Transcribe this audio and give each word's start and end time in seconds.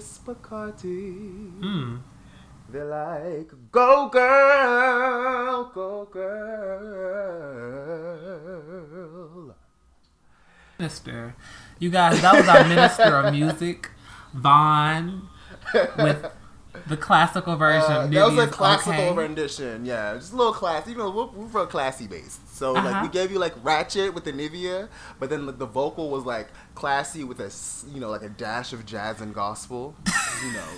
this 0.00 0.18
Bacardi. 0.24 1.50
Hmm. 1.60 1.96
They're 2.70 2.84
like, 2.86 3.50
go 3.70 4.08
girl, 4.08 5.70
go 5.74 6.06
girl. 9.10 9.54
Minister. 10.78 11.34
You 11.78 11.90
guys, 11.90 12.22
that 12.22 12.34
was 12.34 12.48
our 12.48 12.64
minister 12.66 13.02
of 13.16 13.32
music, 13.34 13.90
Vaun, 14.34 15.28
with 15.98 16.24
the 16.86 16.96
classical 16.96 17.56
version. 17.56 17.90
Uh, 17.92 18.06
that 18.06 18.26
was 18.30 18.38
a 18.38 18.46
classical 18.46 18.94
Okay. 18.94 19.16
rendition, 19.16 19.84
yeah, 19.84 20.14
just 20.14 20.32
a 20.32 20.36
little 20.36 20.52
classy. 20.54 20.92
You 20.92 20.98
know, 20.98 21.10
we're, 21.10 21.26
we're 21.26 21.46
real 21.46 21.66
classy 21.66 22.06
based. 22.06 22.56
So 22.56 22.72
like 22.72 22.84
Uh-huh. 22.84 23.02
we 23.02 23.08
gave 23.10 23.30
you 23.32 23.38
like 23.38 23.52
ratchet 23.62 24.14
with 24.14 24.24
the 24.24 24.32
Nivea, 24.32 24.88
but 25.18 25.28
then 25.28 25.44
the, 25.46 25.52
the 25.52 25.66
vocal 25.66 26.08
was 26.10 26.24
like 26.24 26.48
classy 26.80 27.22
with 27.24 27.38
a 27.40 27.52
you 27.92 28.00
know 28.00 28.08
like 28.08 28.22
a 28.22 28.30
dash 28.30 28.72
of 28.72 28.86
jazz 28.86 29.20
and 29.20 29.34
gospel. 29.34 29.94
You 30.42 30.52
know, 30.54 30.68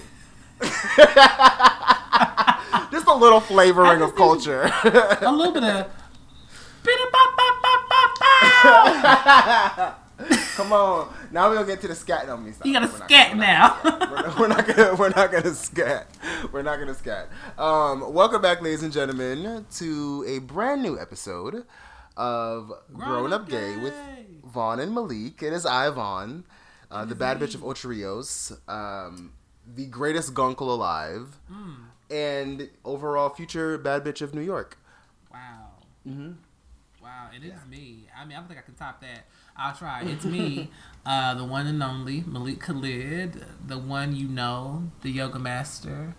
just 2.91 3.07
a 3.07 3.15
little 3.15 3.39
flavoring 3.41 4.03
of 4.03 4.17
culture. 4.17 4.63
A 4.85 5.31
little 5.31 5.53
bit 5.53 5.63
of. 5.63 5.87
Come 10.57 10.73
on, 10.73 11.09
now 11.31 11.49
we're 11.49 11.55
gonna 11.55 11.67
get 11.67 11.81
to 11.83 11.89
the 11.89 11.95
scat. 11.95 12.27
No, 12.27 12.37
me 12.37 12.51
stop. 12.53 12.67
You 12.67 12.73
gotta 12.73 12.87
We're 12.87 13.07
scat 13.07 13.37
not- 13.37 13.85
now. 13.85 14.09
we're, 14.11 14.41
we're 14.41 14.49
not 14.49 14.67
gonna 14.67 14.95
we're 14.97 15.09
not 15.11 15.31
gonna 15.33 15.55
scat. 15.55 16.09
We're 16.53 16.63
not 16.63 16.79
gonna 16.81 16.95
scat. 16.95 17.29
Um, 17.59 18.13
welcome 18.13 18.43
back, 18.43 18.61
ladies 18.61 18.83
and 18.83 18.93
gentlemen, 18.93 19.65
to 19.79 20.25
a 20.27 20.41
brand 20.41 20.83
new 20.83 20.99
episode 20.99 21.65
of 22.17 22.73
Grown 22.93 23.33
Up 23.33 23.49
Gay 23.49 23.77
with 23.77 23.95
Vaun 24.45 24.81
and 24.81 24.95
Malik. 24.95 25.43
It 25.43 25.53
is 25.53 25.65
I, 25.67 25.91
Vaun, 25.91 26.45
uh, 26.91 27.05
the 27.05 27.15
bad 27.15 27.39
bitch 27.41 27.55
of 27.55 27.65
Ocho 27.65 27.89
Rios, 27.89 28.53
um, 28.69 29.33
the 29.67 29.87
greatest 29.87 30.35
gunkle 30.35 30.69
alive, 30.69 31.39
Hmm. 31.49 31.73
and 32.11 32.69
overall 32.85 33.29
future 33.31 33.79
bad 33.79 34.05
bitch 34.05 34.21
of 34.23 34.35
New 34.35 34.43
York. 34.43 34.79
Wow. 35.33 35.69
Mm-hmm. 36.07 36.33
Wow, 37.03 37.31
it 37.35 37.43
is 37.45 37.55
me. 37.69 38.09
I 38.17 38.25
mean, 38.25 38.37
I 38.37 38.41
don't 38.41 38.49
think 38.49 38.61
I 38.61 38.63
can 38.63 38.75
top 38.75 39.01
that. 39.01 39.27
I'll 39.57 39.75
try. 39.75 40.03
It's 40.03 40.25
me, 40.25 40.71
uh, 41.07 41.35
the 41.35 41.45
one 41.45 41.67
and 41.67 41.83
only 41.83 42.23
Malik 42.27 42.61
Khalid, 42.61 43.45
the 43.67 43.79
one 43.79 44.15
you 44.15 44.29
know, 44.29 44.91
the 45.03 45.11
yoga 45.11 45.39
master. 45.39 46.15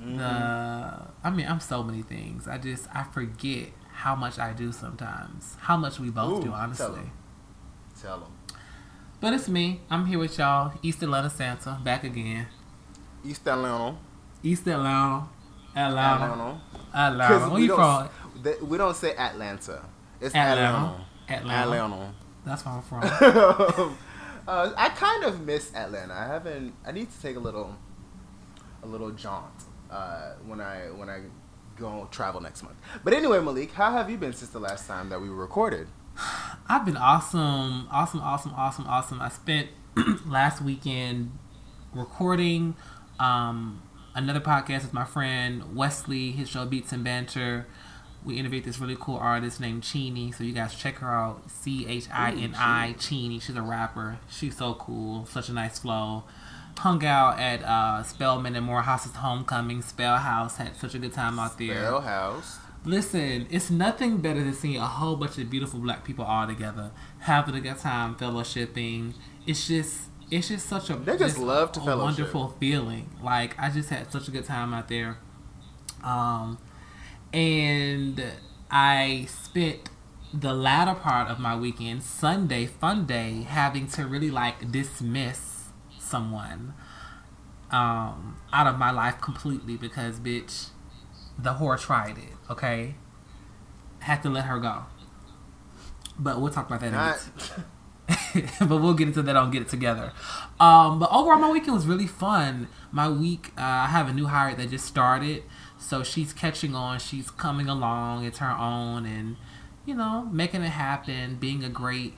The 0.00 1.08
I 1.24 1.30
mean, 1.30 1.46
I'm 1.46 1.60
so 1.60 1.82
many 1.82 2.02
things. 2.02 2.46
I 2.46 2.56
just 2.58 2.86
I 2.94 3.02
forget 3.04 3.70
how 3.98 4.14
much 4.14 4.38
I 4.38 4.52
do 4.52 4.70
sometimes. 4.70 5.56
How 5.58 5.76
much 5.76 5.98
we 5.98 6.10
both 6.10 6.38
Ooh, 6.38 6.42
do, 6.42 6.50
tell 6.50 6.54
honestly. 6.54 7.10
Tell 8.00 8.20
them. 8.20 8.32
But 9.20 9.32
it's 9.32 9.48
me. 9.48 9.80
I'm 9.90 10.06
here 10.06 10.20
with 10.20 10.38
y'all. 10.38 10.72
East 10.82 11.02
Atlanta 11.02 11.28
Santa, 11.28 11.80
back 11.82 12.04
again. 12.04 12.46
East 13.24 13.46
Atlanta. 13.48 13.98
East 14.40 14.68
Atlanta, 14.68 15.28
Atlanta, 15.74 16.24
Atlanta. 16.24 16.60
Atlanta. 16.94 17.38
Where 17.40 17.50
we 17.50 17.62
you 17.62 17.68
don't, 17.68 18.08
from? 18.08 18.42
th- 18.44 18.60
we 18.60 18.78
don't 18.78 18.94
say 18.94 19.16
Atlanta. 19.16 19.82
It's 20.20 20.32
Atlanta. 20.32 21.04
Atlanta. 21.28 21.44
Atlanta. 21.50 21.84
Atlanta. 21.84 22.14
That's 22.46 22.64
where 22.64 22.74
I'm 22.74 22.82
from. 22.82 23.02
uh, 24.46 24.72
I 24.76 24.90
kind 24.90 25.24
of 25.24 25.44
miss 25.44 25.74
Atlanta. 25.74 26.14
I 26.14 26.26
haven't. 26.28 26.72
I 26.86 26.92
need 26.92 27.10
to 27.10 27.20
take 27.20 27.34
a 27.34 27.40
little, 27.40 27.74
a 28.84 28.86
little 28.86 29.10
jaunt 29.10 29.64
uh, 29.90 30.34
when 30.46 30.60
I 30.60 30.90
when 30.94 31.08
I 31.10 31.22
go 31.78 32.08
travel 32.10 32.40
next 32.40 32.62
month. 32.62 32.76
But 33.04 33.12
anyway, 33.12 33.40
Malik, 33.40 33.72
how 33.72 33.92
have 33.92 34.10
you 34.10 34.16
been 34.16 34.32
since 34.32 34.50
the 34.50 34.58
last 34.58 34.86
time 34.86 35.08
that 35.10 35.20
we 35.20 35.28
recorded? 35.28 35.88
I've 36.68 36.84
been 36.84 36.96
awesome, 36.96 37.88
awesome, 37.90 38.20
awesome, 38.20 38.52
awesome, 38.54 38.86
awesome. 38.86 39.20
I 39.20 39.28
spent 39.28 39.68
last 40.26 40.60
weekend 40.60 41.32
recording 41.94 42.76
um, 43.18 43.82
another 44.14 44.40
podcast 44.40 44.82
with 44.82 44.92
my 44.92 45.04
friend 45.04 45.76
Wesley. 45.76 46.32
His 46.32 46.48
show 46.48 46.66
Beats 46.66 46.92
and 46.92 47.04
Banter. 47.04 47.66
We 48.24 48.36
interviewed 48.36 48.64
this 48.64 48.78
really 48.80 48.96
cool 48.98 49.16
artist 49.16 49.60
named 49.60 49.84
Chini. 49.84 50.32
So 50.32 50.44
you 50.44 50.52
guys 50.52 50.74
check 50.74 50.96
her 50.98 51.08
out. 51.08 51.50
C 51.50 51.86
H 51.86 52.08
I 52.12 52.32
N 52.32 52.54
I 52.56 52.94
Chini. 52.98 53.38
She's 53.38 53.56
a 53.56 53.62
rapper. 53.62 54.18
She's 54.28 54.56
so 54.56 54.74
cool. 54.74 55.24
Such 55.26 55.48
a 55.48 55.52
nice 55.52 55.78
flow. 55.78 56.24
Hung 56.78 57.04
out 57.04 57.40
at 57.40 57.62
uh, 57.64 58.04
Spelman 58.04 58.54
and 58.54 58.64
Morehouse's 58.64 59.16
homecoming. 59.16 59.82
Spell 59.82 60.16
House 60.16 60.58
had 60.58 60.76
such 60.76 60.94
a 60.94 60.98
good 60.98 61.12
time 61.12 61.38
out 61.38 61.58
there. 61.58 61.74
Bell 61.74 62.00
House. 62.00 62.58
Listen, 62.84 63.48
it's 63.50 63.68
nothing 63.68 64.18
better 64.18 64.42
than 64.42 64.54
seeing 64.54 64.76
a 64.76 64.86
whole 64.86 65.16
bunch 65.16 65.36
of 65.38 65.50
beautiful 65.50 65.80
black 65.80 66.04
people 66.04 66.24
all 66.24 66.46
together, 66.46 66.92
having 67.18 67.56
a 67.56 67.60
good 67.60 67.78
time, 67.78 68.14
fellowshipping. 68.14 69.14
It's 69.46 69.66
just, 69.66 70.02
it's 70.30 70.48
just 70.48 70.68
such 70.68 70.88
a 70.90 70.94
They 70.94 71.16
just 71.16 71.38
love 71.38 71.72
to 71.72 71.80
a 71.80 71.96
wonderful 71.96 72.54
feeling. 72.60 73.10
Like 73.22 73.58
I 73.58 73.70
just 73.70 73.90
had 73.90 74.12
such 74.12 74.28
a 74.28 74.30
good 74.30 74.44
time 74.44 74.72
out 74.72 74.88
there, 74.88 75.18
um, 76.04 76.58
and 77.32 78.22
I 78.70 79.26
spent 79.28 79.90
the 80.32 80.54
latter 80.54 80.94
part 80.94 81.28
of 81.28 81.40
my 81.40 81.56
weekend, 81.56 82.04
Sunday, 82.04 82.66
fun 82.66 83.06
day, 83.06 83.42
having 83.42 83.88
to 83.88 84.06
really 84.06 84.30
like 84.30 84.70
dismiss 84.70 85.47
someone 86.08 86.74
um, 87.70 88.38
out 88.52 88.66
of 88.66 88.78
my 88.78 88.90
life 88.90 89.20
completely 89.20 89.76
because, 89.76 90.18
bitch, 90.18 90.68
the 91.38 91.54
whore 91.54 91.78
tried 91.78 92.18
it. 92.18 92.34
Okay, 92.50 92.94
had 94.00 94.22
to 94.22 94.30
let 94.30 94.44
her 94.44 94.58
go. 94.58 94.84
But 96.18 96.40
we'll 96.40 96.52
talk 96.52 96.66
about 96.66 96.80
that 96.80 96.88
in 96.88 96.94
a 96.94 96.96
Not. 96.96 97.28
bit. 97.36 97.64
but 98.60 98.80
we'll 98.80 98.94
get 98.94 99.08
into 99.08 99.22
that 99.22 99.36
on 99.36 99.50
Get 99.50 99.62
It 99.62 99.68
Together. 99.68 100.12
Um, 100.58 100.98
but 100.98 101.10
overall, 101.12 101.38
my 101.38 101.50
weekend 101.50 101.74
was 101.74 101.86
really 101.86 102.06
fun. 102.06 102.68
My 102.90 103.08
week, 103.08 103.52
uh, 103.56 103.60
I 103.62 103.86
have 103.86 104.08
a 104.08 104.12
new 104.12 104.26
hire 104.26 104.54
that 104.54 104.70
just 104.70 104.86
started, 104.86 105.42
so 105.78 106.02
she's 106.02 106.32
catching 106.32 106.74
on. 106.74 106.98
She's 106.98 107.30
coming 107.30 107.68
along. 107.68 108.24
It's 108.24 108.38
her 108.38 108.50
own, 108.50 109.04
and 109.04 109.36
you 109.84 109.94
know, 109.94 110.28
making 110.32 110.62
it 110.62 110.70
happen, 110.70 111.36
being 111.36 111.62
a 111.62 111.68
great 111.68 112.14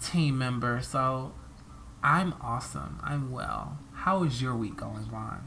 team 0.00 0.38
member. 0.38 0.80
So 0.82 1.32
I'm 2.02 2.34
awesome. 2.40 3.00
I'm 3.02 3.32
well. 3.32 3.78
How 3.92 4.22
is 4.22 4.40
your 4.40 4.54
week 4.54 4.76
going, 4.76 5.04
Vaun? 5.04 5.40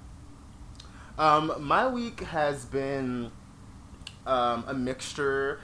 Um, 1.17 1.53
my 1.59 1.87
week 1.87 2.21
has 2.21 2.65
been 2.65 3.31
um, 4.25 4.63
a 4.67 4.73
mixture 4.73 5.59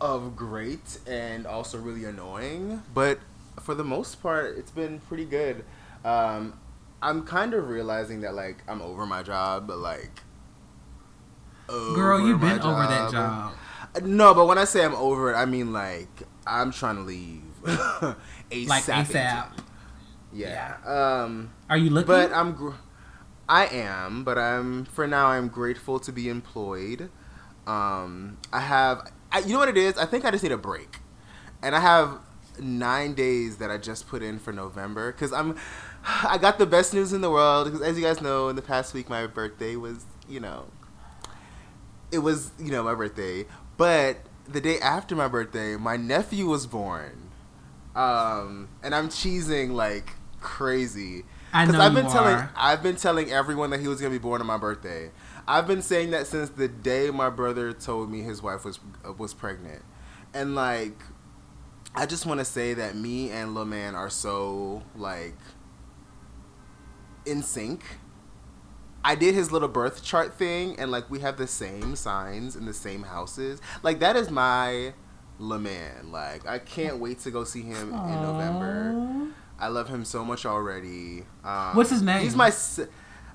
of 0.00 0.36
great 0.36 0.98
and 1.06 1.46
also 1.46 1.78
really 1.78 2.04
annoying, 2.04 2.82
but 2.92 3.18
for 3.60 3.74
the 3.74 3.84
most 3.84 4.22
part, 4.22 4.58
it's 4.58 4.70
been 4.70 5.00
pretty 5.00 5.24
good. 5.24 5.64
Um, 6.04 6.58
I'm 7.00 7.24
kind 7.24 7.54
of 7.54 7.68
realizing 7.68 8.20
that 8.22 8.34
like 8.34 8.62
I'm 8.68 8.82
over 8.82 9.06
my 9.06 9.22
job, 9.22 9.66
but 9.66 9.78
like. 9.78 10.22
Girl, 11.68 12.24
you've 12.24 12.40
been 12.40 12.60
over 12.60 12.86
that 12.86 13.10
job. 13.10 13.54
No, 14.02 14.34
but 14.34 14.46
when 14.46 14.58
I 14.58 14.64
say 14.64 14.84
I'm 14.84 14.94
over 14.94 15.32
it, 15.32 15.36
I 15.36 15.46
mean 15.46 15.72
like 15.72 16.08
I'm 16.46 16.70
trying 16.70 16.96
to 16.96 17.02
leave 17.02 17.42
ASAP. 17.64 18.16
Like 18.68 18.84
ASAP. 18.84 19.48
Yeah. 20.36 20.76
Um, 20.84 21.50
Are 21.70 21.76
you 21.76 21.90
looking? 21.90 22.06
but 22.06 22.32
I'm, 22.32 22.52
gr- 22.52 22.70
I 23.48 23.66
am, 23.66 24.24
but 24.24 24.38
I'm 24.38 24.84
for 24.86 25.06
now. 25.06 25.26
I'm 25.28 25.48
grateful 25.48 25.98
to 26.00 26.12
be 26.12 26.28
employed. 26.28 27.10
Um, 27.66 28.38
I 28.52 28.60
have, 28.60 29.10
I, 29.32 29.40
you 29.40 29.54
know 29.54 29.58
what 29.58 29.68
it 29.68 29.76
is. 29.76 29.96
I 29.98 30.04
think 30.06 30.24
I 30.24 30.30
just 30.30 30.42
need 30.42 30.52
a 30.52 30.58
break, 30.58 30.98
and 31.62 31.74
I 31.74 31.80
have 31.80 32.18
nine 32.60 33.14
days 33.14 33.56
that 33.58 33.70
I 33.70 33.76
just 33.78 34.08
put 34.08 34.22
in 34.22 34.38
for 34.38 34.52
November 34.52 35.12
because 35.12 35.32
I'm. 35.32 35.56
I 36.24 36.38
got 36.38 36.58
the 36.58 36.66
best 36.66 36.94
news 36.94 37.12
in 37.12 37.20
the 37.20 37.30
world 37.30 37.64
because, 37.66 37.82
as 37.82 37.96
you 37.98 38.04
guys 38.04 38.20
know, 38.20 38.48
in 38.48 38.54
the 38.54 38.62
past 38.62 38.94
week 38.94 39.08
my 39.10 39.26
birthday 39.26 39.74
was, 39.74 40.04
you 40.28 40.38
know, 40.38 40.66
it 42.12 42.18
was, 42.18 42.52
you 42.58 42.70
know, 42.70 42.84
my 42.84 42.94
birthday. 42.94 43.46
But 43.76 44.18
the 44.46 44.60
day 44.60 44.78
after 44.78 45.16
my 45.16 45.26
birthday, 45.28 45.76
my 45.76 45.96
nephew 45.96 46.46
was 46.46 46.66
born, 46.66 47.30
um, 47.96 48.68
and 48.82 48.94
I'm 48.94 49.08
cheesing 49.08 49.72
like 49.72 50.12
crazy. 50.46 51.24
I 51.52 51.64
know 51.64 51.80
I've 51.80 51.92
been 51.92 52.06
telling 52.06 52.34
are. 52.36 52.52
I've 52.54 52.82
been 52.82 52.94
telling 52.94 53.32
everyone 53.32 53.70
that 53.70 53.80
he 53.80 53.88
was 53.88 54.00
gonna 54.00 54.12
be 54.12 54.18
born 54.18 54.40
on 54.40 54.46
my 54.46 54.56
birthday. 54.56 55.10
I've 55.48 55.66
been 55.66 55.82
saying 55.82 56.12
that 56.12 56.28
since 56.28 56.50
the 56.50 56.68
day 56.68 57.10
my 57.10 57.30
brother 57.30 57.72
told 57.72 58.10
me 58.12 58.22
his 58.22 58.42
wife 58.42 58.64
was 58.64 58.78
uh, 59.04 59.12
was 59.12 59.34
pregnant, 59.34 59.82
and 60.32 60.54
like, 60.54 61.02
I 61.96 62.06
just 62.06 62.26
want 62.26 62.38
to 62.38 62.44
say 62.44 62.74
that 62.74 62.94
me 62.94 63.30
and 63.30 63.54
Lil 63.56 63.64
Man 63.64 63.96
are 63.96 64.08
so 64.08 64.84
like 64.94 65.36
in 67.26 67.42
sync. 67.42 67.82
I 69.04 69.16
did 69.16 69.34
his 69.34 69.50
little 69.50 69.68
birth 69.68 70.04
chart 70.04 70.34
thing, 70.34 70.78
and 70.78 70.92
like 70.92 71.10
we 71.10 71.20
have 71.20 71.38
the 71.38 71.48
same 71.48 71.96
signs 71.96 72.54
in 72.54 72.66
the 72.66 72.74
same 72.74 73.02
houses. 73.02 73.60
Like 73.82 73.98
that 73.98 74.14
is 74.14 74.30
my 74.30 74.94
Lil 75.40 75.58
Man. 75.58 76.12
Like 76.12 76.46
I 76.46 76.60
can't 76.60 76.98
wait 76.98 77.18
to 77.20 77.32
go 77.32 77.42
see 77.42 77.62
him 77.62 77.92
in 77.92 78.22
November. 78.22 79.32
I 79.58 79.68
love 79.68 79.88
him 79.88 80.04
so 80.04 80.24
much 80.24 80.44
already. 80.46 81.24
Um, 81.44 81.74
What's 81.76 81.90
his 81.90 82.02
name? 82.02 82.22
He's 82.22 82.36
my. 82.36 82.48
s- 82.48 82.80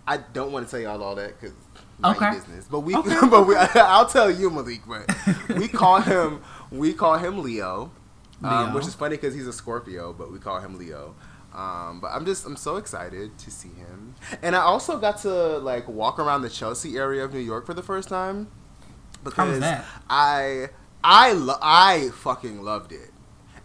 I 0.08 0.18
don't 0.18 0.52
want 0.52 0.66
to 0.68 0.72
tell 0.72 0.80
y'all 0.80 1.02
all 1.04 1.16
that 1.16 1.40
because 1.40 1.56
Okay. 2.04 2.32
business. 2.32 2.66
But 2.70 2.82
we, 2.82 2.96
Okay. 2.96 3.18
but 3.30 3.46
we, 3.48 3.56
I'll 3.76 4.08
tell 4.08 4.30
you, 4.32 4.50
Malik. 4.50 4.82
But 4.88 5.10
we 5.58 5.68
call 5.82 6.02
him, 6.02 6.42
we 6.72 6.94
call 6.94 7.18
him 7.18 7.44
Leo, 7.44 7.92
um, 8.44 8.66
Leo. 8.68 8.76
which 8.76 8.88
is 8.88 8.96
funny 8.96 9.16
because 9.18 9.34
he's 9.34 9.48
a 9.48 9.54
Scorpio, 9.54 10.14
but 10.14 10.32
we 10.32 10.40
call 10.40 10.60
him 10.60 10.78
Leo. 10.78 11.16
Um, 11.54 12.00
but 12.00 12.08
I'm 12.12 12.26
just 12.26 12.46
I'm 12.46 12.56
so 12.56 12.78
excited 12.78 13.38
to 13.40 13.52
see 13.52 13.70
him, 13.70 14.16
and 14.42 14.56
I 14.56 14.60
also 14.62 14.98
got 14.98 15.18
to 15.24 15.58
like 15.58 15.86
walk 15.88 16.18
around 16.18 16.44
the 16.44 16.50
Chelsea 16.50 16.98
area 16.98 17.26
of 17.26 17.34
New 17.34 17.40
York 17.42 17.66
for 17.66 17.74
the 17.74 17.84
first 17.84 18.08
time 18.10 18.48
because? 19.24 19.62
I 20.10 20.70
I 21.04 21.34
lo- 21.34 21.58
I 21.62 22.10
fucking 22.14 22.62
loved 22.64 22.92
it, 22.94 23.11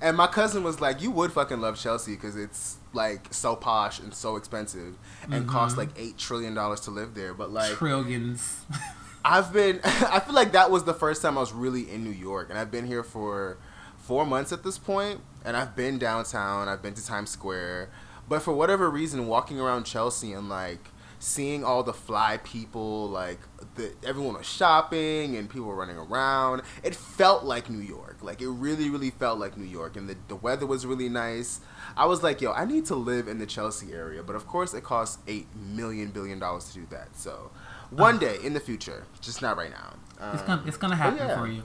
and 0.01 0.17
my 0.17 0.27
cousin 0.27 0.63
was 0.63 0.81
like, 0.81 1.01
"You 1.01 1.11
would 1.11 1.33
fucking 1.33 1.61
love 1.61 1.79
Chelsea 1.79 2.15
because 2.15 2.37
it's 2.37 2.77
like 2.93 3.29
so 3.31 3.57
posh 3.57 3.99
and 3.99 4.15
so 4.15 4.37
expensive 4.37 4.97
and 5.25 5.33
mm-hmm. 5.33 5.49
costs 5.49 5.77
like 5.77 5.91
eight 5.97 6.19
trillion 6.19 6.55
dollars 6.55 6.81
to 6.81 6.91
live 6.91 7.15
there." 7.15 7.35
But 7.35 7.51
like 7.51 7.73
Trillions. 7.73 8.65
I've 9.25 9.53
been 9.53 9.81
I 9.85 10.21
feel 10.21 10.35
like 10.35 10.53
that 10.53 10.71
was 10.71 10.85
the 10.85 10.95
first 10.95 11.21
time 11.21 11.37
I 11.37 11.41
was 11.41 11.53
really 11.53 11.91
in 11.91 12.05
New 12.05 12.11
York 12.11 12.49
and 12.49 12.59
I've 12.59 12.71
been 12.71 12.87
here 12.87 13.03
for 13.03 13.59
4 13.99 14.25
months 14.25 14.53
at 14.53 14.63
this 14.63 14.79
point 14.79 15.21
and 15.45 15.57
I've 15.57 15.75
been 15.75 15.99
downtown, 15.99 16.69
I've 16.69 16.81
been 16.81 16.95
to 16.95 17.05
Times 17.05 17.31
Square, 17.31 17.91
but 18.29 18.41
for 18.43 18.53
whatever 18.53 18.89
reason 18.89 19.27
walking 19.27 19.59
around 19.59 19.85
Chelsea 19.85 20.33
and 20.33 20.49
like 20.49 20.91
seeing 21.19 21.65
all 21.65 21.83
the 21.83 21.93
fly 21.93 22.39
people 22.45 23.09
like 23.09 23.41
the 23.75 23.93
everyone 24.05 24.35
was 24.35 24.47
shopping 24.47 25.37
and 25.37 25.51
people 25.51 25.67
were 25.67 25.75
running 25.75 25.97
around, 25.97 26.63
it 26.85 26.95
felt 26.95 27.45
like 27.45 27.69
New 27.69 27.81
York. 27.81 28.16
Like 28.27 28.43
it 28.43 28.49
really 28.49 28.91
really 28.91 29.11
felt 29.11 29.39
like 29.39 29.57
New 29.57 29.65
York 29.65 29.97
and 29.97 30.09
the 30.09 30.17
the 30.29 30.37
weather 30.37 30.67
was 30.67 30.85
really 30.85 31.09
nice. 31.09 31.61
I 31.97 32.07
was 32.07 32.23
like, 32.23 32.41
yo, 32.41 32.53
I 32.53 32.65
need 32.65 32.85
to 32.87 32.95
live 32.95 33.29
in 33.29 33.39
the 33.39 33.47
Chelsea 33.47 33.93
area, 33.93 34.23
but 34.23 34.37
of 34.37 34.47
course 34.47 34.75
it 34.75 34.85
costs 34.85 35.19
8 35.27 35.47
million 35.55 36.11
billion 36.11 36.39
dollars 36.39 36.69
to 36.69 36.75
do 36.75 36.87
that. 36.91 37.17
So 37.17 37.51
one 37.91 38.19
day 38.19 38.37
in 38.43 38.53
the 38.53 38.61
future, 38.61 39.05
just 39.21 39.41
not 39.43 39.57
right 39.57 39.71
now. 39.71 39.95
Um, 40.19 40.35
it's 40.35 40.43
gonna 40.43 40.63
it's 40.67 40.77
gonna 40.77 40.97
happen 40.97 41.19
yeah. 41.29 41.39
for 41.39 41.47
you. 41.47 41.63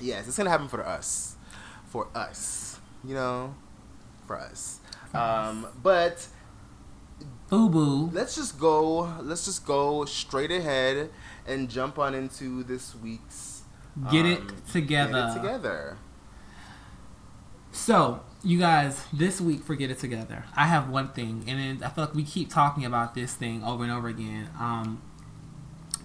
Yes, 0.00 0.28
it's 0.28 0.36
gonna 0.36 0.50
happen 0.50 0.68
for 0.68 0.84
us, 0.86 1.36
for 1.86 2.08
us. 2.14 2.80
You 3.04 3.14
know, 3.14 3.54
for 4.26 4.38
us. 4.38 4.80
Um, 5.14 5.66
but 5.82 6.26
Boo 7.48 7.68
boo. 7.68 8.10
let's 8.12 8.36
just 8.36 8.58
go. 8.60 9.12
Let's 9.22 9.44
just 9.44 9.66
go 9.66 10.04
straight 10.04 10.50
ahead 10.52 11.10
and 11.46 11.68
jump 11.68 11.98
on 11.98 12.14
into 12.14 12.62
this 12.62 12.94
week's. 12.94 13.49
Get 14.10 14.26
it 14.26 14.40
um, 14.40 14.56
together. 14.70 15.12
Get 15.12 15.30
it 15.30 15.34
together. 15.34 15.98
So, 17.72 18.20
you 18.42 18.58
guys, 18.58 19.04
this 19.12 19.40
week 19.40 19.62
for 19.62 19.74
Get 19.74 19.90
It 19.90 19.98
Together, 19.98 20.44
I 20.56 20.66
have 20.66 20.88
one 20.88 21.08
thing, 21.08 21.44
and 21.46 21.84
I 21.84 21.88
feel 21.88 22.04
like 22.04 22.14
we 22.14 22.24
keep 22.24 22.50
talking 22.50 22.84
about 22.84 23.14
this 23.14 23.34
thing 23.34 23.62
over 23.62 23.84
and 23.84 23.92
over 23.92 24.08
again. 24.08 24.50
Um, 24.58 25.02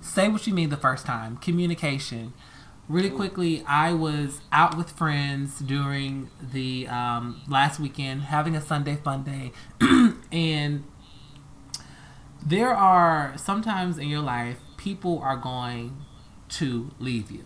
say 0.01 0.27
what 0.27 0.45
you 0.45 0.53
mean 0.53 0.69
the 0.69 0.77
first 0.77 1.05
time. 1.05 1.37
Communication. 1.37 2.33
Really 2.87 3.09
quickly, 3.09 3.63
I 3.67 3.93
was 3.93 4.41
out 4.51 4.77
with 4.77 4.91
friends 4.91 5.59
during 5.59 6.29
the 6.39 6.87
um, 6.87 7.41
last 7.47 7.79
weekend, 7.79 8.23
having 8.23 8.55
a 8.55 8.61
Sunday 8.61 8.95
fun 8.95 9.23
day, 9.23 9.51
and 10.31 10.83
there 12.45 12.75
are 12.75 13.33
sometimes 13.37 13.97
in 13.97 14.07
your 14.07 14.21
life 14.21 14.57
people 14.77 15.17
are 15.19 15.35
going 15.35 15.97
to 16.47 16.91
leave 16.99 17.31
you 17.31 17.43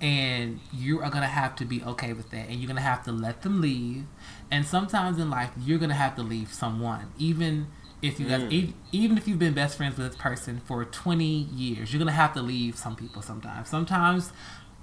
and 0.00 0.60
you 0.72 1.00
are 1.00 1.10
gonna 1.10 1.26
have 1.26 1.54
to 1.56 1.64
be 1.64 1.82
okay 1.82 2.12
with 2.12 2.30
that 2.30 2.48
and 2.48 2.60
you're 2.60 2.68
gonna 2.68 2.80
have 2.80 3.04
to 3.04 3.12
let 3.12 3.42
them 3.42 3.60
leave. 3.60 4.04
And 4.50 4.66
sometimes 4.66 5.18
in 5.18 5.30
life 5.30 5.50
you're 5.58 5.78
gonna 5.78 5.94
have 5.94 6.16
to 6.16 6.22
leave 6.22 6.52
someone 6.52 7.12
even 7.18 7.68
if 8.02 8.20
you 8.20 8.26
guys 8.26 8.42
e- 8.52 8.74
even 8.92 9.16
if 9.16 9.26
you've 9.26 9.38
been 9.38 9.54
best 9.54 9.76
friends 9.76 9.96
with 9.96 10.08
this 10.08 10.16
person 10.16 10.60
for 10.66 10.84
20 10.84 11.24
years 11.24 11.92
you're 11.92 11.98
gonna 11.98 12.12
have 12.12 12.34
to 12.34 12.42
leave 12.42 12.76
some 12.76 12.96
people 12.96 13.22
sometimes. 13.22 13.68
Sometimes 13.68 14.32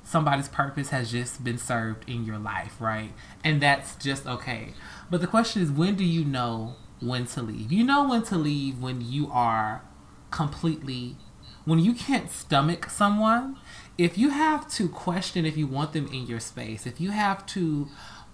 somebody's 0.03 0.49
purpose 0.49 0.89
has 0.89 1.11
just 1.11 1.43
been 1.43 1.57
served 1.57 2.09
in 2.09 2.25
your 2.25 2.39
life 2.39 2.75
right? 2.79 3.11
And 3.43 3.61
that's 3.61 3.95
just 3.95 4.25
okay. 4.25 4.73
But 5.09 5.21
the 5.21 5.27
question 5.27 5.61
is 5.61 5.71
when 5.71 5.95
do 5.95 6.03
you 6.03 6.25
know 6.25 6.75
when 6.99 7.25
to 7.27 7.41
leave? 7.41 7.71
You 7.71 7.83
know 7.83 8.07
when 8.07 8.23
to 8.23 8.37
leave 8.37 8.79
when 8.79 9.01
you 9.01 9.29
are 9.31 9.83
completely 10.31 11.17
when 11.65 11.77
you 11.79 11.93
can't 11.93 12.31
stomach 12.31 12.89
someone, 12.89 13.55
if 13.97 14.17
you 14.17 14.29
have 14.29 14.69
to 14.71 14.89
question 14.89 15.45
if 15.45 15.57
you 15.57 15.67
want 15.67 15.93
them 15.93 16.07
in 16.07 16.25
your 16.25 16.39
space, 16.39 16.85
if 16.85 16.99
you 16.99 17.11
have 17.11 17.45
to, 17.47 17.87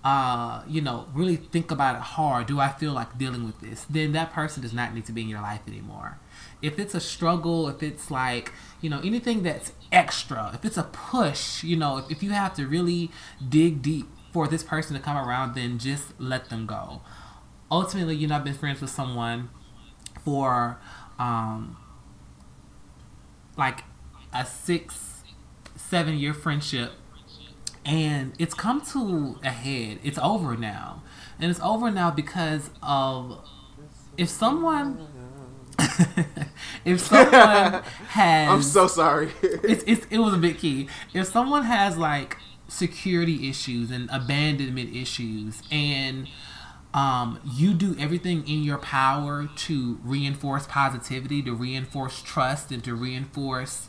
uh, 0.03 0.63
you 0.67 0.81
know, 0.81 1.07
really 1.13 1.35
think 1.35 1.71
about 1.71 1.95
it 1.95 2.01
hard, 2.01 2.47
do 2.47 2.59
I 2.59 2.69
feel 2.69 2.93
like 2.93 3.17
dealing 3.17 3.45
with 3.45 3.59
this? 3.59 3.85
Then 3.89 4.11
that 4.13 4.31
person 4.31 4.61
does 4.61 4.73
not 4.73 4.93
need 4.93 5.05
to 5.05 5.11
be 5.11 5.21
in 5.21 5.29
your 5.29 5.41
life 5.41 5.61
anymore. 5.67 6.19
If 6.61 6.79
it's 6.79 6.95
a 6.95 6.99
struggle, 6.99 7.67
if 7.67 7.83
it's 7.83 8.09
like, 8.09 8.53
you 8.81 8.89
know, 8.89 8.99
anything 9.03 9.43
that's 9.43 9.73
extra, 9.91 10.51
if 10.53 10.63
it's 10.63 10.77
a 10.77 10.83
push, 10.83 11.63
you 11.63 11.75
know, 11.75 11.97
if, 11.97 12.11
if 12.11 12.23
you 12.23 12.31
have 12.31 12.53
to 12.55 12.67
really 12.67 13.11
dig 13.47 13.81
deep 13.81 14.07
for 14.31 14.47
this 14.47 14.63
person 14.63 14.95
to 14.95 15.01
come 15.01 15.17
around, 15.17 15.55
then 15.55 15.79
just 15.79 16.19
let 16.19 16.49
them 16.49 16.65
go. 16.65 17.01
Ultimately, 17.69 18.15
you 18.15 18.27
know, 18.27 18.35
I've 18.35 18.43
been 18.43 18.53
friends 18.53 18.79
with 18.81 18.89
someone 18.89 19.49
for, 20.23 20.79
um, 21.19 21.77
like 23.57 23.83
a 24.33 24.45
six, 24.45 25.06
seven 25.89 26.17
year 26.17 26.33
friendship, 26.33 26.91
and 27.85 28.33
it's 28.39 28.53
come 28.53 28.81
to 28.81 29.39
a 29.43 29.49
head. 29.49 29.99
It's 30.03 30.19
over 30.19 30.55
now, 30.55 31.03
and 31.39 31.49
it's 31.49 31.59
over 31.61 31.89
now 31.91 32.11
because 32.11 32.69
of 32.83 33.45
if 34.17 34.29
someone. 34.29 35.07
if 36.85 36.99
someone 36.99 37.83
has 38.09 38.49
I'm 38.49 38.63
so 38.63 38.87
sorry. 38.87 39.31
it's, 39.43 39.83
it's 39.85 40.07
it 40.09 40.17
was 40.17 40.33
a 40.33 40.37
bit 40.37 40.57
key. 40.57 40.87
If 41.13 41.27
someone 41.27 41.63
has 41.63 41.97
like 41.97 42.37
security 42.67 43.49
issues 43.49 43.91
and 43.91 44.09
abandonment 44.11 44.95
issues, 44.95 45.61
and 45.71 46.27
um, 46.93 47.39
you 47.45 47.73
do 47.73 47.95
everything 47.99 48.47
in 48.47 48.63
your 48.63 48.79
power 48.79 49.47
to 49.55 49.99
reinforce 50.03 50.65
positivity, 50.65 51.43
to 51.43 51.53
reinforce 51.53 52.21
trust, 52.23 52.71
and 52.71 52.83
to 52.83 52.95
reinforce 52.95 53.86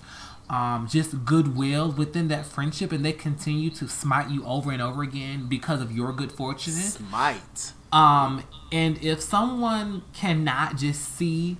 um, 0.51 0.89
just 0.89 1.25
goodwill 1.25 1.93
within 1.93 2.29
that 2.29 2.47
friendship, 2.47 2.93
and 2.93 3.05
they 3.05 3.13
continue 3.13 3.71
to 3.71 3.89
smite 3.89 4.31
you 4.31 4.45
over 4.45 4.71
and 4.71 4.81
over 4.81 5.03
again 5.03 5.47
because 5.49 5.81
of 5.81 5.93
your 5.93 6.13
good 6.13 6.33
fortune. 6.33 6.73
Smite. 6.73 7.73
Um, 7.93 8.43
and 8.73 9.03
if 9.03 9.21
someone 9.21 10.03
cannot 10.13 10.77
just 10.77 11.17
see 11.17 11.57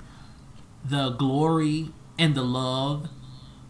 the 0.85 1.11
glory 1.11 1.91
and 2.19 2.35
the 2.35 2.43
love 2.43 3.09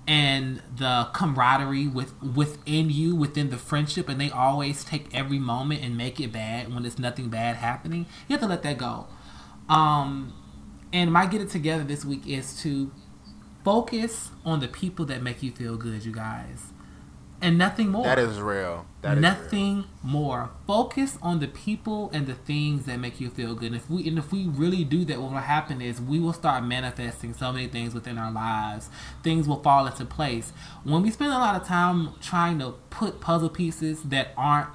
and 0.06 0.62
the 0.74 1.08
camaraderie 1.12 1.86
with 1.86 2.20
within 2.22 2.88
you 2.88 3.14
within 3.14 3.50
the 3.50 3.58
friendship 3.58 4.08
and 4.08 4.18
they 4.18 4.30
always 4.30 4.82
take 4.82 5.14
every 5.14 5.38
moment 5.38 5.82
and 5.82 5.96
make 5.96 6.18
it 6.18 6.32
bad 6.32 6.72
when 6.72 6.82
there's 6.82 6.98
nothing 6.98 7.28
bad 7.28 7.56
happening 7.56 8.06
you 8.26 8.32
have 8.32 8.40
to 8.40 8.46
let 8.46 8.62
that 8.62 8.78
go 8.78 9.06
um 9.68 10.32
and 10.94 11.12
my 11.12 11.26
get 11.26 11.42
it 11.42 11.50
together 11.50 11.84
this 11.84 12.06
week 12.06 12.26
is 12.26 12.58
to 12.62 12.90
focus 13.64 14.30
on 14.44 14.60
the 14.60 14.68
people 14.68 15.04
that 15.06 15.22
make 15.22 15.42
you 15.42 15.50
feel 15.50 15.76
good 15.76 16.04
you 16.04 16.12
guys 16.12 16.72
and 17.40 17.56
nothing 17.56 17.88
more 17.88 18.04
That 18.04 18.18
is 18.18 18.40
real. 18.40 18.86
That 19.02 19.18
is 19.18 19.22
real. 19.22 19.22
nothing 19.22 19.84
more. 20.02 20.50
Focus 20.66 21.18
on 21.22 21.38
the 21.38 21.46
people 21.46 22.10
and 22.12 22.26
the 22.26 22.34
things 22.34 22.84
that 22.86 22.98
make 22.98 23.20
you 23.20 23.30
feel 23.30 23.54
good. 23.54 23.68
And 23.68 23.76
if 23.76 23.88
we 23.88 24.08
and 24.08 24.18
if 24.18 24.32
we 24.32 24.46
really 24.46 24.84
do 24.84 25.04
that, 25.04 25.20
what 25.20 25.32
will 25.32 25.38
happen 25.38 25.80
is 25.80 26.00
we 26.00 26.18
will 26.18 26.32
start 26.32 26.64
manifesting 26.64 27.34
so 27.34 27.52
many 27.52 27.68
things 27.68 27.94
within 27.94 28.18
our 28.18 28.32
lives. 28.32 28.90
Things 29.22 29.46
will 29.46 29.62
fall 29.62 29.86
into 29.86 30.04
place. 30.04 30.52
When 30.84 31.02
we 31.02 31.10
spend 31.10 31.32
a 31.32 31.38
lot 31.38 31.60
of 31.60 31.66
time 31.66 32.14
trying 32.20 32.58
to 32.58 32.72
put 32.90 33.20
puzzle 33.20 33.50
pieces 33.50 34.02
that 34.04 34.32
aren't 34.36 34.70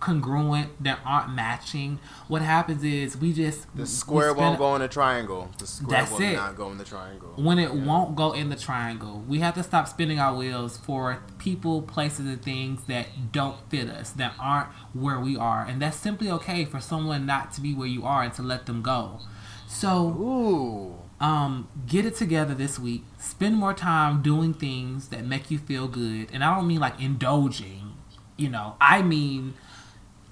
congruent, 0.00 0.82
that 0.82 0.98
aren't 1.04 1.34
matching, 1.34 1.98
what 2.28 2.42
happens 2.42 2.84
is 2.84 3.16
we 3.16 3.32
just 3.32 3.74
The 3.76 3.86
square 3.86 4.32
won't 4.34 4.58
go 4.58 4.74
in 4.74 4.80
the 4.80 4.88
triangle. 4.88 5.50
The 5.58 5.66
square 5.66 6.00
That's 6.00 6.10
will 6.12 6.20
it. 6.22 6.34
not 6.34 6.56
go 6.56 6.70
in 6.70 6.78
the 6.78 6.84
triangle. 6.84 7.32
when 7.36 7.58
it 7.58 7.72
won't 7.74 8.14
go 8.16 8.32
in 8.32 8.48
the 8.50 8.56
triangle. 8.56 9.24
We 9.28 9.40
have 9.40 9.54
to 9.54 9.62
stop 9.62 9.88
spinning 9.88 10.18
our 10.18 10.34
wheels 10.34 10.76
for 10.76 11.22
people, 11.38 11.82
places, 11.82 12.26
and 12.26 12.42
things 12.42 12.84
that 12.86 13.32
don't 13.32 13.56
fit 13.70 13.88
us, 13.88 14.10
that 14.12 14.34
aren't 14.38 14.68
where 14.92 15.18
we 15.20 15.36
are. 15.36 15.64
And 15.64 15.80
that's 15.80 15.96
simply 15.96 16.30
okay 16.30 16.64
for 16.64 16.80
someone 16.80 17.26
not 17.26 17.52
to 17.52 17.60
be 17.60 17.74
where 17.74 17.88
you 17.88 18.04
are 18.04 18.22
and 18.22 18.32
to 18.34 18.42
let 18.42 18.66
them 18.66 18.82
go. 18.82 19.20
So, 19.68 20.06
Ooh. 20.08 21.24
um, 21.24 21.68
get 21.86 22.04
it 22.06 22.14
together 22.14 22.54
this 22.54 22.78
week. 22.78 23.04
Spend 23.18 23.56
more 23.56 23.74
time 23.74 24.22
doing 24.22 24.54
things 24.54 25.08
that 25.08 25.24
make 25.26 25.50
you 25.50 25.58
feel 25.58 25.88
good. 25.88 26.28
And 26.32 26.44
I 26.44 26.54
don't 26.54 26.66
mean 26.68 26.78
like 26.80 27.00
indulging, 27.00 27.94
you 28.36 28.48
know, 28.48 28.76
I 28.80 29.02
mean 29.02 29.54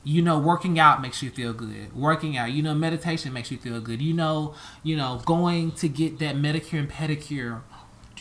you 0.05 0.23
know 0.23 0.39
working 0.39 0.79
out 0.79 1.03
makes 1.03 1.23
you 1.23 1.31
feel 1.31 1.53
good. 1.53 1.95
Working 1.95 2.37
out 2.37 2.53
you 2.53 2.63
know 2.63 2.75
meditation 2.75 3.33
makes 3.33 3.51
you 3.51 3.59
feel 3.59 3.81
good. 3.81 4.01
You 4.01 4.15
know 4.15 4.55
you 4.83 4.97
know 4.97 5.21
going 5.25 5.73
to 5.73 5.89
get 5.89 6.19
that 6.21 6.37
medicure 6.37 6.79
and 6.79 6.91
pedicure 6.91 7.63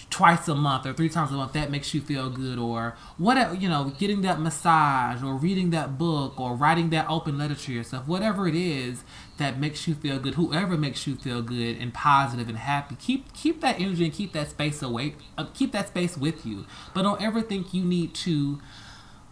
twice 0.10 0.48
a 0.48 0.54
month 0.54 0.86
or 0.86 0.94
three 0.94 1.10
times 1.10 1.32
a 1.32 1.34
month 1.34 1.54
that 1.54 1.72
makes 1.72 1.94
you 1.94 2.00
feel 2.00 2.30
good 2.30 2.60
or 2.60 2.96
whatever 3.18 3.56
you 3.56 3.68
know 3.68 3.92
getting 3.98 4.22
that 4.22 4.40
massage 4.40 5.24
or 5.24 5.34
reading 5.34 5.72
that 5.72 5.98
book 5.98 6.40
or 6.40 6.56
writing 6.56 6.92
that 6.92 7.08
open 7.10 7.36
letter 7.36 7.56
to 7.56 7.74
yourself 7.74 8.08
whatever 8.08 8.48
it 8.48 8.54
is 8.54 9.04
that 9.38 9.60
makes 9.60 9.88
you 9.88 9.96
feel 9.96 10.20
good 10.20 10.36
whoever 10.36 10.78
makes 10.78 11.08
you 11.08 11.16
feel 11.16 11.42
good 11.42 11.76
and 11.78 11.96
positive 11.96 12.48
and 12.48 12.60
happy 12.60 12.96
keep 13.00 13.34
keep 13.34 13.60
that 13.62 13.80
energy 13.80 14.04
and 14.04 14.14
keep 14.14 14.34
that 14.34 14.50
space 14.52 14.84
away 14.84 15.16
uh, 15.38 15.46
keep 15.54 15.72
that 15.72 15.88
space 15.88 16.18
with 16.18 16.46
you. 16.46 16.66
But 16.94 17.04
don't 17.04 17.22
ever 17.22 17.42
think 17.42 17.74
you 17.74 17.84
need 17.84 18.14
to 18.16 18.60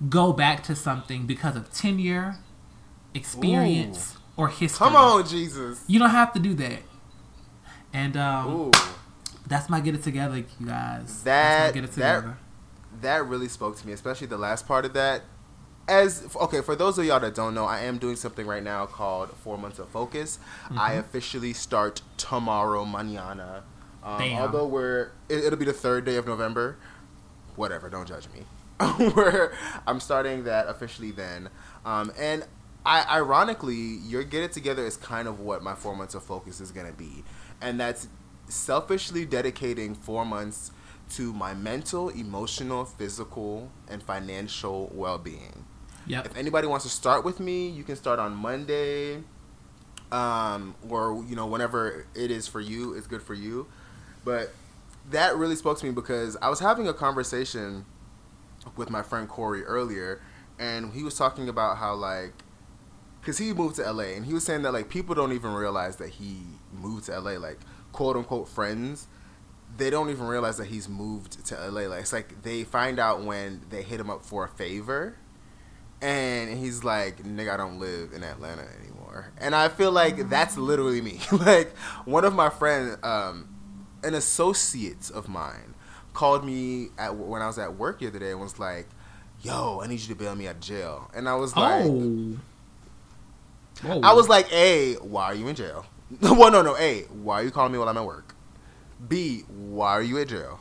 go 0.10 0.34
back 0.34 0.63
to 0.63 0.75
something 0.75 1.25
because 1.25 1.55
of 1.55 1.72
tenure, 1.72 2.38
experience, 3.13 4.17
or 4.38 4.48
history. 4.50 4.88
Come 4.88 4.96
on, 4.96 5.27
Jesus. 5.27 5.84
You 5.88 6.00
don't 6.00 6.10
have 6.10 6.34
to 6.34 6.39
do 6.39 6.53
that. 6.55 6.79
And 7.93 8.15
um, 8.17 8.72
that's 9.48 9.70
my 9.70 9.79
get 9.81 9.96
it 9.96 10.03
together, 10.03 10.38
you 10.38 10.65
guys. 10.65 11.24
That- 11.24 11.74
get 11.74 11.84
it 11.84 11.91
that- 11.91 12.15
together. 12.22 12.38
that 13.01 13.25
really 13.27 13.48
spoke 13.48 13.77
to 13.77 13.88
me, 13.88 13.93
especially 13.93 14.27
the 14.27 14.38
last 14.38 14.67
part 14.67 14.86
of 14.86 14.93
that. 14.93 15.24
As 15.88 16.34
okay, 16.39 16.62
for 16.62 16.75
those 16.75 16.98
of 17.00 17.05
y'all 17.05 17.20
that 17.20 17.36
don't 17.36 17.53
know, 17.53 17.65
I 17.65 17.79
am 17.81 17.98
doing 17.98 18.15
something 18.15 18.46
right 18.46 18.63
now 18.63 18.86
called 18.86 19.31
Four 19.43 19.58
Months 19.58 19.79
of 19.79 19.89
Focus. 19.89 20.39
I 20.77 20.93
officially 20.93 21.53
start 21.53 22.01
tomorrow, 22.17 22.86
mañana. 22.86 23.63
Um, 24.03 24.22
although 24.34 24.67
we're, 24.67 25.12
it, 25.27 25.43
it'll 25.43 25.60
be 25.60 25.65
the 25.65 25.74
third 25.74 26.05
day 26.05 26.15
of 26.15 26.25
November. 26.25 26.77
Whatever, 27.55 27.89
don't 27.89 28.08
judge 28.08 28.27
me. 28.34 28.43
Where 29.13 29.53
I'm 29.85 30.00
starting 30.00 30.43
that 30.45 30.67
officially 30.67 31.11
then, 31.11 31.50
um, 31.85 32.11
and 32.17 32.45
I 32.85 33.05
ironically, 33.09 33.75
your 33.75 34.23
get 34.23 34.43
it 34.43 34.51
together 34.51 34.85
is 34.85 34.97
kind 34.97 35.27
of 35.27 35.39
what 35.39 35.61
my 35.63 35.75
four 35.75 35.95
months 35.95 36.15
of 36.15 36.23
focus 36.23 36.59
is 36.59 36.71
gonna 36.71 36.93
be, 36.93 37.23
and 37.61 37.79
that's 37.79 38.07
selfishly 38.47 39.25
dedicating 39.25 39.95
four 39.95 40.25
months 40.25 40.71
to 41.11 41.33
my 41.33 41.53
mental, 41.53 42.09
emotional, 42.09 42.85
physical, 42.85 43.69
and 43.89 44.01
financial 44.01 44.89
well-being. 44.93 45.65
Yep. 46.07 46.25
If 46.25 46.38
anybody 46.38 46.67
wants 46.67 46.85
to 46.85 46.91
start 46.91 47.23
with 47.23 47.39
me, 47.39 47.69
you 47.69 47.83
can 47.83 47.95
start 47.95 48.17
on 48.17 48.33
Monday, 48.33 49.23
um, 50.11 50.75
or 50.89 51.23
you 51.27 51.35
know 51.35 51.45
whenever 51.45 52.05
it 52.15 52.31
is 52.31 52.47
for 52.47 52.59
you, 52.59 52.93
it's 52.93 53.07
good 53.07 53.21
for 53.21 53.33
you. 53.33 53.67
But 54.25 54.53
that 55.09 55.35
really 55.35 55.55
spoke 55.55 55.79
to 55.79 55.85
me 55.85 55.91
because 55.91 56.38
I 56.41 56.50
was 56.50 56.59
having 56.59 56.88
a 56.88 56.93
conversation 56.93 57.85
with 58.75 58.89
my 58.89 59.01
friend 59.01 59.27
Corey 59.27 59.63
earlier, 59.63 60.21
and 60.59 60.93
he 60.93 61.03
was 61.03 61.15
talking 61.17 61.49
about 61.49 61.77
how 61.77 61.93
like, 61.93 62.33
because 63.19 63.37
he 63.37 63.53
moved 63.53 63.75
to 63.77 63.91
LA, 63.91 64.03
and 64.15 64.25
he 64.25 64.33
was 64.33 64.43
saying 64.43 64.61
that 64.63 64.73
like 64.73 64.89
people 64.89 65.15
don't 65.15 65.33
even 65.33 65.53
realize 65.53 65.97
that 65.97 66.09
he 66.09 66.41
moved 66.71 67.05
to 67.05 67.19
LA, 67.19 67.31
like 67.31 67.59
quote 67.91 68.15
unquote 68.15 68.47
friends. 68.47 69.07
They 69.77 69.89
don't 69.89 70.09
even 70.09 70.27
realize 70.27 70.57
that 70.57 70.67
he's 70.67 70.89
moved 70.89 71.45
to 71.47 71.55
LA. 71.55 71.81
Like 71.83 72.01
it's 72.01 72.13
like 72.13 72.43
they 72.43 72.63
find 72.63 72.99
out 72.99 73.23
when 73.23 73.61
they 73.69 73.83
hit 73.83 73.99
him 73.99 74.09
up 74.09 74.23
for 74.23 74.45
a 74.45 74.49
favor, 74.49 75.17
and 76.01 76.57
he's 76.57 76.83
like, 76.83 77.23
"Nigga, 77.23 77.53
I 77.53 77.57
don't 77.57 77.79
live 77.79 78.13
in 78.13 78.23
Atlanta 78.23 78.65
anymore." 78.79 79.31
And 79.37 79.55
I 79.55 79.69
feel 79.69 79.91
like 79.91 80.29
that's 80.29 80.57
literally 80.57 81.01
me. 81.01 81.19
like 81.31 81.75
one 82.05 82.25
of 82.25 82.33
my 82.33 82.49
friends, 82.49 82.97
um, 83.03 83.49
an 84.03 84.13
associate 84.13 85.09
of 85.11 85.29
mine, 85.29 85.75
called 86.13 86.45
me 86.45 86.89
at 86.97 87.15
when 87.15 87.41
I 87.41 87.47
was 87.47 87.57
at 87.57 87.75
work 87.75 87.99
the 87.99 88.07
other 88.07 88.19
day 88.19 88.31
and 88.31 88.39
was 88.39 88.59
like, 88.59 88.87
"Yo, 89.41 89.81
I 89.81 89.87
need 89.87 89.99
you 89.99 90.07
to 90.07 90.15
bail 90.15 90.35
me 90.35 90.47
out 90.47 90.55
of 90.55 90.61
jail." 90.61 91.09
And 91.13 91.27
I 91.27 91.35
was 91.35 91.55
like, 91.55 91.85
oh. 91.85 92.37
Whoa. 93.83 93.99
I 94.01 94.13
was 94.13 94.29
like, 94.29 94.51
A, 94.53 94.95
why 94.95 95.25
are 95.25 95.33
you 95.33 95.47
in 95.47 95.55
jail? 95.55 95.85
well, 96.21 96.51
no, 96.51 96.61
no. 96.61 96.77
A, 96.77 97.03
why 97.23 97.41
are 97.41 97.43
you 97.43 97.51
calling 97.51 97.71
me 97.71 97.79
while 97.79 97.89
I'm 97.89 97.97
at 97.97 98.05
work? 98.05 98.35
B, 99.07 99.41
why 99.47 99.91
are 99.91 100.03
you 100.03 100.17
in 100.17 100.27
jail? 100.27 100.59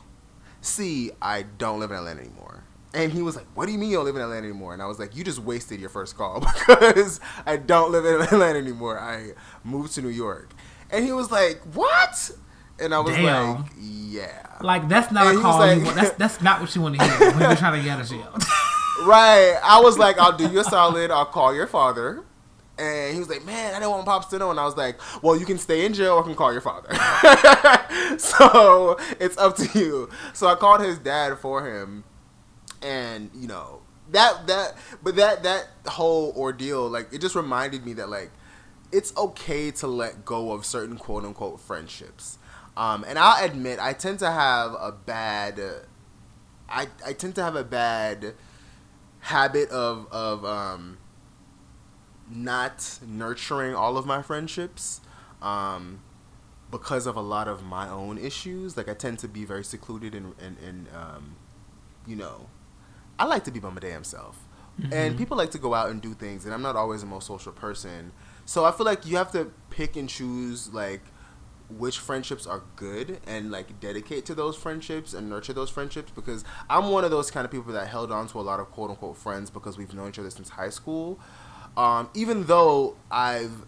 C, 0.61 1.11
I 1.21 1.43
don't 1.43 1.79
live 1.79 1.91
in 1.91 1.97
Atlanta 1.97 2.21
anymore. 2.21 2.63
And 2.93 3.11
he 3.11 3.21
was 3.21 3.35
like, 3.35 3.45
What 3.53 3.67
do 3.67 3.71
you 3.71 3.77
mean 3.77 3.89
you 3.89 3.97
don't 3.97 4.05
live 4.05 4.15
in 4.15 4.21
Atlanta 4.21 4.47
anymore? 4.47 4.73
And 4.73 4.81
I 4.81 4.85
was 4.85 4.99
like, 4.99 5.15
You 5.15 5.23
just 5.23 5.39
wasted 5.39 5.79
your 5.79 5.89
first 5.89 6.17
call 6.17 6.39
because 6.67 7.19
I 7.45 7.57
don't 7.57 7.91
live 7.91 8.05
in 8.05 8.21
Atlanta 8.21 8.59
anymore. 8.59 8.99
I 8.99 9.31
moved 9.63 9.93
to 9.95 10.01
New 10.01 10.09
York. 10.09 10.53
And 10.89 11.05
he 11.05 11.11
was 11.11 11.31
like, 11.31 11.61
What? 11.73 12.31
And 12.81 12.93
I 12.93 12.99
was 12.99 13.15
Damn. 13.15 13.55
like, 13.61 13.71
Yeah. 13.79 14.45
like 14.61 14.87
that's 14.89 15.11
not 15.11 15.27
And 15.27 15.37
a 15.39 15.41
call. 15.41 15.65
you 15.67 15.75
like- 15.75 15.83
want. 15.85 15.95
That's 15.95 16.11
that's 16.17 16.41
not 16.41 16.59
what 16.61 16.75
you 16.75 16.81
want 16.81 16.97
to 16.99 17.03
hear 17.05 17.31
when 17.31 17.39
you're 17.41 17.55
trying 17.55 17.79
to 17.79 17.83
get 17.87 17.97
out 17.97 18.01
of 18.01 18.09
jail. 18.09 18.35
Right. 19.05 19.57
I 19.63 19.79
was 19.81 19.97
like, 19.97 20.19
I'll 20.19 20.35
do 20.37 20.47
you 20.47 20.59
a 20.59 20.63
solid. 20.63 21.09
I'll 21.11 21.25
call 21.25 21.53
your 21.55 21.67
father. 21.67 22.23
And 22.77 23.13
he 23.13 23.19
was 23.19 23.29
like, 23.29 23.45
man, 23.45 23.73
I 23.75 23.79
didn't 23.79 23.91
want 23.91 24.05
Pops 24.05 24.27
to 24.27 24.39
know. 24.39 24.49
And 24.51 24.59
I 24.59 24.65
was 24.65 24.75
like, 24.77 24.99
well, 25.23 25.35
you 25.37 25.45
can 25.45 25.57
stay 25.57 25.85
in 25.85 25.93
jail 25.93 26.13
or 26.15 26.21
I 26.23 26.23
can 26.25 26.35
call 26.35 26.51
your 26.51 26.61
father. 26.61 26.89
so 28.17 28.97
it's 29.19 29.37
up 29.37 29.55
to 29.57 29.79
you. 29.79 30.09
So 30.33 30.47
I 30.47 30.55
called 30.55 30.81
his 30.81 30.97
dad 30.99 31.37
for 31.37 31.65
him. 31.69 32.03
And, 32.81 33.29
you 33.35 33.47
know, 33.47 33.81
that, 34.11 34.47
that, 34.47 34.73
but 35.03 35.15
that, 35.15 35.43
that 35.43 35.67
whole 35.87 36.33
ordeal, 36.35 36.87
like, 36.89 37.13
it 37.13 37.21
just 37.21 37.35
reminded 37.35 37.85
me 37.85 37.93
that, 37.93 38.09
like, 38.09 38.31
it's 38.91 39.15
okay 39.15 39.71
to 39.71 39.87
let 39.87 40.25
go 40.25 40.51
of 40.51 40.65
certain 40.65 40.97
quote 40.97 41.23
unquote 41.23 41.59
friendships. 41.59 42.37
Um, 42.77 43.03
and 43.07 43.19
I'll 43.19 43.43
admit, 43.43 43.79
I 43.79 43.93
tend 43.93 44.19
to 44.19 44.31
have 44.31 44.73
a 44.73 44.91
bad, 44.91 45.59
I, 46.69 46.87
I 47.05 47.13
tend 47.13 47.35
to 47.35 47.43
have 47.43 47.55
a 47.55 47.63
bad 47.63 48.33
habit 49.21 49.69
of 49.69 50.07
of 50.11 50.43
um, 50.45 50.97
not 52.29 52.99
nurturing 53.05 53.75
all 53.75 53.97
of 53.97 54.05
my 54.05 54.21
friendships 54.21 55.01
um, 55.41 55.99
because 56.71 57.05
of 57.05 57.15
a 57.15 57.21
lot 57.21 57.47
of 57.47 57.63
my 57.63 57.89
own 57.89 58.17
issues. 58.17 58.77
Like 58.77 58.89
I 58.89 58.93
tend 58.93 59.19
to 59.19 59.27
be 59.27 59.45
very 59.45 59.63
secluded 59.63 60.15
and 60.15 60.33
and, 60.41 60.57
and 60.59 60.87
um, 60.95 61.35
you 62.07 62.15
know, 62.15 62.47
I 63.19 63.25
like 63.25 63.43
to 63.45 63.51
be 63.51 63.59
by 63.59 63.69
my 63.69 63.79
damn 63.79 64.03
self. 64.03 64.47
And 64.91 65.15
people 65.15 65.37
like 65.37 65.51
to 65.51 65.59
go 65.59 65.75
out 65.75 65.91
and 65.91 66.01
do 66.01 66.15
things, 66.15 66.45
and 66.45 66.53
I'm 66.55 66.63
not 66.63 66.75
always 66.75 67.01
the 67.01 67.07
most 67.07 67.27
social 67.27 67.51
person. 67.51 68.13
So 68.45 68.65
I 68.65 68.71
feel 68.71 68.85
like 68.85 69.05
you 69.05 69.17
have 69.17 69.31
to 69.33 69.51
pick 69.69 69.95
and 69.95 70.09
choose 70.09 70.73
like 70.73 71.01
which 71.77 71.99
friendships 71.99 72.45
are 72.47 72.63
good 72.75 73.19
and 73.27 73.51
like 73.51 73.79
dedicate 73.79 74.25
to 74.25 74.35
those 74.35 74.55
friendships 74.55 75.13
and 75.13 75.29
nurture 75.29 75.53
those 75.53 75.69
friendships 75.69 76.11
because 76.13 76.43
I'm 76.69 76.89
one 76.89 77.03
of 77.03 77.11
those 77.11 77.31
kind 77.31 77.45
of 77.45 77.51
people 77.51 77.71
that 77.73 77.87
held 77.87 78.11
on 78.11 78.27
to 78.29 78.39
a 78.39 78.41
lot 78.41 78.59
of 78.59 78.69
quote 78.71 78.89
unquote 78.89 79.17
friends 79.17 79.49
because 79.49 79.77
we've 79.77 79.93
known 79.93 80.09
each 80.09 80.19
other 80.19 80.29
since 80.29 80.49
high 80.49 80.69
school. 80.69 81.19
Um, 81.77 82.09
even 82.13 82.45
though 82.45 82.97
I've 83.09 83.65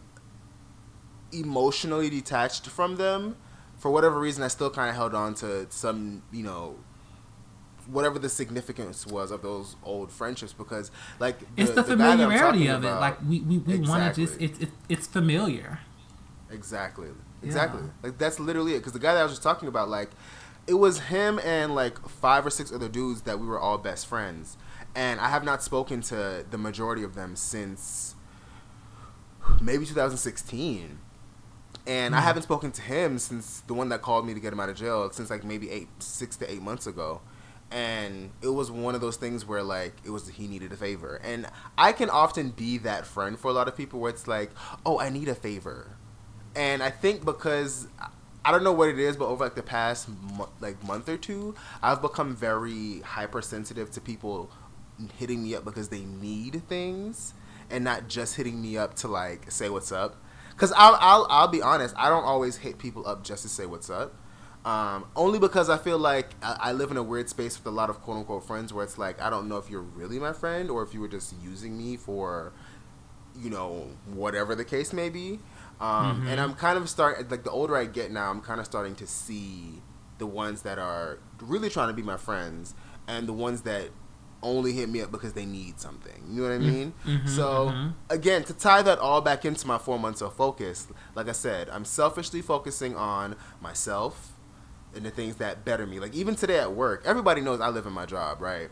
emotionally 1.31 2.09
detached 2.09 2.67
from 2.67 2.97
them, 2.97 3.35
for 3.77 3.91
whatever 3.91 4.19
reason, 4.19 4.43
I 4.43 4.47
still 4.47 4.69
kind 4.69 4.89
of 4.89 4.95
held 4.95 5.13
on 5.15 5.33
to 5.35 5.67
some, 5.69 6.23
you 6.31 6.43
know, 6.43 6.77
whatever 7.87 8.17
the 8.17 8.29
significance 8.29 9.05
was 9.05 9.29
of 9.31 9.41
those 9.41 9.75
old 9.83 10.11
friendships 10.11 10.53
because, 10.53 10.89
like, 11.19 11.37
it's 11.57 11.71
the, 11.71 11.81
guy 11.83 11.87
familiarity 11.87 12.67
of 12.67 12.83
it. 12.83 12.87
about- 12.87 13.01
Like 13.01 13.21
we 13.27 13.41
we, 13.41 13.57
we 13.57 13.79
want 13.79 14.13
to 14.15 14.21
just 14.25 14.39
Exactly. 14.39 14.45
it's 14.45 14.59
it, 14.59 14.69
it's 14.89 15.07
familiar. 15.07 15.79
Exactly. 16.49 17.09
Exactly. 17.43 17.81
Yeah. 17.81 17.89
Like 18.03 18.17
that's 18.17 18.39
literally 18.39 18.73
it. 18.73 18.79
Because 18.79 18.93
the 18.93 18.99
guy 18.99 19.13
that 19.13 19.19
I 19.19 19.23
was 19.23 19.33
just 19.33 19.43
talking 19.43 19.67
about, 19.67 19.89
like, 19.89 20.11
it 20.67 20.75
was 20.75 20.99
him 20.99 21.39
and 21.43 21.75
like 21.75 21.99
five 22.07 22.45
or 22.45 22.49
six 22.49 22.71
other 22.71 22.87
dudes 22.89 23.23
that 23.23 23.39
we 23.39 23.45
were 23.47 23.59
all 23.59 23.77
best 23.77 24.07
friends, 24.07 24.57
and 24.95 25.19
I 25.19 25.29
have 25.29 25.43
not 25.43 25.61
spoken 25.63 26.01
to 26.03 26.45
the 26.49 26.57
majority 26.57 27.03
of 27.03 27.15
them 27.15 27.35
since 27.35 28.15
maybe 29.61 29.85
2016. 29.85 30.99
And 31.85 32.15
I 32.15 32.19
Hmm. 32.21 32.25
haven't 32.27 32.43
spoken 32.43 32.71
to 32.71 32.81
him 32.81 33.19
since 33.19 33.59
the 33.67 33.73
one 33.73 33.89
that 33.89 34.01
called 34.01 34.25
me 34.25 34.33
to 34.33 34.39
get 34.39 34.53
him 34.53 34.59
out 34.61 34.69
of 34.69 34.75
jail 34.77 35.09
since 35.11 35.29
like 35.29 35.43
maybe 35.43 35.69
eight, 35.69 35.89
six 35.99 36.37
to 36.37 36.49
eight 36.49 36.61
months 36.61 36.87
ago. 36.87 37.19
And 37.71 38.31
it 38.41 38.49
was 38.49 38.71
one 38.71 38.95
of 38.95 39.01
those 39.01 39.17
things 39.17 39.45
where 39.45 39.63
like 39.63 39.95
it 40.05 40.11
was 40.11 40.29
he 40.29 40.47
needed 40.47 40.71
a 40.71 40.77
favor, 40.77 41.19
and 41.23 41.47
I 41.77 41.91
can 41.91 42.09
often 42.09 42.51
be 42.51 42.77
that 42.79 43.05
friend 43.05 43.37
for 43.37 43.49
a 43.49 43.53
lot 43.53 43.67
of 43.67 43.75
people 43.75 43.99
where 43.99 44.11
it's 44.11 44.27
like, 44.27 44.51
oh, 44.85 44.99
I 44.99 45.09
need 45.09 45.27
a 45.27 45.33
favor, 45.35 45.97
and 46.55 46.83
I 46.83 46.89
think 46.89 47.25
because 47.25 47.87
I 48.45 48.51
don't 48.51 48.63
know 48.63 48.73
what 48.73 48.89
it 48.89 48.99
is, 48.99 49.15
but 49.17 49.25
over 49.27 49.43
like 49.43 49.55
the 49.55 49.63
past 49.63 50.09
mo- 50.09 50.49
like 50.59 50.83
month 50.83 51.07
or 51.09 51.17
two, 51.17 51.55
I've 51.81 52.01
become 52.01 52.35
very 52.35 52.99
hypersensitive 53.01 53.91
to 53.91 54.01
people 54.01 54.51
hitting 55.17 55.43
me 55.43 55.55
up 55.55 55.65
because 55.65 55.89
they 55.89 56.01
need 56.01 56.61
things 56.67 57.33
and 57.69 57.83
not 57.83 58.07
just 58.07 58.35
hitting 58.35 58.61
me 58.61 58.77
up 58.77 58.95
to 58.95 59.07
like 59.07 59.51
say 59.51 59.69
what's 59.69 59.91
up. 59.91 60.17
Because 60.51 60.71
I'll, 60.75 60.97
I'll 60.99 61.27
I'll 61.29 61.47
be 61.47 61.61
honest, 61.61 61.95
I 61.97 62.09
don't 62.09 62.25
always 62.25 62.57
hit 62.57 62.77
people 62.77 63.07
up 63.07 63.23
just 63.23 63.43
to 63.43 63.49
say 63.49 63.65
what's 63.65 63.89
up. 63.89 64.13
Um, 64.65 65.05
only 65.15 65.39
because 65.39 65.69
I 65.69 65.77
feel 65.77 65.97
like 65.97 66.29
I, 66.41 66.57
I 66.59 66.71
live 66.71 66.89
in 66.91 66.95
a 66.97 67.03
weird 67.03 67.29
space 67.29 67.57
with 67.57 67.65
a 67.67 67.75
lot 67.75 67.89
of 67.89 68.01
quote 68.01 68.17
unquote 68.17 68.45
friends 68.45 68.71
where 68.71 68.83
it's 68.83 68.97
like 68.97 69.21
I 69.21 69.29
don't 69.29 69.49
know 69.49 69.57
if 69.57 69.69
you're 69.69 69.81
really 69.81 70.19
my 70.19 70.31
friend 70.33 70.69
or 70.69 70.83
if 70.83 70.93
you 70.93 71.01
were 71.01 71.07
just 71.07 71.33
using 71.41 71.77
me 71.77 71.97
for 71.97 72.53
you 73.39 73.49
know, 73.49 73.87
whatever 74.13 74.55
the 74.55 74.65
case 74.65 74.93
may 74.93 75.09
be. 75.09 75.39
Um, 75.79 76.21
mm-hmm. 76.21 76.27
And 76.27 76.39
I'm 76.39 76.53
kind 76.53 76.77
of 76.77 76.89
start 76.89 77.29
like 77.29 77.43
the 77.43 77.51
older 77.51 77.75
I 77.75 77.85
get 77.85 78.11
now, 78.11 78.29
I'm 78.29 78.41
kind 78.41 78.59
of 78.59 78.65
starting 78.65 78.95
to 78.95 79.07
see 79.07 79.81
the 80.17 80.27
ones 80.27 80.61
that 80.61 80.79
are 80.79 81.19
really 81.41 81.69
trying 81.69 81.87
to 81.87 81.93
be 81.93 82.01
my 82.03 82.17
friends 82.17 82.75
and 83.07 83.27
the 83.27 83.33
ones 83.33 83.61
that 83.63 83.89
only 84.41 84.73
hit 84.73 84.89
me 84.89 85.01
up 85.01 85.11
because 85.11 85.33
they 85.33 85.45
need 85.45 85.79
something. 85.79 86.23
You 86.29 86.43
know 86.43 86.49
what 86.49 86.55
I 86.55 86.57
mm-hmm. 86.57 86.73
mean? 86.73 86.93
Mm-hmm. 87.05 87.27
so 87.27 87.91
again, 88.09 88.43
to 88.43 88.53
tie 88.53 88.81
that 88.81 88.99
all 88.99 89.21
back 89.21 89.45
into 89.45 89.65
my 89.67 89.77
four 89.77 89.97
months 89.97 90.21
of 90.21 90.35
focus, 90.35 90.87
like 91.15 91.27
I 91.27 91.33
said, 91.33 91.69
I'm 91.69 91.85
selfishly 91.85 92.41
focusing 92.41 92.95
on 92.95 93.35
myself 93.61 94.33
and 94.95 95.05
the 95.05 95.11
things 95.11 95.37
that 95.37 95.65
better 95.65 95.87
me. 95.87 95.99
Like 95.99 96.13
even 96.13 96.35
today 96.35 96.59
at 96.59 96.73
work, 96.73 97.01
everybody 97.05 97.41
knows 97.41 97.59
I 97.59 97.69
live 97.69 97.85
in 97.85 97.93
my 97.93 98.05
job, 98.05 98.41
right? 98.41 98.69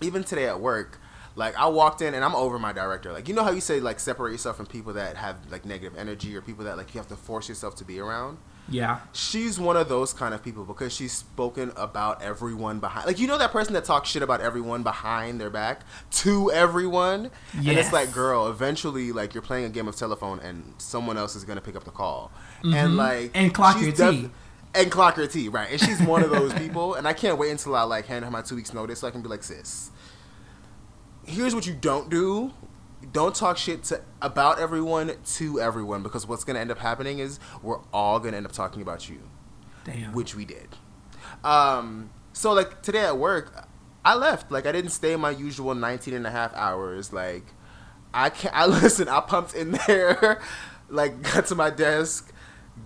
even 0.00 0.24
today 0.24 0.46
at 0.46 0.60
work, 0.60 1.00
like 1.38 1.56
I 1.56 1.68
walked 1.68 2.02
in 2.02 2.14
and 2.14 2.24
I'm 2.24 2.34
over 2.34 2.58
my 2.58 2.72
director. 2.72 3.12
Like 3.12 3.28
you 3.28 3.34
know 3.34 3.44
how 3.44 3.52
you 3.52 3.60
say 3.60 3.78
like 3.78 4.00
separate 4.00 4.32
yourself 4.32 4.56
from 4.56 4.66
people 4.66 4.92
that 4.94 5.16
have 5.16 5.36
like 5.50 5.64
negative 5.64 5.96
energy 5.96 6.34
or 6.36 6.42
people 6.42 6.64
that 6.64 6.76
like 6.76 6.92
you 6.92 6.98
have 6.98 7.06
to 7.08 7.16
force 7.16 7.48
yourself 7.48 7.76
to 7.76 7.84
be 7.84 8.00
around. 8.00 8.38
Yeah. 8.68 8.98
She's 9.12 9.58
one 9.58 9.76
of 9.76 9.88
those 9.88 10.12
kind 10.12 10.34
of 10.34 10.42
people 10.42 10.64
because 10.64 10.92
she's 10.92 11.12
spoken 11.12 11.70
about 11.76 12.20
everyone 12.22 12.80
behind. 12.80 13.06
Like 13.06 13.20
you 13.20 13.28
know 13.28 13.38
that 13.38 13.52
person 13.52 13.72
that 13.74 13.84
talks 13.84 14.10
shit 14.10 14.20
about 14.20 14.40
everyone 14.40 14.82
behind 14.82 15.40
their 15.40 15.48
back 15.48 15.82
to 16.10 16.50
everyone. 16.50 17.30
And 17.56 17.68
it's 17.78 17.92
like, 17.92 18.12
girl, 18.12 18.48
eventually 18.48 19.12
like 19.12 19.32
you're 19.32 19.42
playing 19.42 19.64
a 19.64 19.70
game 19.70 19.86
of 19.86 19.94
telephone 19.94 20.40
and 20.40 20.74
someone 20.78 21.16
else 21.16 21.36
is 21.36 21.44
gonna 21.44 21.60
pick 21.60 21.76
up 21.76 21.84
the 21.84 21.92
call. 21.92 22.32
And 22.64 22.96
like 22.96 23.28
Mm-hmm. 23.28 23.36
And 23.36 23.54
clock 23.54 23.80
your 23.80 23.92
tea. 23.92 24.28
And 24.74 24.90
clock 24.90 25.16
your 25.16 25.28
tea, 25.28 25.48
right. 25.48 25.70
And 25.70 25.80
she's 25.80 26.02
one 26.02 26.22
of 26.24 26.30
those 26.30 26.52
people 26.54 26.94
and 26.94 27.06
I 27.08 27.12
can't 27.12 27.38
wait 27.38 27.52
until 27.52 27.76
I 27.76 27.82
like 27.84 28.06
hand 28.06 28.24
her 28.24 28.30
my 28.30 28.42
two 28.42 28.56
weeks 28.56 28.74
notice 28.74 28.98
so 28.98 29.08
I 29.08 29.12
can 29.12 29.22
be 29.22 29.28
like, 29.28 29.42
sis, 29.44 29.92
here's 31.28 31.54
what 31.54 31.66
you 31.66 31.74
don't 31.74 32.10
do. 32.10 32.52
Don't 33.12 33.34
talk 33.34 33.56
shit 33.56 33.84
to 33.84 34.00
about 34.20 34.58
everyone 34.58 35.12
to 35.36 35.60
everyone 35.60 36.02
because 36.02 36.26
what's 36.26 36.44
gonna 36.44 36.58
end 36.58 36.70
up 36.70 36.78
happening 36.78 37.20
is 37.20 37.38
we're 37.62 37.78
all 37.92 38.18
gonna 38.18 38.36
end 38.36 38.46
up 38.46 38.52
talking 38.52 38.82
about 38.82 39.08
you, 39.08 39.20
Damn. 39.84 40.12
which 40.12 40.34
we 40.34 40.44
did. 40.44 40.68
Um, 41.44 42.10
so 42.32 42.52
like 42.52 42.82
today 42.82 43.04
at 43.04 43.16
work, 43.18 43.66
I 44.04 44.14
left. 44.14 44.50
Like 44.50 44.66
I 44.66 44.72
didn't 44.72 44.90
stay 44.90 45.14
my 45.16 45.30
usual 45.30 45.74
19 45.74 46.12
and 46.14 46.26
a 46.26 46.30
half 46.30 46.54
hours. 46.54 47.12
Like 47.12 47.44
I 48.12 48.30
can't. 48.30 48.54
I 48.54 48.66
listen. 48.82 49.08
I 49.08 49.20
pumped 49.20 49.54
in 49.54 49.78
there. 49.86 50.40
Like 50.90 51.20
got 51.20 51.44
to 51.48 51.54
my 51.54 51.68
desk, 51.68 52.32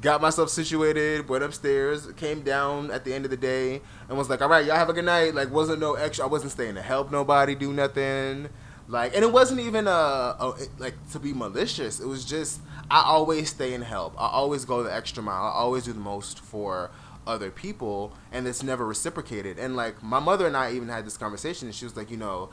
got 0.00 0.20
myself 0.20 0.48
situated, 0.50 1.28
went 1.28 1.44
upstairs, 1.44 2.06
came 2.16 2.42
down 2.42 2.90
at 2.90 3.04
the 3.04 3.12
end 3.14 3.24
of 3.24 3.30
the 3.30 3.36
day, 3.36 3.80
and 4.08 4.18
was 4.18 4.30
like, 4.30 4.42
"All 4.42 4.48
right, 4.48 4.64
y'all 4.64 4.76
have 4.76 4.88
a 4.88 4.92
good 4.92 5.04
night." 5.04 5.34
Like 5.34 5.50
wasn't 5.50 5.80
no 5.80 5.94
extra. 5.94 6.24
I 6.24 6.28
wasn't 6.28 6.52
staying 6.52 6.74
to 6.76 6.82
help 6.82 7.10
nobody 7.10 7.54
do 7.54 7.72
nothing. 7.72 8.48
Like, 8.88 9.14
and 9.14 9.24
it 9.24 9.32
wasn't 9.32 9.60
even 9.60 9.86
a, 9.86 9.90
a 9.90 10.54
like 10.78 10.94
to 11.12 11.18
be 11.18 11.32
malicious. 11.32 12.00
It 12.00 12.06
was 12.06 12.24
just 12.24 12.60
I 12.90 13.02
always 13.02 13.50
stay 13.50 13.74
and 13.74 13.84
help. 13.84 14.14
I 14.18 14.28
always 14.28 14.64
go 14.64 14.82
the 14.82 14.92
extra 14.92 15.22
mile. 15.22 15.44
I 15.44 15.50
always 15.50 15.84
do 15.84 15.92
the 15.92 16.00
most 16.00 16.40
for 16.40 16.90
other 17.26 17.50
people, 17.50 18.12
and 18.32 18.46
it's 18.46 18.62
never 18.62 18.86
reciprocated. 18.86 19.58
And 19.58 19.76
like 19.76 20.02
my 20.02 20.18
mother 20.18 20.46
and 20.46 20.56
I 20.56 20.72
even 20.72 20.88
had 20.88 21.06
this 21.06 21.16
conversation, 21.16 21.68
and 21.68 21.74
she 21.74 21.84
was 21.84 21.96
like, 21.96 22.10
you 22.10 22.16
know, 22.16 22.50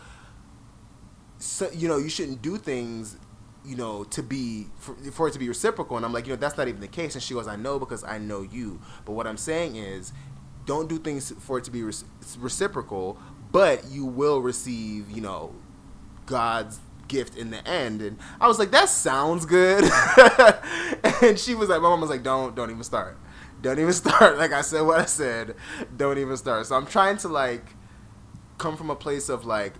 so, 1.40 1.70
you 1.72 1.88
know, 1.88 1.98
you 1.98 2.10
shouldn't 2.10 2.42
do 2.42 2.58
things, 2.58 3.18
you 3.66 3.76
know, 3.76 4.04
to 4.06 4.24
be 4.24 4.68
for, 4.78 4.96
for 5.12 5.28
it 5.28 5.32
to 5.32 5.40
be 5.40 5.48
reciprocal. 5.48 5.98
And 5.98 6.06
I'm 6.06 6.14
like, 6.14 6.26
you 6.28 6.34
know, 6.34 6.38
that's 6.38 6.58
not 6.58 6.68
even 6.68 6.82
the 6.82 6.88
case. 6.88 7.16
And 7.16 7.24
she 7.24 7.34
goes, 7.34 7.48
I 7.48 7.56
know 7.56 7.80
because 7.80 8.04
I 8.04 8.18
know 8.18 8.42
you. 8.42 8.80
But 9.06 9.14
what 9.14 9.28
I'm 9.28 9.38
saying 9.38 9.76
is, 9.76 10.14
don't 10.66 10.88
do 10.88 10.98
things 10.98 11.32
for 11.40 11.58
it 11.58 11.64
to 11.66 11.72
be 11.72 11.82
reci- 11.82 12.06
reciprocal, 12.38 13.18
but 13.52 13.86
you 13.90 14.06
will 14.06 14.42
receive, 14.42 15.10
you 15.10 15.22
know, 15.22 15.54
God's 16.26 16.80
gift 17.08 17.36
in 17.36 17.50
the 17.50 17.68
end. 17.68 18.02
And 18.02 18.18
I 18.40 18.48
was 18.48 18.60
like, 18.60 18.72
that 18.72 18.88
sounds 18.90 19.46
good. 19.46 19.84
and 21.22 21.38
she 21.40 21.56
was 21.56 21.70
like, 21.70 21.82
my 21.82 21.90
mom 21.90 22.02
was 22.02 22.10
like, 22.10 22.24
don't, 22.24 22.56
don't 22.56 22.70
even 22.70 22.84
start. 22.84 23.18
Don't 23.62 23.80
even 23.80 23.94
start. 24.06 24.38
Like 24.38 24.54
I 24.54 24.62
said 24.62 24.82
what 24.82 25.00
I 25.00 25.06
said. 25.06 25.56
Don't 25.98 26.18
even 26.18 26.38
start. 26.38 26.66
So 26.68 26.76
I'm 26.76 26.86
trying 26.86 27.18
to 27.18 27.28
like 27.28 27.66
come 28.58 28.78
from 28.78 28.90
a 28.90 28.96
place 28.96 29.30
of 29.30 29.46
like 29.46 29.74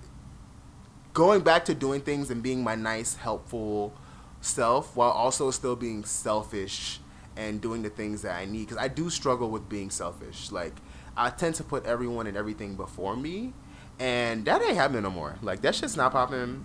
going 1.14 1.42
back 1.42 1.66
to 1.66 1.74
doing 1.74 2.02
things 2.02 2.30
and 2.32 2.42
being 2.44 2.64
my 2.64 2.76
nice, 2.76 3.16
helpful 3.16 3.94
self 4.42 4.96
while 4.96 5.12
also 5.12 5.52
still 5.52 5.76
being 5.76 6.04
selfish 6.06 7.00
and 7.36 7.62
doing 7.62 7.82
the 7.84 7.90
things 7.90 8.22
that 8.22 8.36
I 8.36 8.46
need. 8.46 8.68
Because 8.68 8.78
I 8.78 8.88
do 8.88 9.10
struggle 9.10 9.50
with 9.50 9.68
being 9.70 9.90
selfish. 9.90 10.52
Like, 10.52 10.74
I 11.18 11.30
tend 11.30 11.56
to 11.56 11.64
put 11.64 11.86
everyone 11.86 12.28
and 12.28 12.38
everything 12.38 12.76
before 12.76 13.16
me. 13.16 13.54
And 14.00 14.46
that 14.46 14.62
ain't 14.62 14.76
happening 14.76 15.04
no 15.04 15.10
more. 15.10 15.36
Like, 15.42 15.62
that 15.62 15.76
shit's 15.76 15.98
not 15.98 16.12
popping. 16.14 16.64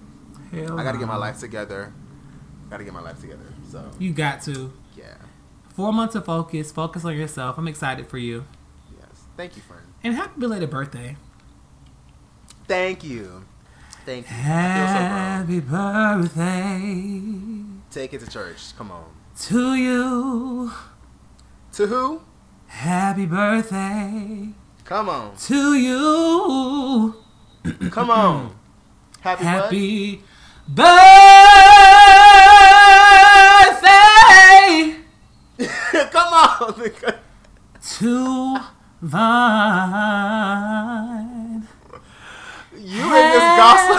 Hell 0.52 0.78
I 0.78 0.84
gotta 0.84 0.98
get 0.98 1.08
my 1.08 1.16
life 1.16 1.38
together. 1.40 1.92
Gotta 2.70 2.84
get 2.84 2.92
my 2.92 3.00
life 3.00 3.20
together. 3.20 3.46
So, 3.70 3.90
You 3.98 4.12
got 4.12 4.42
to. 4.42 4.72
yeah. 4.96 5.14
Four 5.74 5.92
months 5.92 6.14
of 6.14 6.24
focus. 6.24 6.70
Focus 6.70 7.04
on 7.04 7.16
yourself. 7.16 7.58
I'm 7.58 7.66
excited 7.66 8.06
for 8.06 8.18
you. 8.18 8.44
Yes. 8.96 9.24
Thank 9.36 9.56
you, 9.56 9.62
friend. 9.62 9.82
And 10.04 10.14
happy 10.14 10.38
belated 10.40 10.70
birthday. 10.70 11.16
Thank 12.68 13.02
you. 13.04 13.43
Thank 14.04 14.26
you. 14.26 14.34
Feel 14.34 14.44
so. 14.44 14.44
Happy 14.44 15.60
birthday 15.60 16.80
Take 17.90 18.12
it 18.14 18.20
to 18.20 18.26
church. 18.28 18.76
Come 18.76 18.90
on. 18.90 19.04
to 19.40 19.74
you. 19.74 20.70
To 21.72 21.86
who? 21.86 22.20
Happy 22.66 23.24
birthday 23.26 24.48
Come 24.84 25.08
on. 25.08 25.36
to 25.36 25.74
you. 25.74 27.14
Come 27.90 28.10
on. 28.10 28.54
Happy? 29.20 29.44
Happy 29.44 30.22
birthday 30.68 30.90
Come 36.10 36.32
on. 36.34 36.74
to 37.98 38.56
Vine. 39.02 39.34
You 43.04 43.14
in 43.14 43.30
this 43.30 43.44
gospel. 43.56 43.96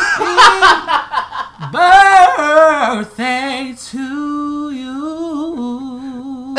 birthday 1.71 3.73
to 3.77 4.71
you. 4.71 6.55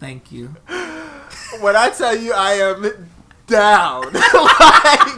Thank 0.00 0.32
you. 0.32 0.48
when 1.60 1.76
I 1.76 1.90
tell 1.90 2.16
you 2.16 2.32
I 2.34 2.52
am 2.54 3.08
down, 3.46 4.12
like, 4.12 5.08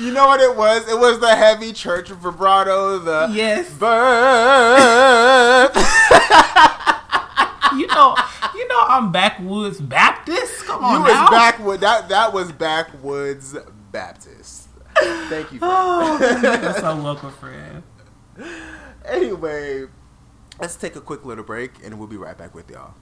you 0.00 0.12
know 0.12 0.26
what 0.26 0.40
it 0.40 0.56
was? 0.56 0.88
It 0.90 0.98
was 0.98 1.20
the 1.20 1.34
heavy 1.34 1.72
church 1.72 2.08
vibrato, 2.10 2.98
the 2.98 3.28
Yes. 3.32 3.70
birth. 3.74 5.76
You 7.74 7.88
know, 7.88 8.14
you 8.54 8.68
know 8.68 8.83
I'm 8.94 9.10
backwoods 9.10 9.80
Baptist. 9.80 10.66
Come 10.66 10.80
you 10.80 10.86
on 10.86 11.02
was 11.02 11.12
now. 11.12 11.28
backwood. 11.28 11.80
That 11.80 12.08
that 12.10 12.32
was 12.32 12.52
backwoods 12.52 13.56
Baptist. 13.90 14.68
Thank 14.96 15.52
you. 15.52 15.58
Oh, 15.62 16.16
friend. 16.16 16.62
you're 16.62 16.74
so 16.74 17.02
welcome, 17.02 17.32
friend. 17.32 17.82
anyway, 19.04 19.86
let's 20.60 20.76
take 20.76 20.94
a 20.94 21.00
quick 21.00 21.24
little 21.24 21.42
break, 21.42 21.72
and 21.84 21.98
we'll 21.98 22.06
be 22.06 22.16
right 22.16 22.38
back 22.38 22.54
with 22.54 22.70
y'all. 22.70 22.94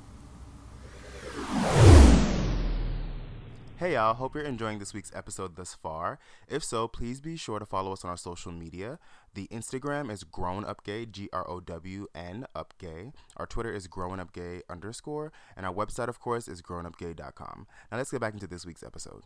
Hey 3.82 3.94
y'all, 3.94 4.14
hope 4.14 4.36
you're 4.36 4.44
enjoying 4.44 4.78
this 4.78 4.94
week's 4.94 5.10
episode 5.12 5.56
thus 5.56 5.74
far. 5.74 6.20
If 6.46 6.62
so, 6.62 6.86
please 6.86 7.20
be 7.20 7.36
sure 7.36 7.58
to 7.58 7.66
follow 7.66 7.92
us 7.92 8.04
on 8.04 8.10
our 8.10 8.16
social 8.16 8.52
media. 8.52 9.00
The 9.34 9.48
Instagram 9.48 10.08
is 10.08 10.22
grown 10.22 10.64
up 10.64 10.84
gay, 10.84 11.04
G 11.04 11.28
R 11.32 11.44
O 11.50 11.58
W 11.58 12.06
N 12.14 12.46
up 12.54 12.74
gay. 12.78 13.10
Our 13.36 13.44
Twitter 13.44 13.72
is 13.72 13.88
growing 13.88 14.20
up 14.20 14.32
gay 14.32 14.62
underscore, 14.70 15.32
and 15.56 15.66
our 15.66 15.74
website, 15.74 16.06
of 16.06 16.20
course, 16.20 16.46
is 16.46 16.62
grownupgay.com. 16.62 17.66
Now 17.90 17.98
let's 17.98 18.12
get 18.12 18.20
back 18.20 18.34
into 18.34 18.46
this 18.46 18.64
week's 18.64 18.84
episode. 18.84 19.24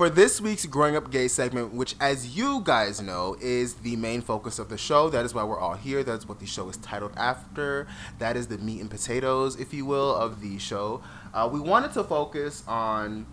For 0.00 0.08
this 0.08 0.40
week's 0.40 0.64
Growing 0.64 0.96
Up 0.96 1.10
Gay 1.10 1.28
segment, 1.28 1.74
which, 1.74 1.94
as 2.00 2.34
you 2.34 2.62
guys 2.64 3.02
know, 3.02 3.36
is 3.38 3.74
the 3.74 3.96
main 3.96 4.22
focus 4.22 4.58
of 4.58 4.70
the 4.70 4.78
show, 4.78 5.10
that 5.10 5.26
is 5.26 5.34
why 5.34 5.44
we're 5.44 5.60
all 5.60 5.74
here. 5.74 6.02
That 6.02 6.20
is 6.20 6.26
what 6.26 6.40
the 6.40 6.46
show 6.46 6.70
is 6.70 6.78
titled 6.78 7.12
after. 7.18 7.86
That 8.18 8.34
is 8.34 8.46
the 8.46 8.56
meat 8.56 8.80
and 8.80 8.90
potatoes, 8.90 9.60
if 9.60 9.74
you 9.74 9.84
will, 9.84 10.16
of 10.16 10.40
the 10.40 10.58
show. 10.58 11.02
Uh, 11.34 11.50
we 11.52 11.60
wanted 11.60 11.92
to 11.92 12.02
focus 12.02 12.64
on 12.66 13.26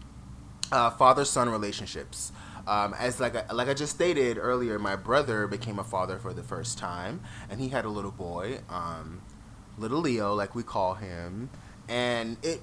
uh, 0.69 0.89
father-son 0.89 1.47
relationships. 1.47 2.33
Um, 2.67 2.93
as 2.99 3.21
like 3.21 3.37
I, 3.37 3.53
like 3.53 3.69
I 3.69 3.73
just 3.73 3.95
stated 3.95 4.37
earlier, 4.37 4.77
my 4.77 4.97
brother 4.97 5.47
became 5.47 5.79
a 5.79 5.85
father 5.85 6.19
for 6.19 6.33
the 6.33 6.43
first 6.43 6.77
time, 6.77 7.21
and 7.49 7.61
he 7.61 7.69
had 7.69 7.85
a 7.85 7.89
little 7.89 8.11
boy, 8.11 8.59
um, 8.69 9.21
little 9.77 10.01
Leo, 10.01 10.33
like 10.33 10.53
we 10.53 10.63
call 10.63 10.95
him, 10.95 11.49
and 11.87 12.35
it 12.43 12.59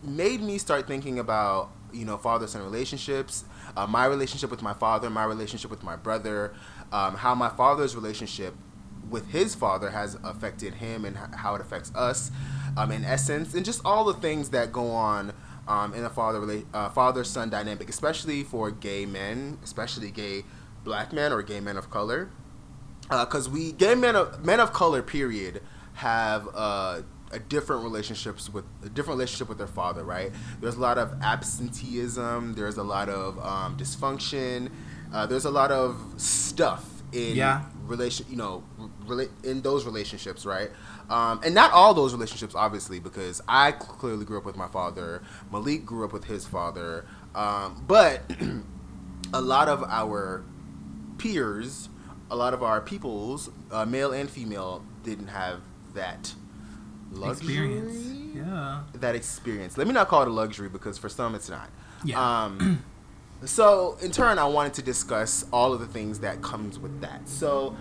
made 0.00 0.40
me 0.40 0.58
start 0.58 0.86
thinking 0.86 1.18
about 1.18 1.72
you 1.96 2.04
know 2.04 2.16
father 2.16 2.46
son 2.46 2.62
relationships 2.62 3.44
uh, 3.76 3.86
my 3.86 4.04
relationship 4.06 4.50
with 4.50 4.62
my 4.62 4.74
father 4.74 5.10
my 5.10 5.24
relationship 5.24 5.70
with 5.70 5.82
my 5.82 5.96
brother 5.96 6.54
um, 6.92 7.16
how 7.16 7.34
my 7.34 7.48
father's 7.48 7.94
relationship 7.94 8.54
with 9.08 9.28
his 9.30 9.54
father 9.54 9.90
has 9.90 10.16
affected 10.24 10.74
him 10.74 11.04
and 11.04 11.16
how 11.16 11.54
it 11.54 11.60
affects 11.60 11.94
us 11.94 12.30
um, 12.76 12.90
in 12.90 13.04
essence 13.04 13.54
and 13.54 13.64
just 13.64 13.80
all 13.84 14.04
the 14.04 14.14
things 14.14 14.50
that 14.50 14.72
go 14.72 14.90
on 14.90 15.32
um, 15.68 15.94
in 15.94 16.04
a 16.04 16.10
father 16.10 16.62
uh, 16.74 16.88
father 16.90 17.24
son 17.24 17.50
dynamic 17.50 17.88
especially 17.88 18.42
for 18.42 18.70
gay 18.70 19.06
men 19.06 19.58
especially 19.62 20.10
gay 20.10 20.44
black 20.86 21.12
men 21.12 21.32
or 21.32 21.42
gay 21.42 21.60
men 21.60 21.76
of 21.76 21.90
color. 21.90 22.30
Because 23.10 23.48
we 23.48 23.72
gay 23.72 23.94
men 23.94 24.16
of 24.16 24.44
men 24.44 24.60
of 24.60 24.72
color 24.72 25.02
period 25.02 25.60
have 25.94 26.48
uh, 26.54 27.02
a 27.32 27.38
different 27.38 27.82
relationships 27.82 28.48
with 28.48 28.64
a 28.84 28.88
different 28.88 29.16
relationship 29.18 29.48
with 29.48 29.58
their 29.58 29.66
father 29.66 30.04
right 30.04 30.30
there's 30.60 30.76
a 30.76 30.80
lot 30.80 30.96
of 30.98 31.12
absenteeism 31.22 32.54
there's 32.54 32.76
a 32.76 32.82
lot 32.82 33.08
of 33.08 33.38
um, 33.44 33.76
dysfunction 33.76 34.70
uh, 35.12 35.26
there's 35.26 35.44
a 35.44 35.50
lot 35.50 35.70
of 35.72 35.96
stuff 36.16 36.84
in 37.12 37.36
Yeah. 37.36 37.64
relation 37.86 38.26
you 38.28 38.36
know 38.36 38.62
rela- 39.06 39.28
in 39.44 39.62
those 39.62 39.84
relationships 39.84 40.44
right 40.46 40.70
um, 41.10 41.40
and 41.44 41.54
not 41.54 41.72
all 41.72 41.94
those 41.94 42.12
relationships 42.12 42.54
obviously 42.54 42.98
because 43.00 43.40
i 43.48 43.72
clearly 43.72 44.24
grew 44.24 44.38
up 44.38 44.44
with 44.44 44.56
my 44.56 44.68
father 44.68 45.22
malik 45.52 45.84
grew 45.84 46.04
up 46.04 46.12
with 46.12 46.24
his 46.24 46.46
father 46.46 47.06
um, 47.34 47.84
but 47.86 48.22
a 49.34 49.40
lot 49.40 49.68
of 49.68 49.82
our 49.84 50.42
peers 51.18 51.88
a 52.28 52.34
lot 52.34 52.52
of 52.52 52.60
our 52.60 52.80
peoples, 52.80 53.50
uh, 53.70 53.84
male 53.84 54.10
and 54.12 54.28
female, 54.28 54.84
didn't 55.04 55.28
have 55.28 55.60
that 55.94 56.34
luxury. 57.16 57.54
Experience. 57.54 58.34
Yeah. 58.34 58.82
That 58.94 59.14
experience. 59.14 59.78
Let 59.78 59.86
me 59.86 59.92
not 59.92 60.08
call 60.08 60.22
it 60.22 60.28
a 60.28 60.32
luxury 60.32 60.68
because 60.68 60.98
for 60.98 61.08
some 61.08 61.34
it's 61.34 61.48
not. 61.48 61.70
Yeah. 62.04 62.44
Um, 62.44 62.84
so 63.44 63.96
in 64.02 64.10
turn, 64.10 64.38
I 64.38 64.44
wanted 64.44 64.74
to 64.74 64.82
discuss 64.82 65.46
all 65.52 65.72
of 65.72 65.80
the 65.80 65.86
things 65.86 66.20
that 66.20 66.42
comes 66.42 66.78
with 66.78 67.00
that. 67.00 67.28
So 67.28 67.76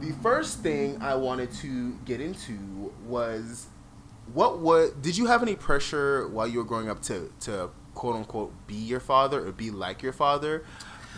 the 0.00 0.12
first 0.22 0.60
thing 0.60 1.00
I 1.00 1.14
wanted 1.14 1.52
to 1.54 1.92
get 2.04 2.20
into 2.20 2.92
was 3.06 3.66
what 4.32 4.58
would 4.60 5.00
did 5.02 5.16
you 5.16 5.26
have 5.26 5.42
any 5.42 5.56
pressure 5.56 6.28
while 6.28 6.46
you 6.46 6.58
were 6.58 6.64
growing 6.64 6.88
up 6.88 7.02
to 7.02 7.32
to 7.40 7.70
quote 7.94 8.14
unquote 8.14 8.52
be 8.66 8.74
your 8.74 9.00
father 9.00 9.46
or 9.46 9.52
be 9.52 9.70
like 9.70 10.02
your 10.02 10.12
father? 10.12 10.64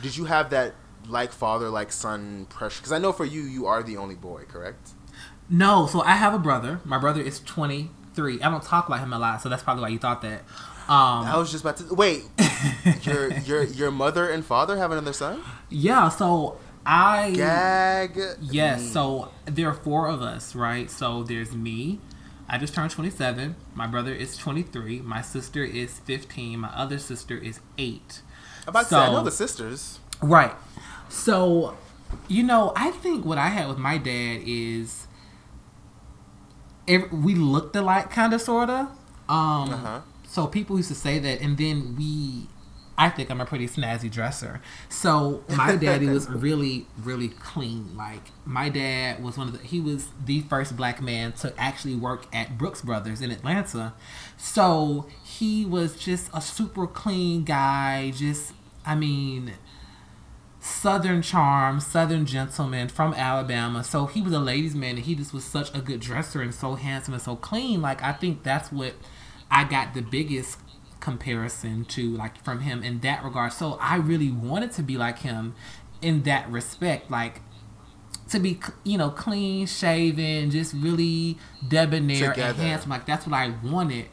Did 0.03 0.17
you 0.17 0.25
have 0.25 0.51
that 0.51 0.75
like 1.09 1.33
father 1.33 1.69
like 1.69 1.93
son 1.93 2.47
pressure? 2.49 2.81
Because 2.81 2.93
I 2.93 2.99
know 2.99 3.13
for 3.13 3.25
you, 3.25 3.43
you 3.43 3.67
are 3.67 3.83
the 3.83 3.97
only 3.97 4.15
boy, 4.15 4.45
correct? 4.49 4.91
No, 5.51 5.87
so 5.87 6.01
I 6.03 6.13
have 6.13 6.33
a 6.33 6.39
brother. 6.39 6.81
My 6.85 6.99
brother 6.99 7.21
is 7.21 7.41
23. 7.41 8.41
I 8.41 8.51
don't 8.51 8.63
talk 8.63 8.87
about 8.87 9.01
him 9.01 9.13
a 9.13 9.19
lot, 9.19 9.43
so 9.43 9.49
that's 9.49 9.65
probably 9.65 9.83
why 9.83 9.89
you 9.89 9.99
thought 9.99 10.23
that. 10.23 10.43
Um, 10.89 11.27
I 11.27 11.37
was 11.37 11.51
just 11.51 11.65
about 11.65 11.77
to 11.79 11.95
wait. 11.95 12.25
your 13.03 13.33
your 13.33 13.63
your 13.63 13.91
mother 13.91 14.29
and 14.29 14.45
father 14.45 14.77
have 14.77 14.91
another 14.91 15.13
son? 15.13 15.43
yeah, 15.69 16.09
so 16.09 16.59
I 16.85 17.33
Gag. 17.33 18.19
Yes, 18.41 18.81
me. 18.81 18.87
so 18.89 19.31
there 19.45 19.69
are 19.69 19.75
four 19.75 20.09
of 20.09 20.23
us, 20.23 20.55
right? 20.55 20.91
So 20.91 21.23
there's 21.23 21.55
me. 21.55 22.01
I 22.49 22.59
just 22.59 22.75
turned 22.75 22.91
27. 22.91 23.55
My 23.75 23.87
brother 23.87 24.13
is 24.13 24.37
23. 24.37 25.01
My 25.03 25.23
sister 25.23 25.63
is 25.63 26.01
15. 26.01 26.59
My 26.59 26.69
other 26.69 26.99
sister 26.99 27.39
is 27.39 27.61
8. 27.79 28.23
I'm 28.63 28.71
about 28.71 28.83
to 28.83 28.89
say, 28.89 28.97
I 28.97 29.13
know 29.13 29.23
the 29.23 29.31
sisters. 29.31 30.01
Right. 30.21 30.53
So, 31.09 31.77
you 32.27 32.43
know, 32.43 32.73
I 32.75 32.91
think 32.91 33.25
what 33.25 33.39
I 33.39 33.49
had 33.49 33.69
with 33.69 33.79
my 33.79 33.99
dad 33.99 34.41
is 34.45 35.07
we 36.99 37.35
looked 37.35 37.75
alike, 37.77 38.11
kind 38.11 38.33
of, 38.33 38.41
sort 38.41 38.71
of. 38.71 38.87
Um, 39.29 39.71
Uh-huh. 39.73 40.01
So 40.27 40.47
people 40.47 40.77
used 40.77 40.89
to 40.89 40.95
say 40.95 41.19
that, 41.19 41.41
and 41.41 41.57
then 41.59 41.97
we. 41.97 42.47
I 42.99 43.09
think 43.09 43.31
I'm 43.31 43.41
a 43.41 43.47
pretty 43.47 43.67
snazzy 43.67 44.11
dresser. 44.11 44.61
So 44.91 45.43
my 45.49 45.75
daddy 45.87 46.07
was 46.07 46.29
really, 46.29 46.87
really 47.03 47.29
clean. 47.29 47.97
Like 47.97 48.21
my 48.45 48.69
dad 48.69 49.23
was 49.25 49.39
one 49.39 49.49
of 49.49 49.59
the 49.59 49.67
he 49.67 49.81
was 49.81 50.09
the 50.23 50.43
first 50.43 50.77
black 50.77 51.01
man 51.01 51.33
to 51.41 51.59
actually 51.59 51.95
work 51.95 52.27
at 52.33 52.59
Brooks 52.59 52.83
Brothers 52.83 53.23
in 53.23 53.31
Atlanta. 53.31 53.95
So 54.37 55.07
he 55.25 55.65
was 55.65 55.97
just 55.97 56.29
a 56.35 56.43
super 56.43 56.87
clean 56.87 57.45
guy. 57.45 58.11
Just 58.11 58.53
I 58.85 58.95
mean, 58.97 59.55
Southern 60.61 61.23
charm, 61.23 61.81
Southern 61.81 62.27
gentleman 62.27 62.89
from 62.89 63.15
Alabama. 63.15 63.83
So 63.83 64.07
he 64.07 64.21
was 64.21 64.33
a 64.33 64.39
ladies' 64.39 64.75
man, 64.75 64.97
and 64.97 65.05
he 65.05 65.15
just 65.15 65.33
was 65.33 65.43
such 65.43 65.75
a 65.75 65.81
good 65.81 66.01
dresser 66.01 66.43
and 66.43 66.55
so 66.55 66.75
handsome 66.75 67.15
and 67.15 67.23
so 67.23 67.35
clean. 67.35 67.81
Like 67.81 68.03
I 68.03 68.13
think 68.13 68.43
that's 68.43 68.71
what 68.71 68.95
I 69.51 69.65
got 69.65 69.95
the 69.95 70.03
biggest 70.03 70.59
comparison 71.01 71.87
to, 71.87 72.11
like 72.11 72.45
from 72.45 72.61
him 72.61 72.83
in 72.83 73.01
that 73.01 73.25
regard. 73.25 73.55
So 73.55 73.79
I 73.81 73.97
really 73.97 74.31
wanted 74.31 74.73
to 74.73 74.83
be 74.83 74.99
like 74.99 75.21
him 75.21 75.55
in 76.03 76.23
that 76.25 76.51
respect, 76.51 77.11
like 77.11 77.41
to 78.29 78.39
be 78.39 78.61
you 78.85 78.99
know 78.99 79.09
clean 79.09 79.67
shaven, 79.67 80.51
just 80.51 80.75
really 80.75 81.39
debonair 81.67 82.33
and 82.33 82.57
handsome. 82.59 82.91
Like 82.91 83.07
that's 83.07 83.27
what 83.27 83.35
I 83.35 83.55
wanted. 83.63 84.07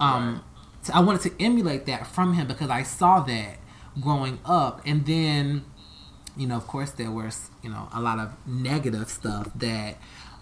Um, 0.00 0.42
so 0.80 0.92
I 0.94 1.00
wanted 1.00 1.20
to 1.22 1.44
emulate 1.44 1.84
that 1.86 2.06
from 2.06 2.32
him 2.32 2.48
because 2.48 2.70
I 2.70 2.82
saw 2.82 3.20
that 3.20 3.58
growing 4.00 4.38
up, 4.44 4.80
and 4.86 5.04
then 5.06 5.64
you 6.36 6.46
know, 6.46 6.56
of 6.56 6.66
course, 6.66 6.90
there 6.90 7.10
was 7.10 7.50
you 7.62 7.70
know 7.70 7.88
a 7.92 8.00
lot 8.00 8.18
of 8.18 8.32
negative 8.46 9.08
stuff 9.08 9.50
that 9.56 9.96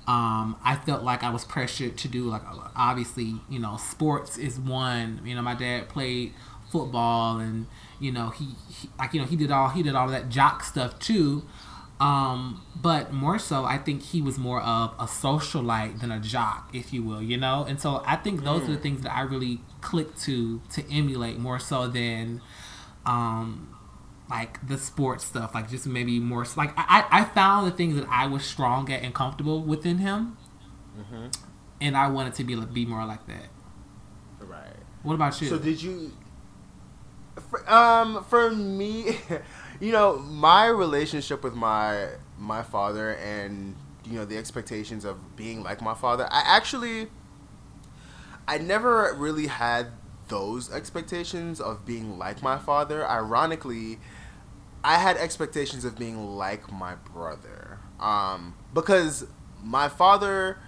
um, 0.06 0.56
I 0.64 0.76
felt 0.76 1.02
like 1.02 1.22
I 1.22 1.30
was 1.30 1.44
pressured 1.44 1.96
to 1.98 2.08
do. 2.08 2.24
Like 2.24 2.42
obviously, 2.76 3.36
you 3.48 3.58
know, 3.58 3.76
sports 3.76 4.38
is 4.38 4.58
one. 4.58 5.20
You 5.24 5.34
know, 5.34 5.42
my 5.42 5.54
dad 5.54 5.88
played 5.88 6.34
football, 6.70 7.38
and 7.38 7.66
you 7.98 8.12
know 8.12 8.30
he, 8.30 8.48
he 8.68 8.88
like 8.98 9.14
you 9.14 9.20
know 9.20 9.26
he 9.26 9.36
did 9.36 9.50
all 9.50 9.68
he 9.68 9.82
did 9.82 9.94
all 9.94 10.06
of 10.06 10.12
that 10.12 10.28
jock 10.28 10.64
stuff 10.64 10.98
too. 10.98 11.44
Um, 12.00 12.62
but 12.80 13.12
more 13.12 13.38
so, 13.38 13.66
I 13.66 13.76
think 13.76 14.02
he 14.02 14.22
was 14.22 14.38
more 14.38 14.62
of 14.62 14.94
a 14.98 15.04
socialite 15.04 16.00
than 16.00 16.10
a 16.10 16.18
jock, 16.18 16.70
if 16.72 16.94
you 16.94 17.02
will, 17.02 17.20
you 17.20 17.36
know. 17.36 17.66
And 17.68 17.78
so 17.78 18.02
I 18.06 18.16
think 18.16 18.42
those 18.42 18.62
are 18.62 18.72
the 18.72 18.78
things 18.78 19.02
that 19.02 19.14
I 19.14 19.20
really 19.20 19.60
clicked 19.82 20.20
to 20.22 20.62
to 20.70 20.90
emulate 20.90 21.38
more 21.38 21.58
so 21.58 21.88
than 21.88 22.40
um, 23.04 23.76
like 24.30 24.66
the 24.66 24.78
sports 24.78 25.24
stuff, 25.24 25.54
like 25.54 25.68
just 25.68 25.86
maybe 25.86 26.20
more 26.20 26.46
like 26.56 26.72
I, 26.76 27.04
I 27.10 27.24
found 27.24 27.66
the 27.66 27.72
things 27.72 27.96
that 27.96 28.08
I 28.08 28.26
was 28.26 28.44
strong 28.44 28.90
at 28.92 29.02
and 29.02 29.14
comfortable 29.14 29.62
within 29.62 29.98
him, 29.98 30.36
and 31.80 31.96
I 31.96 32.08
wanted 32.08 32.34
to 32.34 32.44
be 32.44 32.54
be 32.56 32.86
more 32.86 33.04
like 33.04 33.26
that. 33.26 33.48
Right. 34.40 34.76
What 35.02 35.14
about 35.14 35.40
you? 35.40 35.48
So 35.48 35.58
did 35.58 35.82
you? 35.82 36.12
For, 37.48 37.68
um, 37.72 38.24
for 38.24 38.50
me, 38.50 39.18
you 39.80 39.92
know, 39.92 40.18
my 40.18 40.66
relationship 40.66 41.42
with 41.42 41.54
my 41.54 42.08
my 42.38 42.62
father 42.62 43.14
and 43.16 43.76
you 44.04 44.12
know 44.14 44.24
the 44.24 44.36
expectations 44.36 45.04
of 45.04 45.36
being 45.36 45.62
like 45.62 45.82
my 45.82 45.94
father, 45.94 46.28
I 46.30 46.42
actually, 46.46 47.08
I 48.46 48.58
never 48.58 49.14
really 49.16 49.48
had 49.48 49.88
those 50.28 50.72
expectations 50.72 51.60
of 51.60 51.84
being 51.84 52.18
like 52.18 52.42
my 52.42 52.58
father. 52.58 53.06
Ironically, 53.06 53.98
I 54.82 54.96
had 54.96 55.16
expectations 55.16 55.84
of 55.84 55.98
being 55.98 56.36
like 56.36 56.72
my 56.72 56.94
brother, 56.94 57.78
um, 57.98 58.54
because 58.74 59.26
my 59.62 59.88
father. 59.88 60.58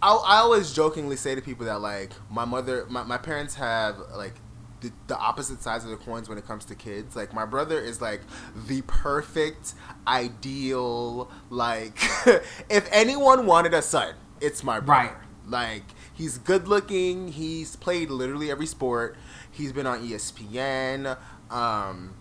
I, 0.00 0.14
I 0.14 0.36
always 0.38 0.72
jokingly 0.72 1.16
say 1.16 1.34
to 1.34 1.42
people 1.42 1.66
that 1.66 1.82
like 1.82 2.12
my 2.30 2.46
mother, 2.46 2.86
my, 2.88 3.02
my 3.02 3.18
parents 3.18 3.56
have 3.56 3.98
like 4.16 4.32
the, 4.80 4.92
the 5.08 5.18
opposite 5.18 5.62
sides 5.62 5.84
of 5.84 5.90
the 5.90 5.96
coins 5.96 6.28
when 6.28 6.38
it 6.38 6.46
comes 6.46 6.64
to 6.66 6.74
kids. 6.74 7.16
Like 7.16 7.34
my 7.34 7.44
brother 7.44 7.80
is 7.80 8.00
like 8.00 8.20
the 8.66 8.82
perfect, 8.82 9.74
ideal. 10.06 11.30
Like 11.50 11.98
if 12.70 12.88
anyone 12.92 13.46
wanted 13.46 13.74
a 13.74 13.82
son, 13.82 14.14
it's 14.40 14.62
my 14.62 14.80
brother. 14.80 15.08
Right. 15.08 15.16
Like 15.46 15.84
he's 16.14 16.38
good 16.38 16.68
looking. 16.68 17.28
He's 17.28 17.76
played 17.76 18.10
literally 18.10 18.50
every 18.50 18.66
sport. 18.66 19.16
He's 19.50 19.72
been 19.72 19.86
on 19.86 20.06
ESPN. 20.06 21.16
Um, 21.50 22.14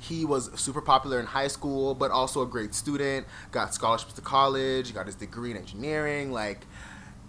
he 0.00 0.24
was 0.24 0.50
super 0.60 0.80
popular 0.80 1.18
in 1.20 1.26
high 1.26 1.48
school, 1.48 1.94
but 1.94 2.10
also 2.10 2.42
a 2.42 2.46
great 2.46 2.74
student. 2.74 3.26
Got 3.50 3.74
scholarships 3.74 4.12
to 4.14 4.20
college. 4.20 4.94
Got 4.94 5.06
his 5.06 5.14
degree 5.16 5.50
in 5.50 5.56
engineering. 5.56 6.32
Like 6.32 6.66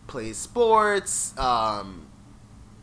plays 0.08 0.38
sports. 0.38 1.38
Um, 1.38 2.08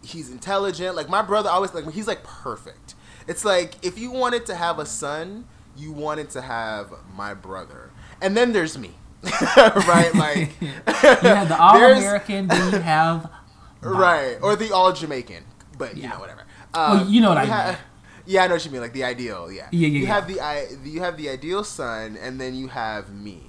he's 0.04 0.30
intelligent. 0.30 0.96
Like 0.96 1.08
my 1.08 1.22
brother 1.22 1.50
always 1.50 1.72
like 1.74 1.90
he's 1.92 2.06
like 2.06 2.22
perfect. 2.24 2.94
It's 3.28 3.44
like 3.44 3.84
if 3.84 3.98
you 3.98 4.10
wanted 4.12 4.46
to 4.46 4.54
have 4.54 4.78
a 4.78 4.86
son, 4.86 5.46
you 5.76 5.92
wanted 5.92 6.30
to 6.30 6.40
have 6.42 6.92
my 7.14 7.34
brother, 7.34 7.90
and 8.22 8.36
then 8.36 8.52
there's 8.52 8.78
me, 8.78 8.92
right? 9.56 10.10
Like 10.14 10.50
you 10.60 10.68
have 10.98 11.48
the 11.48 11.56
all 11.60 11.76
American, 11.76 12.46
then 12.48 12.72
you 12.72 12.80
have 12.80 13.30
right 13.82 14.38
or 14.42 14.56
the 14.56 14.72
all 14.72 14.92
Jamaican, 14.92 15.44
but 15.78 15.96
you 15.96 16.04
Yeah. 16.04 16.10
know 16.10 16.20
whatever. 16.20 16.42
Well, 16.74 17.00
Um, 17.00 17.08
you 17.12 17.20
know 17.20 17.30
what 17.30 17.38
I 17.38 17.44
ha- 17.46 17.66
mean. 17.70 17.76
Yeah, 18.26 18.44
I 18.44 18.48
know 18.48 18.54
what 18.54 18.64
you 18.64 18.70
mean. 18.70 18.80
Like 18.80 18.92
the 18.92 19.04
ideal. 19.04 19.50
Yeah. 19.50 19.68
Yeah, 19.70 19.86
yeah, 19.86 19.86
You 19.88 20.00
yeah. 20.06 20.14
have 20.14 20.28
the 20.28 20.40
I. 20.40 20.66
You 20.84 21.00
have 21.00 21.16
the 21.16 21.28
ideal 21.28 21.64
son, 21.64 22.16
and 22.20 22.40
then 22.40 22.54
you 22.54 22.68
have 22.68 23.12
me. 23.14 23.42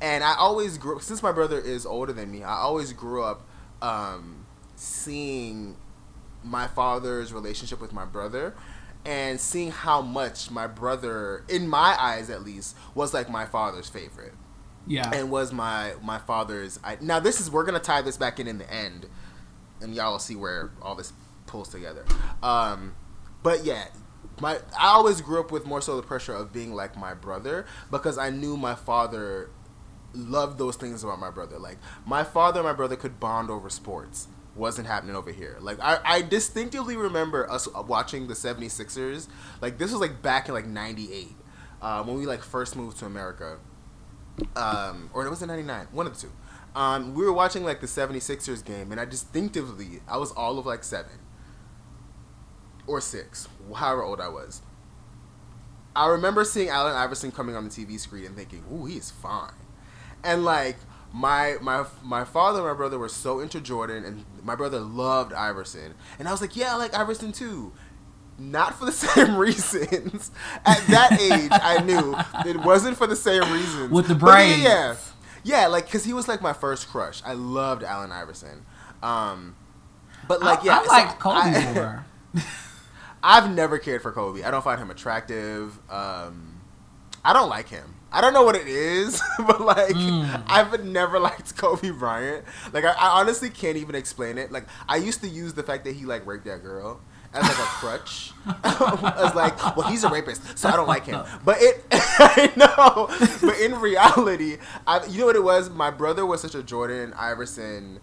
And 0.00 0.24
I 0.24 0.34
always 0.34 0.76
grew. 0.76 1.00
Since 1.00 1.22
my 1.22 1.32
brother 1.32 1.58
is 1.58 1.86
older 1.86 2.12
than 2.12 2.30
me, 2.30 2.42
I 2.42 2.56
always 2.56 2.92
grew 2.92 3.22
up 3.22 3.46
um, 3.80 4.46
seeing 4.76 5.76
my 6.42 6.66
father's 6.66 7.32
relationship 7.32 7.80
with 7.80 7.92
my 7.92 8.04
brother. 8.04 8.54
And 9.06 9.38
seeing 9.38 9.70
how 9.70 10.00
much 10.00 10.50
my 10.50 10.66
brother, 10.66 11.44
in 11.46 11.68
my 11.68 11.94
eyes 12.00 12.30
at 12.30 12.42
least, 12.42 12.74
was 12.94 13.12
like 13.12 13.28
my 13.28 13.44
father's 13.44 13.86
favorite 13.90 14.32
yeah. 14.86 15.10
and 15.12 15.30
was 15.30 15.52
my 15.52 15.94
my 16.02 16.18
father's 16.18 16.78
I, 16.84 16.98
now 17.00 17.20
this 17.20 17.40
is 17.40 17.50
we're 17.50 17.64
gonna 17.64 17.80
tie 17.80 18.02
this 18.02 18.16
back 18.16 18.38
in 18.40 18.46
in 18.46 18.58
the 18.58 18.72
end 18.72 19.06
and 19.80 19.94
y'all 19.94 20.12
will 20.12 20.18
see 20.18 20.36
where 20.36 20.70
all 20.82 20.94
this 20.94 21.12
pulls 21.46 21.68
together 21.68 22.04
um 22.42 22.94
but 23.42 23.64
yeah 23.64 23.86
my 24.40 24.58
i 24.78 24.88
always 24.88 25.20
grew 25.20 25.40
up 25.40 25.52
with 25.52 25.66
more 25.66 25.80
so 25.80 25.96
the 25.96 26.02
pressure 26.02 26.34
of 26.34 26.52
being 26.52 26.74
like 26.74 26.96
my 26.96 27.14
brother 27.14 27.66
because 27.90 28.18
i 28.18 28.30
knew 28.30 28.56
my 28.56 28.74
father 28.74 29.48
loved 30.14 30.58
those 30.58 30.76
things 30.76 31.04
about 31.04 31.18
my 31.18 31.30
brother. 31.30 31.58
Like 31.58 31.78
my 32.06 32.24
father 32.24 32.60
and 32.60 32.68
my 32.68 32.72
brother 32.72 32.96
could 32.96 33.20
bond 33.20 33.50
over 33.50 33.68
sports. 33.68 34.28
Wasn't 34.54 34.86
happening 34.86 35.16
over 35.16 35.32
here. 35.32 35.58
Like 35.60 35.78
i, 35.80 35.98
I 36.04 36.22
distinctively 36.22 36.96
remember 36.96 37.50
us 37.50 37.68
watching 37.74 38.28
the 38.28 38.34
76ers 38.34 39.28
like 39.60 39.78
this 39.78 39.90
was 39.90 40.00
like 40.00 40.22
back 40.22 40.48
in 40.48 40.54
like 40.54 40.66
98 40.66 41.28
uh, 41.82 42.02
when 42.04 42.16
we 42.18 42.26
like 42.26 42.42
first 42.42 42.76
moved 42.76 42.98
to 43.00 43.06
america. 43.06 43.58
Um, 44.56 45.10
or 45.12 45.24
it 45.26 45.30
was 45.30 45.42
in 45.42 45.48
99 45.48 45.88
one 45.92 46.06
of 46.06 46.14
the 46.14 46.26
two. 46.26 46.32
Um, 46.74 47.14
we 47.14 47.24
were 47.24 47.32
watching 47.32 47.64
like 47.64 47.80
the 47.80 47.86
76ers 47.86 48.64
game 48.64 48.90
and 48.90 49.00
i 49.00 49.04
distinctively 49.04 50.00
i 50.08 50.16
was 50.16 50.32
all 50.32 50.58
of 50.58 50.66
like 50.66 50.82
seven 50.82 51.18
or 52.86 53.00
six 53.00 53.48
however 53.72 54.02
old 54.02 54.20
i 54.20 54.28
was 54.28 54.62
I 55.96 56.08
remember 56.08 56.44
seeing 56.44 56.70
Allen 56.70 56.96
Iverson 56.96 57.30
coming 57.30 57.54
on 57.54 57.62
the 57.62 57.70
TV 57.70 58.00
screen 58.00 58.24
and 58.26 58.34
thinking, 58.36 58.64
"Ooh, 58.72 58.84
he's 58.84 59.12
fine," 59.12 59.52
and 60.24 60.44
like 60.44 60.76
my 61.12 61.54
my 61.60 61.84
my 62.02 62.24
father 62.24 62.58
and 62.58 62.66
my 62.68 62.74
brother 62.74 62.98
were 62.98 63.08
so 63.08 63.38
into 63.38 63.60
Jordan, 63.60 64.04
and 64.04 64.24
my 64.42 64.56
brother 64.56 64.80
loved 64.80 65.32
Iverson, 65.32 65.94
and 66.18 66.26
I 66.26 66.32
was 66.32 66.40
like, 66.40 66.56
"Yeah, 66.56 66.72
I 66.74 66.76
like 66.78 66.94
Iverson 66.98 67.30
too." 67.30 67.72
Not 68.36 68.74
for 68.76 68.86
the 68.86 68.90
same 69.06 69.36
reasons. 69.36 70.32
At 70.66 70.84
that 70.88 71.12
age, 71.20 71.50
I 71.52 71.80
knew 71.84 72.16
it 72.50 72.56
wasn't 72.64 72.96
for 72.96 73.06
the 73.06 73.14
same 73.14 73.42
reasons. 73.52 73.92
With 73.92 74.08
the 74.08 74.16
braids. 74.16 74.62
yeah, 74.62 74.96
yeah, 75.44 75.68
like 75.68 75.84
because 75.84 76.04
he 76.04 76.12
was 76.12 76.26
like 76.26 76.42
my 76.42 76.52
first 76.52 76.88
crush. 76.88 77.22
I 77.24 77.34
loved 77.34 77.84
Allen 77.84 78.10
Iverson. 78.10 78.66
Um, 79.00 79.54
but 80.26 80.40
like, 80.40 80.62
I, 80.62 80.64
yeah, 80.64 80.82
I 80.90 81.08
so 81.10 81.14
Kobe 81.20 81.36
I- 81.38 81.72
more. 81.74 82.06
I've 83.24 83.50
never 83.50 83.78
cared 83.78 84.02
for 84.02 84.12
Kobe. 84.12 84.42
I 84.42 84.50
don't 84.50 84.62
find 84.62 84.78
him 84.78 84.90
attractive. 84.90 85.78
Um, 85.90 86.60
I 87.24 87.32
don't 87.32 87.48
like 87.48 87.68
him. 87.68 87.94
I 88.12 88.20
don't 88.20 88.34
know 88.34 88.44
what 88.44 88.54
it 88.54 88.68
is, 88.68 89.20
but 89.38 89.60
like 89.62 89.94
Mm. 89.94 90.44
I've 90.46 90.84
never 90.84 91.18
liked 91.18 91.56
Kobe 91.56 91.90
Bryant. 91.90 92.44
Like 92.72 92.84
I, 92.84 92.90
I 92.92 93.20
honestly 93.20 93.48
can't 93.50 93.76
even 93.78 93.94
explain 93.94 94.36
it. 94.38 94.52
Like 94.52 94.66
I 94.88 94.96
used 94.96 95.20
to 95.22 95.28
use 95.28 95.54
the 95.54 95.62
fact 95.62 95.84
that 95.84 95.96
he 95.96 96.04
like 96.04 96.26
raped 96.26 96.44
that 96.44 96.62
girl 96.62 97.00
as 97.32 97.42
like 97.42 97.58
a 97.58 97.62
crutch. 97.62 98.32
as 98.64 99.34
like, 99.34 99.76
well, 99.76 99.88
he's 99.88 100.04
a 100.04 100.08
rapist, 100.10 100.56
so 100.58 100.68
I 100.68 100.76
don't 100.76 100.86
like 100.86 101.06
him. 101.06 101.24
But 101.44 101.56
it, 101.60 101.84
I 101.90 102.52
know. 102.56 103.08
But 103.42 103.58
in 103.58 103.80
reality, 103.80 104.58
I, 104.86 105.04
you 105.06 105.20
know 105.20 105.26
what 105.26 105.34
it 105.36 105.42
was? 105.42 105.70
My 105.70 105.90
brother 105.90 106.24
was 106.24 106.42
such 106.42 106.54
a 106.54 106.62
Jordan 106.62 107.12
Iverson 107.14 107.98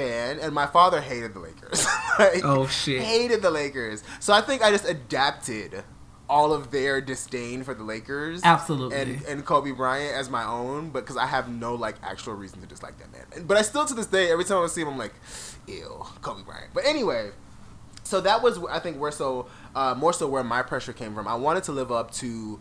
fan, 0.00 0.38
and 0.40 0.54
my 0.54 0.66
father 0.66 1.00
hated 1.00 1.34
the 1.34 1.40
Lakers. 1.40 1.86
like, 2.18 2.44
Oh, 2.44 2.66
shit. 2.66 3.02
Hated 3.02 3.42
the 3.42 3.50
Lakers. 3.50 4.02
So 4.18 4.32
I 4.32 4.40
think 4.40 4.62
I 4.62 4.70
just 4.70 4.88
adapted 4.88 5.84
all 6.28 6.52
of 6.52 6.70
their 6.70 7.00
disdain 7.00 7.64
for 7.64 7.74
the 7.74 7.82
Lakers, 7.82 8.40
Absolutely. 8.44 8.96
and 8.96 9.22
and 9.24 9.44
Kobe 9.44 9.72
Bryant 9.72 10.14
as 10.14 10.30
my 10.30 10.44
own, 10.44 10.90
but 10.90 11.00
because 11.00 11.16
I 11.16 11.26
have 11.26 11.48
no 11.48 11.74
like 11.74 11.96
actual 12.04 12.34
reason 12.34 12.60
to 12.60 12.66
dislike 12.68 12.94
that 12.98 13.10
man. 13.12 13.46
But 13.46 13.56
I 13.56 13.62
still 13.62 13.84
to 13.84 13.94
this 13.94 14.06
day, 14.06 14.30
every 14.30 14.44
time 14.44 14.62
I 14.62 14.66
see 14.68 14.82
him, 14.82 14.88
I'm 14.88 14.96
like, 14.98 15.14
ew, 15.66 16.04
Kobe 16.22 16.44
Bryant. 16.44 16.70
But 16.72 16.84
anyway, 16.86 17.30
so 18.04 18.20
that 18.20 18.42
was 18.42 18.60
I 18.70 18.78
think 18.78 18.98
where 19.00 19.10
so 19.10 19.46
uh, 19.74 19.94
more 19.98 20.12
so 20.12 20.28
where 20.28 20.44
my 20.44 20.62
pressure 20.62 20.92
came 20.92 21.16
from. 21.16 21.26
I 21.26 21.34
wanted 21.34 21.64
to 21.64 21.72
live 21.72 21.90
up 21.90 22.12
to 22.12 22.60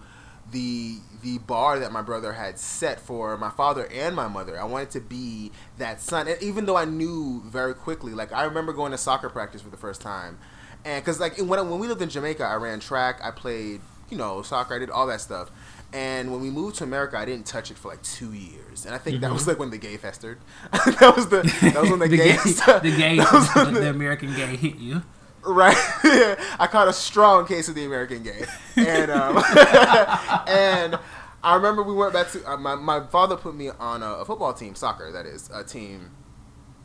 the 0.52 0.98
the 1.22 1.38
bar 1.40 1.80
that 1.80 1.92
my 1.92 2.02
brother 2.02 2.34
had 2.34 2.58
set 2.58 3.00
for 3.00 3.38
my 3.38 3.50
father 3.50 3.88
and 3.88 4.16
my 4.16 4.28
mother. 4.28 4.60
I 4.60 4.64
wanted 4.64 4.92
to 4.92 5.02
be 5.02 5.52
that 5.78 6.02
son, 6.02 6.28
and 6.28 6.42
even 6.42 6.66
though 6.66 6.78
I 6.78 6.86
knew 6.86 7.42
very 7.46 7.74
quickly, 7.74 8.14
like 8.14 8.32
I 8.32 8.44
remember 8.44 8.74
going 8.74 8.92
to 8.92 8.98
soccer 8.98 9.30
practice 9.30 9.62
for 9.62 9.70
the 9.70 9.78
first 9.78 10.02
time, 10.02 10.38
and 10.86 11.04
because 11.04 11.20
like 11.20 11.38
when 11.38 11.60
I- 11.60 11.64
when 11.64 11.80
we 11.80 11.88
lived 11.88 12.02
in 12.02 12.10
Jamaica, 12.10 12.44
I 12.44 12.56
ran 12.56 12.80
track, 12.80 13.20
I 13.24 13.32
played 13.32 13.82
you 14.10 14.18
know 14.18 14.42
soccer, 14.42 14.76
I 14.76 14.80
did 14.80 14.90
all 14.90 15.08
that 15.08 15.22
stuff. 15.22 15.52
And 15.92 16.32
when 16.32 16.40
we 16.40 16.52
moved 16.52 16.76
to 16.78 16.84
America, 16.84 17.18
I 17.18 17.26
didn't 17.26 17.48
touch 17.48 17.72
it 17.72 17.78
for 17.78 17.88
like 17.88 18.04
two 18.04 18.34
years, 18.34 18.86
and 18.86 18.94
I 18.94 19.00
think 19.00 19.22
that 19.22 19.28
mm-hmm. 19.28 19.34
was 19.34 19.48
like 19.48 19.58
when 19.58 19.72
the 19.72 19.78
gay 19.80 19.98
festered. 19.98 20.38
that 20.72 21.14
was 21.16 21.30
the 21.30 21.42
that 21.74 21.82
was 21.82 21.90
when 21.90 22.00
the, 22.00 22.08
the 22.10 22.18
gay, 22.18 22.34
gay, 22.34 22.38
the 22.38 22.96
gay, 22.96 23.16
the, 23.72 23.72
the 23.74 23.90
American 23.90 24.34
gay 24.36 24.56
hit 24.56 24.76
you. 24.76 25.02
Right. 25.44 25.76
I 26.60 26.68
caught 26.70 26.88
a 26.88 26.94
strong 26.94 27.48
case 27.48 27.70
of 27.70 27.76
the 27.76 27.86
American 27.86 28.24
gay. 28.24 28.46
And 28.76 29.12
um, 29.12 29.38
and 30.48 31.00
I 31.44 31.56
remember 31.56 31.84
we 31.84 31.94
went 31.94 32.14
back 32.14 32.30
to 32.32 32.52
uh, 32.52 32.58
my 32.58 32.76
my 32.76 33.06
father 33.08 33.36
put 33.36 33.56
me 33.56 33.70
on 33.70 34.04
a, 34.04 34.16
a 34.16 34.26
football 34.26 34.54
team, 34.54 34.76
soccer 34.76 35.12
that 35.12 35.26
is, 35.26 35.50
a 35.54 35.64
team. 35.64 36.12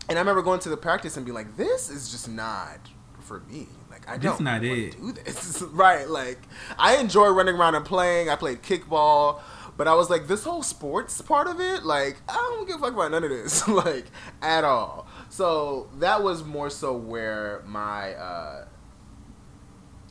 And 0.09 0.19
I 0.19 0.21
remember 0.21 0.43
going 0.43 0.61
to 0.61 0.69
the 0.69 0.77
practice 0.77 1.17
and 1.17 1.27
being 1.27 1.35
like, 1.35 1.57
"This 1.57 1.91
is 1.91 2.11
just 2.11 2.29
not 2.29 2.79
for 3.21 3.41
me. 3.41 3.67
Like 3.91 4.09
I 4.09 4.17
don't 4.17 4.41
not 4.41 4.63
wanna 4.63 4.73
it." 4.75 4.97
do 4.97 5.13
this." 5.13 5.63
right. 5.73 6.09
Like 6.09 6.39
I 6.79 6.97
enjoy 6.97 7.29
running 7.29 7.57
around 7.57 7.75
and 7.75 7.85
playing. 7.85 8.29
I 8.29 8.37
played 8.37 8.63
kickball. 8.63 9.41
But 9.77 9.89
I 9.89 9.95
was 9.95 10.09
like, 10.09 10.29
this 10.29 10.45
whole 10.45 10.63
sports 10.63 11.21
part 11.21 11.49
of 11.49 11.59
it, 11.59 11.85
like, 11.85 12.19
I 12.29 12.35
don't 12.35 12.65
give 12.65 12.77
a 12.77 12.79
fuck 12.79 12.93
about 12.93 13.11
none 13.11 13.25
of 13.25 13.31
this, 13.31 13.67
like, 13.67 14.07
at 14.41 14.63
all. 14.63 15.09
So 15.35 15.89
that 15.99 16.23
was 16.23 16.45
more 16.45 16.71
so 16.71 16.97
where 16.97 17.65
my 17.67 18.15
uh, 18.15 18.67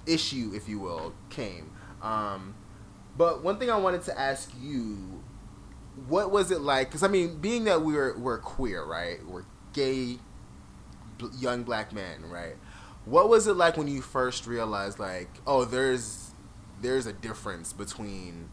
issue, 0.05 0.51
if 0.53 0.67
you 0.67 0.79
will, 0.79 1.13
came. 1.29 1.71
Um, 2.01 2.55
but 3.17 3.41
one 3.41 3.57
thing 3.57 3.71
I 3.71 3.77
wanted 3.77 4.01
to 4.01 4.19
ask 4.19 4.51
you, 4.61 5.23
what 6.09 6.29
was 6.29 6.51
it 6.51 6.59
like? 6.59 6.89
Because 6.89 7.03
I 7.03 7.07
mean, 7.07 7.39
being 7.39 7.63
that 7.63 7.83
we're 7.83 8.17
we're 8.17 8.39
queer, 8.39 8.83
right? 8.83 9.25
We're 9.25 9.45
gay, 9.71 10.17
young 11.39 11.63
black 11.63 11.93
men, 11.93 12.29
right? 12.29 12.57
What 13.05 13.29
was 13.29 13.47
it 13.47 13.53
like 13.53 13.77
when 13.77 13.87
you 13.87 14.01
first 14.01 14.45
realized, 14.45 14.99
like, 14.99 15.29
oh, 15.47 15.63
there's 15.63 16.33
there's 16.81 17.05
a 17.05 17.13
difference 17.13 17.71
between 17.71 18.49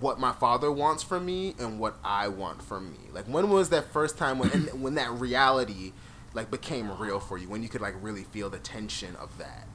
what 0.00 0.18
my 0.20 0.32
father 0.32 0.70
wants 0.70 1.02
from 1.02 1.26
me 1.26 1.54
and 1.58 1.78
what 1.80 1.96
I 2.04 2.28
want 2.28 2.62
from 2.62 2.92
me. 2.92 2.98
Like 3.12 3.26
when 3.26 3.50
was 3.50 3.70
that 3.70 3.92
first 3.92 4.16
time 4.18 4.38
when 4.38 4.50
when 4.80 4.94
that 4.94 5.10
reality 5.12 5.92
like 6.34 6.50
became 6.50 6.90
real 6.98 7.20
for 7.20 7.38
you? 7.38 7.48
When 7.48 7.62
you 7.62 7.68
could 7.68 7.80
like 7.80 7.94
really 8.00 8.24
feel 8.24 8.50
the 8.50 8.58
tension 8.58 9.16
of 9.16 9.38
that? 9.38 9.66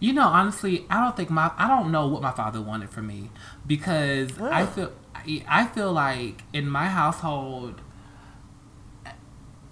You 0.00 0.12
know, 0.12 0.26
honestly, 0.28 0.84
I 0.90 1.00
don't 1.02 1.16
think 1.16 1.30
my 1.30 1.50
I 1.56 1.66
don't 1.68 1.90
know 1.90 2.06
what 2.06 2.22
my 2.22 2.32
father 2.32 2.60
wanted 2.60 2.90
from 2.90 3.06
me 3.06 3.30
because 3.66 4.38
I 4.40 4.62
Oh. 4.62 4.66
feel 4.66 4.92
I 5.48 5.66
feel 5.66 5.92
like 5.92 6.42
in 6.52 6.68
my 6.68 6.86
household 6.88 7.80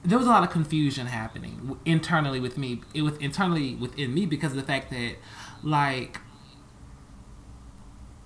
there 0.02 0.16
was 0.16 0.26
a 0.26 0.30
lot 0.30 0.42
of 0.42 0.50
confusion 0.50 1.06
happening 1.06 1.78
internally 1.84 2.40
with 2.40 2.56
me. 2.56 2.80
It 2.94 3.02
was 3.02 3.16
internally 3.18 3.74
within 3.74 4.14
me 4.14 4.24
because 4.24 4.52
of 4.52 4.56
the 4.56 4.62
fact 4.62 4.90
that 4.90 5.16
like 5.62 6.20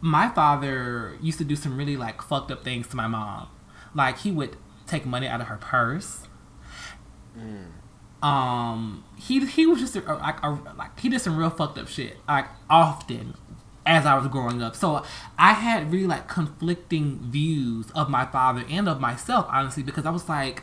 my 0.04 0.28
father 0.28 1.16
used 1.22 1.38
to 1.38 1.44
do 1.44 1.56
some 1.56 1.78
really 1.78 1.96
like 1.96 2.20
fucked 2.20 2.50
up 2.50 2.62
things 2.62 2.86
to 2.88 2.94
my 2.94 3.06
mom. 3.06 3.48
Like 3.94 4.18
he 4.18 4.30
would 4.30 4.58
take 4.86 5.06
money 5.06 5.26
out 5.26 5.40
of 5.40 5.46
her 5.46 5.56
purse. 5.56 6.26
Um, 8.22 9.04
he 9.16 9.46
he 9.46 9.64
was 9.64 9.80
just 9.80 9.96
a, 9.96 10.00
like 10.00 10.42
a, 10.42 10.50
like 10.76 11.00
he 11.00 11.08
did 11.08 11.22
some 11.22 11.38
real 11.38 11.48
fucked 11.48 11.78
up 11.78 11.88
shit 11.88 12.18
like 12.28 12.46
often 12.68 13.32
as 13.86 14.04
I 14.04 14.14
was 14.18 14.28
growing 14.28 14.62
up. 14.62 14.76
So 14.76 15.02
I 15.38 15.54
had 15.54 15.90
really 15.90 16.06
like 16.06 16.28
conflicting 16.28 17.20
views 17.20 17.90
of 17.94 18.10
my 18.10 18.26
father 18.26 18.62
and 18.68 18.90
of 18.90 19.00
myself, 19.00 19.46
honestly, 19.48 19.82
because 19.82 20.04
I 20.04 20.10
was 20.10 20.28
like, 20.28 20.62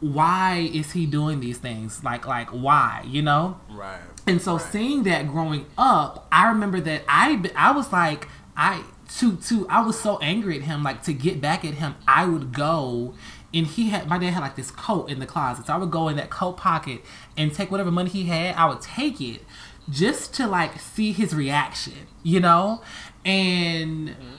why 0.00 0.70
is 0.72 0.92
he 0.92 1.06
doing 1.06 1.40
these 1.40 1.58
things? 1.58 2.04
Like 2.04 2.26
like 2.26 2.48
why? 2.50 3.04
You 3.06 3.22
know? 3.22 3.60
Right. 3.70 4.00
And 4.26 4.40
so 4.40 4.58
seeing 4.58 5.02
that 5.04 5.26
growing 5.26 5.66
up, 5.76 6.26
I 6.30 6.48
remember 6.48 6.80
that 6.80 7.02
I 7.08 7.50
I 7.56 7.72
was 7.72 7.92
like 7.92 8.28
I 8.56 8.84
to 9.16 9.36
to 9.36 9.66
I 9.68 9.80
was 9.80 9.98
so 9.98 10.18
angry 10.18 10.56
at 10.56 10.62
him 10.62 10.82
like 10.82 11.02
to 11.04 11.12
get 11.12 11.40
back 11.40 11.64
at 11.64 11.74
him 11.74 11.94
I 12.06 12.26
would 12.26 12.52
go 12.52 13.14
and 13.54 13.66
he 13.66 13.88
had 13.88 14.06
my 14.06 14.18
dad 14.18 14.34
had 14.34 14.40
like 14.40 14.56
this 14.56 14.70
coat 14.70 15.08
in 15.10 15.18
the 15.18 15.26
closet 15.26 15.66
so 15.66 15.72
I 15.72 15.76
would 15.78 15.90
go 15.90 16.08
in 16.08 16.16
that 16.16 16.28
coat 16.30 16.58
pocket 16.58 17.00
and 17.36 17.54
take 17.54 17.70
whatever 17.70 17.90
money 17.90 18.10
he 18.10 18.24
had 18.24 18.54
I 18.56 18.66
would 18.66 18.82
take 18.82 19.20
it 19.20 19.42
just 19.88 20.34
to 20.34 20.46
like 20.46 20.78
see 20.78 21.12
his 21.12 21.34
reaction 21.34 22.06
you 22.22 22.40
know 22.40 22.82
and 23.24 24.10
mm-hmm. 24.10 24.34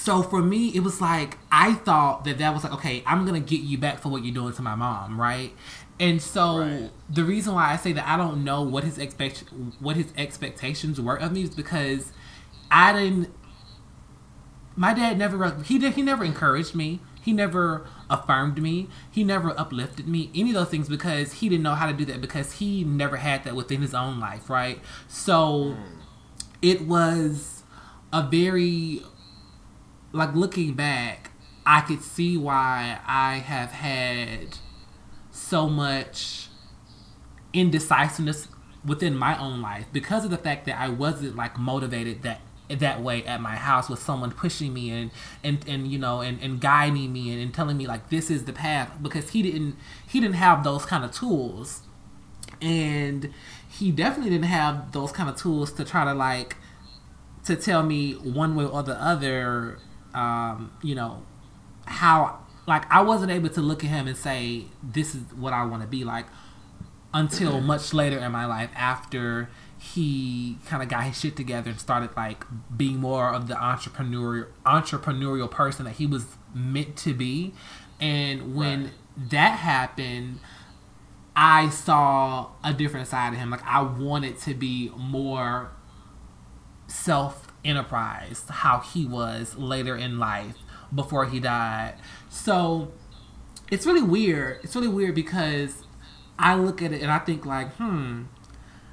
So 0.00 0.22
for 0.22 0.42
me 0.42 0.68
it 0.74 0.80
was 0.80 1.00
like 1.00 1.36
i 1.52 1.74
thought 1.74 2.24
that 2.24 2.38
that 2.38 2.54
was 2.54 2.64
like 2.64 2.72
okay 2.72 3.02
i'm 3.06 3.24
gonna 3.26 3.40
get 3.40 3.60
you 3.60 3.76
back 3.76 3.98
for 4.00 4.08
what 4.08 4.24
you're 4.24 4.34
doing 4.34 4.52
to 4.52 4.62
my 4.62 4.74
mom 4.74 5.20
right? 5.20 5.52
And 5.98 6.22
so 6.22 6.60
Right. 6.60 6.90
the 7.10 7.24
reason 7.24 7.54
why 7.54 7.72
i 7.72 7.76
say 7.76 7.92
that 7.92 8.06
i 8.08 8.16
don't 8.16 8.42
know 8.42 8.62
what 8.62 8.84
his 8.84 8.96
expect 8.98 9.44
what 9.80 9.96
his 9.96 10.12
expectations 10.16 10.98
were 11.00 11.16
of 11.16 11.32
me 11.32 11.42
is 11.42 11.50
because 11.50 12.12
i 12.70 12.92
didn't 12.94 13.28
my 14.76 14.94
dad 14.94 15.18
never 15.18 15.62
he 15.62 15.78
did 15.78 15.92
he 15.94 16.02
never 16.02 16.24
encouraged 16.24 16.74
me. 16.74 17.00
He 17.22 17.34
never 17.34 17.86
affirmed 18.08 18.62
me. 18.62 18.88
He 19.10 19.24
never 19.24 19.50
uplifted 19.60 20.08
me 20.08 20.30
any 20.34 20.50
of 20.50 20.54
those 20.54 20.68
things 20.68 20.88
because 20.88 21.34
he 21.34 21.50
didn't 21.50 21.62
know 21.62 21.74
how 21.74 21.86
to 21.86 21.92
do 21.92 22.06
that 22.06 22.22
because 22.22 22.54
he 22.54 22.82
never 22.82 23.18
had 23.18 23.44
that 23.44 23.54
within 23.54 23.82
his 23.82 23.92
own 23.92 24.18
life 24.20 24.48
right? 24.48 24.80
So 25.06 25.76
mm. 25.76 25.76
it 26.62 26.86
was 26.86 27.62
a 28.10 28.22
very 28.22 29.02
like 30.12 30.34
looking 30.34 30.74
back 30.74 31.30
i 31.66 31.80
could 31.80 32.02
see 32.02 32.36
why 32.36 32.98
i 33.06 33.34
have 33.36 33.70
had 33.70 34.58
so 35.30 35.68
much 35.68 36.48
indecisiveness 37.52 38.48
within 38.84 39.14
my 39.14 39.38
own 39.38 39.60
life 39.60 39.86
because 39.92 40.24
of 40.24 40.30
the 40.30 40.38
fact 40.38 40.66
that 40.66 40.78
i 40.78 40.88
wasn't 40.88 41.34
like 41.36 41.58
motivated 41.58 42.22
that 42.22 42.40
that 42.78 43.02
way 43.02 43.24
at 43.24 43.40
my 43.40 43.56
house 43.56 43.88
with 43.88 43.98
someone 44.00 44.30
pushing 44.30 44.72
me 44.72 44.90
and 44.90 45.10
and 45.42 45.66
and 45.66 45.88
you 45.88 45.98
know 45.98 46.20
and, 46.20 46.40
and 46.40 46.60
guiding 46.60 47.12
me 47.12 47.32
and, 47.32 47.42
and 47.42 47.52
telling 47.52 47.76
me 47.76 47.86
like 47.86 48.10
this 48.10 48.30
is 48.30 48.44
the 48.44 48.52
path 48.52 48.90
because 49.02 49.30
he 49.30 49.42
didn't 49.42 49.76
he 50.06 50.20
didn't 50.20 50.36
have 50.36 50.64
those 50.64 50.84
kind 50.86 51.04
of 51.04 51.12
tools. 51.12 51.82
And 52.60 53.32
he 53.70 53.90
definitely 53.90 54.30
didn't 54.30 54.46
have 54.46 54.92
those 54.92 55.12
kind 55.12 55.30
of 55.30 55.36
tools 55.36 55.72
to 55.72 55.84
try 55.84 56.04
to 56.04 56.12
like 56.12 56.56
to 57.44 57.56
tell 57.56 57.82
me 57.82 58.12
one 58.12 58.54
way 58.54 58.64
or 58.64 58.82
the 58.82 59.00
other 59.00 59.78
um 60.14 60.72
you 60.82 60.94
know 60.94 61.22
how 61.86 62.38
like 62.66 62.90
i 62.90 63.00
wasn't 63.00 63.30
able 63.30 63.48
to 63.48 63.60
look 63.60 63.84
at 63.84 63.90
him 63.90 64.06
and 64.06 64.16
say 64.16 64.64
this 64.82 65.14
is 65.14 65.22
what 65.34 65.52
i 65.52 65.64
want 65.64 65.82
to 65.82 65.88
be 65.88 66.04
like 66.04 66.26
until 67.12 67.60
much 67.60 67.92
later 67.92 68.18
in 68.18 68.30
my 68.30 68.44
life 68.44 68.70
after 68.74 69.48
he 69.80 70.58
kind 70.66 70.82
of 70.82 70.90
got 70.90 71.04
his 71.04 71.18
shit 71.18 71.36
together 71.36 71.70
and 71.70 71.80
started 71.80 72.14
like 72.14 72.44
being 72.76 72.98
more 72.98 73.32
of 73.32 73.48
the 73.48 73.54
entrepreneurial 73.54 74.46
entrepreneurial 74.66 75.50
person 75.50 75.86
that 75.86 75.94
he 75.94 76.06
was 76.06 76.26
meant 76.54 76.96
to 76.96 77.14
be. 77.14 77.54
And 77.98 78.54
when 78.54 78.84
right. 78.84 78.92
that 79.30 79.58
happened, 79.58 80.40
I 81.34 81.70
saw 81.70 82.50
a 82.62 82.74
different 82.74 83.08
side 83.08 83.32
of 83.32 83.38
him. 83.38 83.48
Like 83.48 83.66
I 83.66 83.80
wanted 83.80 84.38
to 84.40 84.52
be 84.52 84.92
more 84.96 85.70
self 86.86 87.49
enterprise, 87.64 88.44
how 88.48 88.80
he 88.80 89.06
was 89.06 89.56
later 89.56 89.96
in 89.96 90.18
life 90.18 90.56
before 90.94 91.26
he 91.26 91.40
died. 91.40 91.94
So 92.28 92.92
it's 93.70 93.86
really 93.86 94.02
weird. 94.02 94.60
It's 94.62 94.74
really 94.74 94.88
weird 94.88 95.14
because 95.14 95.84
I 96.38 96.54
look 96.54 96.82
at 96.82 96.92
it 96.92 97.02
and 97.02 97.10
I 97.10 97.18
think 97.18 97.46
like, 97.46 97.72
hmm, 97.74 98.22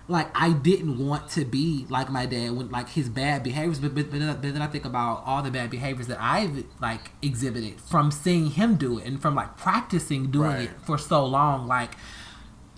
like 0.08 0.30
I 0.34 0.51
didn't 0.53 1.06
want 1.06 1.30
to 1.32 1.43
be 1.43 1.86
like 1.89 2.10
my 2.10 2.25
dad 2.25 2.51
when 2.51 2.69
like 2.69 2.89
his 2.89 3.10
bad 3.10 3.43
behaviors, 3.43 3.80
but 3.80 3.93
but, 3.93 4.10
but, 4.10 4.41
then, 4.41 4.62
I 4.62 4.67
think 4.67 4.86
about 4.86 5.23
all 5.25 5.41
the 5.41 5.51
bad 5.51 5.69
behaviors 5.69 6.08
that 6.08 6.21
I've 6.21 6.63
like 6.82 7.12
exhibited 7.21 7.82
from 7.82 8.12
seeing 8.12 8.51
him 8.51 8.75
do 8.75 8.99
it 8.99 9.06
and 9.06 9.21
from 9.21 9.36
like 9.36 9.58
practicing 9.58 10.32
doing 10.32 10.49
right. 10.49 10.63
it 10.63 10.82
for 10.86 10.97
so 10.97 11.25
long. 11.25 11.67
Like 11.67 11.91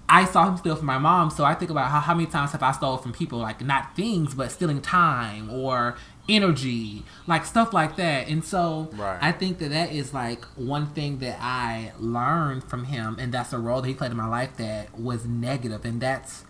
I 0.10 0.26
saw 0.26 0.48
him 0.50 0.58
steal 0.58 0.76
from 0.76 0.88
my 0.88 0.98
mom, 0.98 1.30
so 1.30 1.46
I 1.46 1.54
think 1.54 1.70
about 1.70 1.92
how, 1.92 2.00
how 2.00 2.16
many 2.16 2.28
times 2.28 2.52
have 2.54 2.64
I 2.64 2.72
stole 2.72 2.98
from 2.98 3.14
people, 3.14 3.40
like 3.40 3.62
not 3.62 3.96
things, 3.96 4.34
but 4.34 4.52
stealing 4.52 4.82
time 4.82 5.52
or 5.52 5.96
energy, 6.28 7.04
like 7.28 7.46
stuff 7.46 7.74
like 7.74 7.96
that. 7.98 8.28
And 8.28 8.44
so 8.44 8.90
right. 8.94 9.20
I 9.22 9.32
think 9.32 9.60
that 9.60 9.70
that 9.70 9.92
is 9.92 10.14
like 10.14 10.46
one 10.56 10.88
thing 10.88 11.20
that 11.20 11.38
I 11.40 11.94
learned 12.00 12.64
from 12.64 12.86
him, 12.86 13.18
and 13.20 13.32
that's 13.32 13.54
a 13.54 13.60
role 13.60 13.82
that 13.82 13.88
he 13.88 13.94
played 13.94 14.12
in 14.12 14.18
my 14.18 14.28
life 14.28 14.58
that 14.58 14.98
was 15.00 15.26
negative, 15.26 15.86
and 15.86 16.02
that's 16.02 16.44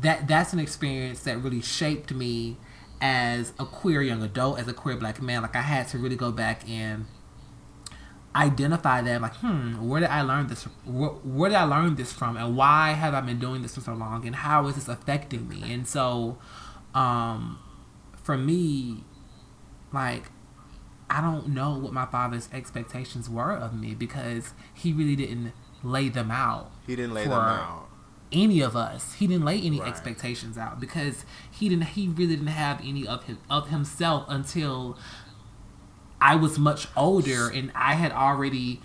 that 0.00 0.28
that's 0.28 0.52
an 0.52 0.58
experience 0.58 1.22
that 1.22 1.38
really 1.38 1.62
shaped 1.62 2.12
me 2.12 2.58
as 3.00 3.52
a 3.58 3.64
queer 3.64 4.02
young 4.02 4.22
adult, 4.22 4.58
as 4.58 4.68
a 4.68 4.74
queer 4.74 4.96
black 4.96 5.22
man. 5.22 5.40
Like 5.40 5.56
I 5.56 5.62
had 5.62 5.88
to 5.88 5.98
really 5.98 6.16
go 6.16 6.32
back 6.32 6.68
and 6.68 7.06
identify 8.36 9.00
that 9.00 9.20
like 9.22 9.34
hmm 9.36 9.88
where 9.88 10.00
did 10.00 10.10
i 10.10 10.20
learn 10.20 10.46
this 10.46 10.64
where, 10.84 11.08
where, 11.10 11.48
did 11.50 11.56
i 11.56 11.64
learn 11.64 11.94
this 11.96 12.12
from 12.12 12.36
and 12.36 12.56
why 12.56 12.90
have 12.90 13.14
i 13.14 13.20
been 13.20 13.38
doing 13.38 13.62
this 13.62 13.74
for 13.74 13.80
so 13.80 13.94
long 13.94 14.26
and 14.26 14.36
how 14.36 14.66
is 14.66 14.74
this 14.74 14.88
affecting 14.88 15.48
me? 15.48 15.72
And 15.72 15.88
so 15.88 16.38
um 16.94 17.58
for 18.22 18.36
me 18.36 19.04
like 19.92 20.30
i 21.08 21.20
don't 21.20 21.48
know 21.48 21.78
what 21.78 21.92
my 21.92 22.06
father's 22.06 22.48
expectations 22.52 23.30
were 23.30 23.52
of 23.52 23.72
me 23.74 23.94
because 23.94 24.52
he 24.74 24.92
really 24.92 25.16
didn't 25.16 25.52
lay 25.82 26.08
them 26.08 26.30
out 26.30 26.70
he 26.86 26.94
didn't 26.96 27.14
lay 27.14 27.24
them 27.24 27.32
out. 27.32 27.88
any 28.32 28.60
of 28.60 28.74
us. 28.74 29.14
He 29.14 29.26
didn't 29.28 29.44
lay 29.44 29.60
any 29.60 29.78
right. 29.78 29.88
expectations 29.88 30.58
out 30.58 30.80
because 30.80 31.24
he 31.50 31.68
didn't 31.68 31.84
he 31.84 32.08
really 32.08 32.34
didn't 32.36 32.48
have 32.48 32.80
any 32.80 33.06
of 33.06 33.24
his 33.24 33.36
of 33.48 33.68
himself 33.68 34.24
until 34.28 34.98
I 36.20 36.36
was 36.36 36.58
much 36.58 36.88
older 36.96 37.48
and 37.48 37.70
I 37.74 37.94
had 37.94 38.12
already 38.12 38.80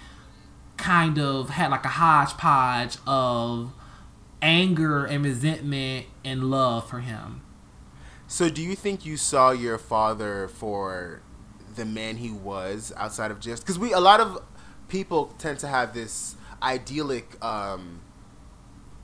kind 0.78 1.20
of 1.20 1.52
had 1.52 1.72
like 1.72 1.86
a 1.86 1.89
hodgepodge 1.89 2.98
of 3.06 3.74
anger 4.41 5.06
and 5.06 5.24
resentment 5.24 6.08
and 6.26 6.50
love 6.50 6.89
for 6.89 7.00
him. 7.00 7.41
So, 8.28 8.50
do 8.50 8.62
you 8.62 8.76
think 8.76 9.06
you 9.06 9.17
saw 9.17 9.52
your 9.52 9.78
father 9.78 10.48
for 10.48 11.22
the 11.76 11.86
man 11.86 12.17
he 12.17 12.32
was 12.32 12.91
outside 12.98 13.32
of 13.32 13.39
just 13.39 13.63
because 13.63 13.78
we 13.78 13.94
a 13.94 14.00
lot 14.00 14.20
of 14.20 14.41
people 14.88 15.34
tend 15.38 15.60
to 15.60 15.67
have 15.67 15.94
this 15.94 16.36
idyllic 16.62 17.44
um, 17.44 18.02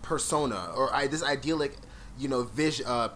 persona 0.02 0.72
or 0.76 0.94
I, 0.94 1.08
this 1.08 1.24
idyllic, 1.24 1.76
you 2.18 2.28
know, 2.28 2.44
vision, 2.44 2.86
uh, 2.86 3.10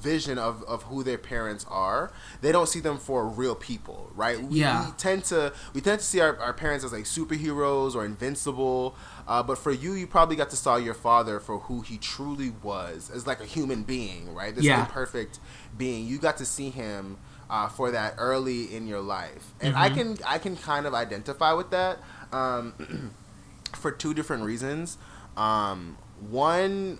vision 0.00 0.38
of, 0.38 0.62
of 0.64 0.84
who 0.84 1.02
their 1.02 1.18
parents 1.18 1.66
are 1.68 2.12
they 2.40 2.52
don't 2.52 2.68
see 2.68 2.80
them 2.80 2.98
for 2.98 3.26
real 3.26 3.54
people 3.54 4.10
right 4.14 4.40
we, 4.42 4.60
yeah. 4.60 4.86
we 4.86 4.92
tend 4.92 5.24
to 5.24 5.52
we 5.74 5.80
tend 5.80 5.98
to 5.98 6.04
see 6.04 6.20
our, 6.20 6.36
our 6.38 6.52
parents 6.52 6.84
as 6.84 6.92
like 6.92 7.04
superheroes 7.04 7.94
or 7.94 8.04
invincible 8.04 8.94
uh, 9.26 9.42
but 9.42 9.58
for 9.58 9.72
you 9.72 9.92
you 9.92 10.06
probably 10.06 10.36
got 10.36 10.50
to 10.50 10.56
saw 10.56 10.76
your 10.76 10.94
father 10.94 11.40
for 11.40 11.58
who 11.60 11.80
he 11.80 11.98
truly 11.98 12.52
was 12.62 13.10
as 13.10 13.26
like 13.26 13.40
a 13.40 13.46
human 13.46 13.82
being 13.82 14.32
right 14.34 14.54
this 14.54 14.64
yeah. 14.64 14.80
imperfect 14.80 15.40
being 15.76 16.06
you 16.06 16.18
got 16.18 16.36
to 16.36 16.44
see 16.44 16.70
him 16.70 17.18
uh, 17.50 17.68
for 17.68 17.90
that 17.90 18.14
early 18.18 18.74
in 18.74 18.86
your 18.86 19.00
life 19.00 19.54
and 19.60 19.74
mm-hmm. 19.74 19.82
i 19.82 19.88
can 19.88 20.18
i 20.26 20.38
can 20.38 20.56
kind 20.56 20.86
of 20.86 20.94
identify 20.94 21.52
with 21.52 21.70
that 21.70 21.98
um, 22.32 23.14
for 23.74 23.90
two 23.90 24.14
different 24.14 24.42
reasons 24.44 24.98
um, 25.36 25.96
one 26.30 26.98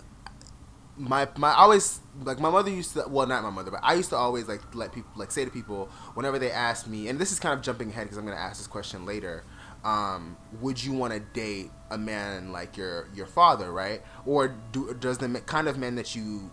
my 0.99 1.27
my 1.37 1.53
always 1.53 2.01
like 2.23 2.39
my 2.39 2.49
mother 2.49 2.69
used 2.69 2.93
to 2.93 3.05
well 3.07 3.25
not 3.25 3.41
my 3.41 3.49
mother 3.49 3.71
but 3.71 3.79
I 3.81 3.93
used 3.93 4.09
to 4.09 4.17
always 4.17 4.47
like 4.49 4.75
let 4.75 4.91
people 4.91 5.11
like 5.15 5.31
say 5.31 5.45
to 5.45 5.51
people 5.51 5.89
whenever 6.13 6.37
they 6.37 6.51
ask 6.51 6.87
me 6.87 7.07
and 7.07 7.17
this 7.17 7.31
is 7.31 7.39
kind 7.39 7.53
of 7.53 7.61
jumping 7.61 7.89
ahead 7.89 8.03
because 8.03 8.17
I'm 8.17 8.25
gonna 8.25 8.37
ask 8.37 8.57
this 8.57 8.67
question 8.67 9.05
later 9.05 9.43
um, 9.83 10.35
would 10.59 10.83
you 10.83 10.91
want 10.91 11.13
to 11.13 11.19
date 11.19 11.71
a 11.89 11.97
man 11.97 12.51
like 12.51 12.75
your 12.75 13.07
your 13.15 13.27
father 13.27 13.71
right? 13.71 14.01
Or 14.25 14.49
do, 14.73 14.93
does 14.93 15.17
the 15.19 15.29
kind 15.45 15.67
of 15.69 15.77
man 15.77 15.95
that 15.95 16.15
you 16.15 16.51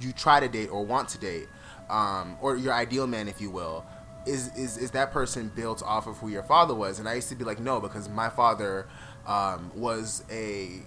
you 0.00 0.12
try 0.12 0.38
to 0.38 0.48
date 0.48 0.68
or 0.68 0.84
want 0.84 1.08
to 1.10 1.18
date 1.18 1.48
um, 1.88 2.36
or 2.42 2.56
your 2.56 2.74
ideal 2.74 3.06
man 3.06 3.28
if 3.28 3.40
you 3.40 3.50
will 3.50 3.84
is, 4.26 4.54
is 4.56 4.76
is 4.76 4.90
that 4.92 5.10
person 5.10 5.50
built 5.54 5.82
off 5.82 6.06
of 6.06 6.18
who 6.18 6.28
your 6.28 6.42
father 6.42 6.74
was? 6.74 6.98
And 6.98 7.08
I 7.08 7.14
used 7.14 7.28
to 7.30 7.34
be 7.34 7.44
like 7.44 7.58
no 7.58 7.80
because 7.80 8.08
my 8.08 8.28
father 8.28 8.86
um, 9.26 9.72
was 9.74 10.22
a 10.30 10.82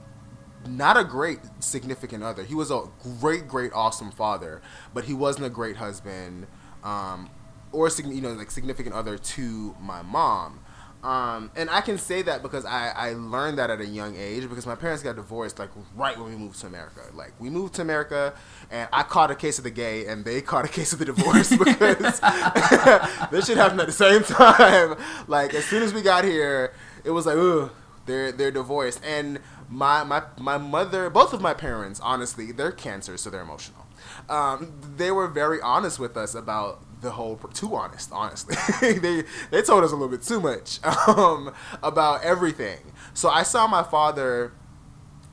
not 0.68 0.98
a 0.98 1.04
great 1.04 1.40
significant 1.60 2.24
other. 2.24 2.44
He 2.44 2.56
was 2.56 2.72
a 2.72 2.84
great, 3.20 3.48
great, 3.48 3.72
awesome 3.74 4.12
father, 4.12 4.62
but 4.94 5.06
he 5.06 5.14
wasn't 5.14 5.46
a 5.46 5.50
great 5.50 5.78
husband, 5.78 6.48
um, 6.84 7.30
or 7.72 7.90
you 7.90 8.22
know, 8.22 8.34
like 8.34 8.52
significant 8.52 8.96
other 8.96 9.18
to 9.18 9.76
my 9.80 10.02
mom. 10.02 10.60
Um, 11.06 11.52
and 11.56 11.70
I 11.70 11.82
can 11.82 12.00
say 12.00 12.24
that 12.24 12.42
because 12.42 12.66
I, 12.66 12.90
I 12.90 13.14
learned 13.14 13.60
that 13.60 13.70
at 13.70 13.80
a 13.80 13.86
young 13.86 14.16
age 14.18 14.50
because 14.50 14.66
my 14.66 14.74
parents 14.74 15.04
got 15.04 15.16
divorced 15.16 15.60
like 15.60 15.70
right 15.96 16.18
when 16.18 16.32
we 16.32 16.36
moved 16.36 16.60
to 16.62 16.68
America. 16.68 17.02
Like 17.14 17.34
we 17.38 17.52
moved 17.52 17.76
to 17.76 17.84
America 17.84 18.34
and 18.72 18.90
I 18.92 19.04
caught 19.04 19.30
a 19.30 19.36
case 19.36 19.60
of 19.60 19.66
the 19.66 19.70
gay 19.70 20.08
and 20.08 20.26
they 20.26 20.42
caught 20.52 20.66
a 20.66 20.68
case 20.68 20.94
of 20.94 21.00
the 21.00 21.06
divorce 21.06 21.50
because 21.58 22.20
this 23.30 23.46
shit 23.46 23.58
happened 23.58 23.82
at 23.82 23.86
the 23.86 23.92
same 23.92 24.24
time. 24.24 24.98
Like 25.28 25.54
as 25.54 25.66
soon 25.66 25.84
as 25.84 25.94
we 25.94 26.02
got 26.02 26.24
here, 26.24 26.74
it 27.04 27.12
was 27.12 27.28
like, 27.28 27.36
ooh, 27.36 27.70
they're 28.08 28.32
they're 28.32 28.50
divorced. 28.50 29.00
And 29.06 29.40
my 29.70 30.04
my 30.04 30.24
my 30.40 30.58
mother, 30.58 31.10
both 31.10 31.34
of 31.34 31.42
my 31.42 31.54
parents, 31.54 32.00
honestly, 32.00 32.52
they're 32.52 32.72
cancer, 32.72 33.18
so 33.18 33.30
they're 33.30 33.42
emotional. 33.42 33.86
Um, 34.30 34.74
they 34.98 35.12
were 35.12 35.28
very 35.28 35.62
honest 35.62 36.00
with 36.00 36.16
us 36.18 36.36
about 36.36 36.82
the 37.02 37.12
whole 37.12 37.38
too 37.54 37.76
honest 37.76 38.12
honestly. 38.12 38.56
They 39.00 39.24
they 39.52 39.62
told 39.62 39.84
us 39.84 39.92
a 39.92 39.96
little 39.96 40.10
bit 40.10 40.24
too 40.24 40.40
much 40.40 40.80
um, 41.08 41.54
about 41.84 42.24
everything. 42.24 42.80
So 43.14 43.30
i 43.30 43.44
saw 43.44 43.68
my 43.68 43.84
father 43.84 44.52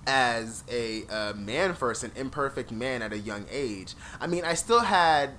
as 0.07 0.65
a, 0.71 1.05
a 1.05 1.35
man 1.35 1.75
first 1.75 2.03
an 2.03 2.13
imperfect 2.17 2.71
man 2.73 3.03
at 3.03 3.13
a 3.13 3.19
young 3.19 3.47
age. 3.51 3.95
I 4.21 4.27
mean 4.27 4.45
i 4.45 4.55
still 4.55 4.81
had 4.81 5.31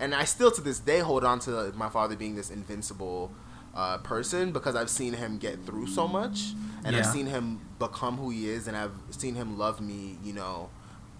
and 0.00 0.14
i 0.14 0.24
still 0.24 0.50
to 0.52 0.60
this 0.60 0.78
day 0.78 1.00
hold 1.00 1.24
on 1.24 1.38
to 1.40 1.72
my 1.74 1.88
father 1.88 2.16
being 2.16 2.36
this 2.36 2.50
invincible 2.50 3.32
uh, 3.78 3.96
person 3.98 4.50
because 4.50 4.74
I've 4.74 4.90
seen 4.90 5.12
him 5.12 5.38
get 5.38 5.64
through 5.64 5.86
so 5.86 6.08
much, 6.08 6.52
and 6.84 6.94
yeah. 6.94 6.98
I've 6.98 7.06
seen 7.06 7.26
him 7.26 7.60
become 7.78 8.16
who 8.16 8.30
he 8.30 8.48
is, 8.48 8.66
and 8.66 8.76
I've 8.76 8.96
seen 9.10 9.36
him 9.36 9.56
love 9.56 9.80
me, 9.80 10.18
you 10.24 10.32
know, 10.32 10.70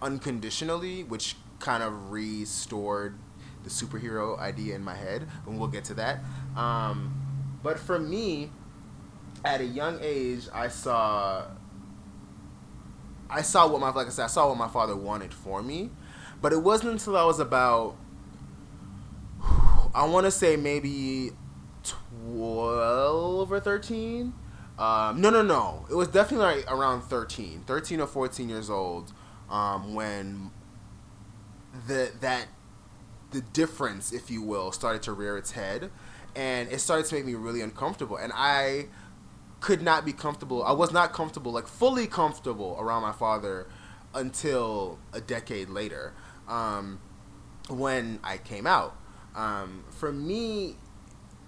unconditionally, 0.01 1.05
which 1.05 1.37
kind 1.59 1.81
of 1.81 2.11
restored 2.11 3.17
the 3.63 3.69
superhero 3.69 4.37
idea 4.39 4.75
in 4.75 4.83
my 4.83 4.95
head, 4.95 5.25
and 5.45 5.57
we'll 5.57 5.69
get 5.69 5.85
to 5.85 5.93
that. 5.93 6.19
Um, 6.57 7.13
but 7.63 7.79
for 7.79 7.97
me, 7.97 8.51
at 9.45 9.61
a 9.61 9.65
young 9.65 9.97
age, 10.01 10.49
I 10.53 10.67
saw. 10.67 11.45
I 13.29 13.43
saw 13.43 13.67
what 13.67 13.79
my 13.79 13.91
like 13.91 14.07
I 14.07 14.09
said, 14.09 14.25
I 14.25 14.27
saw 14.27 14.49
what 14.49 14.57
my 14.57 14.67
father 14.67 14.97
wanted 14.97 15.33
for 15.33 15.61
me, 15.61 15.91
but 16.41 16.51
it 16.51 16.61
wasn't 16.61 16.91
until 16.91 17.15
I 17.15 17.23
was 17.23 17.39
about 17.39 17.95
I 19.93 20.05
want 20.05 20.25
to 20.25 20.31
say 20.31 20.55
maybe 20.55 21.31
12 22.29 23.51
or 23.51 23.59
13. 23.59 24.33
Um, 24.77 25.19
no, 25.19 25.29
no, 25.29 25.41
no. 25.41 25.85
It 25.89 25.95
was 25.95 26.07
definitely 26.07 26.61
like 26.61 26.71
around 26.71 27.01
13, 27.01 27.63
13 27.65 27.99
or 27.99 28.07
14 28.07 28.47
years 28.47 28.69
old 28.69 29.11
um, 29.49 29.93
when 29.93 30.51
the 31.87 32.11
that 32.21 32.47
the 33.31 33.41
difference, 33.41 34.11
if 34.11 34.31
you 34.31 34.41
will, 34.41 34.71
started 34.71 35.03
to 35.03 35.11
rear 35.13 35.37
its 35.37 35.51
head, 35.51 35.91
and 36.35 36.71
it 36.71 36.79
started 36.79 37.05
to 37.07 37.15
make 37.15 37.25
me 37.25 37.35
really 37.35 37.61
uncomfortable. 37.61 38.17
And 38.17 38.31
I 38.33 38.85
could 39.59 39.81
not 39.81 40.05
be 40.05 40.13
comfortable. 40.13 40.63
I 40.63 40.71
was 40.71 40.91
not 40.91 41.13
comfortable, 41.13 41.51
like 41.51 41.67
fully 41.67 42.07
comfortable 42.07 42.77
around 42.79 43.01
my 43.01 43.11
father 43.11 43.67
until 44.13 44.97
a 45.13 45.21
decade 45.21 45.69
later, 45.69 46.13
um, 46.47 46.99
when 47.69 48.19
I 48.23 48.37
came 48.37 48.65
out. 48.65 48.95
Um, 49.35 49.83
for 49.91 50.11
me, 50.11 50.77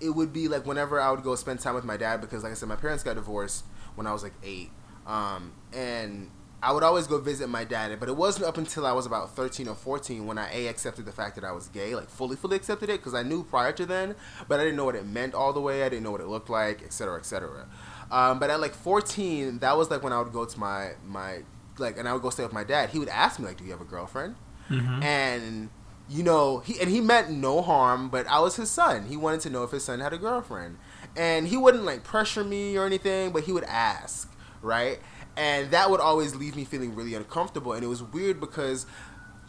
it 0.01 0.09
would 0.09 0.33
be 0.33 0.47
like 0.47 0.65
whenever 0.65 0.99
I 0.99 1.11
would 1.11 1.23
go 1.23 1.35
spend 1.35 1.59
time 1.59 1.75
with 1.75 1.85
my 1.85 1.97
dad 1.97 2.21
because, 2.21 2.43
like 2.43 2.51
I 2.51 2.55
said, 2.55 2.69
my 2.69 2.75
parents 2.75 3.03
got 3.03 3.15
divorced 3.15 3.65
when 3.95 4.07
I 4.07 4.13
was 4.13 4.23
like 4.23 4.33
eight, 4.43 4.71
um, 5.05 5.53
and 5.73 6.29
I 6.63 6.71
would 6.73 6.83
always 6.83 7.07
go 7.07 7.17
visit 7.19 7.47
my 7.49 7.63
dad, 7.63 7.99
but 7.99 8.07
it 8.07 8.15
wasn't 8.15 8.45
up 8.45 8.57
until 8.57 8.85
I 8.85 8.91
was 8.91 9.05
about 9.07 9.35
13 9.35 9.67
or 9.67 9.73
14 9.75 10.27
when 10.27 10.37
I 10.37 10.47
a 10.53 10.67
accepted 10.67 11.05
the 11.05 11.11
fact 11.11 11.35
that 11.35 11.43
I 11.43 11.51
was 11.51 11.67
gay, 11.69 11.95
like 11.95 12.09
fully, 12.09 12.35
fully 12.35 12.55
accepted 12.55 12.89
it 12.89 12.97
because 12.99 13.13
I 13.15 13.23
knew 13.23 13.43
prior 13.43 13.71
to 13.73 13.85
then, 13.85 14.15
but 14.47 14.59
I 14.59 14.63
didn't 14.63 14.77
know 14.77 14.85
what 14.85 14.95
it 14.95 15.05
meant 15.05 15.33
all 15.33 15.53
the 15.53 15.61
way. 15.61 15.83
I 15.83 15.89
didn't 15.89 16.03
know 16.03 16.11
what 16.11 16.21
it 16.21 16.27
looked 16.27 16.49
like, 16.49 16.83
etc., 16.83 17.17
etc. 17.17 17.67
Um, 18.11 18.37
but 18.39 18.49
at 18.49 18.59
like 18.61 18.75
14, 18.75 19.59
that 19.59 19.75
was 19.77 19.89
like 19.89 20.03
when 20.03 20.13
I 20.13 20.21
would 20.21 20.33
go 20.33 20.45
to 20.45 20.59
my 20.59 20.91
my 21.05 21.39
like, 21.79 21.97
and 21.97 22.07
I 22.07 22.13
would 22.13 22.21
go 22.21 22.29
stay 22.29 22.43
with 22.43 22.53
my 22.53 22.63
dad. 22.63 22.89
He 22.91 22.99
would 22.99 23.09
ask 23.09 23.39
me 23.39 23.45
like, 23.47 23.57
"Do 23.57 23.63
you 23.63 23.71
have 23.71 23.81
a 23.81 23.85
girlfriend?" 23.85 24.35
Mhm. 24.69 25.03
And 25.03 25.69
you 26.11 26.23
know, 26.23 26.59
he 26.59 26.79
and 26.81 26.89
he 26.89 26.99
meant 26.99 27.31
no 27.31 27.61
harm, 27.61 28.09
but 28.09 28.27
I 28.27 28.39
was 28.41 28.57
his 28.57 28.69
son. 28.69 29.05
He 29.05 29.15
wanted 29.15 29.39
to 29.41 29.49
know 29.49 29.63
if 29.63 29.71
his 29.71 29.85
son 29.85 30.01
had 30.01 30.11
a 30.11 30.17
girlfriend, 30.17 30.77
and 31.15 31.47
he 31.47 31.55
wouldn't 31.55 31.85
like 31.85 32.03
pressure 32.03 32.43
me 32.43 32.77
or 32.77 32.85
anything, 32.85 33.31
but 33.31 33.43
he 33.43 33.53
would 33.53 33.63
ask, 33.63 34.29
right? 34.61 34.99
And 35.37 35.71
that 35.71 35.89
would 35.89 36.01
always 36.01 36.35
leave 36.35 36.57
me 36.57 36.65
feeling 36.65 36.95
really 36.95 37.15
uncomfortable, 37.15 37.71
and 37.71 37.83
it 37.83 37.87
was 37.87 38.03
weird 38.03 38.41
because 38.41 38.85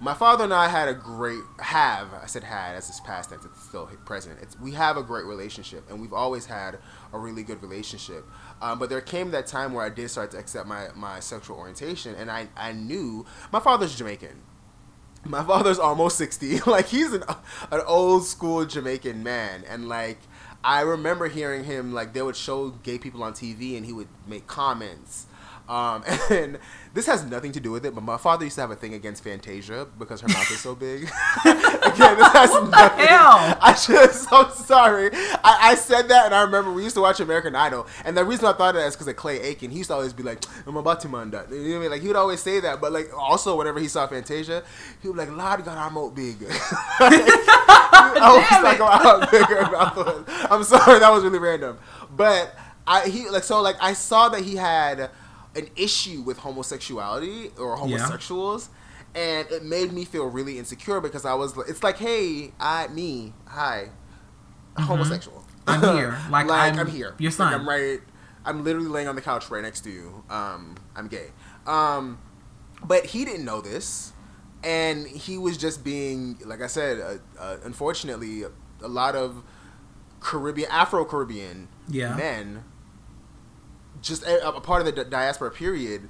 my 0.01 0.15
father 0.15 0.45
and 0.45 0.55
I 0.55 0.69
had 0.69 0.89
a 0.89 0.95
great 0.95 1.43
have 1.61 2.13
I 2.15 2.27
said 2.27 2.45
had 2.45 2.77
as 2.77 2.89
it's 2.89 3.01
past 3.01 3.31
tense 3.31 3.45
it's 3.45 3.63
still 3.63 3.87
present. 4.05 4.39
It's 4.41 4.59
we 4.59 4.73
have 4.73 4.97
a 4.97 5.03
great 5.03 5.25
relationship 5.27 5.89
and 5.89 6.01
we've 6.01 6.13
always 6.13 6.47
had 6.47 6.79
a 7.13 7.19
really 7.19 7.45
good 7.45 7.63
relationship. 7.63 8.25
Um, 8.61 8.81
but 8.81 8.89
there 8.89 9.01
came 9.01 9.31
that 9.31 9.47
time 9.47 9.73
where 9.73 9.85
I 9.85 9.91
did 9.91 10.11
start 10.11 10.33
to 10.33 10.39
accept 10.39 10.67
my 10.67 10.89
my 10.97 11.21
sexual 11.21 11.57
orientation 11.57 12.17
and 12.17 12.33
I 12.33 12.49
I 12.57 12.73
knew 12.73 13.27
my 13.53 13.61
father's 13.61 13.95
Jamaican 13.95 14.43
my 15.25 15.43
father's 15.45 15.79
almost 15.79 16.19
60 16.19 16.61
like 16.67 16.87
he's 16.87 17.13
an, 17.13 17.23
an 17.71 17.81
old 17.87 18.27
school 18.27 18.65
jamaican 18.65 19.23
man. 19.23 19.65
And 19.69 19.89
like 19.89 20.19
i 20.65 20.81
remember 20.81 21.29
hearing 21.29 21.65
him 21.65 21.93
like 21.93 22.13
they 22.13 22.23
would 22.23 22.37
show 22.37 22.71
gay 22.71 22.99
people 22.99 23.23
on 23.25 23.33
tv 23.33 23.77
and 23.77 23.87
he 23.87 23.93
would 23.93 24.09
make 24.27 24.47
comments. 24.47 25.27
Um, 25.69 26.05
and 26.31 26.59
this 26.95 27.07
has 27.07 27.25
nothing 27.25 27.53
to 27.53 27.61
do 27.61 27.71
with 27.73 27.87
it, 27.87 27.95
but 27.95 28.03
my 28.05 28.19
father 28.19 28.45
used 28.45 28.57
to 28.57 28.61
have 28.61 28.71
a 28.71 28.77
thing 28.77 28.93
against 28.95 29.25
Fantasia 29.25 29.87
because 29.99 30.21
her 30.21 30.29
mouth 30.29 30.51
is 30.51 30.61
so 30.61 30.75
big. 30.75 31.03
Again, 31.45 32.17
this 32.19 32.33
has 32.33 32.51
What 32.51 32.71
nothing. 32.71 33.07
hell? 33.07 33.59
I 33.61 33.73
just, 33.73 34.33
I'm 34.33 34.51
sorry. 34.53 35.11
I, 35.13 35.59
I 35.71 35.75
said 35.75 36.09
that, 36.09 36.27
and 36.27 36.35
I 36.35 36.43
remember 36.43 36.71
we 36.73 36.83
used 36.85 36.95
to 36.97 37.01
watch 37.01 37.19
American 37.21 37.55
Idol, 37.57 37.87
and 38.05 38.17
the 38.17 38.25
reason 38.25 38.45
I 38.47 38.53
thought 38.53 38.75
of 38.75 38.81
that 38.83 38.87
is 38.89 38.95
because 38.95 39.09
of 39.09 39.17
Clay 39.17 39.41
Aiken. 39.41 39.71
He 39.71 39.79
used 39.79 39.89
to 39.89 39.95
always 39.95 40.13
be 40.13 40.23
like, 40.23 40.45
"I'm 40.67 40.77
about 40.77 41.01
to 41.01 41.09
man 41.09 41.31
that." 41.31 41.51
You 41.51 41.57
know 41.57 41.69
what 41.71 41.77
I 41.77 41.81
mean? 41.81 41.91
Like 41.93 42.01
he 42.03 42.09
would 42.09 42.17
always 42.17 42.41
say 42.43 42.61
that, 42.61 42.81
but 42.81 42.93
like 42.93 43.11
also 43.17 43.57
whenever 43.57 43.81
he 43.81 43.89
saw 43.89 44.07
Fantasia, 44.07 44.63
he 45.01 45.09
would 45.09 45.15
be 45.15 45.21
like, 45.21 45.31
"Lord 45.37 45.65
God, 45.65 45.79
I'm 45.79 45.97
out 45.97 46.15
big." 46.15 46.37
I 46.49 48.47
was 48.51 48.63
like, 48.63 48.79
it. 48.79 48.83
"How 48.83 49.31
big 49.31 49.47
her 49.47 49.71
mouth 49.71 49.97
was." 49.97 50.25
I'm 50.51 50.65
sorry, 50.65 50.99
that 51.01 51.11
was 51.11 51.25
really 51.25 51.39
random, 51.39 51.79
but 52.15 52.55
I 52.87 53.09
he 53.09 53.29
like 53.31 53.45
so 53.45 53.61
like 53.63 53.77
I 53.81 53.93
saw 53.93 54.29
that 54.31 54.43
he 54.43 54.57
had 54.57 55.11
an 55.57 55.69
issue 55.77 56.23
with 56.23 56.39
homosexuality 56.39 57.51
or 57.59 57.77
homosexuals. 57.77 58.69
And 59.15 59.47
it 59.51 59.63
made 59.65 59.93
me 59.93 60.05
feel 60.07 60.27
really 60.27 60.59
insecure 60.59 61.01
because 61.01 61.27
I 61.27 61.35
was. 61.35 61.57
It's 61.69 61.83
like, 61.83 61.99
hey, 61.99 62.53
I, 62.59 62.89
me, 62.89 63.35
hi, 63.47 63.91
homosexual. 64.79 65.45
Mm-hmm. 65.67 65.85
I'm 65.85 65.97
here. 65.97 66.19
Like, 66.31 66.51
I'm 66.79 66.87
here. 66.87 67.15
your 67.19 67.31
Like, 67.31 67.37
son. 67.37 67.53
I'm 67.55 67.69
right. 67.69 68.01
I'm 68.45 68.65
literally 68.65 68.89
laying 68.89 69.09
on 69.09 69.15
the 69.15 69.21
couch 69.21 69.51
right 69.51 69.63
next 69.63 69.83
to 69.83 69.91
you. 69.91 70.25
Um, 70.31 70.77
I'm 70.97 71.09
gay. 71.09 71.27
Um, 71.67 72.19
but 72.85 73.07
he 73.07 73.25
didn't 73.25 73.45
know 73.45 73.61
this, 73.61 74.13
and 74.65 75.07
he 75.07 75.39
was 75.39 75.57
just 75.57 75.85
being, 75.85 76.39
like 76.45 76.61
I 76.63 76.67
said, 76.67 76.99
uh, 76.99 77.41
uh, 77.41 77.57
unfortunately, 77.65 78.43
a, 78.43 78.51
a 78.83 78.89
lot 78.89 79.15
of 79.15 79.45
Caribbean, 80.21 80.69
Afro 80.71 81.05
Caribbean 81.05 81.69
Yeah. 81.89 82.17
men, 82.17 82.65
just 84.03 84.25
a, 84.25 84.49
a 84.49 84.61
part 84.61 84.87
of 84.87 84.95
the 84.95 85.05
diaspora 85.05 85.51
period, 85.51 86.09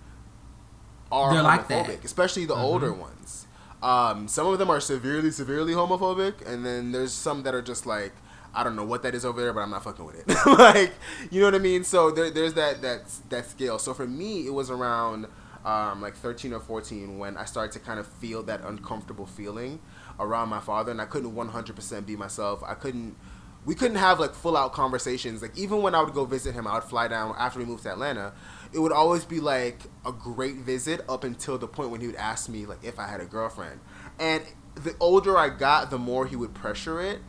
are 1.11 1.35
They're 1.35 1.43
homophobic, 1.43 1.71
like 1.71 1.87
that. 1.87 2.05
especially 2.05 2.45
the 2.47 2.55
Mhm. 2.57 2.63
older 2.63 2.93
ones. 2.93 3.47
Um, 3.83 4.29
some 4.29 4.47
of 4.47 4.59
them 4.59 4.71
are 4.71 4.81
severely, 4.81 5.31
severely 5.31 5.73
homophobic, 5.75 6.47
and 6.47 6.65
then 6.65 6.93
there's 6.93 7.13
some 7.13 7.43
that 7.43 7.55
are 7.55 7.63
just 7.63 7.85
like, 7.85 8.13
I 8.55 8.63
don't 8.65 8.77
know 8.77 8.85
what 8.85 9.03
that 9.03 9.15
is 9.15 9.25
over 9.25 9.41
there, 9.41 9.53
but 9.53 9.61
I'm 9.61 9.71
not 9.71 9.83
fucking 9.85 10.05
with 10.05 10.17
it. 10.29 10.37
like, 10.59 10.93
you 11.31 11.41
know 11.41 11.47
what 11.47 11.55
I 11.55 11.59
mean? 11.59 11.85
So 11.85 12.11
there, 12.11 12.31
there's 12.31 12.55
that 12.55 12.83
that 12.83 13.03
that 13.31 13.47
scale. 13.51 13.79
So 13.79 13.93
for 13.95 14.07
me, 14.07 14.47
it 14.47 14.55
was 14.55 14.71
around 14.71 15.27
um, 15.65 16.01
like 16.03 16.15
13 16.17 16.53
or 16.53 16.61
14 16.61 17.19
when 17.19 17.37
I 17.37 17.45
started 17.45 17.73
to 17.73 17.79
kind 17.81 17.99
of 18.01 18.07
feel 18.07 18.43
that 18.45 18.63
uncomfortable 18.65 19.27
feeling 19.27 19.81
around 20.21 20.49
my 20.51 20.61
father, 20.61 20.91
and 20.93 21.01
I 21.01 21.07
couldn't 21.07 21.35
100% 21.35 22.07
be 22.07 22.15
myself. 22.17 22.63
I 22.67 22.75
couldn't. 22.75 23.17
We 23.65 23.75
couldn't 23.75 23.97
have 23.97 24.19
like 24.19 24.35
full 24.35 24.57
out 24.57 24.73
conversations. 24.73 25.41
Like 25.43 25.57
even 25.57 25.83
when 25.83 25.95
I 25.95 26.03
would 26.03 26.15
go 26.15 26.25
visit 26.25 26.55
him, 26.55 26.67
I 26.67 26.75
would 26.75 26.85
fly 26.85 27.09
down 27.09 27.35
after 27.39 27.59
we 27.59 27.65
moved 27.65 27.85
to 27.85 27.93
Atlanta. 27.93 28.33
It 28.73 28.81
would 28.81 28.93
always 28.93 29.25
be 29.25 29.41
like 29.41 29.83
a 30.05 30.13
great 30.13 30.57
visit 30.57 31.03
up 31.09 31.25
until 31.25 31.59
the 31.59 31.69
point 31.69 31.91
when 31.91 32.01
he 32.01 32.07
would 32.07 32.17
ask 32.17 32.49
me 32.49 32.67
like 32.67 32.83
if 32.83 32.99
I 32.99 33.07
had 33.07 33.21
a 33.21 33.27
girlfriend. 33.27 33.81
And 34.19 34.43
the 34.75 34.97
older 34.99 35.37
I 35.39 35.49
got, 35.49 35.91
the 35.91 35.99
more 35.99 36.27
he 36.27 36.35
would 36.35 36.55
pressure 36.55 37.01
it. 37.01 37.21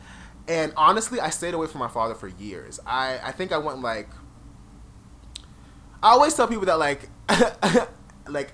And 0.48 0.72
honestly, 0.76 1.20
I 1.20 1.30
stayed 1.30 1.54
away 1.54 1.68
from 1.68 1.78
my 1.78 1.88
father 1.88 2.14
for 2.14 2.28
years. 2.28 2.80
I, 2.84 3.18
I 3.22 3.32
think 3.32 3.52
I 3.52 3.58
went 3.58 3.80
like 3.80 4.08
I 6.04 6.10
always 6.10 6.34
tell 6.34 6.46
people 6.46 6.66
that 6.66 6.78
like 6.78 7.08
like 8.28 8.52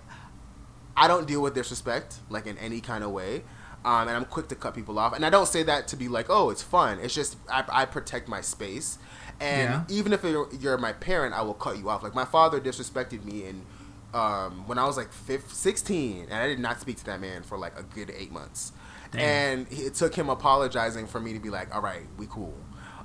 I 0.96 1.08
don't 1.08 1.26
deal 1.26 1.42
with 1.42 1.52
disrespect 1.52 2.18
like 2.28 2.46
in 2.46 2.56
any 2.58 2.80
kind 2.80 3.02
of 3.02 3.10
way. 3.10 3.42
Um, 3.84 4.08
and 4.08 4.10
I'm 4.16 4.26
quick 4.26 4.48
to 4.48 4.54
cut 4.54 4.74
people 4.74 4.98
off. 4.98 5.14
And 5.14 5.24
I 5.24 5.30
don't 5.30 5.46
say 5.48 5.62
that 5.62 5.88
to 5.88 5.96
be 5.96 6.08
like, 6.08 6.26
oh, 6.28 6.50
it's 6.50 6.62
fun. 6.62 6.98
It's 6.98 7.14
just 7.14 7.36
I, 7.50 7.64
I 7.70 7.84
protect 7.86 8.28
my 8.28 8.40
space. 8.42 8.98
And 9.40 9.70
Yeah. 9.70 9.84
even 9.88 10.12
if 10.12 10.22
you're, 10.22 10.48
you're 10.54 10.76
my 10.76 10.92
parent, 10.92 11.34
I 11.34 11.40
will 11.42 11.54
cut 11.54 11.78
you 11.78 11.88
off. 11.88 12.02
Like 12.02 12.14
my 12.14 12.26
father 12.26 12.60
disrespected 12.60 13.24
me 13.24 13.46
in 13.46 13.64
um, 14.12 14.66
when 14.66 14.76
I 14.78 14.84
was 14.84 14.96
like 14.98 15.12
15, 15.12 15.48
16, 15.48 16.24
and 16.24 16.34
I 16.34 16.46
did 16.46 16.58
not 16.58 16.80
speak 16.80 16.96
to 16.98 17.04
that 17.06 17.20
man 17.20 17.42
for 17.42 17.56
like 17.56 17.78
a 17.78 17.82
good 17.82 18.12
eight 18.18 18.30
months. 18.32 18.72
Damn. 19.12 19.20
And 19.20 19.66
it 19.72 19.94
took 19.94 20.14
him 20.14 20.28
apologizing 20.28 21.06
for 21.06 21.18
me 21.20 21.32
to 21.32 21.38
be 21.40 21.48
like, 21.48 21.74
all 21.74 21.80
right, 21.80 22.02
we 22.18 22.26
cool. 22.26 22.54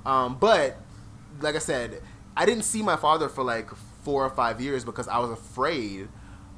Um, 0.04 0.36
but 0.38 0.76
like 1.40 1.54
I 1.54 1.58
said, 1.60 2.02
I 2.36 2.44
didn't 2.44 2.64
see 2.64 2.82
my 2.82 2.96
father 2.96 3.28
for 3.30 3.42
like 3.42 3.70
four 4.02 4.24
or 4.24 4.30
five 4.30 4.60
years 4.60 4.84
because 4.84 5.08
I 5.08 5.18
was 5.18 5.30
afraid 5.30 6.08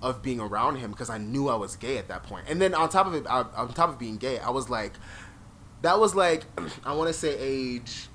of 0.03 0.23
being 0.23 0.41
around 0.41 0.77
him 0.77 0.91
because 0.91 1.11
I 1.11 1.19
knew 1.19 1.49
I 1.49 1.57
was 1.57 1.77
gay 1.77 1.99
at 1.99 2.09
that 2.09 2.23
point. 2.23 2.47
And 2.49 2.61
then 2.61 2.75
on 2.75 2.89
top 2.89 3.07
of 3.07 3.15
it, 3.15 3.27
I- 3.29 3.43
on 3.57 3.73
top 3.75 3.89
of 3.91 3.99
being 3.99 4.17
gay, 4.17 4.39
I 4.39 4.51
was 4.51 4.71
like, 4.71 4.93
that 5.83 5.99
was 5.99 6.15
like, 6.15 6.45
I 6.85 6.95
want 6.95 7.09
to 7.09 7.13
say 7.15 7.37
age 7.39 8.09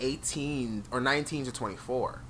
18 0.00 0.84
or 0.90 1.00
19 1.00 1.44
to 1.46 1.52
24 1.52 2.20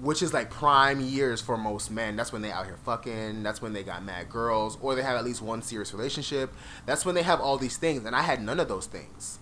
which 0.00 0.22
is 0.22 0.32
like 0.32 0.50
prime 0.50 0.98
years 1.00 1.42
for 1.42 1.58
most 1.58 1.90
men. 1.90 2.16
That's 2.16 2.32
when 2.32 2.40
they 2.40 2.50
out 2.50 2.64
here 2.64 2.78
fucking. 2.84 3.42
That's 3.42 3.60
when 3.60 3.74
they 3.74 3.82
got 3.82 4.02
mad 4.02 4.30
girls, 4.30 4.78
or 4.80 4.94
they 4.94 5.02
have 5.02 5.18
at 5.18 5.26
least 5.26 5.42
one 5.42 5.60
serious 5.60 5.92
relationship. 5.92 6.54
That's 6.86 7.04
when 7.04 7.14
they 7.14 7.22
have 7.22 7.38
all 7.38 7.58
these 7.58 7.76
things, 7.76 8.06
and 8.06 8.16
I 8.16 8.22
had 8.22 8.40
none 8.42 8.60
of 8.60 8.68
those 8.68 8.86
things. 8.86 9.38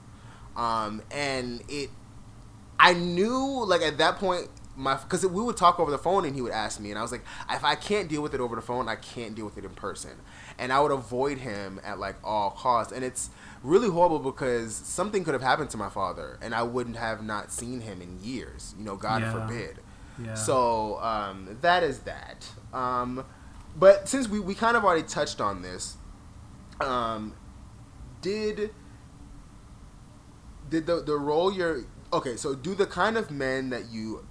Um, 0.56 1.02
and 1.12 1.62
it, 1.68 1.90
I 2.80 2.92
knew 2.94 3.64
like 3.66 3.82
at 3.82 3.98
that 3.98 4.16
point, 4.16 4.48
my 4.78 4.94
because 4.94 5.26
we 5.26 5.42
would 5.42 5.56
talk 5.56 5.78
over 5.80 5.90
the 5.90 5.98
phone, 5.98 6.24
and 6.24 6.34
he 6.34 6.40
would 6.40 6.52
ask 6.52 6.78
me, 6.80 6.90
and 6.90 6.98
I 6.98 7.02
was 7.02 7.10
like, 7.12 7.24
if 7.50 7.64
I 7.64 7.74
can't 7.74 8.08
deal 8.08 8.22
with 8.22 8.32
it 8.32 8.40
over 8.40 8.54
the 8.56 8.62
phone, 8.62 8.88
I 8.88 8.94
can't 8.96 9.34
deal 9.34 9.44
with 9.44 9.58
it 9.58 9.64
in 9.64 9.70
person, 9.70 10.12
and 10.58 10.72
I 10.72 10.80
would 10.80 10.92
avoid 10.92 11.38
him 11.38 11.80
at 11.84 11.98
like 11.98 12.16
all 12.22 12.50
costs, 12.50 12.92
and 12.92 13.04
it's 13.04 13.30
really 13.62 13.88
horrible 13.88 14.20
because 14.20 14.74
something 14.74 15.24
could 15.24 15.34
have 15.34 15.42
happened 15.42 15.70
to 15.70 15.76
my 15.76 15.88
father, 15.88 16.38
and 16.40 16.54
I 16.54 16.62
wouldn't 16.62 16.96
have 16.96 17.22
not 17.24 17.50
seen 17.52 17.80
him 17.80 18.00
in 18.00 18.18
years. 18.22 18.74
You 18.78 18.84
know, 18.84 18.96
God 18.96 19.22
Yeah. 19.22 19.32
forbid. 19.32 19.78
Yeah. 20.24 20.34
So 20.34 20.98
um, 21.02 21.58
that 21.60 21.82
is 21.82 22.00
that. 22.00 22.46
Um, 22.72 23.24
but 23.76 24.08
since 24.08 24.28
we, 24.28 24.38
we 24.40 24.54
kind 24.54 24.76
of 24.76 24.84
already 24.84 25.02
touched 25.06 25.40
on 25.40 25.62
this, 25.62 25.96
um, 26.80 27.34
did 28.22 28.70
did 30.70 30.86
the 30.86 31.00
the 31.00 31.16
role 31.16 31.52
you're 31.52 31.82
okay? 32.12 32.36
So 32.36 32.54
do 32.54 32.74
the 32.74 32.86
kind 32.86 33.16
of 33.16 33.30
men 33.30 33.70
that 33.70 33.90
you 33.90 34.26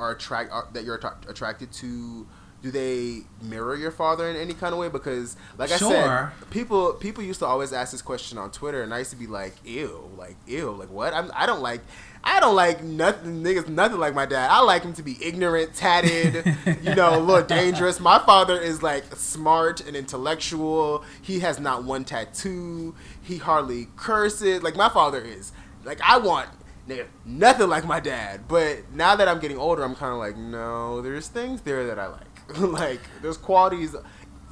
are 0.00 0.12
attract 0.12 0.50
are, 0.50 0.66
that 0.72 0.84
you're 0.84 0.96
attra- 0.96 1.18
attracted 1.28 1.72
to? 1.74 2.26
Do 2.62 2.70
they 2.70 3.22
mirror 3.40 3.74
your 3.74 3.90
father 3.90 4.28
in 4.28 4.36
any 4.36 4.52
kind 4.52 4.74
of 4.74 4.78
way? 4.78 4.90
Because, 4.90 5.34
like 5.56 5.70
I 5.70 5.78
said, 5.78 6.30
people 6.50 6.92
people 6.92 7.24
used 7.24 7.38
to 7.38 7.46
always 7.46 7.72
ask 7.72 7.92
this 7.92 8.02
question 8.02 8.36
on 8.36 8.50
Twitter, 8.50 8.82
and 8.82 8.92
I 8.92 8.98
used 8.98 9.12
to 9.12 9.16
be 9.16 9.26
like, 9.26 9.54
"Ew, 9.64 10.10
like 10.18 10.36
ew, 10.46 10.70
like 10.72 10.90
what?" 10.90 11.14
I'm, 11.14 11.30
I 11.34 11.46
don't 11.46 11.62
like 11.62 11.80
I 12.22 12.40
don't 12.40 12.54
like 12.54 12.82
nothing 12.82 13.42
niggas 13.42 13.68
nothing 13.68 13.98
like 13.98 14.14
my 14.14 14.26
dad. 14.26 14.50
I 14.50 14.60
like 14.60 14.82
him 14.82 14.92
to 14.94 15.02
be 15.02 15.16
ignorant, 15.24 15.74
tatted, 15.74 16.44
you 16.82 16.94
know, 16.94 17.18
a 17.18 17.20
little 17.20 17.46
dangerous. 17.46 17.98
My 17.98 18.18
father 18.18 18.60
is 18.60 18.82
like 18.82 19.04
smart 19.16 19.86
and 19.86 19.96
intellectual. 19.96 21.04
He 21.22 21.40
has 21.40 21.58
not 21.58 21.84
one 21.84 22.04
tattoo. 22.04 22.94
He 23.22 23.38
hardly 23.38 23.88
curses. 23.96 24.62
Like 24.62 24.76
my 24.76 24.90
father 24.90 25.20
is. 25.20 25.52
Like 25.82 26.00
I 26.02 26.18
want 26.18 26.50
nigga, 26.90 27.06
nothing 27.24 27.68
like 27.68 27.84
my 27.84 28.00
dad. 28.00 28.48
But 28.48 28.92
now 28.92 29.16
that 29.16 29.28
I'm 29.28 29.38
getting 29.40 29.58
older, 29.58 29.82
I'm 29.82 29.94
kind 29.94 30.12
of 30.12 30.18
like, 30.18 30.36
no, 30.36 31.00
there's 31.00 31.28
things 31.28 31.62
there 31.62 31.86
that 31.86 31.98
I 31.98 32.06
like. 32.06 32.58
like 32.58 33.00
there's 33.22 33.36
qualities 33.36 33.94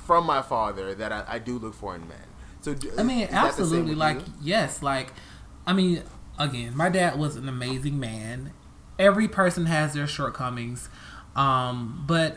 from 0.06 0.24
my 0.24 0.40
father 0.40 0.94
that 0.94 1.12
I, 1.12 1.24
I 1.26 1.38
do 1.38 1.58
look 1.58 1.74
for 1.74 1.94
in 1.94 2.08
men. 2.08 2.18
So 2.60 2.74
do- 2.74 2.92
I 2.98 3.02
mean, 3.02 3.22
is 3.22 3.30
that 3.30 3.56
the 3.56 3.64
same 3.64 3.80
absolutely. 3.80 3.94
Like, 3.94 4.18
you? 4.18 4.32
yes, 4.42 4.82
like, 4.82 5.12
I 5.66 5.72
mean, 5.72 6.02
again, 6.38 6.76
my 6.76 6.88
dad 6.88 7.18
was 7.18 7.36
an 7.36 7.48
amazing 7.48 7.98
man. 7.98 8.52
Every 8.98 9.28
person 9.28 9.66
has 9.66 9.94
their 9.94 10.06
shortcomings, 10.06 10.88
um, 11.36 12.04
but 12.06 12.36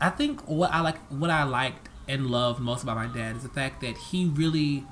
I 0.00 0.10
think 0.10 0.46
what 0.46 0.72
I 0.72 0.80
like, 0.80 0.98
what 1.08 1.30
I 1.30 1.42
liked 1.42 1.88
and 2.08 2.26
loved 2.26 2.60
most 2.60 2.82
about 2.82 2.96
my 2.96 3.06
dad 3.06 3.36
is 3.36 3.42
the 3.42 3.48
fact 3.48 3.80
that 3.80 3.96
he 3.96 4.26
really, 4.26 4.84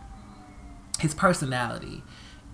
his 1.00 1.14
personality. 1.14 2.02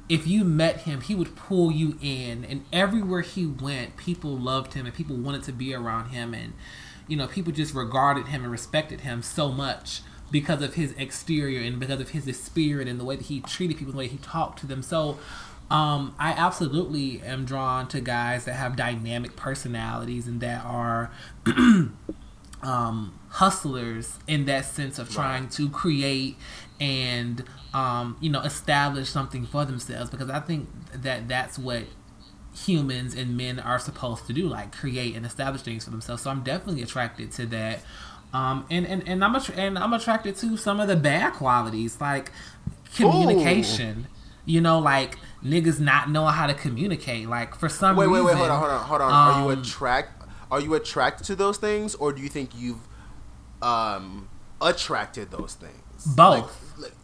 If 0.09 0.27
you 0.27 0.45
met 0.45 0.83
him, 0.83 1.01
he 1.01 1.15
would 1.15 1.35
pull 1.35 1.73
you 1.73 1.99
in, 2.03 2.45
and 2.45 2.65
everywhere 2.73 3.23
he 3.23 3.47
went, 3.47 3.97
people 3.97 4.37
loved 4.37 4.75
him 4.75 4.85
and 4.85 4.95
people 4.95 5.17
wanted 5.17 5.45
to 5.45 5.53
be 5.53 5.75
around 5.75 6.11
him, 6.11 6.35
and 6.35 6.53
you 7.09 7.17
know, 7.17 7.27
people 7.27 7.53
just 7.53 7.75
regarded 7.75 8.29
him 8.29 8.43
and 8.43 8.51
respected 8.51 9.03
him 9.03 9.23
so 9.23 9.51
much 9.51 10.03
because 10.31 10.63
of 10.63 10.75
his 10.75 10.93
exterior 10.93 11.61
and 11.61 11.79
because 11.79 12.01
of 12.01 12.11
his 12.11 12.25
spirit 12.41 12.89
and 12.89 12.99
the 12.99 13.05
way 13.05 13.17
that 13.17 13.27
he 13.27 13.41
treated 13.41 13.77
people, 13.79 13.93
the 13.93 13.99
way 13.99 14.09
he 14.09 14.17
talked 14.19 14.59
to 14.61 14.67
them. 14.67 14.83
So, 14.83 15.19
um, 15.71 16.15
I 16.19 16.33
absolutely 16.33 17.23
am 17.23 17.45
drawn 17.45 17.89
to 17.89 18.01
guys 18.01 18.45
that 18.45 18.55
have 18.55 18.77
dynamic 18.77 19.37
personalities 19.37 20.27
and 20.27 20.41
that 20.41 20.65
are 20.65 21.11
um, 22.63 23.19
hustlers 23.31 24.19
in 24.27 24.45
that 24.47 24.65
sense 24.65 24.99
of 24.99 25.11
trying 25.11 25.45
right. 25.45 25.53
to 25.53 25.69
create 25.71 26.37
and 26.81 27.45
um, 27.73 28.17
you 28.21 28.31
know 28.31 28.41
establish 28.41 29.09
something 29.09 29.47
for 29.47 29.65
themselves 29.65 30.11
because 30.11 30.31
I 30.31 30.41
think 30.41 30.69
that 30.93 31.29
that's 31.29 31.59
what 31.59 31.85
humans 32.55 33.15
and 33.15 33.37
men 33.37 33.59
are 33.59 33.81
supposed 33.81 34.29
to 34.29 34.33
do 34.33 34.47
like 34.47 34.73
create 34.73 35.17
and 35.17 35.27
establish 35.27 35.63
things 35.63 35.83
for 35.83 35.91
themselves 35.91 36.23
so 36.23 36.31
i'm 36.31 36.45
definitely 36.45 36.81
attracted 36.85 37.33
to 37.33 37.45
that 37.47 37.81
um, 38.35 38.67
and, 38.69 38.85
and, 38.87 39.09
and 39.09 39.25
I'm 39.25 39.37
att- 39.37 39.57
and 39.57 39.79
I'm 39.79 39.93
attracted 39.93 40.37
to 40.39 40.57
some 40.57 40.81
of 40.81 40.89
the 40.89 40.97
bad 40.97 41.35
qualities 41.35 42.01
like 42.01 42.33
communication. 42.97 44.07
Ooh. 44.11 44.11
You 44.47 44.61
know, 44.61 44.79
like 44.79 45.17
niggas 45.43 45.81
not 45.81 46.11
knowing 46.11 46.35
how 46.35 46.47
to 46.49 46.53
communicate. 46.53 47.29
Like 47.29 47.55
for 47.55 47.69
some 47.69 47.97
wait, 47.97 48.09
reason. 48.09 48.25
Wait, 48.27 48.35
wait, 48.35 48.37
hold 48.37 48.51
on, 48.51 48.59
hold 48.59 48.73
on, 48.73 48.85
hold 48.87 49.01
on. 49.01 49.11
Um, 49.11 49.15
are 49.15 49.55
you 49.55 49.61
attract? 49.61 50.23
Are 50.51 50.61
you 50.61 50.75
attracted 50.75 51.25
to 51.29 51.37
those 51.37 51.57
things, 51.57 51.95
or 51.95 52.13
do 52.13 52.21
you 52.21 52.29
think 52.29 52.51
you've 52.55 52.87
um, 53.63 54.29
attracted 54.61 55.31
those 55.31 55.55
things? 55.55 56.05
Both. 56.15 56.43
Like, 56.43 56.51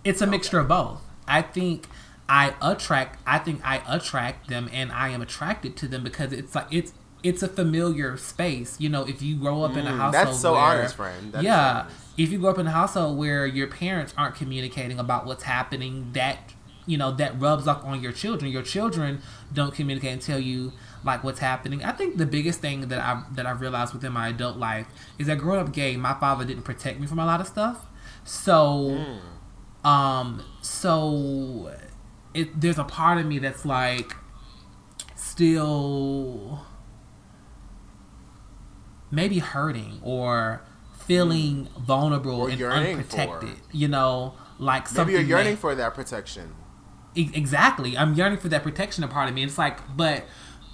it's 0.04 0.20
a 0.20 0.24
okay. 0.24 0.30
mixture 0.30 0.58
of 0.58 0.68
both. 0.68 1.00
I 1.26 1.42
think 1.42 1.86
I 2.28 2.54
attract 2.62 3.20
I 3.26 3.38
think 3.38 3.60
I 3.64 3.82
attract 3.88 4.48
them 4.48 4.68
and 4.72 4.92
I 4.92 5.08
am 5.10 5.22
attracted 5.22 5.76
to 5.78 5.88
them 5.88 6.04
because 6.04 6.32
it's 6.32 6.54
like 6.54 6.66
it's 6.70 6.92
it's 7.22 7.42
a 7.42 7.48
familiar 7.48 8.16
space. 8.16 8.80
You 8.80 8.88
know, 8.88 9.06
if 9.06 9.20
you 9.22 9.36
grow 9.36 9.62
up 9.62 9.72
mm, 9.72 9.78
in 9.78 9.86
a 9.86 9.90
mm, 9.90 9.96
household 9.96 10.26
That's 10.26 10.40
so 10.40 10.52
where, 10.52 10.62
honest, 10.62 10.96
friend. 10.96 11.32
That 11.32 11.42
yeah. 11.42 11.88
If 12.16 12.30
you 12.30 12.38
grow 12.38 12.50
up 12.50 12.58
in 12.58 12.66
a 12.66 12.70
household 12.70 13.18
where 13.18 13.46
your 13.46 13.66
parents 13.66 14.12
aren't 14.16 14.34
communicating 14.34 14.98
about 14.98 15.26
what's 15.26 15.44
happening, 15.44 16.10
that 16.12 16.52
you 16.86 16.98
know, 16.98 17.12
that 17.12 17.40
rubs 17.40 17.68
off 17.68 17.84
on 17.84 18.02
your 18.02 18.12
children. 18.12 18.50
Your 18.50 18.62
children 18.62 19.22
don't 19.52 19.74
communicate 19.74 20.12
and 20.12 20.22
tell 20.22 20.40
you 20.40 20.72
like 21.04 21.22
what's 21.22 21.38
happening. 21.38 21.84
I 21.84 21.92
think 21.92 22.16
the 22.16 22.26
biggest 22.26 22.60
thing 22.60 22.88
that 22.88 23.00
I 23.00 23.22
that 23.32 23.46
I've 23.46 23.60
realized 23.60 23.92
within 23.92 24.12
my 24.12 24.28
adult 24.28 24.56
life 24.56 24.86
is 25.18 25.26
that 25.26 25.38
growing 25.38 25.60
up 25.60 25.72
gay, 25.72 25.96
my 25.96 26.14
father 26.14 26.44
didn't 26.44 26.64
protect 26.64 27.00
me 27.00 27.06
from 27.06 27.18
a 27.18 27.26
lot 27.26 27.40
of 27.40 27.46
stuff. 27.46 27.86
So 28.24 28.90
mm. 28.90 29.18
Um 29.84 30.44
so 30.60 31.72
it, 32.34 32.60
there's 32.60 32.78
a 32.78 32.84
part 32.84 33.18
of 33.18 33.26
me 33.26 33.38
that's 33.38 33.64
like 33.64 34.14
still 35.14 36.64
maybe 39.10 39.38
hurting 39.38 40.00
or 40.02 40.62
feeling 40.92 41.68
vulnerable 41.78 42.42
or 42.42 42.50
and 42.50 42.62
unprotected. 42.62 43.56
You 43.72 43.88
know, 43.88 44.34
like 44.58 44.86
something. 44.86 45.06
Maybe 45.06 45.18
you're 45.18 45.38
yearning 45.38 45.54
that, 45.54 45.60
for 45.60 45.74
that 45.74 45.94
protection. 45.94 46.54
exactly, 47.16 47.96
I'm 47.96 48.14
yearning 48.14 48.38
for 48.38 48.48
that 48.48 48.62
protection. 48.62 49.04
A 49.04 49.08
part 49.08 49.28
of 49.28 49.34
me. 49.34 49.42
It's 49.42 49.58
like, 49.58 49.96
but 49.96 50.24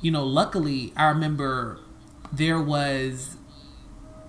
you 0.02 0.10
know, 0.10 0.24
luckily, 0.24 0.92
I 0.96 1.06
remember 1.08 1.80
there 2.32 2.60
was 2.60 3.36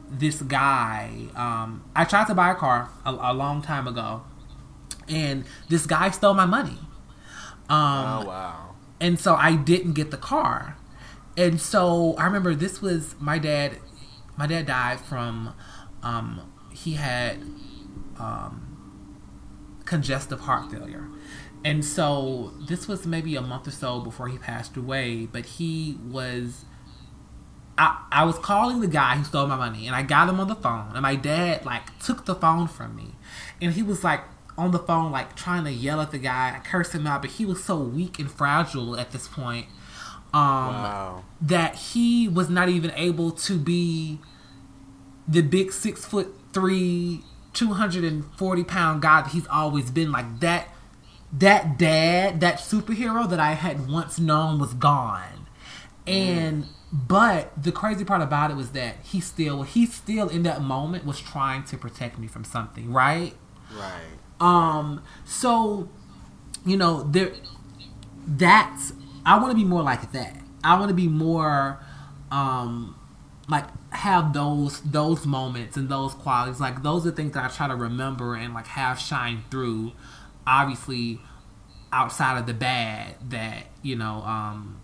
this 0.10 0.42
guy. 0.42 1.28
Um, 1.36 1.84
I 1.96 2.06
tried 2.06 2.28
to 2.28 2.36
buy 2.36 2.52
a 2.52 2.56
car 2.56 2.90
a, 3.06 3.12
a 3.12 3.34
long 3.34 3.62
time 3.62 3.88
ago, 3.88 4.24
and 5.10 5.46
this 5.70 5.86
guy 5.86 6.12
stole 6.12 6.34
my 6.34 6.46
money. 6.46 6.80
Um, 7.70 8.24
oh 8.24 8.26
wow! 8.28 8.76
And 9.00 9.20
so 9.20 9.36
I 9.36 9.56
didn't 9.56 9.94
get 9.94 10.12
the 10.12 10.18
car. 10.18 10.78
And 11.36 11.62
so 11.62 12.16
I 12.18 12.26
remember 12.26 12.56
this 12.56 12.82
was 12.82 13.16
my 13.20 13.38
dad. 13.38 13.78
My 14.38 14.48
dad 14.48 14.68
died 14.68 15.00
from. 15.00 15.54
Um, 16.04 16.52
he 16.72 16.94
had 16.94 17.38
um, 18.20 18.78
congestive 19.86 20.42
heart 20.42 20.72
failure. 20.72 21.08
And 21.66 21.84
so 21.84 22.54
this 22.68 22.88
was 22.88 23.08
maybe 23.08 23.36
a 23.36 23.42
month 23.42 23.68
or 23.68 23.72
so 23.72 24.00
before 24.00 24.28
he 24.28 24.38
passed 24.38 24.78
away, 24.78 25.26
but 25.26 25.46
he 25.46 25.98
was 26.08 26.66
I, 27.78 28.04
I 28.12 28.24
was 28.26 28.38
calling 28.40 28.80
the 28.80 28.88
guy 28.88 29.16
who 29.16 29.24
stole 29.24 29.48
my 29.48 29.56
money 29.56 29.86
and 29.86 29.96
I 29.96 30.02
got 30.02 30.30
him 30.30 30.40
on 30.40 30.48
the 30.48 30.56
phone 30.56 30.92
and 30.94 31.02
my 31.02 31.16
dad 31.16 31.64
like 31.64 31.98
took 32.00 32.26
the 32.26 32.34
phone 32.34 32.68
from 32.68 32.96
me 32.96 33.16
and 33.62 33.74
he 33.74 33.84
was 33.84 34.04
like 34.04 34.22
on 34.58 34.72
the 34.72 34.80
phone, 34.80 35.12
like 35.12 35.36
trying 35.36 35.64
to 35.66 35.72
yell 35.72 36.02
at 36.02 36.12
the 36.12 36.18
guy, 36.18 36.60
curse 36.64 36.94
him 36.94 37.06
out, 37.06 37.22
but 37.22 37.32
he 37.32 37.46
was 37.46 37.64
so 37.64 37.78
weak 37.78 38.20
and 38.20 38.30
fragile 38.30 38.98
at 38.98 39.12
this 39.12 39.28
point 39.28 39.68
um, 40.34 40.42
wow. 40.42 41.24
that 41.42 41.76
he 41.76 42.28
was 42.28 42.50
not 42.50 42.70
even 42.70 42.92
able 42.96 43.32
to 43.32 43.58
be 43.58 44.20
the 45.28 45.42
big 45.42 45.72
six 45.72 46.06
foot 46.06 46.34
three, 46.54 47.22
two 47.54 47.74
hundred 47.74 48.04
and 48.04 48.26
forty 48.36 48.64
pound 48.64 49.02
guy 49.02 49.22
that 49.22 49.32
he's 49.32 49.48
always 49.48 49.92
been. 49.92 50.12
Like 50.12 50.40
that, 50.40 50.70
that 51.32 51.78
dad, 51.78 52.40
that 52.42 52.60
superhero 52.60 53.30
that 53.30 53.40
I 53.40 53.54
had 53.54 53.88
once 53.88 54.20
known 54.20 54.60
was 54.60 54.74
gone, 54.74 55.48
and. 56.06 56.64
Mm. 56.64 56.70
But 56.90 57.52
the 57.62 57.74
crazy 57.74 58.06
part 58.06 58.22
about 58.22 58.50
it 58.50 58.56
was 58.56 58.72
that 58.72 58.96
he 59.04 59.20
still, 59.20 59.64
he 59.64 59.86
still 59.86 60.30
in 60.30 60.44
that 60.44 60.62
moment 60.62 61.06
was 61.06 61.20
trying 61.20 61.66
to 61.66 61.78
protect 61.78 62.18
me 62.18 62.28
from 62.28 62.46
something, 62.46 62.94
right? 62.94 63.34
Right. 63.78 64.17
Um, 64.40 65.04
so 65.26 65.90
you 66.66 66.78
know, 66.78 67.04
there 67.04 67.34
that's 68.28 68.94
I 69.26 69.38
want 69.38 69.52
to 69.52 69.56
be 69.56 69.64
more 69.64 69.82
like 69.82 70.12
that. 70.12 70.38
I 70.64 70.78
want 70.78 70.90
to 70.90 70.96
be 70.96 71.08
more 71.08 71.80
um 72.32 72.96
like 73.50 73.66
have 73.92 74.34
those 74.34 74.82
those 74.82 75.26
moments 75.26 75.78
and 75.78 75.90
those 75.90 76.14
qualities. 76.14 76.60
Like 76.60 76.84
those 76.84 77.08
are 77.08 77.12
things 77.12 77.34
that 77.34 77.46
I 77.46 77.48
try 77.48 77.68
to 77.68 77.76
remember 77.76 78.36
and 78.36 78.54
like 78.54 78.68
have 78.68 79.00
shine 79.00 79.44
through. 79.50 79.94
Obviously, 80.46 81.20
outside 81.92 82.38
of 82.38 82.46
the 82.46 82.54
bad 82.54 83.16
that 83.30 83.66
you 83.82 83.96
know 83.96 84.22
um 84.24 84.82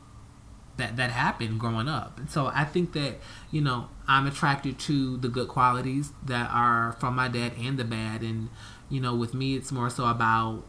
that 0.77 0.95
that 0.95 1.11
happened 1.11 1.59
growing 1.59 1.87
up. 1.87 2.17
And 2.17 2.29
so 2.29 2.47
I 2.47 2.63
think 2.63 2.93
that 2.93 3.15
you 3.51 3.61
know 3.61 3.89
I'm 4.07 4.25
attracted 4.25 4.79
to 4.79 5.17
the 5.17 5.27
good 5.27 5.47
qualities 5.47 6.11
that 6.25 6.49
are 6.51 6.93
from 6.99 7.15
my 7.15 7.27
dad 7.27 7.53
and 7.59 7.77
the 7.77 7.83
bad 7.83 8.21
and 8.21 8.49
you 8.89 9.01
know, 9.01 9.15
with 9.15 9.33
me, 9.33 9.55
it's 9.55 9.71
more 9.71 9.89
so 9.89 10.05
about 10.05 10.63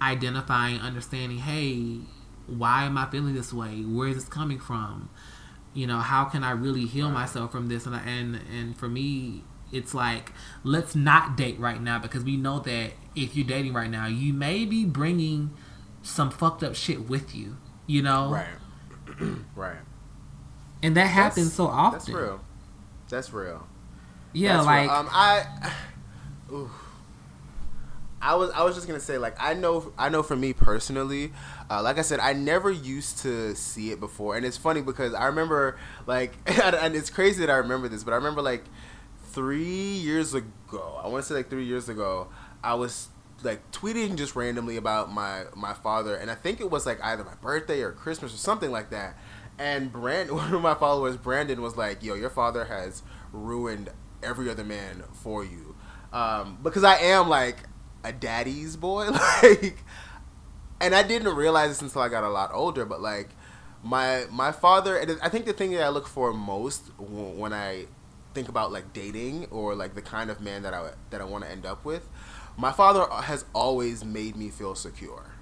identifying, 0.00 0.80
understanding, 0.80 1.38
hey, 1.38 2.00
why 2.46 2.84
am 2.84 2.96
I 2.96 3.06
feeling 3.10 3.34
this 3.34 3.52
way? 3.52 3.82
Where 3.82 4.08
is 4.08 4.16
this 4.16 4.24
coming 4.24 4.58
from? 4.58 5.10
You 5.74 5.86
know, 5.86 5.98
how 5.98 6.24
can 6.24 6.42
I 6.44 6.52
really 6.52 6.86
heal 6.86 7.10
myself 7.10 7.52
from 7.52 7.68
this? 7.68 7.86
And 7.86 7.94
and 7.94 8.40
and 8.50 8.76
for 8.76 8.88
me, 8.88 9.44
it's 9.70 9.94
like 9.94 10.32
let's 10.64 10.94
not 10.94 11.36
date 11.36 11.58
right 11.58 11.80
now 11.80 11.98
because 11.98 12.24
we 12.24 12.36
know 12.36 12.58
that 12.60 12.92
if 13.14 13.36
you're 13.36 13.46
dating 13.46 13.74
right 13.74 13.90
now, 13.90 14.06
you 14.06 14.32
may 14.32 14.64
be 14.64 14.84
bringing 14.84 15.50
some 16.02 16.30
fucked 16.30 16.62
up 16.62 16.74
shit 16.74 17.08
with 17.08 17.34
you. 17.34 17.58
You 17.86 18.02
know, 18.02 18.30
right, 18.30 19.36
right. 19.54 19.78
And 20.82 20.96
that 20.96 21.06
happens 21.06 21.46
that's, 21.48 21.56
so 21.56 21.66
often. 21.66 21.98
That's 21.98 22.08
real. 22.08 22.40
That's 23.08 23.32
real. 23.32 23.66
Yeah, 24.32 24.54
that's 24.54 24.66
like 24.66 24.88
real. 24.88 24.98
um, 24.98 25.08
I. 25.10 25.72
Ooh. 26.52 26.70
I 28.20 28.34
was 28.34 28.50
I 28.50 28.64
was 28.64 28.74
just 28.74 28.86
gonna 28.86 29.00
say 29.00 29.18
like 29.18 29.36
I 29.38 29.54
know 29.54 29.92
I 29.96 30.08
know 30.08 30.22
for 30.22 30.36
me 30.36 30.52
personally, 30.52 31.32
uh, 31.70 31.82
like 31.82 31.98
I 31.98 32.02
said, 32.02 32.20
I 32.20 32.32
never 32.32 32.70
used 32.70 33.18
to 33.18 33.54
see 33.54 33.90
it 33.92 34.00
before, 34.00 34.36
and 34.36 34.44
it's 34.44 34.56
funny 34.56 34.82
because 34.82 35.14
I 35.14 35.26
remember 35.26 35.78
like 36.06 36.36
and 36.46 36.96
it's 36.96 37.10
crazy 37.10 37.40
that 37.40 37.50
I 37.50 37.56
remember 37.56 37.88
this, 37.88 38.04
but 38.04 38.12
I 38.12 38.16
remember 38.16 38.42
like 38.42 38.64
three 39.24 39.64
years 39.64 40.34
ago, 40.34 41.00
I 41.02 41.08
want 41.08 41.24
to 41.24 41.28
say 41.28 41.34
like 41.36 41.50
three 41.50 41.64
years 41.64 41.88
ago, 41.88 42.28
I 42.62 42.74
was 42.74 43.08
like 43.42 43.70
tweeting 43.70 44.16
just 44.16 44.34
randomly 44.34 44.76
about 44.76 45.12
my 45.12 45.44
my 45.54 45.74
father, 45.74 46.16
and 46.16 46.30
I 46.30 46.34
think 46.34 46.60
it 46.60 46.70
was 46.70 46.86
like 46.86 47.02
either 47.02 47.24
my 47.24 47.34
birthday 47.40 47.82
or 47.82 47.92
Christmas 47.92 48.34
or 48.34 48.38
something 48.38 48.70
like 48.72 48.90
that. 48.90 49.16
And 49.58 49.92
Brand, 49.92 50.30
one 50.34 50.52
of 50.52 50.62
my 50.62 50.74
followers, 50.74 51.16
Brandon, 51.16 51.62
was 51.62 51.76
like, 51.76 52.02
"Yo, 52.02 52.14
your 52.14 52.30
father 52.30 52.64
has 52.64 53.02
ruined 53.32 53.90
every 54.22 54.50
other 54.50 54.64
man 54.64 55.04
for 55.12 55.44
you." 55.44 55.76
Um, 56.12 56.58
because 56.62 56.84
I 56.84 56.96
am 56.96 57.28
like 57.28 57.56
a 58.04 58.12
daddy's 58.12 58.76
boy, 58.76 59.08
like, 59.42 59.84
and 60.80 60.94
I 60.94 61.02
didn't 61.02 61.34
realize 61.34 61.70
this 61.70 61.82
until 61.82 62.02
I 62.02 62.08
got 62.08 62.24
a 62.24 62.28
lot 62.28 62.50
older. 62.52 62.84
But 62.84 63.00
like, 63.00 63.30
my 63.82 64.24
my 64.30 64.52
father, 64.52 65.18
I 65.22 65.28
think 65.28 65.46
the 65.46 65.52
thing 65.52 65.72
that 65.72 65.82
I 65.82 65.88
look 65.88 66.06
for 66.06 66.32
most 66.32 66.90
when 66.98 67.52
I 67.52 67.86
think 68.34 68.48
about 68.48 68.72
like 68.72 68.92
dating 68.92 69.46
or 69.50 69.74
like 69.74 69.94
the 69.94 70.02
kind 70.02 70.30
of 70.30 70.40
man 70.40 70.62
that 70.62 70.74
I 70.74 70.90
that 71.10 71.20
I 71.20 71.24
want 71.24 71.44
to 71.44 71.50
end 71.50 71.66
up 71.66 71.84
with, 71.84 72.08
my 72.56 72.72
father 72.72 73.06
has 73.22 73.44
always 73.54 74.04
made 74.04 74.36
me 74.36 74.50
feel 74.50 74.74
secure. 74.74 75.32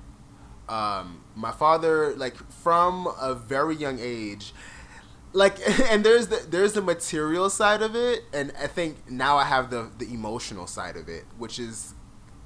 Um, 0.68 1.22
my 1.36 1.52
father, 1.52 2.14
like 2.16 2.36
from 2.50 3.06
a 3.20 3.34
very 3.34 3.76
young 3.76 3.98
age, 4.00 4.52
like 5.36 5.58
and 5.90 6.04
there's 6.04 6.28
the 6.28 6.44
there's 6.48 6.72
the 6.72 6.82
material 6.82 7.48
side 7.50 7.82
of 7.82 7.94
it 7.94 8.24
and 8.32 8.52
i 8.60 8.66
think 8.66 9.08
now 9.10 9.36
i 9.36 9.44
have 9.44 9.70
the 9.70 9.90
the 9.98 10.12
emotional 10.12 10.66
side 10.66 10.96
of 10.96 11.08
it 11.08 11.24
which 11.38 11.58
is 11.58 11.94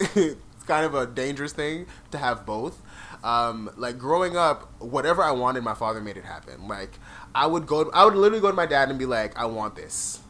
it's 0.16 0.64
kind 0.66 0.86
of 0.86 0.94
a 0.94 1.06
dangerous 1.06 1.52
thing 1.52 1.86
to 2.10 2.18
have 2.18 2.46
both. 2.46 2.80
Um, 3.22 3.70
like 3.76 3.98
growing 3.98 4.34
up 4.34 4.80
whatever 4.80 5.22
i 5.22 5.30
wanted 5.30 5.62
my 5.62 5.74
father 5.74 6.00
made 6.00 6.16
it 6.16 6.24
happen. 6.24 6.66
Like 6.66 6.98
i 7.34 7.46
would 7.46 7.66
go 7.66 7.90
i 7.90 8.04
would 8.04 8.14
literally 8.14 8.40
go 8.40 8.48
to 8.48 8.56
my 8.56 8.66
dad 8.66 8.88
and 8.88 8.98
be 8.98 9.06
like 9.06 9.36
i 9.38 9.44
want 9.44 9.76
this. 9.76 10.20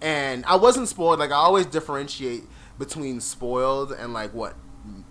And 0.00 0.44
i 0.46 0.54
wasn't 0.54 0.88
spoiled. 0.88 1.18
Like 1.18 1.32
i 1.32 1.36
always 1.36 1.66
differentiate 1.66 2.44
between 2.78 3.20
spoiled 3.20 3.92
and 3.92 4.12
like 4.12 4.32
what 4.32 4.54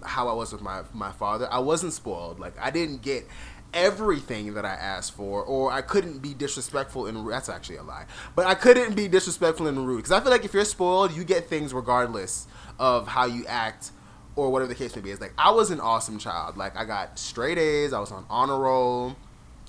how 0.04 0.28
i 0.28 0.34
was 0.34 0.54
with 0.54 0.62
my 0.62 0.84
my 0.94 1.12
father. 1.12 1.50
I 1.52 1.60
wasn't 1.60 1.92
spoiled. 1.92 2.39
Like 2.39 2.58
i 2.60 2.72
didn't 2.72 3.02
get 3.02 3.28
everything 3.74 4.54
that 4.54 4.66
I 4.66 4.74
asked 4.74 5.14
for, 5.14 5.42
or 5.42 5.72
I 5.72 5.82
couldn't 5.82 6.20
be 6.20 6.34
disrespectful 6.34 7.08
and 7.08 7.30
that's 7.32 7.48
actually 7.48 7.78
a 7.78 7.84
lie. 7.84 8.06
But 8.36 8.46
I 8.46 8.54
couldn't 8.54 8.96
be 8.96 9.08
disrespectful 9.08 9.68
and 9.68 9.88
rude 9.88 9.98
because 9.98 10.12
I 10.12 10.20
feel 10.20 10.32
like 10.32 10.44
if 10.44 10.54
you're 10.54 10.66
spoiled, 10.66 11.16
you 11.16 11.24
get 11.24 11.48
things 11.48 11.74
regardless 11.74 12.48
of 12.82 13.08
how 13.08 13.26
you 13.26 13.46
act 13.46 13.92
or 14.36 14.50
whatever 14.50 14.68
the 14.68 14.76
case 14.76 14.96
may 14.96 15.02
be. 15.04 15.12
It's 15.12 15.22
like 15.22 15.34
I 15.38 15.52
was 15.52 15.70
an 15.72 15.80
awesome 15.80 16.18
child. 16.18 16.58
Like 16.58 16.76
I 16.76 16.84
got 16.84 17.18
straight 17.18 17.58
A's. 17.58 17.94
I 17.94 18.00
was 18.00 18.12
on 18.12 18.26
honor 18.30 18.60
roll. 18.60 19.16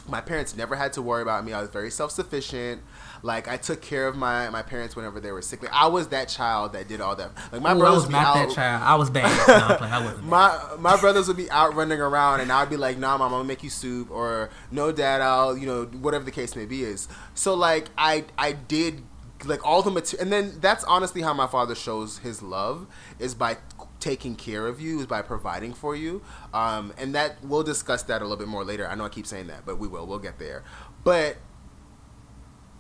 My 0.09 0.21
parents 0.21 0.57
never 0.57 0.75
had 0.75 0.95
to 0.95 1.03
worry 1.03 1.23
about 1.23 1.45
me. 1.45 1.53
I 1.53 1.61
was 1.61 1.69
very 1.69 1.91
self 1.91 2.11
sufficient. 2.11 2.83
Like 3.23 3.47
I 3.47 3.57
took 3.59 3.83
care 3.83 4.09
of 4.09 4.17
my, 4.17 4.49
my 4.51 4.63
parents 4.63 4.97
whenever 4.97 5.21
they 5.21 5.31
were 5.31 5.43
sick. 5.43 5.63
Like 5.63 5.73
I 5.73 5.87
was 5.87 6.09
that 6.09 6.29
child 6.29 6.73
that 6.73 6.89
did 6.89 7.01
all 7.03 7.15
that. 7.17 7.31
Like 7.53 7.61
my 7.61 7.75
Ooh, 7.75 7.79
brothers 7.79 8.05
I 8.05 8.07
was 8.07 8.11
not 8.11 8.37
out, 8.37 8.49
that 8.49 8.55
child. 8.55 8.83
I 8.83 8.95
was 8.95 9.11
bad. 9.11 9.47
No, 9.47 9.77
I'm. 9.77 9.93
I 9.93 10.05
wasn't. 10.05 10.25
my 10.29 10.77
my 10.79 10.97
brothers 10.99 11.29
would 11.29 11.37
be 11.37 11.51
out 11.51 11.75
running 11.75 12.01
around, 12.01 12.41
and 12.41 12.51
I'd 12.51 12.71
be 12.71 12.79
like, 12.79 12.97
"Nah, 12.97 13.19
mom, 13.19 13.33
I'm 13.33 13.41
gonna 13.41 13.45
make 13.45 13.63
you 13.63 13.71
soup," 13.71 14.11
or 14.11 14.49
"No, 14.71 14.91
dad, 14.91 15.21
I'll," 15.21 15.57
you 15.57 15.67
know, 15.67 15.85
whatever 15.85 16.25
the 16.25 16.33
case 16.33 16.57
may 16.57 16.65
be 16.65 16.83
is. 16.83 17.09
So 17.35 17.55
like, 17.55 17.91
I 17.99 18.25
I 18.39 18.53
did 18.53 19.03
like 19.45 19.66
all 19.66 19.82
the 19.82 19.90
material, 19.90 20.22
and 20.22 20.32
then 20.32 20.61
that's 20.61 20.84
honestly 20.84 21.22
how 21.22 21.32
my 21.34 21.47
father 21.47 21.74
shows 21.74 22.18
his 22.18 22.43
love 22.43 22.86
is 23.18 23.34
by 23.34 23.57
taking 24.01 24.34
care 24.34 24.66
of 24.66 24.80
you, 24.80 25.01
is 25.01 25.07
by 25.07 25.22
providing 25.22 25.72
for 25.72 25.95
you, 25.95 26.22
um, 26.53 26.93
and 26.99 27.14
that 27.14 27.36
we'll 27.45 27.62
discuss 27.62 28.03
that 28.05 28.20
a 28.20 28.24
little 28.24 28.36
bit 28.36 28.49
more 28.49 28.64
later. 28.64 28.86
I 28.86 28.95
know 28.95 29.05
I 29.05 29.09
keep 29.09 29.26
saying 29.26 29.47
that, 29.49 29.64
but 29.64 29.78
we 29.78 29.88
will. 29.88 30.07
We'll 30.07 30.18
get 30.18 30.38
there. 30.38 30.64
But 31.05 31.36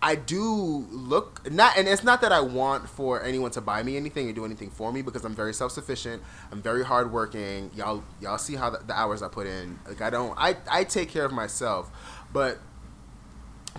I 0.04 0.16
do 0.16 0.44
look 0.90 1.48
not, 1.50 1.78
and 1.78 1.86
it's 1.86 2.02
not 2.02 2.20
that 2.22 2.32
I 2.32 2.40
want 2.40 2.88
for 2.88 3.22
anyone 3.22 3.52
to 3.52 3.60
buy 3.60 3.84
me 3.84 3.96
anything 3.96 4.28
or 4.28 4.32
do 4.32 4.44
anything 4.44 4.68
for 4.68 4.92
me 4.92 5.00
because 5.00 5.24
I'm 5.24 5.34
very 5.34 5.54
self 5.54 5.70
sufficient. 5.70 6.22
I'm 6.50 6.60
very 6.60 6.84
hardworking. 6.84 7.70
Y'all, 7.76 8.02
y'all 8.20 8.38
see 8.38 8.56
how 8.56 8.70
the, 8.70 8.78
the, 8.78 8.98
hours 8.98 9.22
I 9.22 9.28
put 9.28 9.46
in. 9.46 9.78
Like 9.86 10.02
I 10.02 10.10
don't, 10.10 10.34
I, 10.36 10.56
I 10.68 10.82
take 10.82 11.08
care 11.08 11.24
of 11.24 11.32
myself, 11.32 11.88
but 12.32 12.58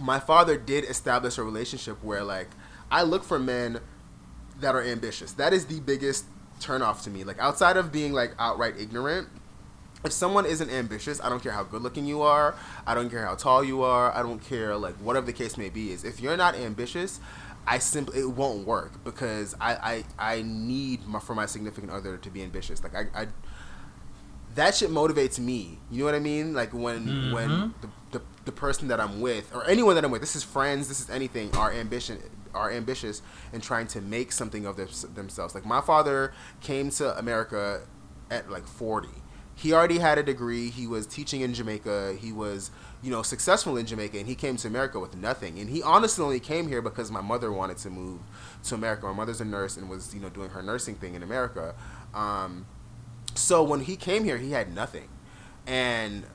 my 0.01 0.19
father 0.19 0.57
did 0.57 0.85
establish 0.85 1.37
a 1.37 1.43
relationship 1.43 2.01
where 2.01 2.23
like 2.23 2.49
I 2.93 3.01
look 3.01 3.23
for 3.23 3.39
men 3.39 3.79
that 4.61 4.75
are 4.75 4.83
ambitious. 4.83 5.33
That 5.33 5.51
is 5.51 5.65
the 5.65 5.79
biggest 5.79 6.25
turnoff 6.61 7.03
to 7.05 7.09
me. 7.09 7.23
Like 7.23 7.39
outside 7.39 7.75
of 7.75 7.91
being 7.91 8.13
like 8.13 8.35
outright 8.37 8.75
ignorant, 8.79 9.29
if 10.05 10.11
someone 10.11 10.45
isn't 10.45 10.69
ambitious, 10.69 11.19
I 11.19 11.27
don't 11.29 11.41
care 11.41 11.53
how 11.53 11.63
good 11.63 11.81
looking 11.81 12.05
you 12.05 12.21
are, 12.21 12.55
I 12.85 12.93
don't 12.93 13.09
care 13.09 13.25
how 13.25 13.33
tall 13.33 13.63
you 13.63 13.81
are, 13.81 14.15
I 14.15 14.21
don't 14.21 14.39
care 14.39 14.77
like 14.77 14.95
whatever 14.97 15.25
the 15.25 15.33
case 15.33 15.57
may 15.57 15.69
be 15.69 15.91
is 15.91 16.03
if 16.03 16.21
you're 16.21 16.37
not 16.37 16.53
ambitious, 16.53 17.19
I 17.65 17.79
simply 17.79 18.19
it 18.19 18.29
won't 18.29 18.67
work 18.67 19.03
because 19.03 19.55
I 19.59 20.03
I, 20.19 20.35
I 20.35 20.41
need 20.43 21.07
my, 21.07 21.19
for 21.19 21.33
my 21.33 21.47
significant 21.47 21.91
other 21.91 22.17
to 22.17 22.29
be 22.29 22.43
ambitious. 22.43 22.83
Like 22.83 22.93
I, 22.93 23.23
I 23.23 23.27
that 24.53 24.75
shit 24.75 24.91
motivates 24.91 25.39
me. 25.39 25.79
You 25.89 25.99
know 25.99 26.05
what 26.05 26.13
I 26.13 26.19
mean? 26.19 26.53
Like 26.53 26.71
when 26.75 27.07
mm-hmm. 27.07 27.33
when 27.33 27.73
the, 27.81 27.89
the 28.11 28.21
the 28.45 28.51
person 28.51 28.89
that 28.89 28.99
I'm 28.99 29.19
with 29.19 29.51
or 29.55 29.67
anyone 29.67 29.95
that 29.95 30.05
I'm 30.05 30.11
with, 30.11 30.21
this 30.21 30.35
is 30.35 30.43
friends, 30.43 30.89
this 30.89 30.99
is 30.99 31.09
anything, 31.09 31.55
are 31.55 31.73
ambition 31.73 32.19
are 32.53 32.71
ambitious 32.71 33.21
and 33.51 33.61
trying 33.61 33.87
to 33.87 34.01
make 34.01 34.31
something 34.31 34.65
of 34.65 34.77
themselves. 35.15 35.55
Like 35.55 35.65
my 35.65 35.81
father 35.81 36.33
came 36.61 36.89
to 36.91 37.17
America 37.17 37.81
at 38.29 38.49
like 38.49 38.67
40 38.67 39.09
he 39.55 39.73
already 39.73 39.99
had 39.99 40.17
a 40.17 40.23
degree. 40.23 40.69
He 40.69 40.87
was 40.87 41.05
teaching 41.05 41.41
in 41.41 41.53
Jamaica. 41.53 42.17
He 42.19 42.31
was, 42.31 42.71
you 43.01 43.11
know, 43.11 43.21
successful 43.21 43.77
in 43.77 43.85
Jamaica, 43.85 44.17
and 44.17 44.27
he 44.27 44.35
came 44.35 44.57
to 44.57 44.67
America 44.67 44.99
with 44.99 45.15
nothing. 45.15 45.59
And 45.59 45.69
he 45.69 45.83
honestly 45.83 46.23
only 46.23 46.39
came 46.39 46.67
here 46.67 46.81
because 46.81 47.11
my 47.11 47.21
mother 47.21 47.51
wanted 47.51 47.77
to 47.79 47.89
move 47.89 48.21
to 48.63 48.75
America. 48.75 49.05
My 49.05 49.13
mother's 49.13 49.41
a 49.41 49.45
nurse 49.45 49.77
and 49.77 49.89
was, 49.89 50.13
you 50.13 50.19
know, 50.19 50.29
doing 50.29 50.49
her 50.49 50.63
nursing 50.63 50.95
thing 50.95 51.13
in 51.13 51.21
America. 51.21 51.75
Um, 52.13 52.65
so 53.35 53.63
when 53.63 53.81
he 53.81 53.95
came 53.95 54.23
here, 54.23 54.37
he 54.37 54.51
had 54.51 54.73
nothing, 54.73 55.09
and 55.67 56.25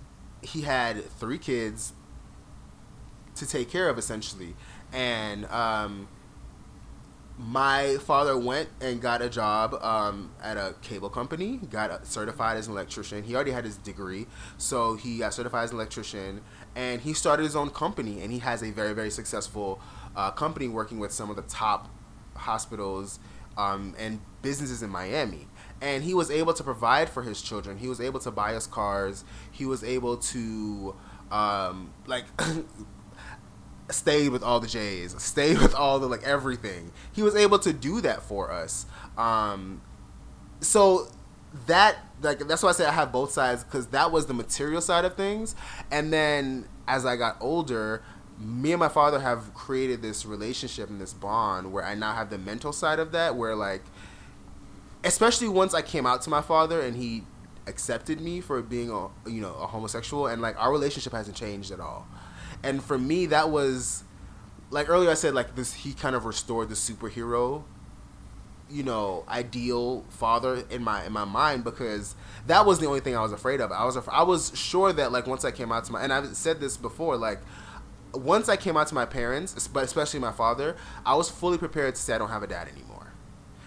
he 0.42 0.62
had 0.62 1.04
three 1.10 1.38
kids 1.38 1.92
to 3.34 3.46
take 3.46 3.70
care 3.70 3.88
of 3.88 3.98
essentially, 3.98 4.54
and 4.92 5.44
um, 5.46 6.08
my 7.38 7.96
father 7.98 8.36
went 8.36 8.68
and 8.80 9.00
got 9.00 9.22
a 9.22 9.28
job 9.30 9.74
um, 9.80 10.32
at 10.42 10.56
a 10.56 10.74
cable 10.82 11.08
company, 11.08 11.58
got 11.70 12.04
certified 12.06 12.56
as 12.56 12.66
an 12.66 12.72
electrician. 12.72 13.22
He 13.22 13.34
already 13.34 13.52
had 13.52 13.64
his 13.64 13.76
degree, 13.76 14.26
so 14.56 14.94
he 14.96 15.18
got 15.18 15.32
certified 15.32 15.64
as 15.64 15.70
an 15.70 15.76
electrician, 15.76 16.40
and 16.74 17.00
he 17.00 17.12
started 17.12 17.44
his 17.44 17.54
own 17.54 17.70
company. 17.70 18.20
And 18.20 18.32
he 18.32 18.40
has 18.40 18.62
a 18.62 18.72
very, 18.72 18.92
very 18.92 19.10
successful 19.10 19.80
uh, 20.16 20.32
company 20.32 20.66
working 20.66 20.98
with 20.98 21.12
some 21.12 21.30
of 21.30 21.36
the 21.36 21.42
top 21.42 21.88
hospitals 22.34 23.20
um, 23.56 23.94
and 23.98 24.20
businesses 24.42 24.82
in 24.82 24.90
Miami. 24.90 25.46
And 25.80 26.02
he 26.02 26.14
was 26.14 26.32
able 26.32 26.54
to 26.54 26.64
provide 26.64 27.08
for 27.08 27.22
his 27.22 27.40
children. 27.40 27.78
He 27.78 27.86
was 27.86 28.00
able 28.00 28.18
to 28.20 28.32
buy 28.32 28.56
us 28.56 28.66
cars. 28.66 29.24
He 29.50 29.64
was 29.64 29.84
able 29.84 30.16
to 30.16 30.96
um, 31.30 31.92
like 32.06 32.24
stayed 33.90 34.30
with 34.30 34.42
all 34.42 34.60
the 34.60 34.66
J's, 34.66 35.20
stayed 35.22 35.58
with 35.58 35.74
all 35.74 35.98
the 35.98 36.06
like 36.06 36.22
everything. 36.22 36.92
He 37.12 37.22
was 37.22 37.34
able 37.34 37.58
to 37.60 37.72
do 37.72 38.00
that 38.02 38.22
for 38.22 38.52
us. 38.52 38.86
Um, 39.16 39.80
so 40.60 41.08
that 41.66 41.96
like 42.22 42.40
that's 42.40 42.62
why 42.62 42.70
I 42.70 42.72
say 42.72 42.84
I 42.84 42.92
have 42.92 43.12
both 43.12 43.32
sides 43.32 43.64
because 43.64 43.88
that 43.88 44.12
was 44.12 44.26
the 44.26 44.34
material 44.34 44.80
side 44.80 45.04
of 45.04 45.14
things, 45.14 45.54
and 45.90 46.12
then 46.12 46.66
as 46.86 47.06
I 47.06 47.16
got 47.16 47.36
older, 47.40 48.02
me 48.38 48.72
and 48.72 48.80
my 48.80 48.88
father 48.88 49.20
have 49.20 49.54
created 49.54 50.02
this 50.02 50.26
relationship 50.26 50.88
and 50.90 51.00
this 51.00 51.14
bond 51.14 51.72
where 51.72 51.84
I 51.84 51.94
now 51.94 52.14
have 52.14 52.30
the 52.30 52.38
mental 52.38 52.72
side 52.72 52.98
of 52.98 53.12
that, 53.12 53.36
where 53.36 53.54
like, 53.54 53.82
especially 55.04 55.48
once 55.48 55.74
I 55.74 55.82
came 55.82 56.06
out 56.06 56.22
to 56.22 56.30
my 56.30 56.42
father 56.42 56.80
and 56.80 56.96
he 56.96 57.24
accepted 57.66 58.20
me 58.20 58.40
for 58.40 58.62
being 58.62 58.90
a 58.90 59.08
you 59.28 59.40
know 59.40 59.54
a 59.54 59.66
homosexual, 59.66 60.26
and 60.26 60.42
like 60.42 60.58
our 60.58 60.70
relationship 60.70 61.12
hasn't 61.12 61.36
changed 61.36 61.70
at 61.70 61.80
all 61.80 62.06
and 62.62 62.82
for 62.82 62.98
me 62.98 63.26
that 63.26 63.50
was 63.50 64.04
like 64.70 64.88
earlier 64.88 65.10
I 65.10 65.14
said 65.14 65.34
like 65.34 65.54
this 65.54 65.72
he 65.74 65.92
kind 65.94 66.14
of 66.14 66.24
restored 66.24 66.68
the 66.68 66.74
superhero 66.74 67.64
you 68.70 68.82
know 68.82 69.24
ideal 69.28 70.04
father 70.10 70.64
in 70.70 70.82
my 70.82 71.04
in 71.04 71.12
my 71.12 71.24
mind 71.24 71.64
because 71.64 72.14
that 72.46 72.66
was 72.66 72.78
the 72.78 72.86
only 72.86 73.00
thing 73.00 73.16
I 73.16 73.22
was 73.22 73.32
afraid 73.32 73.60
of. 73.60 73.72
I 73.72 73.84
was 73.84 73.96
I 74.08 74.22
was 74.22 74.52
sure 74.56 74.92
that 74.92 75.12
like 75.12 75.26
once 75.26 75.44
I 75.44 75.50
came 75.50 75.72
out 75.72 75.84
to 75.84 75.92
my 75.92 76.02
and 76.02 76.12
I've 76.12 76.36
said 76.36 76.60
this 76.60 76.76
before 76.76 77.16
like 77.16 77.40
once 78.14 78.48
I 78.48 78.56
came 78.56 78.76
out 78.76 78.86
to 78.88 78.94
my 78.94 79.04
parents, 79.04 79.68
but 79.68 79.84
especially 79.84 80.20
my 80.20 80.32
father, 80.32 80.76
I 81.04 81.14
was 81.14 81.28
fully 81.28 81.58
prepared 81.58 81.94
to 81.94 82.00
say 82.00 82.14
I 82.14 82.18
don't 82.18 82.30
have 82.30 82.42
a 82.42 82.46
dad 82.46 82.68
anymore. 82.68 83.12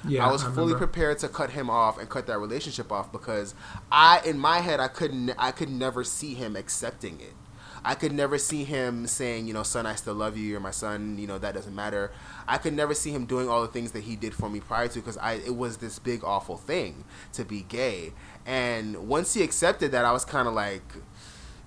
Yeah, 0.08 0.28
I 0.28 0.32
was 0.32 0.44
I 0.44 0.52
fully 0.52 0.74
prepared 0.74 1.20
to 1.20 1.28
cut 1.30 1.52
him 1.52 1.70
off 1.70 2.00
and 2.00 2.10
cut 2.10 2.26
that 2.28 2.40
relationship 2.40 2.92
off 2.92 3.12
because 3.12 3.54
I 3.92 4.22
in 4.26 4.40
my 4.40 4.60
head 4.60 4.80
I 4.80 4.88
couldn't 4.88 5.32
I 5.38 5.52
could 5.52 5.70
never 5.70 6.04
see 6.04 6.34
him 6.34 6.56
accepting 6.56 7.20
it. 7.20 7.34
I 7.84 7.96
could 7.96 8.12
never 8.12 8.38
see 8.38 8.64
him 8.64 9.08
saying, 9.08 9.48
you 9.48 9.54
know, 9.54 9.64
son, 9.64 9.86
I 9.86 9.96
still 9.96 10.14
love 10.14 10.38
you. 10.38 10.44
You're 10.44 10.60
my 10.60 10.72
son. 10.72 11.18
You 11.18 11.26
know, 11.26 11.40
that 11.40 11.56
doesn't 11.56 11.76
matter. 11.76 12.12
I 12.48 12.58
could 12.58 12.74
never 12.74 12.94
see 12.94 13.12
him 13.12 13.26
doing 13.26 13.50
all 13.50 13.62
the 13.62 13.68
things 13.68 13.92
that 13.94 14.04
he 14.04 14.16
did 14.16 14.34
for 14.36 14.50
me 14.50 14.60
prior 14.60 14.88
to 14.90 15.00
because 15.00 15.18
I 15.18 15.34
it 15.34 15.56
was 15.56 15.78
this 15.78 15.98
big 15.98 16.24
awful 16.24 16.58
thing 16.58 17.06
to 17.34 17.44
be 17.44 17.62
gay. 17.62 18.14
And 18.46 19.08
once 19.08 19.34
he 19.34 19.44
accepted 19.44 19.92
that, 19.94 20.06
I 20.06 20.12
was 20.12 20.26
kind 20.26 20.48
of 20.48 20.54
like, 20.54 20.84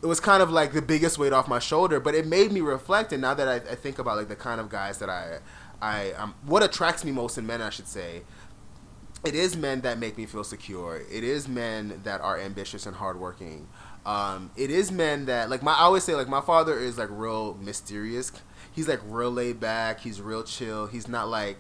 it 0.03 0.07
was 0.07 0.21
kind 0.21 0.43
of 0.43 0.51
like 0.51 0.73
the 0.73 0.83
biggest 0.83 1.19
weight 1.19 1.33
off 1.33 1.49
my 1.49 1.59
shoulder. 1.59 1.99
But 1.99 2.15
it 2.15 2.27
made 2.27 2.53
me 2.53 2.61
reflect. 2.61 3.13
And 3.13 3.21
now 3.21 3.35
that 3.35 3.49
I, 3.49 3.57
I 3.57 3.75
think 3.75 3.99
about 3.99 4.17
like 4.17 4.29
the 4.29 4.37
kind 4.37 4.61
of 4.61 4.69
guys 4.69 4.99
that 4.99 5.11
I, 5.11 5.39
I 5.83 6.13
um, 6.13 6.35
what 6.47 6.63
attracts 6.63 7.05
me 7.05 7.11
most 7.11 7.39
in 7.39 7.47
men, 7.47 7.61
I 7.61 7.71
should 7.71 7.89
say, 7.89 8.23
it 9.25 9.35
is 9.35 9.57
men 9.57 9.81
that 9.81 9.99
make 9.99 10.19
me 10.19 10.27
feel 10.27 10.45
secure. 10.45 11.03
It 11.11 11.25
is 11.25 11.49
men 11.49 12.01
that 12.05 12.21
are 12.21 12.39
ambitious 12.39 12.85
and 12.87 12.95
hardworking. 12.97 13.67
Um, 14.07 14.51
it 14.57 14.71
is 14.71 14.93
men 14.93 15.27
that 15.27 15.49
like 15.49 15.63
my 15.63 15.73
I 15.73 15.83
always 15.83 16.05
say 16.05 16.15
like 16.15 16.29
my 16.29 16.41
father 16.41 16.79
is 16.79 16.99
like 16.99 17.09
real 17.11 17.55
mysterious. 17.55 18.33
He's 18.71 18.89
like 18.89 19.01
real 19.05 19.31
laid 19.31 19.61
back. 19.61 20.01
He's 20.01 20.21
real 20.21 20.43
chill. 20.43 20.87
He's 20.87 21.09
not 21.09 21.29
like, 21.29 21.59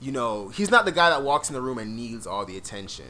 you 0.00 0.12
know, 0.12 0.48
he's 0.48 0.70
not 0.70 0.84
the 0.84 0.92
guy 0.92 1.10
that 1.10 1.22
walks 1.22 1.48
in 1.48 1.54
the 1.54 1.60
room 1.60 1.78
and 1.78 1.96
needs 1.96 2.26
all 2.26 2.44
the 2.44 2.56
attention. 2.56 3.06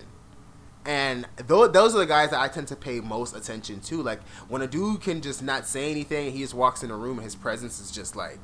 And 0.87 1.29
those 1.37 1.73
those 1.73 1.95
are 1.95 1.99
the 1.99 2.07
guys 2.07 2.31
that 2.31 2.41
I 2.41 2.49
tend 2.49 2.69
to 2.69 2.77
pay 2.77 3.01
most 3.01 3.37
attention 3.37 3.81
to. 3.81 4.03
Like 4.03 4.27
when 4.49 4.63
a 4.63 4.67
dude 4.67 5.03
can 5.03 5.21
just 5.21 5.43
not 5.43 5.67
say 5.67 5.91
anything, 5.91 6.33
he 6.33 6.39
just 6.39 6.55
walks 6.55 6.83
in 6.83 6.89
the 6.89 6.97
room 6.97 7.19
and 7.19 7.25
his 7.25 7.35
presence 7.35 7.79
is 7.79 7.91
just 7.91 8.17
like, 8.17 8.39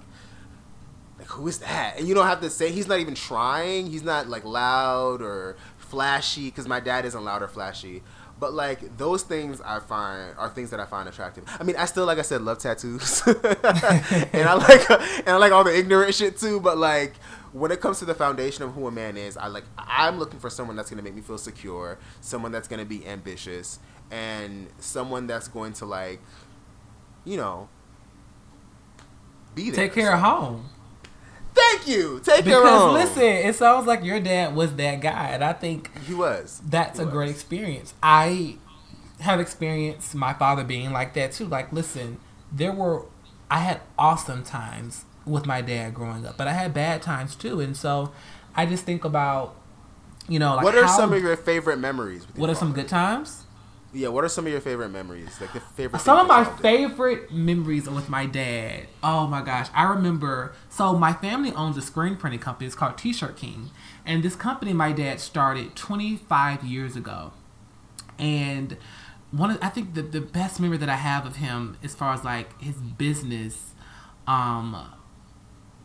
like 1.18 1.28
who 1.28 1.48
is 1.48 1.58
that? 1.60 1.94
And 1.98 2.06
you 2.06 2.14
don't 2.14 2.26
have 2.26 2.42
to 2.42 2.50
say. 2.50 2.70
He's 2.70 2.86
not 2.86 3.00
even 3.00 3.14
trying. 3.14 3.86
He's 3.86 4.04
not 4.04 4.28
like 4.28 4.44
loud 4.44 5.22
or 5.22 5.56
flashy 5.78 6.46
because 6.46 6.68
my 6.68 6.80
dad 6.80 7.06
isn't 7.06 7.24
loud 7.24 7.42
or 7.42 7.48
flashy 7.48 8.02
But 8.40 8.52
like 8.52 8.96
those 8.96 9.22
things 9.22 9.60
I 9.60 9.80
find 9.80 10.36
are 10.38 10.48
things 10.48 10.70
that 10.70 10.78
I 10.78 10.84
find 10.84 11.08
attractive. 11.08 11.44
I 11.58 11.64
mean, 11.64 11.76
I 11.76 11.86
still 11.86 12.06
like 12.06 12.18
I 12.18 12.22
said 12.22 12.42
love 12.42 12.58
tattoos, 12.58 13.22
and 13.26 14.48
I 14.48 14.54
like 14.54 14.90
and 14.90 15.28
I 15.28 15.36
like 15.36 15.52
all 15.52 15.64
the 15.64 15.76
ignorant 15.76 16.14
shit 16.14 16.38
too. 16.38 16.60
But 16.60 16.78
like 16.78 17.14
when 17.52 17.72
it 17.72 17.80
comes 17.80 17.98
to 17.98 18.04
the 18.04 18.14
foundation 18.14 18.62
of 18.62 18.74
who 18.74 18.86
a 18.86 18.92
man 18.92 19.16
is, 19.16 19.36
I 19.36 19.48
like 19.48 19.64
I'm 19.76 20.18
looking 20.18 20.38
for 20.38 20.50
someone 20.50 20.76
that's 20.76 20.88
gonna 20.88 21.02
make 21.02 21.14
me 21.14 21.20
feel 21.20 21.38
secure, 21.38 21.98
someone 22.20 22.52
that's 22.52 22.68
gonna 22.68 22.84
be 22.84 23.04
ambitious, 23.06 23.80
and 24.10 24.68
someone 24.78 25.26
that's 25.26 25.48
going 25.48 25.72
to 25.74 25.86
like, 25.86 26.20
you 27.24 27.36
know, 27.36 27.68
be 29.54 29.70
there. 29.70 29.86
Take 29.86 29.94
care 29.94 30.12
of 30.12 30.20
home. 30.20 30.68
Thank 31.78 31.88
you. 31.88 32.20
Take 32.24 32.44
because, 32.44 32.92
listen, 32.92 33.22
it 33.22 33.54
sounds 33.54 33.86
like 33.86 34.04
your 34.04 34.20
dad 34.20 34.54
was 34.54 34.74
that 34.76 35.00
guy, 35.00 35.28
and 35.28 35.42
I 35.44 35.52
think 35.52 35.90
he 36.04 36.14
was. 36.14 36.60
That's 36.66 36.98
he 36.98 37.02
a 37.02 37.06
was. 37.06 37.12
great 37.12 37.30
experience. 37.30 37.94
I 38.02 38.56
have 39.20 39.40
experienced 39.40 40.14
my 40.14 40.32
father 40.32 40.64
being 40.64 40.92
like 40.92 41.14
that 41.14 41.32
too. 41.32 41.46
Like, 41.46 41.72
listen, 41.72 42.18
there 42.52 42.72
were 42.72 43.06
I 43.50 43.60
had 43.60 43.80
awesome 43.98 44.42
times 44.42 45.04
with 45.24 45.46
my 45.46 45.60
dad 45.60 45.94
growing 45.94 46.26
up, 46.26 46.36
but 46.36 46.48
I 46.48 46.52
had 46.52 46.74
bad 46.74 47.02
times 47.02 47.34
too, 47.34 47.60
and 47.60 47.76
so 47.76 48.12
I 48.54 48.66
just 48.66 48.84
think 48.84 49.04
about, 49.04 49.56
you 50.28 50.38
know, 50.38 50.56
like 50.56 50.64
what 50.64 50.74
are 50.74 50.84
how, 50.84 50.96
some 50.96 51.12
of 51.12 51.22
your 51.22 51.36
favorite 51.36 51.78
memories? 51.78 52.26
what 52.36 52.50
are 52.50 52.54
some 52.54 52.72
good 52.72 52.88
times? 52.88 53.44
Yeah, 53.92 54.08
what 54.08 54.22
are 54.22 54.28
some 54.28 54.44
of 54.46 54.52
your 54.52 54.60
favorite 54.60 54.90
memories? 54.90 55.40
Like 55.40 55.54
the 55.54 55.60
favorite. 55.60 56.00
Some 56.00 56.18
of 56.18 56.26
my 56.26 56.44
favorite 56.44 57.32
memories 57.32 57.88
are 57.88 57.94
with 57.94 58.10
my 58.10 58.26
dad. 58.26 58.86
Oh 59.02 59.26
my 59.26 59.40
gosh, 59.40 59.68
I 59.74 59.84
remember. 59.84 60.52
So 60.68 60.94
my 60.94 61.14
family 61.14 61.52
owns 61.52 61.76
a 61.78 61.82
screen 61.82 62.16
printing 62.16 62.40
company. 62.40 62.66
It's 62.66 62.74
called 62.74 62.98
T-Shirt 62.98 63.36
King, 63.36 63.70
and 64.04 64.22
this 64.22 64.36
company 64.36 64.74
my 64.74 64.92
dad 64.92 65.20
started 65.20 65.74
25 65.74 66.64
years 66.64 66.96
ago. 66.96 67.32
And 68.18 68.76
one, 69.30 69.52
of, 69.52 69.58
I 69.62 69.70
think 69.70 69.94
the 69.94 70.02
the 70.02 70.20
best 70.20 70.60
memory 70.60 70.76
that 70.78 70.90
I 70.90 70.96
have 70.96 71.24
of 71.24 71.36
him, 71.36 71.78
as 71.82 71.94
far 71.94 72.12
as 72.12 72.24
like 72.24 72.60
his 72.60 72.76
business, 72.76 73.72
um, 74.26 74.92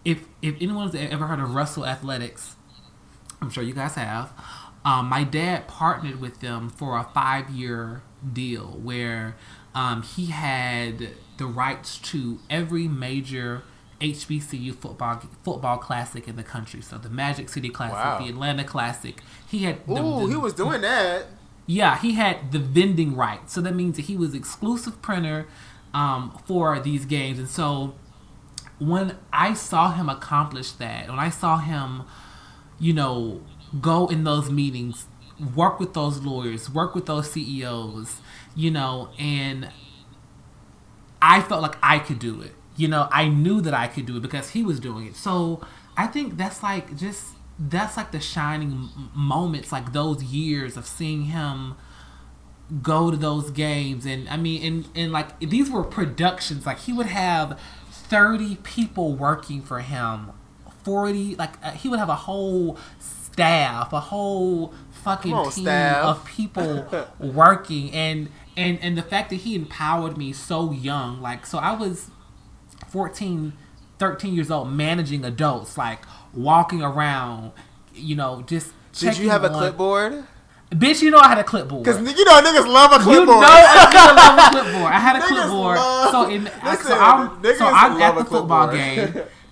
if 0.04 0.26
if 0.42 0.56
anyone's 0.62 0.94
ever 0.94 1.28
heard 1.28 1.40
of 1.40 1.54
Russell 1.56 1.86
Athletics, 1.86 2.58
I'm 3.42 3.50
sure 3.50 3.64
you 3.64 3.74
guys 3.74 3.96
have. 3.96 4.32
Um, 4.86 5.08
my 5.08 5.24
dad 5.24 5.68
partnered 5.68 6.20
with 6.20 6.40
them 6.42 6.70
for 6.70 6.98
a 6.98 7.04
five 7.04 7.50
year 7.50 8.02
deal 8.32 8.80
where 8.82 9.36
um, 9.74 10.04
he 10.04 10.28
had 10.28 11.10
the 11.38 11.46
rights 11.46 11.98
to 12.00 12.40
every 12.50 12.88
major 12.88 13.64
HBCU 14.02 14.76
football 14.76 15.22
football 15.44 15.78
classic 15.78 16.28
in 16.28 16.36
the 16.36 16.44
country. 16.44 16.82
So 16.82 16.98
the 16.98 17.10
Magic 17.10 17.50
City 17.50 17.70
Classic, 17.70 17.96
wow. 17.96 18.20
the 18.20 18.30
Atlanta 18.30 18.64
Classic. 18.64 19.22
He 19.48 19.60
had. 19.60 19.86
The, 19.88 20.02
Ooh, 20.02 20.28
the, 20.28 20.34
he 20.34 20.36
was 20.36 20.54
doing 20.54 20.82
that. 20.82 21.26
Yeah, 21.66 21.98
he 21.98 22.14
had 22.14 22.52
the 22.52 22.60
vending 22.60 23.16
rights. 23.16 23.54
So 23.54 23.62
that 23.62 23.74
means 23.74 23.96
that 23.96 24.04
he 24.04 24.18
was 24.18 24.36
exclusive 24.36 25.02
printer 25.02 25.48
um, 25.94 26.38
for 26.46 26.78
these 26.80 27.06
games. 27.06 27.40
And 27.40 27.48
so 27.48 27.96
when 28.80 29.18
I 29.32 29.54
saw 29.54 29.94
him 29.94 30.10
accomplish 30.10 30.74
that, 30.74 31.08
when 31.08 31.20
I 31.20 31.30
saw 31.30 31.60
him, 31.60 32.04
you 32.80 32.92
know, 32.92 33.42
go 33.82 34.08
in 34.08 34.24
those 34.24 34.50
meetings, 34.50 35.06
work 35.56 35.80
with 35.80 35.94
those 35.94 36.22
lawyers, 36.22 36.70
work 36.70 36.96
with 36.96 37.06
those 37.06 37.32
CEOs, 37.32 38.22
you 38.56 38.72
know, 38.72 39.10
and 39.18 39.70
I 41.22 41.42
felt 41.42 41.62
like 41.62 41.78
I 41.82 42.00
could 42.00 42.20
do 42.20 42.42
it. 42.42 42.52
You 42.76 42.88
know, 42.88 43.08
I 43.12 43.28
knew 43.28 43.62
that 43.62 43.74
I 43.74 43.88
could 43.88 44.06
do 44.06 44.18
it 44.18 44.22
because 44.22 44.52
he 44.52 44.64
was 44.64 44.80
doing 44.80 45.06
it. 45.08 45.16
So 45.16 45.62
I 45.96 46.08
think 46.08 46.38
that's 46.38 46.64
like 46.64 46.96
just 46.98 47.36
that's 47.60 47.98
like 47.98 48.12
the 48.12 48.20
shining 48.20 48.90
moments, 49.14 49.72
like 49.72 49.94
those 49.94 50.24
years 50.24 50.76
of 50.76 50.86
seeing 50.86 51.26
him 51.26 51.76
go 52.82 53.12
to 53.12 53.18
those 53.18 53.52
games 53.52 54.06
and 54.06 54.28
I 54.30 54.38
mean 54.38 54.64
and 54.66 54.90
and 54.96 55.12
like 55.12 55.40
these 55.40 55.70
were 55.70 55.84
productions 55.84 56.66
like 56.66 56.80
he 56.80 56.94
would 56.94 57.06
have 57.08 57.60
30 57.92 58.56
people 58.64 59.14
working 59.14 59.62
for 59.62 59.82
him 59.82 60.32
40 60.84 61.36
like 61.36 61.54
uh, 61.64 61.72
he 61.72 61.90
would 61.90 62.00
have 62.00 62.10
a 62.10 62.16
whole 62.16 62.78
staff, 63.34 63.92
a 63.92 64.00
whole 64.00 64.74
fucking 64.92 65.34
on, 65.34 65.52
team 65.52 65.66
staff. 65.66 66.06
of 66.06 66.26
people 66.26 67.08
working 67.20 67.92
and 67.92 68.30
and 68.56 68.80
and 68.82 68.98
the 68.98 69.02
fact 69.02 69.30
that 69.32 69.38
he 69.38 69.56
empowered 69.56 70.18
me 70.18 70.32
so 70.32 70.72
young 70.72 71.22
like 71.22 71.46
so 71.46 71.58
I 71.58 71.74
was 71.74 72.10
14 72.90 73.54
13 73.98 74.34
years 74.34 74.52
old 74.52 74.72
managing 74.72 75.26
adults 75.26 75.78
like 75.78 76.00
walking 76.34 76.82
around 76.82 77.52
you 77.94 78.16
know 78.16 78.44
just 78.46 78.72
Did 78.94 79.18
you 79.18 79.30
have 79.30 79.44
on, 79.44 79.52
a 79.52 79.54
clipboard? 79.54 80.26
Bitch, 80.72 81.04
you 81.04 81.12
know 81.12 81.20
I 81.20 81.28
had 81.28 81.38
a 81.38 81.44
clipboard. 81.44 81.86
Cause 81.86 81.98
you 81.98 82.26
know 82.26 82.42
niggas 82.42 82.68
love 82.68 82.92
a 82.94 83.04
clipboard. 83.04 83.28
You 83.28 83.36
know 83.36 83.42
a 83.42 83.46
nigga 83.46 84.16
love 84.16 84.38
a 84.38 84.50
clipboard. 84.52 84.92
I 84.92 85.00
had 85.00 85.16
a 85.18 85.28
clipboard. 85.28 85.78
Love, 85.78 86.12
so 86.12 86.30
in 86.30 86.44
listen, 86.46 86.88
so 86.88 86.98
I'm 87.00 87.44
so 87.44 87.66
I'm 87.68 88.02
at 88.02 88.18
the 88.18 88.26
football 88.26 88.72
game 88.72 89.22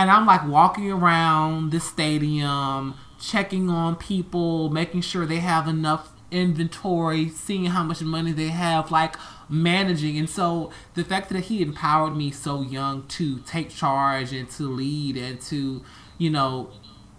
and 0.00 0.10
I'm 0.10 0.24
like 0.24 0.48
walking 0.48 0.90
around 0.90 1.72
the 1.72 1.78
stadium, 1.78 2.94
checking 3.20 3.68
on 3.68 3.96
people, 3.96 4.70
making 4.70 5.02
sure 5.02 5.26
they 5.26 5.40
have 5.40 5.68
enough 5.68 6.10
inventory, 6.30 7.28
seeing 7.28 7.66
how 7.66 7.82
much 7.82 8.00
money 8.00 8.32
they 8.32 8.48
have, 8.48 8.90
like 8.90 9.16
managing. 9.50 10.16
And 10.16 10.30
so 10.30 10.70
the 10.94 11.04
fact 11.04 11.28
that 11.28 11.40
he 11.40 11.60
empowered 11.60 12.16
me 12.16 12.30
so 12.30 12.62
young 12.62 13.06
to 13.08 13.40
take 13.40 13.68
charge 13.68 14.32
and 14.32 14.48
to 14.52 14.62
lead 14.62 15.18
and 15.18 15.38
to, 15.42 15.84
you 16.16 16.30
know, 16.30 16.70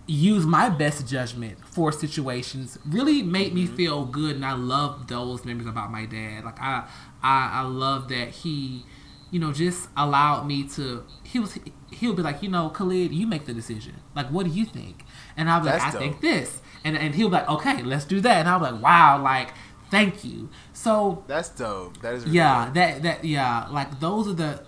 use 0.08 0.48
my 0.48 0.68
best 0.68 1.08
judgment 1.08 1.64
for 1.64 1.92
situations 1.92 2.80
really 2.84 3.22
made 3.22 3.54
me 3.54 3.66
mm-hmm. 3.66 3.76
feel 3.76 4.06
good 4.06 4.36
and 4.36 4.44
I 4.44 4.54
love 4.54 5.08
those 5.08 5.46
memories 5.46 5.68
about 5.68 5.92
my 5.92 6.08
dad. 6.08 6.46
Like 6.46 6.60
I 6.60 6.88
I, 7.22 7.52
I 7.54 7.62
love 7.62 8.10
that 8.10 8.30
he, 8.30 8.84
you 9.30 9.40
know, 9.40 9.54
just 9.54 9.88
allowed 9.96 10.48
me 10.48 10.68
to 10.70 11.06
he 11.24 11.40
was 11.40 11.60
he'll 12.02 12.14
be 12.14 12.24
like, 12.24 12.42
you 12.42 12.50
know, 12.50 12.70
Khalid, 12.70 13.14
you 13.14 13.28
make 13.28 13.46
the 13.46 13.54
decision. 13.54 13.94
Like, 14.16 14.28
what 14.28 14.46
do 14.46 14.52
you 14.52 14.66
think? 14.66 15.06
And 15.38 15.50
I'll 15.50 15.62
be 15.62 15.68
like, 15.68 15.82
I 15.82 15.92
think 15.92 16.20
this. 16.20 16.60
And 16.84 16.98
and 16.98 17.16
he'll 17.16 17.30
be 17.30 17.36
like, 17.36 17.48
okay, 17.48 17.84
let's 17.84 18.06
do 18.06 18.20
that. 18.22 18.38
And 18.40 18.50
I'll 18.50 18.60
be 18.60 18.66
like, 18.66 18.82
wow, 18.82 19.22
like, 19.22 19.54
thank 19.92 20.26
you. 20.26 20.50
So 20.74 21.24
that's 21.28 21.50
dope. 21.50 22.02
That 22.02 22.16
is 22.16 22.26
really 22.26 22.38
yeah, 22.38 22.66
dope. 22.66 22.74
that 22.74 23.04
that 23.04 23.24
yeah, 23.24 23.68
like 23.70 24.00
those 24.00 24.28
are 24.28 24.34
the 24.34 24.64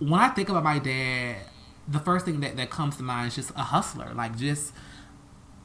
when 0.00 0.20
I 0.20 0.28
think 0.30 0.48
about 0.48 0.64
my 0.64 0.80
dad, 0.80 1.36
the 1.86 2.00
first 2.00 2.24
thing 2.24 2.40
that, 2.40 2.56
that 2.56 2.70
comes 2.70 2.96
to 2.96 3.02
mind 3.04 3.28
is 3.28 3.36
just 3.36 3.50
a 3.50 3.62
hustler. 3.62 4.12
Like 4.14 4.36
just 4.36 4.74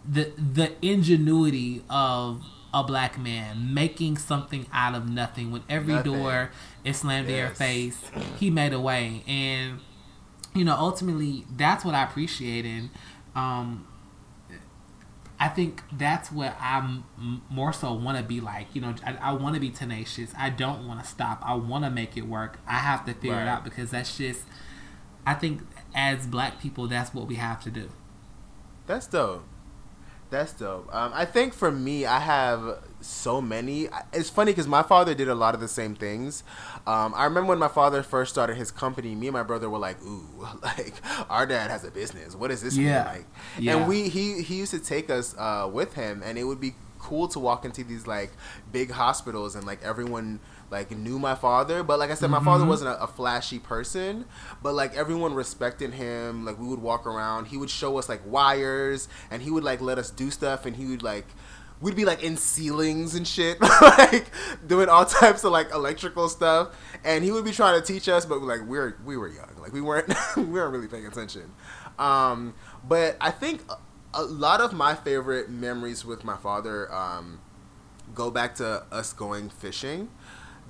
the 0.07 0.31
the 0.37 0.73
ingenuity 0.81 1.83
of 1.89 2.43
a 2.71 2.83
black 2.83 3.19
man 3.19 3.73
making 3.73 4.17
something 4.17 4.67
out 4.71 4.93
of 4.93 5.09
nothing 5.09 5.51
when 5.51 5.63
every 5.69 5.95
nothing. 5.95 6.13
door 6.13 6.51
is 6.83 6.97
slammed 6.97 7.29
yes. 7.29 7.33
in 7.33 7.39
your 7.39 7.53
face 7.53 8.01
he 8.39 8.49
made 8.49 8.73
a 8.73 8.79
way 8.79 9.23
and 9.27 9.79
you 10.53 10.65
know, 10.65 10.75
ultimately, 10.75 11.45
that's 11.55 11.83
what 11.83 11.95
I 11.95 12.03
appreciate, 12.03 12.65
and 12.65 12.89
um, 13.35 13.87
I 15.39 15.49
think 15.49 15.81
that's 15.91 16.31
what 16.31 16.55
I'm 16.59 17.05
more 17.49 17.73
so 17.73 17.93
want 17.93 18.17
to 18.17 18.23
be 18.23 18.39
like. 18.39 18.67
You 18.73 18.81
know, 18.81 18.95
I, 19.05 19.15
I 19.15 19.33
want 19.33 19.55
to 19.55 19.61
be 19.61 19.71
tenacious. 19.71 20.31
I 20.37 20.49
don't 20.49 20.87
want 20.87 21.01
to 21.03 21.07
stop. 21.07 21.41
I 21.43 21.55
want 21.55 21.83
to 21.85 21.89
make 21.89 22.15
it 22.15 22.27
work. 22.27 22.59
I 22.67 22.79
have 22.79 23.05
to 23.05 23.13
figure 23.13 23.31
right. 23.31 23.43
it 23.43 23.47
out 23.47 23.63
because 23.63 23.91
that's 23.91 24.17
just. 24.17 24.43
I 25.25 25.33
think 25.33 25.61
as 25.95 26.27
Black 26.27 26.59
people, 26.59 26.87
that's 26.87 27.13
what 27.13 27.27
we 27.27 27.35
have 27.35 27.63
to 27.63 27.71
do. 27.71 27.89
That's 28.85 29.07
dope. 29.07 29.45
That's 30.29 30.53
dope. 30.53 30.93
Um, 30.93 31.11
I 31.13 31.25
think 31.25 31.53
for 31.53 31.71
me, 31.71 32.05
I 32.05 32.19
have 32.19 32.83
so 33.05 33.41
many. 33.41 33.87
It's 34.11 34.29
funny 34.29 34.51
because 34.51 34.67
my 34.67 34.83
father 34.83 35.13
did 35.13 35.27
a 35.27 35.35
lot 35.35 35.53
of 35.53 35.61
the 35.61 35.67
same 35.67 35.95
things. 35.95 36.43
Um, 36.87 37.13
I 37.15 37.25
remember 37.25 37.49
when 37.49 37.59
my 37.59 37.67
father 37.67 38.03
first 38.03 38.31
started 38.31 38.57
his 38.57 38.71
company, 38.71 39.15
me 39.15 39.27
and 39.27 39.33
my 39.33 39.43
brother 39.43 39.69
were 39.69 39.79
like, 39.79 40.01
"Ooh, 40.03 40.47
like 40.63 40.95
our 41.29 41.45
dad 41.45 41.69
has 41.69 41.83
a 41.83 41.91
business. 41.91 42.35
What 42.35 42.51
is 42.51 42.61
this 42.61 42.77
yeah. 42.77 42.83
mean?" 42.83 43.05
Like, 43.05 43.25
yeah. 43.59 43.75
and 43.77 43.87
we 43.87 44.09
he 44.09 44.41
he 44.41 44.55
used 44.55 44.71
to 44.71 44.79
take 44.79 45.09
us 45.09 45.35
uh, 45.37 45.69
with 45.71 45.93
him, 45.93 46.21
and 46.23 46.37
it 46.37 46.43
would 46.43 46.59
be 46.59 46.75
cool 47.03 47.27
to 47.27 47.37
walk 47.37 47.65
into 47.65 47.83
these 47.83 48.07
like 48.07 48.31
big 48.71 48.89
hospitals 48.89 49.55
and 49.55 49.67
like 49.67 49.83
everyone 49.83 50.39
like 50.71 50.89
knew 50.91 51.19
my 51.19 51.35
father 51.35 51.83
but 51.83 51.99
like 51.99 52.09
i 52.09 52.13
said 52.13 52.29
my 52.29 52.37
mm-hmm. 52.37 52.45
father 52.45 52.65
wasn't 52.65 52.89
a, 52.89 53.03
a, 53.03 53.07
flashy 53.07 53.59
person 53.59 54.23
but 54.63 54.73
like 54.73 54.95
everyone 54.95 55.33
respected 55.33 55.93
him 55.93 56.45
like 56.45 56.57
we 56.57 56.65
would 56.65 56.81
walk 56.81 57.05
around 57.05 57.47
he 57.47 57.57
would 57.57 57.69
show 57.69 57.97
us 57.97 58.07
like 58.07 58.21
wires 58.25 59.09
and 59.29 59.41
he 59.41 59.51
would 59.51 59.65
like 59.65 59.81
let 59.81 59.97
us 59.97 60.09
do 60.09 60.31
stuff 60.31 60.65
and 60.65 60.77
he 60.77 60.85
would 60.85 61.03
like 61.03 61.27
we'd 61.83 61.95
be 61.95 62.05
like 62.05 62.23
in 62.23 62.35
ceilings 62.37 63.13
and 63.13 63.27
shit 63.27 63.61
like 63.81 64.31
doing 64.65 64.89
all 64.89 65.05
types 65.05 65.43
of 65.43 65.51
like 65.51 65.71
electrical 65.71 66.27
stuff. 66.29 66.75
And 67.03 67.23
he 67.23 67.31
would 67.31 67.45
be 67.45 67.51
trying 67.51 67.79
to 67.79 67.85
teach 67.85 68.09
us 68.09 68.25
but 68.25 68.41
like 68.41 68.61
we're 68.61 68.97
we 69.05 69.17
were 69.17 69.27
young. 69.27 69.51
Like 69.59 69.73
we 69.73 69.81
weren't 69.81 70.11
we 70.37 70.43
weren't 70.43 70.73
really 70.73 70.87
paying 70.87 71.05
attention. 71.05 71.51
Um 71.99 72.55
but 72.85 73.15
i 73.21 73.29
think 73.29 73.61
a 74.13 74.23
lot 74.23 74.61
of 74.61 74.73
my 74.73 74.95
favorite 74.95 75.49
memories 75.49 76.05
with 76.05 76.23
my 76.23 76.37
father 76.37 76.93
um, 76.93 77.39
go 78.13 78.29
back 78.29 78.55
to 78.55 78.85
us 78.91 79.13
going 79.13 79.49
fishing. 79.49 80.09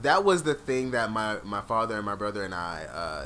That 0.01 0.23
was 0.23 0.43
the 0.43 0.53
thing 0.53 0.91
that 0.91 1.11
my 1.11 1.37
my 1.43 1.61
father 1.61 1.97
and 1.97 2.05
my 2.05 2.15
brother 2.15 2.43
and 2.43 2.53
I 2.53 2.85
uh, 2.91 3.25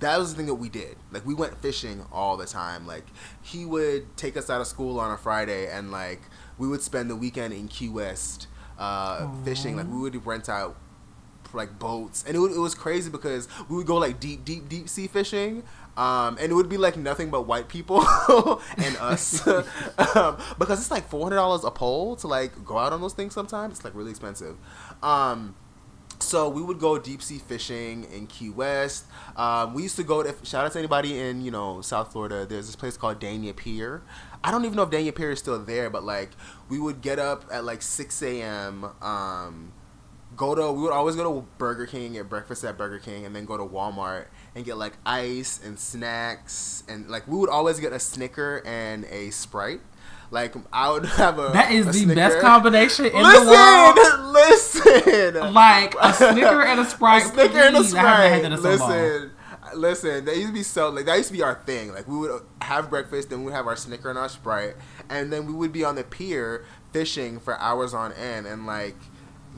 that 0.00 0.18
was 0.18 0.32
the 0.32 0.36
thing 0.36 0.46
that 0.46 0.54
we 0.54 0.68
did. 0.68 0.96
Like 1.10 1.26
we 1.26 1.34
went 1.34 1.56
fishing 1.58 2.04
all 2.12 2.36
the 2.36 2.46
time. 2.46 2.86
Like 2.86 3.06
he 3.42 3.64
would 3.64 4.16
take 4.16 4.36
us 4.36 4.50
out 4.50 4.60
of 4.60 4.66
school 4.66 5.00
on 5.00 5.10
a 5.10 5.16
Friday, 5.16 5.68
and 5.70 5.90
like 5.90 6.22
we 6.58 6.68
would 6.68 6.82
spend 6.82 7.10
the 7.10 7.16
weekend 7.16 7.54
in 7.54 7.68
Key 7.68 7.88
West 7.88 8.48
uh, 8.78 9.30
fishing. 9.44 9.76
Like 9.76 9.88
we 9.88 9.98
would 9.98 10.26
rent 10.26 10.48
out 10.48 10.76
like 11.52 11.78
boats, 11.78 12.24
and 12.26 12.36
it, 12.36 12.40
would, 12.40 12.52
it 12.52 12.58
was 12.58 12.74
crazy 12.74 13.10
because 13.10 13.48
we 13.68 13.76
would 13.76 13.86
go 13.86 13.96
like 13.96 14.20
deep, 14.20 14.44
deep, 14.44 14.68
deep 14.68 14.88
sea 14.88 15.06
fishing. 15.06 15.62
Um, 15.96 16.38
and 16.40 16.50
it 16.50 16.54
would 16.54 16.68
be 16.68 16.76
like 16.76 16.96
nothing 16.96 17.30
but 17.30 17.46
white 17.46 17.68
people 17.68 18.00
and 18.76 18.96
us 18.96 19.46
um, 19.46 20.36
because 20.58 20.80
it's 20.80 20.90
like 20.90 21.08
four 21.08 21.22
hundred 21.22 21.36
dollars 21.36 21.62
a 21.62 21.70
pole 21.70 22.16
to 22.16 22.26
like 22.26 22.64
go 22.64 22.78
out 22.78 22.92
on 22.92 23.00
those 23.00 23.12
things. 23.14 23.32
Sometimes 23.32 23.76
it's 23.76 23.84
like 23.84 23.94
really 23.94 24.10
expensive. 24.10 24.56
Um, 25.04 25.54
so 26.24 26.48
we 26.48 26.62
would 26.62 26.78
go 26.78 26.98
deep 26.98 27.22
sea 27.22 27.38
fishing 27.38 28.04
in 28.12 28.26
Key 28.26 28.50
West. 28.50 29.04
Um, 29.36 29.74
we 29.74 29.82
used 29.82 29.96
to 29.96 30.02
go 30.02 30.22
to 30.22 30.34
shout 30.44 30.64
out 30.64 30.72
to 30.72 30.78
anybody 30.78 31.18
in 31.18 31.42
you 31.42 31.50
know 31.50 31.80
South 31.80 32.12
Florida. 32.12 32.46
There's 32.46 32.66
this 32.66 32.76
place 32.76 32.96
called 32.96 33.20
Dania 33.20 33.54
Pier. 33.54 34.02
I 34.42 34.50
don't 34.50 34.64
even 34.64 34.76
know 34.76 34.82
if 34.82 34.90
Dania 34.90 35.14
Pier 35.14 35.30
is 35.30 35.38
still 35.38 35.58
there, 35.58 35.90
but 35.90 36.04
like 36.04 36.30
we 36.68 36.78
would 36.78 37.00
get 37.00 37.18
up 37.18 37.44
at 37.52 37.64
like 37.64 37.82
six 37.82 38.22
a.m. 38.22 38.84
Um, 39.00 39.72
go 40.36 40.54
to 40.54 40.72
we 40.72 40.82
would 40.82 40.92
always 40.92 41.16
go 41.16 41.40
to 41.40 41.46
Burger 41.58 41.86
King 41.86 42.14
get 42.14 42.28
breakfast 42.28 42.64
at 42.64 42.76
Burger 42.76 42.98
King, 42.98 43.24
and 43.24 43.34
then 43.34 43.44
go 43.44 43.56
to 43.56 43.64
Walmart 43.64 44.26
and 44.54 44.64
get 44.64 44.76
like 44.76 44.94
ice 45.06 45.60
and 45.64 45.78
snacks, 45.78 46.84
and 46.88 47.08
like 47.08 47.26
we 47.26 47.36
would 47.36 47.50
always 47.50 47.80
get 47.80 47.92
a 47.92 48.00
Snicker 48.00 48.62
and 48.64 49.04
a 49.06 49.30
Sprite. 49.30 49.80
Like 50.30 50.54
I 50.72 50.90
would 50.90 51.04
have 51.20 51.38
a 51.38 51.50
that 51.52 51.70
is 51.72 51.86
a 51.86 51.90
the 51.92 51.98
Snicker. 51.98 52.14
best 52.14 52.40
combination 52.40 53.06
in 53.06 53.12
listen, 53.22 53.44
the 53.46 53.50
world. 53.52 53.96
Listen, 54.32 54.92
listen. 55.34 55.54
Like 55.54 55.94
a 56.00 56.12
Snicker 56.12 56.62
and 56.62 56.80
a 56.80 56.84
Sprite. 56.90 57.24
a 57.24 57.28
Snicker 57.28 57.58
and 57.58 57.76
a 57.76 57.80
please. 57.80 57.94
I 57.94 58.26
had 58.28 58.58
Sprite. 58.58 58.78
so. 58.78 58.86
Listen, 58.86 59.30
listen. 59.76 60.24
That 60.24 60.36
used 60.36 60.48
to 60.48 60.52
be 60.54 60.62
so 60.62 60.88
like 60.90 61.06
that 61.06 61.16
used 61.16 61.28
to 61.28 61.34
be 61.34 61.42
our 61.42 61.54
thing. 61.66 61.92
Like 61.92 62.08
we 62.08 62.16
would 62.18 62.42
have 62.62 62.90
breakfast, 62.90 63.30
then 63.30 63.44
we'd 63.44 63.52
have 63.52 63.66
our 63.66 63.76
Snicker 63.76 64.10
and 64.10 64.18
our 64.18 64.28
Sprite, 64.28 64.74
and 65.08 65.32
then 65.32 65.46
we 65.46 65.52
would 65.52 65.72
be 65.72 65.84
on 65.84 65.94
the 65.94 66.04
pier 66.04 66.64
fishing 66.92 67.38
for 67.38 67.58
hours 67.58 67.92
on 67.94 68.12
end. 68.12 68.46
And 68.46 68.66
like 68.66 68.96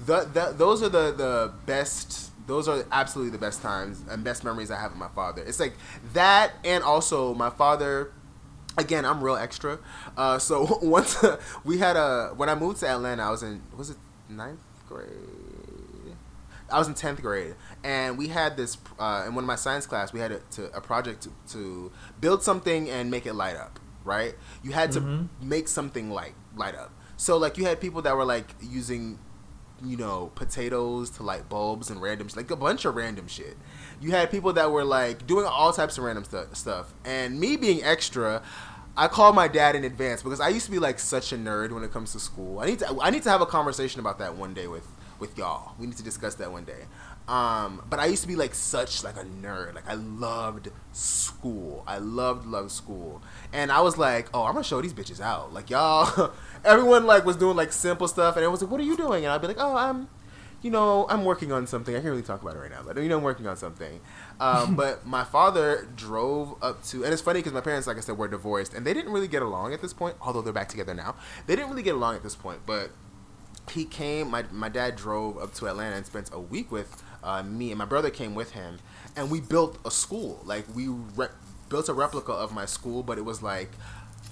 the, 0.04 0.24
the 0.24 0.52
those 0.56 0.82
are 0.82 0.88
the 0.88 1.12
the 1.12 1.52
best. 1.66 2.24
Those 2.46 2.68
are 2.68 2.84
absolutely 2.92 3.32
the 3.32 3.38
best 3.38 3.60
times 3.60 4.04
and 4.08 4.22
best 4.22 4.44
memories 4.44 4.70
I 4.70 4.78
have 4.80 4.92
with 4.92 5.00
my 5.00 5.08
father. 5.08 5.42
It's 5.42 5.58
like 5.58 5.72
that, 6.12 6.52
and 6.64 6.84
also 6.84 7.34
my 7.34 7.50
father 7.50 8.12
again 8.78 9.04
i'm 9.04 9.22
real 9.22 9.36
extra. 9.36 9.78
Uh, 10.16 10.38
so 10.38 10.78
once 10.82 11.16
we 11.64 11.78
had 11.78 11.96
a 11.96 12.32
when 12.36 12.48
i 12.48 12.54
moved 12.54 12.80
to 12.80 12.88
atlanta 12.88 13.22
i 13.22 13.30
was 13.30 13.42
in 13.42 13.62
was 13.76 13.90
it 13.90 13.96
ninth 14.28 14.60
grade? 14.88 15.08
I 16.68 16.78
was 16.80 16.88
in 16.88 16.94
10th 16.94 17.22
grade. 17.22 17.54
And 17.84 18.18
we 18.18 18.26
had 18.26 18.56
this 18.56 18.76
uh, 18.98 19.22
in 19.24 19.36
one 19.36 19.44
of 19.44 19.46
my 19.46 19.54
science 19.54 19.86
class 19.86 20.12
we 20.12 20.18
had 20.18 20.32
a, 20.32 20.40
to, 20.52 20.64
a 20.76 20.80
project 20.80 21.22
to, 21.22 21.30
to 21.52 21.92
build 22.20 22.42
something 22.42 22.90
and 22.90 23.08
make 23.10 23.24
it 23.26 23.34
light 23.34 23.56
up 23.56 23.78
right? 24.04 24.34
You 24.62 24.70
had 24.72 24.92
to 24.92 25.00
Mhm. 25.00 25.28
make 25.40 25.66
something 25.68 26.10
light 26.10 26.34
light 26.56 26.74
up. 26.76 26.90
So 27.16 27.36
like 27.38 27.56
you 27.58 27.64
had 27.66 27.80
people 27.80 28.02
that 28.02 28.16
were 28.16 28.24
like 28.24 28.54
using 28.60 29.18
you 29.84 29.96
know 29.96 30.30
potatoes 30.34 31.10
to 31.10 31.22
light 31.22 31.48
bulbs 31.48 31.90
and 31.90 32.00
random 32.00 32.28
like 32.34 32.50
a 32.50 32.56
bunch 32.56 32.84
of 32.84 32.94
random 32.94 33.28
shit. 33.28 33.56
You 34.00 34.10
had 34.10 34.30
people 34.30 34.52
that 34.54 34.70
were 34.70 34.84
like 34.84 35.26
doing 35.26 35.46
all 35.46 35.72
types 35.72 35.98
of 35.98 36.04
random 36.04 36.24
stu- 36.24 36.48
stuff. 36.52 36.92
And 37.04 37.38
me 37.38 37.56
being 37.56 37.82
extra 37.82 38.42
i 38.98 39.06
called 39.06 39.34
my 39.34 39.46
dad 39.46 39.76
in 39.76 39.84
advance 39.84 40.22
because 40.22 40.40
i 40.40 40.48
used 40.48 40.64
to 40.64 40.70
be 40.70 40.78
like 40.78 40.98
such 40.98 41.30
a 41.30 41.36
nerd 41.36 41.70
when 41.70 41.82
it 41.82 41.92
comes 41.92 42.12
to 42.12 42.20
school. 42.20 42.60
I 42.60 42.66
need 42.66 42.78
to 42.80 42.98
i 43.02 43.10
need 43.10 43.22
to 43.24 43.30
have 43.30 43.40
a 43.40 43.46
conversation 43.46 44.00
about 44.00 44.18
that 44.20 44.36
one 44.36 44.54
day 44.54 44.66
with 44.66 44.86
with 45.18 45.36
y'all. 45.38 45.72
We 45.78 45.86
need 45.86 45.96
to 45.96 46.02
discuss 46.02 46.34
that 46.36 46.52
one 46.52 46.64
day 46.64 46.84
um, 47.28 47.82
but 47.88 47.98
i 47.98 48.06
used 48.06 48.22
to 48.22 48.28
be 48.28 48.36
like 48.36 48.54
such 48.54 49.02
like 49.02 49.16
a 49.16 49.24
nerd 49.24 49.74
like 49.74 49.88
i 49.88 49.94
loved 49.94 50.68
school 50.92 51.82
i 51.86 51.98
loved 51.98 52.46
loved 52.46 52.70
school 52.70 53.20
and 53.52 53.72
i 53.72 53.80
was 53.80 53.98
like 53.98 54.28
oh 54.32 54.44
i'm 54.44 54.52
gonna 54.52 54.64
show 54.64 54.80
these 54.80 54.94
bitches 54.94 55.20
out 55.20 55.52
like 55.52 55.70
y'all 55.70 56.32
everyone 56.64 57.04
like 57.04 57.24
was 57.24 57.36
doing 57.36 57.56
like 57.56 57.72
simple 57.72 58.06
stuff 58.06 58.36
and 58.36 58.44
it 58.44 58.48
was 58.48 58.62
like 58.62 58.70
what 58.70 58.80
are 58.80 58.84
you 58.84 58.96
doing 58.96 59.24
and 59.24 59.32
i'd 59.32 59.40
be 59.40 59.46
like 59.48 59.58
oh 59.58 59.76
i'm 59.76 60.08
you 60.62 60.70
know, 60.72 61.06
I'm 61.08 61.24
working 61.24 61.52
on 61.52 61.66
something. 61.66 61.94
I 61.94 61.98
can't 61.98 62.10
really 62.10 62.22
talk 62.22 62.42
about 62.42 62.56
it 62.56 62.58
right 62.58 62.70
now, 62.70 62.82
but 62.84 62.96
you 62.96 63.08
know, 63.08 63.18
I'm 63.18 63.22
working 63.22 63.46
on 63.46 63.56
something. 63.56 64.00
Um, 64.40 64.74
but 64.76 65.06
my 65.06 65.22
father 65.22 65.88
drove 65.94 66.56
up 66.62 66.82
to, 66.86 67.04
and 67.04 67.12
it's 67.12 67.22
funny 67.22 67.38
because 67.38 67.52
my 67.52 67.60
parents, 67.60 67.86
like 67.86 67.96
I 67.96 68.00
said, 68.00 68.18
were 68.18 68.28
divorced, 68.28 68.74
and 68.74 68.86
they 68.86 68.94
didn't 68.94 69.12
really 69.12 69.28
get 69.28 69.42
along 69.42 69.74
at 69.74 69.80
this 69.80 69.92
point. 69.92 70.16
Although 70.20 70.42
they're 70.42 70.52
back 70.52 70.68
together 70.68 70.92
now, 70.92 71.14
they 71.46 71.54
didn't 71.54 71.70
really 71.70 71.82
get 71.82 71.94
along 71.94 72.16
at 72.16 72.22
this 72.22 72.34
point. 72.34 72.60
But 72.66 72.90
he 73.70 73.84
came. 73.84 74.30
My 74.30 74.44
my 74.50 74.68
dad 74.68 74.96
drove 74.96 75.38
up 75.38 75.54
to 75.54 75.68
Atlanta 75.68 75.96
and 75.96 76.06
spent 76.06 76.30
a 76.32 76.40
week 76.40 76.72
with 76.72 77.02
uh, 77.26 77.42
me, 77.42 77.70
and 77.72 77.78
my 77.78 77.84
brother 77.84 78.08
came 78.10 78.34
with 78.34 78.52
him, 78.52 78.78
and 79.16 79.30
we 79.30 79.40
built 79.40 79.78
a 79.84 79.90
school. 79.90 80.40
Like 80.44 80.64
we 80.74 80.88
re- 80.88 81.28
built 81.68 81.88
a 81.90 81.92
replica 81.94 82.32
of 82.32 82.52
my 82.54 82.64
school, 82.64 83.02
but 83.02 83.18
it 83.18 83.24
was 83.24 83.42
like 83.42 83.72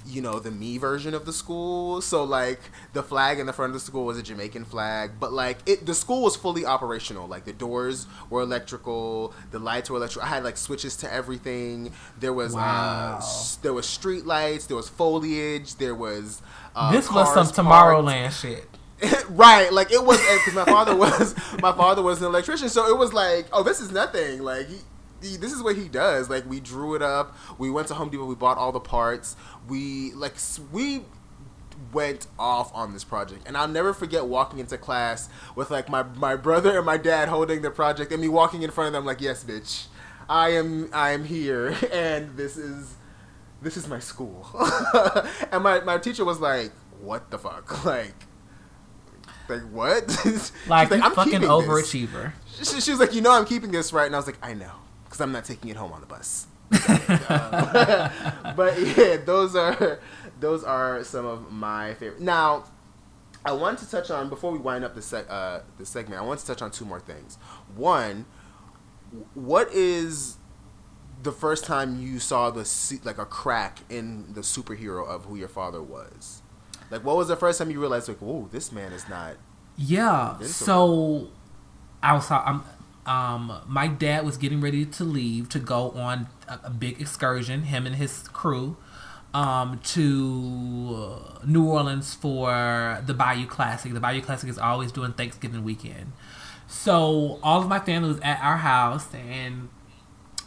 you 0.06 0.20
know 0.20 0.38
the 0.38 0.50
me 0.50 0.76
version 0.76 1.14
of 1.14 1.24
the 1.24 1.32
school 1.32 2.02
so 2.02 2.22
like 2.24 2.60
the 2.92 3.02
flag 3.02 3.38
in 3.38 3.46
the 3.46 3.54
front 3.54 3.70
of 3.70 3.74
the 3.74 3.80
school 3.80 4.04
was 4.04 4.18
a 4.18 4.22
jamaican 4.22 4.62
flag 4.62 5.12
but 5.18 5.32
like 5.32 5.56
it 5.64 5.86
the 5.86 5.94
school 5.94 6.20
was 6.22 6.36
fully 6.36 6.66
operational 6.66 7.26
like 7.26 7.46
the 7.46 7.54
doors 7.54 8.06
were 8.28 8.42
electrical 8.42 9.32
the 9.50 9.58
lights 9.58 9.88
were 9.88 9.96
electrical 9.96 10.26
i 10.26 10.30
had 10.30 10.44
like 10.44 10.58
switches 10.58 10.94
to 10.94 11.10
everything 11.10 11.90
there 12.20 12.34
was 12.34 12.52
Wow. 12.52 13.14
uh 13.14 13.16
s- 13.16 13.56
there 13.62 13.72
was 13.72 13.86
street 13.86 14.26
lights 14.26 14.66
there 14.66 14.76
was 14.76 14.90
foliage 14.90 15.76
there 15.76 15.94
was 15.94 16.42
uh, 16.76 16.92
this 16.92 17.10
was 17.10 17.26
some 17.28 17.46
cars 17.46 17.52
parked. 17.52 17.56
Tomorrowland 17.56 18.32
shit. 18.38 18.68
right 19.30 19.72
like 19.72 19.90
it 19.90 20.04
was 20.04 20.18
eh, 20.20 20.38
because 20.38 20.54
my 20.54 20.64
father 20.64 20.94
was 20.94 21.34
my 21.60 21.72
father 21.72 22.02
was 22.02 22.20
an 22.20 22.26
electrician 22.26 22.68
so 22.68 22.86
it 22.88 22.96
was 22.96 23.12
like 23.12 23.46
oh 23.52 23.62
this 23.62 23.80
is 23.80 23.90
nothing 23.90 24.42
like 24.42 24.68
he, 24.68 24.78
he, 25.22 25.36
this 25.36 25.52
is 25.52 25.62
what 25.62 25.76
he 25.76 25.88
does 25.88 26.30
like 26.30 26.48
we 26.48 26.60
drew 26.60 26.94
it 26.94 27.02
up 27.02 27.36
we 27.58 27.70
went 27.70 27.88
to 27.88 27.94
home 27.94 28.08
depot 28.08 28.24
we 28.24 28.34
bought 28.34 28.56
all 28.56 28.72
the 28.72 28.80
parts 28.80 29.36
we 29.68 30.12
like 30.12 30.34
we 30.72 31.02
went 31.92 32.28
off 32.38 32.72
on 32.72 32.92
this 32.92 33.02
project 33.02 33.42
and 33.46 33.56
i'll 33.56 33.68
never 33.68 33.92
forget 33.92 34.26
walking 34.26 34.60
into 34.60 34.78
class 34.78 35.28
with 35.56 35.70
like 35.70 35.88
my, 35.88 36.02
my 36.02 36.36
brother 36.36 36.76
and 36.76 36.86
my 36.86 36.96
dad 36.96 37.28
holding 37.28 37.62
the 37.62 37.70
project 37.70 38.12
and 38.12 38.22
me 38.22 38.28
walking 38.28 38.62
in 38.62 38.70
front 38.70 38.86
of 38.88 38.92
them 38.92 39.04
like 39.04 39.20
yes 39.20 39.42
bitch 39.42 39.86
i 40.28 40.50
am 40.50 40.88
i 40.92 41.10
am 41.10 41.24
here 41.24 41.76
and 41.92 42.36
this 42.36 42.56
is 42.56 42.94
this 43.64 43.76
is 43.76 43.88
my 43.88 43.98
school. 43.98 44.46
And 45.50 45.64
my, 45.64 45.80
my 45.80 45.98
teacher 45.98 46.24
was 46.24 46.38
like 46.38 46.70
what 47.00 47.30
the 47.30 47.38
fuck? 47.38 47.84
Like 47.84 48.14
like 49.48 49.62
what? 49.70 50.10
She's 50.22 50.52
Like, 50.66 50.90
you 50.90 51.00
fucking 51.00 51.24
keeping 51.24 51.40
this." 51.40 51.48
overachiever. 51.50 52.32
She, 52.62 52.80
she 52.80 52.90
was 52.92 53.00
like, 53.00 53.14
you 53.14 53.20
know, 53.20 53.32
I'm 53.32 53.44
keeping 53.44 53.70
this 53.70 53.92
right, 53.92 54.06
and 54.06 54.14
I 54.14 54.18
was 54.18 54.26
like, 54.26 54.38
I 54.42 54.54
know, 54.54 54.70
because 55.04 55.20
I'm 55.20 55.32
not 55.32 55.44
taking 55.44 55.70
it 55.70 55.76
home 55.76 55.92
on 55.92 56.00
the 56.00 56.06
bus. 56.06 56.46
Uh, 56.72 58.52
but 58.56 58.80
yeah, 58.80 59.16
those 59.24 59.54
are 59.56 59.98
those 60.40 60.64
are 60.64 61.02
some 61.04 61.26
of 61.26 61.50
my 61.52 61.94
favorite. 61.94 62.20
Now, 62.20 62.64
I 63.44 63.52
want 63.52 63.78
to 63.80 63.90
touch 63.90 64.10
on 64.10 64.28
before 64.28 64.52
we 64.52 64.58
wind 64.58 64.84
up 64.84 64.94
the 64.94 65.00
seg- 65.00 65.30
uh, 65.30 65.60
the 65.78 65.84
segment. 65.86 66.20
I 66.20 66.24
want 66.24 66.40
to 66.40 66.46
touch 66.46 66.62
on 66.62 66.70
two 66.70 66.84
more 66.84 67.00
things. 67.00 67.36
One, 67.76 68.24
what 69.34 69.72
is 69.72 70.36
the 71.22 71.32
first 71.32 71.64
time 71.64 72.00
you 72.00 72.18
saw 72.18 72.50
the 72.50 73.00
like 73.04 73.18
a 73.18 73.26
crack 73.26 73.80
in 73.90 74.32
the 74.34 74.40
superhero 74.42 75.06
of 75.06 75.26
who 75.26 75.36
your 75.36 75.48
father 75.48 75.82
was? 75.82 76.42
Like, 76.94 77.04
what 77.04 77.16
was 77.16 77.26
the 77.26 77.34
first 77.34 77.58
time 77.58 77.72
you 77.72 77.80
realized, 77.80 78.06
like, 78.06 78.18
whoa, 78.18 78.48
this 78.52 78.70
man 78.70 78.92
is 78.92 79.08
not 79.08 79.34
Yeah. 79.76 80.34
Invincible. 80.34 80.64
So 80.64 81.28
I 82.04 82.12
was 82.14 82.30
um, 82.30 82.64
um 83.04 83.60
my 83.66 83.88
dad 83.88 84.24
was 84.24 84.36
getting 84.36 84.60
ready 84.60 84.86
to 84.86 85.02
leave 85.02 85.48
to 85.48 85.58
go 85.58 85.90
on 85.90 86.28
a, 86.46 86.60
a 86.64 86.70
big 86.70 87.00
excursion, 87.00 87.64
him 87.64 87.84
and 87.84 87.96
his 87.96 88.28
crew, 88.28 88.76
um, 89.34 89.80
to 89.82 91.18
uh, 91.42 91.44
New 91.44 91.64
Orleans 91.64 92.14
for 92.14 93.02
the 93.04 93.12
Bayou 93.12 93.46
Classic. 93.46 93.92
The 93.92 93.98
Bayou 93.98 94.22
Classic 94.22 94.48
is 94.48 94.56
always 94.56 94.92
doing 94.92 95.14
Thanksgiving 95.14 95.64
weekend. 95.64 96.12
So 96.68 97.40
all 97.42 97.60
of 97.60 97.66
my 97.68 97.80
family 97.80 98.10
was 98.10 98.20
at 98.20 98.40
our 98.40 98.58
house 98.58 99.12
and 99.12 99.68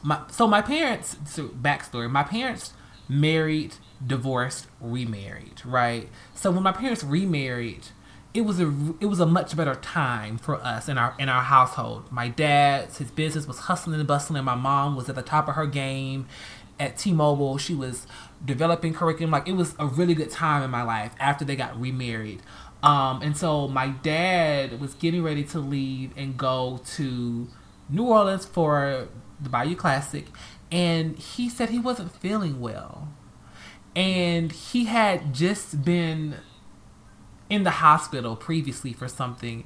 my 0.02 0.22
so 0.32 0.48
my 0.48 0.62
parents 0.62 1.18
so 1.26 1.50
backstory 1.50 2.10
my 2.10 2.24
parents 2.24 2.72
married 3.10 3.76
divorced 4.06 4.68
remarried 4.80 5.62
right? 5.66 6.10
So 6.34 6.52
when 6.52 6.64
my 6.64 6.72
parents 6.72 7.04
remarried 7.04 7.88
it 8.34 8.42
was 8.42 8.60
a 8.60 8.68
it 9.00 9.08
was 9.08 9.20
a 9.20 9.26
much 9.26 9.56
better 9.58 9.74
time 9.76 10.38
for 10.38 10.56
us 10.58 10.88
in 10.88 10.98
our 10.98 11.16
in 11.18 11.28
our 11.28 11.42
household. 11.42 12.12
My 12.12 12.28
dad's 12.28 13.00
his 13.00 13.10
business 13.10 13.48
was 13.48 13.60
hustling 13.60 14.00
and 14.00 14.08
bustling. 14.08 14.44
My 14.44 14.54
mom 14.54 14.96
was 14.96 15.10
at 15.10 15.16
the 15.16 15.24
top 15.24 15.48
of 15.48 15.56
her 15.56 15.66
game 15.66 16.28
at 16.80 16.98
T-Mobile. 16.98 17.58
She 17.58 17.74
was 17.74 18.06
developing 18.44 18.94
curriculum. 18.94 19.32
Like 19.32 19.48
it 19.48 19.54
was 19.54 19.74
a 19.80 19.88
really 19.88 20.14
good 20.14 20.30
time 20.30 20.62
in 20.62 20.70
my 20.70 20.84
life 20.84 21.14
after 21.20 21.46
they 21.46 21.56
got 21.56 21.80
remarried. 21.80 22.42
Um, 22.84 23.24
and 23.24 23.36
so 23.36 23.68
my 23.68 23.88
dad 23.88 24.80
was 24.80 24.94
getting 24.94 25.24
ready 25.24 25.44
to 25.46 25.60
leave 25.60 26.12
and 26.16 26.38
go 26.38 26.82
to 26.96 27.48
New 27.90 28.04
Orleans 28.04 28.46
for 28.46 29.08
the 29.42 29.50
Bayou 29.50 29.76
Classic, 29.76 30.28
and 30.72 31.18
he 31.18 31.50
said 31.50 31.70
he 31.70 31.80
wasn't 31.80 32.12
feeling 32.16 32.60
well. 32.60 33.10
And 33.96 34.52
he 34.52 34.86
had 34.86 35.34
just 35.34 35.84
been 35.84 36.36
in 37.50 37.64
the 37.64 37.72
hospital 37.72 38.36
previously 38.36 38.94
for 38.94 39.08
something. 39.08 39.64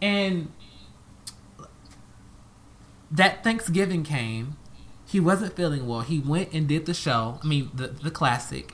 And 0.00 0.52
that 3.10 3.44
Thanksgiving 3.44 4.02
came. 4.04 4.56
he 5.06 5.20
wasn't 5.20 5.54
feeling 5.54 5.86
well. 5.86 6.00
He 6.00 6.18
went 6.18 6.52
and 6.52 6.66
did 6.66 6.86
the 6.86 6.94
show. 6.94 7.38
I 7.42 7.46
mean, 7.46 7.70
the 7.74 7.88
the 7.88 8.10
classic. 8.10 8.72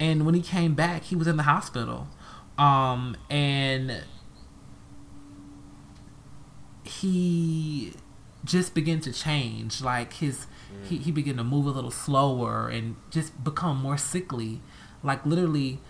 And 0.00 0.26
when 0.26 0.34
he 0.34 0.42
came 0.42 0.74
back, 0.74 1.04
he 1.04 1.16
was 1.16 1.26
in 1.28 1.36
the 1.36 1.44
hospital. 1.44 2.08
Um, 2.58 3.16
and 3.30 4.02
he 6.84 7.92
just 8.44 8.74
began 8.74 9.00
to 9.00 9.12
change. 9.12 9.80
Like 9.82 10.14
his, 10.14 10.46
mm. 10.72 10.86
he, 10.86 10.98
he 10.98 11.10
began 11.10 11.36
to 11.36 11.44
move 11.44 11.66
a 11.66 11.70
little 11.70 11.90
slower 11.90 12.68
and 12.68 12.96
just 13.10 13.42
become 13.42 13.78
more 13.78 13.96
sickly. 13.96 14.60
Like 15.02 15.24
literally, 15.24 15.80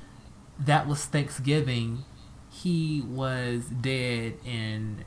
that 0.59 0.87
was 0.87 1.05
Thanksgiving. 1.05 2.05
He 2.51 3.03
was 3.07 3.66
dead 3.66 4.35
in 4.45 5.05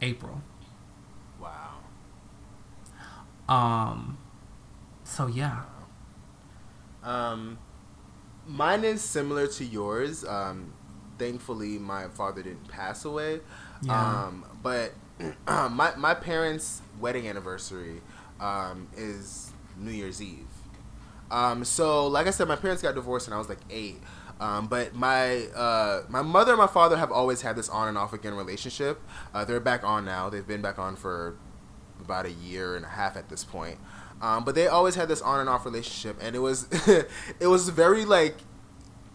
April. 0.00 0.42
Wow. 1.40 1.78
Um. 3.48 4.18
So 5.04 5.26
yeah. 5.26 5.62
Um, 7.02 7.58
mine 8.46 8.84
is 8.84 9.02
similar 9.02 9.46
to 9.48 9.64
yours. 9.64 10.24
Um, 10.24 10.72
thankfully, 11.18 11.78
my 11.78 12.08
father 12.08 12.42
didn't 12.42 12.68
pass 12.68 13.04
away. 13.04 13.40
Yeah. 13.82 14.24
Um, 14.26 14.44
but 14.62 14.92
my 15.46 15.94
my 15.96 16.14
parents' 16.14 16.82
wedding 17.00 17.28
anniversary 17.28 18.00
um, 18.42 18.88
is 18.96 19.52
New 19.78 19.92
Year's 19.92 20.20
Eve. 20.20 20.46
Um, 21.30 21.64
so, 21.64 22.06
like 22.08 22.26
I 22.26 22.30
said, 22.30 22.48
my 22.48 22.56
parents 22.56 22.82
got 22.82 22.94
divorced 22.94 23.28
when 23.28 23.34
I 23.34 23.38
was 23.38 23.48
like 23.48 23.60
eight. 23.70 24.02
Um, 24.40 24.66
but 24.66 24.94
my 24.94 25.46
uh, 25.54 26.02
my 26.08 26.20
mother 26.20 26.52
and 26.52 26.58
my 26.58 26.66
father 26.66 26.96
have 26.96 27.12
always 27.12 27.42
had 27.42 27.54
this 27.54 27.68
on 27.68 27.88
and 27.88 27.96
off 27.96 28.12
again 28.12 28.34
relationship. 28.34 29.00
Uh, 29.32 29.44
they're 29.44 29.60
back 29.60 29.84
on 29.84 30.04
now. 30.04 30.28
They've 30.28 30.46
been 30.46 30.62
back 30.62 30.78
on 30.78 30.96
for 30.96 31.36
about 32.00 32.26
a 32.26 32.32
year 32.32 32.74
and 32.74 32.84
a 32.84 32.88
half 32.88 33.16
at 33.16 33.28
this 33.28 33.44
point. 33.44 33.78
Um, 34.20 34.44
but 34.44 34.54
they 34.54 34.66
always 34.66 34.96
had 34.96 35.08
this 35.08 35.22
on 35.22 35.40
and 35.40 35.48
off 35.48 35.64
relationship, 35.64 36.16
and 36.20 36.34
it 36.34 36.40
was 36.40 36.66
it 37.40 37.46
was 37.46 37.68
very 37.68 38.04
like 38.04 38.36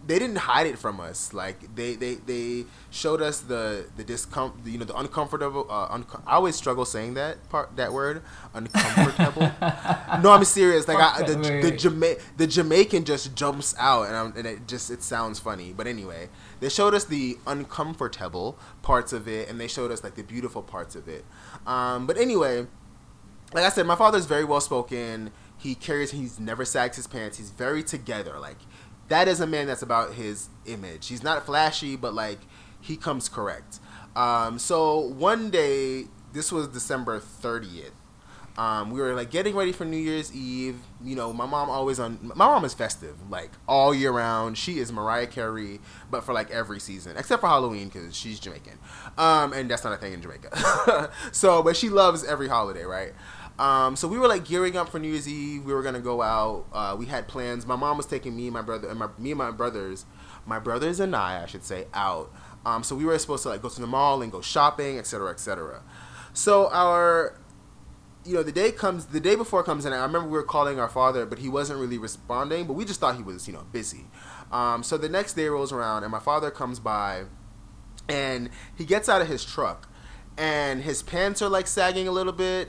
they 0.08 0.18
didn't 0.18 0.38
hide 0.38 0.66
it 0.66 0.78
from 0.78 1.00
us. 1.00 1.34
Like 1.34 1.74
they 1.76 1.94
they, 1.94 2.14
they 2.14 2.64
showed 2.90 3.20
us 3.20 3.40
the 3.40 3.84
the 3.98 4.02
discomfort, 4.02 4.64
you 4.64 4.78
know, 4.78 4.86
the 4.86 4.96
uncomfortable. 4.96 5.66
Uh, 5.68 6.00
I 6.26 6.36
always 6.36 6.56
struggle 6.56 6.86
saying 6.86 7.14
that 7.14 7.46
part, 7.50 7.76
that 7.76 7.92
word, 7.92 8.22
uncomfortable. 8.54 9.42
no, 10.22 10.30
I'm 10.30 10.44
serious. 10.44 10.88
Like 10.88 10.98
I, 10.98 11.22
the 11.22 11.34
the, 11.34 11.70
Jama- 11.70 12.16
the 12.38 12.46
Jamaican 12.46 13.04
just 13.04 13.34
jumps 13.34 13.74
out, 13.78 14.06
and, 14.06 14.16
I'm, 14.16 14.32
and 14.34 14.46
it 14.46 14.66
just 14.66 14.90
it 14.90 15.02
sounds 15.02 15.38
funny. 15.38 15.74
But 15.76 15.86
anyway, 15.86 16.30
they 16.60 16.70
showed 16.70 16.94
us 16.94 17.04
the 17.04 17.36
uncomfortable 17.46 18.58
parts 18.80 19.12
of 19.12 19.28
it, 19.28 19.50
and 19.50 19.60
they 19.60 19.68
showed 19.68 19.92
us 19.92 20.02
like 20.02 20.14
the 20.14 20.24
beautiful 20.24 20.62
parts 20.62 20.96
of 20.96 21.06
it. 21.06 21.26
Um, 21.66 22.06
but 22.06 22.16
anyway, 22.16 22.66
like 23.52 23.64
I 23.64 23.68
said, 23.68 23.86
my 23.86 23.96
father's 23.96 24.24
very 24.24 24.44
well 24.44 24.62
spoken. 24.62 25.32
He 25.58 25.74
carries. 25.74 26.12
He's 26.12 26.40
never 26.40 26.64
sags 26.64 26.96
his 26.96 27.06
pants. 27.06 27.36
He's 27.36 27.50
very 27.50 27.82
together. 27.82 28.38
Like 28.38 28.58
that 29.08 29.28
is 29.28 29.40
a 29.40 29.46
man 29.46 29.66
that's 29.66 29.82
about 29.82 30.14
his 30.14 30.48
image. 30.66 31.08
He's 31.08 31.22
not 31.22 31.44
flashy, 31.46 31.96
but 31.96 32.14
like 32.14 32.40
he 32.80 32.96
comes 32.96 33.28
correct. 33.28 33.80
Um, 34.14 34.58
so 34.58 34.98
one 34.98 35.50
day, 35.50 36.06
this 36.32 36.52
was 36.52 36.68
December 36.68 37.20
30th. 37.20 37.92
Um, 38.58 38.90
we 38.90 39.00
were 39.00 39.14
like 39.14 39.30
getting 39.30 39.54
ready 39.54 39.70
for 39.70 39.84
New 39.84 39.96
Year's 39.96 40.34
Eve. 40.34 40.80
You 41.04 41.14
know, 41.14 41.32
my 41.32 41.46
mom 41.46 41.70
always 41.70 42.00
on. 42.00 42.18
My 42.34 42.46
mom 42.46 42.64
is 42.64 42.74
festive, 42.74 43.14
like 43.30 43.52
all 43.68 43.94
year 43.94 44.10
round. 44.10 44.58
She 44.58 44.80
is 44.80 44.90
Mariah 44.90 45.28
Carey, 45.28 45.78
but 46.10 46.24
for 46.24 46.32
like 46.32 46.50
every 46.50 46.80
season 46.80 47.16
except 47.16 47.40
for 47.40 47.46
Halloween 47.46 47.88
because 47.88 48.16
she's 48.16 48.40
Jamaican, 48.40 48.80
um, 49.16 49.52
and 49.52 49.70
that's 49.70 49.84
not 49.84 49.92
a 49.92 49.96
thing 49.96 50.12
in 50.12 50.20
Jamaica. 50.20 51.12
so, 51.32 51.62
but 51.62 51.76
she 51.76 51.88
loves 51.88 52.24
every 52.24 52.48
holiday, 52.48 52.82
right? 52.82 53.12
Um, 53.58 53.96
so 53.96 54.06
we 54.06 54.18
were 54.18 54.28
like 54.28 54.44
gearing 54.44 54.76
up 54.76 54.88
for 54.88 54.98
New 54.98 55.10
Year's 55.10 55.28
Eve. 55.28 55.64
We 55.64 55.72
were 55.72 55.82
gonna 55.82 56.00
go 56.00 56.22
out. 56.22 56.66
Uh, 56.72 56.96
we 56.98 57.06
had 57.06 57.26
plans. 57.26 57.66
My 57.66 57.76
mom 57.76 57.96
was 57.96 58.06
taking 58.06 58.36
me, 58.36 58.44
and 58.44 58.52
my 58.52 58.62
brother, 58.62 58.88
and 58.88 58.98
my 58.98 59.08
me 59.18 59.32
and 59.32 59.38
my 59.38 59.50
brothers, 59.50 60.06
my 60.46 60.58
brothers 60.58 61.00
and 61.00 61.14
I, 61.14 61.42
I 61.42 61.46
should 61.46 61.64
say, 61.64 61.86
out. 61.92 62.32
Um, 62.64 62.84
so 62.84 62.94
we 62.94 63.04
were 63.04 63.18
supposed 63.18 63.42
to 63.44 63.48
like 63.48 63.62
go 63.62 63.68
to 63.68 63.80
the 63.80 63.86
mall 63.86 64.22
and 64.22 64.30
go 64.30 64.40
shopping, 64.40 64.98
etc., 64.98 65.30
etc. 65.30 65.82
So 66.32 66.68
our, 66.68 67.36
you 68.24 68.34
know, 68.34 68.44
the 68.44 68.52
day 68.52 68.70
comes, 68.70 69.06
the 69.06 69.20
day 69.20 69.34
before 69.34 69.64
comes, 69.64 69.84
and 69.84 69.94
I 69.94 70.02
remember 70.02 70.28
we 70.28 70.36
were 70.36 70.44
calling 70.44 70.78
our 70.78 70.88
father, 70.88 71.26
but 71.26 71.40
he 71.40 71.48
wasn't 71.48 71.80
really 71.80 71.98
responding. 71.98 72.66
But 72.66 72.74
we 72.74 72.84
just 72.84 73.00
thought 73.00 73.16
he 73.16 73.22
was, 73.22 73.48
you 73.48 73.54
know, 73.54 73.66
busy. 73.72 74.06
Um, 74.52 74.84
so 74.84 74.96
the 74.96 75.08
next 75.08 75.34
day 75.34 75.48
rolls 75.48 75.72
around, 75.72 76.04
and 76.04 76.12
my 76.12 76.20
father 76.20 76.52
comes 76.52 76.78
by, 76.78 77.24
and 78.08 78.50
he 78.76 78.84
gets 78.84 79.08
out 79.08 79.20
of 79.20 79.26
his 79.26 79.44
truck, 79.44 79.88
and 80.36 80.82
his 80.82 81.02
pants 81.02 81.42
are 81.42 81.48
like 81.48 81.66
sagging 81.66 82.06
a 82.06 82.12
little 82.12 82.32
bit 82.32 82.68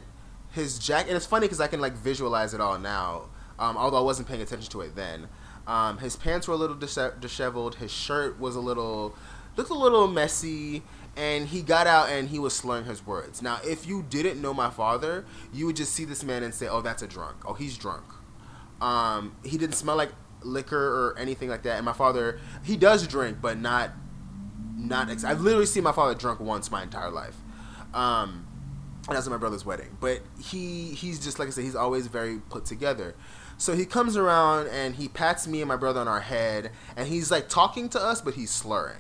his 0.52 0.80
jacket, 0.80 1.10
and 1.10 1.18
it's 1.18 1.26
funny 1.26 1.46
because 1.46 1.62
I 1.62 1.68
can 1.68 1.80
like 1.80 1.94
visualize 1.94 2.54
it 2.54 2.62
all 2.62 2.78
now. 2.78 3.30
Um, 3.58 3.76
although 3.78 3.98
I 3.98 4.02
wasn't 4.02 4.28
paying 4.28 4.42
attention 4.42 4.70
to 4.72 4.82
it 4.82 4.96
then. 4.96 5.28
Um, 5.68 5.98
his 6.00 6.16
pants 6.16 6.48
were 6.48 6.54
a 6.54 6.58
little 6.58 6.76
disheveled. 6.76 7.76
His 7.76 7.92
shirt 7.92 8.40
was 8.40 8.56
a 8.56 8.60
little 8.60 9.16
looked 9.56 9.70
a 9.70 9.76
little 9.76 10.08
messy, 10.08 10.84
and 11.18 11.48
he 11.48 11.62
got 11.62 11.86
out 11.86 12.10
and 12.10 12.30
he 12.30 12.40
was 12.40 12.56
slurring 12.56 12.86
his 12.86 13.06
words. 13.06 13.42
Now, 13.42 13.60
if 13.64 13.86
you 13.86 14.04
didn't 14.10 14.42
know 14.42 14.54
my 14.54 14.70
father, 14.70 15.26
you 15.54 15.66
would 15.66 15.76
just 15.76 15.94
see 15.94 16.06
this 16.06 16.24
man 16.24 16.44
and 16.44 16.54
say, 16.54 16.68
"Oh, 16.68 16.82
that's 16.82 17.04
a 17.04 17.08
drunk. 17.08 17.38
Oh, 17.46 17.54
he's 17.54 17.78
drunk." 17.78 18.06
Um, 18.82 19.36
he 19.44 19.58
didn't 19.58 19.76
smell 19.76 19.98
like 19.98 20.12
liquor 20.42 20.78
or 20.78 21.20
anything 21.20 21.50
like 21.50 21.64
that. 21.64 21.76
And 21.76 21.86
my 21.86 21.94
father, 21.94 22.40
he 22.64 22.78
does 22.78 23.06
drink, 23.06 23.38
but 23.42 23.60
not 23.60 23.92
not. 24.78 25.10
Ex- 25.10 25.24
I've 25.24 25.42
literally 25.42 25.66
seen 25.66 25.84
my 25.84 25.92
father 25.92 26.16
drunk 26.16 26.40
once 26.40 26.72
my 26.72 26.84
entire 26.84 27.12
life. 27.12 27.36
Um, 27.94 28.48
that's 29.16 29.28
at 29.28 29.32
my 29.32 29.38
brother's 29.38 29.66
wedding. 29.66 29.98
But 30.00 30.22
he 30.42 30.92
he's 30.92 31.20
just 31.20 31.40
like 31.40 31.48
I 31.48 31.52
said, 31.52 31.64
he's 31.64 31.76
always 31.76 32.08
very 32.08 32.40
put 32.50 32.66
together. 32.66 33.16
So 33.58 33.76
he 33.76 33.86
comes 33.86 34.16
around 34.16 34.68
and 34.68 34.96
he 34.96 35.10
pats 35.10 35.46
me 35.46 35.62
and 35.62 35.68
my 35.68 35.76
brother 35.76 36.00
on 36.00 36.08
our 36.08 36.22
head, 36.22 36.72
and 36.96 37.08
he's 37.08 37.30
like 37.30 37.50
talking 37.50 37.90
to 37.90 38.00
us, 38.00 38.22
but 38.22 38.36
he's 38.36 38.52
slurring. 38.52 38.96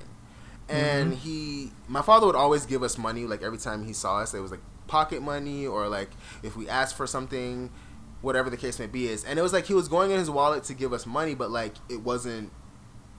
And 0.68 1.14
mm-hmm. 1.14 1.22
he, 1.22 1.72
my 1.88 2.02
father 2.02 2.28
would 2.28 2.36
always 2.36 2.66
give 2.66 2.84
us 2.84 2.98
money, 2.98 3.26
like 3.26 3.42
every 3.42 3.58
time 3.58 3.86
he 3.86 3.94
saw 3.94 4.20
us. 4.20 4.34
It 4.34 4.40
was 4.40 4.52
like 4.52 4.60
pocket 4.88 5.22
money, 5.22 5.66
or 5.66 5.88
like 5.88 6.10
if 6.44 6.56
we 6.56 6.68
asked 6.68 6.98
for 6.98 7.08
something, 7.08 7.72
whatever 8.22 8.50
the 8.50 8.58
case 8.58 8.80
may 8.80 8.86
be. 8.86 9.08
Is 9.08 9.24
and 9.24 9.40
it 9.40 9.42
was 9.42 9.54
like 9.54 9.66
he 9.66 9.74
was 9.74 9.88
going 9.88 10.12
in 10.12 10.20
his 10.20 10.30
wallet 10.30 10.66
to 10.66 10.74
give 10.74 10.92
us 10.92 11.06
money, 11.06 11.36
but 11.36 11.50
like 11.50 11.76
it 11.88 12.02
wasn't, 12.02 12.52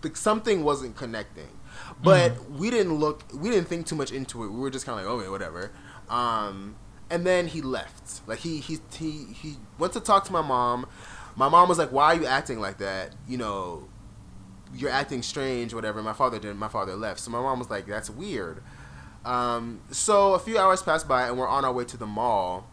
like 0.05 0.16
something 0.16 0.62
wasn't 0.62 0.95
connecting. 0.95 1.49
But 2.03 2.32
mm-hmm. 2.32 2.59
we 2.59 2.70
didn't 2.70 2.95
look, 2.95 3.24
we 3.34 3.49
didn't 3.49 3.68
think 3.68 3.86
too 3.86 3.97
much 3.97 4.12
into 4.12 4.45
it. 4.45 4.49
We 4.49 4.61
were 4.61 4.70
just 4.70 4.84
kind 4.84 5.01
of 5.01 5.07
like, 5.07 5.14
okay, 5.14 5.30
whatever. 5.30 5.72
Um, 6.11 6.76
and 7.11 7.26
then 7.26 7.48
he 7.48 7.61
left. 7.61 8.26
Like 8.26 8.38
he 8.38 8.58
he 8.58 8.78
he 8.96 9.26
he 9.34 9.56
went 9.78 9.92
to 9.94 10.00
talk 10.00 10.24
to 10.24 10.32
my 10.32 10.42
mom. 10.42 10.86
My 11.36 11.48
mom 11.48 11.68
was 11.68 11.78
like, 11.78 11.92
"Why 11.92 12.06
are 12.06 12.14
you 12.14 12.26
acting 12.26 12.61
like 12.61 12.78
that? 12.78 13.14
You 13.26 13.36
know, 13.36 13.88
you're 14.74 14.90
acting 14.90 15.22
strange, 15.22 15.74
whatever." 15.74 16.02
My 16.02 16.12
father 16.12 16.38
didn't. 16.38 16.58
My 16.58 16.68
father 16.68 16.94
left. 16.94 17.20
So 17.20 17.30
my 17.30 17.40
mom 17.40 17.58
was 17.58 17.68
like, 17.68 17.86
"That's 17.86 18.08
weird." 18.08 18.62
Um, 19.24 19.80
so 19.90 20.34
a 20.34 20.38
few 20.38 20.56
hours 20.56 20.82
passed 20.82 21.06
by, 21.06 21.28
and 21.28 21.36
we're 21.36 21.48
on 21.48 21.64
our 21.64 21.72
way 21.72 21.84
to 21.84 21.96
the 21.96 22.06
mall. 22.06 22.68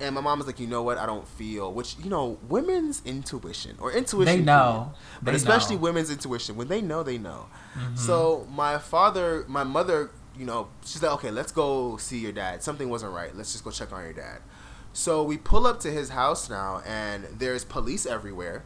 And 0.00 0.14
my 0.14 0.20
mom 0.20 0.38
was 0.38 0.46
like, 0.46 0.58
"You 0.58 0.66
know 0.66 0.82
what? 0.82 0.98
I 0.98 1.06
don't 1.06 1.28
feel." 1.28 1.72
Which 1.72 1.96
you 2.02 2.10
know, 2.10 2.38
women's 2.48 3.02
intuition 3.04 3.76
or 3.80 3.92
intuition. 3.92 4.38
They 4.38 4.42
know, 4.42 4.94
but 5.22 5.32
they 5.32 5.36
especially 5.36 5.76
know. 5.76 5.82
women's 5.82 6.10
intuition. 6.10 6.56
When 6.56 6.68
they 6.68 6.80
know, 6.80 7.02
they 7.02 7.18
know. 7.18 7.46
Mm-hmm. 7.74 7.96
So 7.96 8.46
my 8.50 8.78
father, 8.78 9.44
my 9.46 9.62
mother 9.62 10.10
you 10.38 10.46
know, 10.46 10.68
she's 10.84 11.02
like, 11.02 11.12
okay, 11.12 11.30
let's 11.30 11.52
go 11.52 11.96
see 11.96 12.18
your 12.18 12.32
dad. 12.32 12.62
Something 12.62 12.88
wasn't 12.88 13.12
right. 13.12 13.34
Let's 13.36 13.52
just 13.52 13.64
go 13.64 13.70
check 13.70 13.92
on 13.92 14.02
your 14.02 14.12
dad. 14.12 14.40
So 14.92 15.22
we 15.22 15.38
pull 15.38 15.66
up 15.66 15.80
to 15.80 15.90
his 15.90 16.10
house 16.10 16.50
now, 16.50 16.82
and 16.86 17.24
there's 17.38 17.64
police 17.64 18.04
everywhere. 18.04 18.64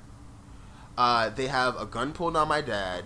Uh, 0.99 1.29
they 1.31 1.47
have 1.47 1.81
a 1.81 1.87
gun 1.87 2.13
pulled 2.13 2.37
on 2.37 2.49
my 2.49 2.61
dad, 2.61 3.05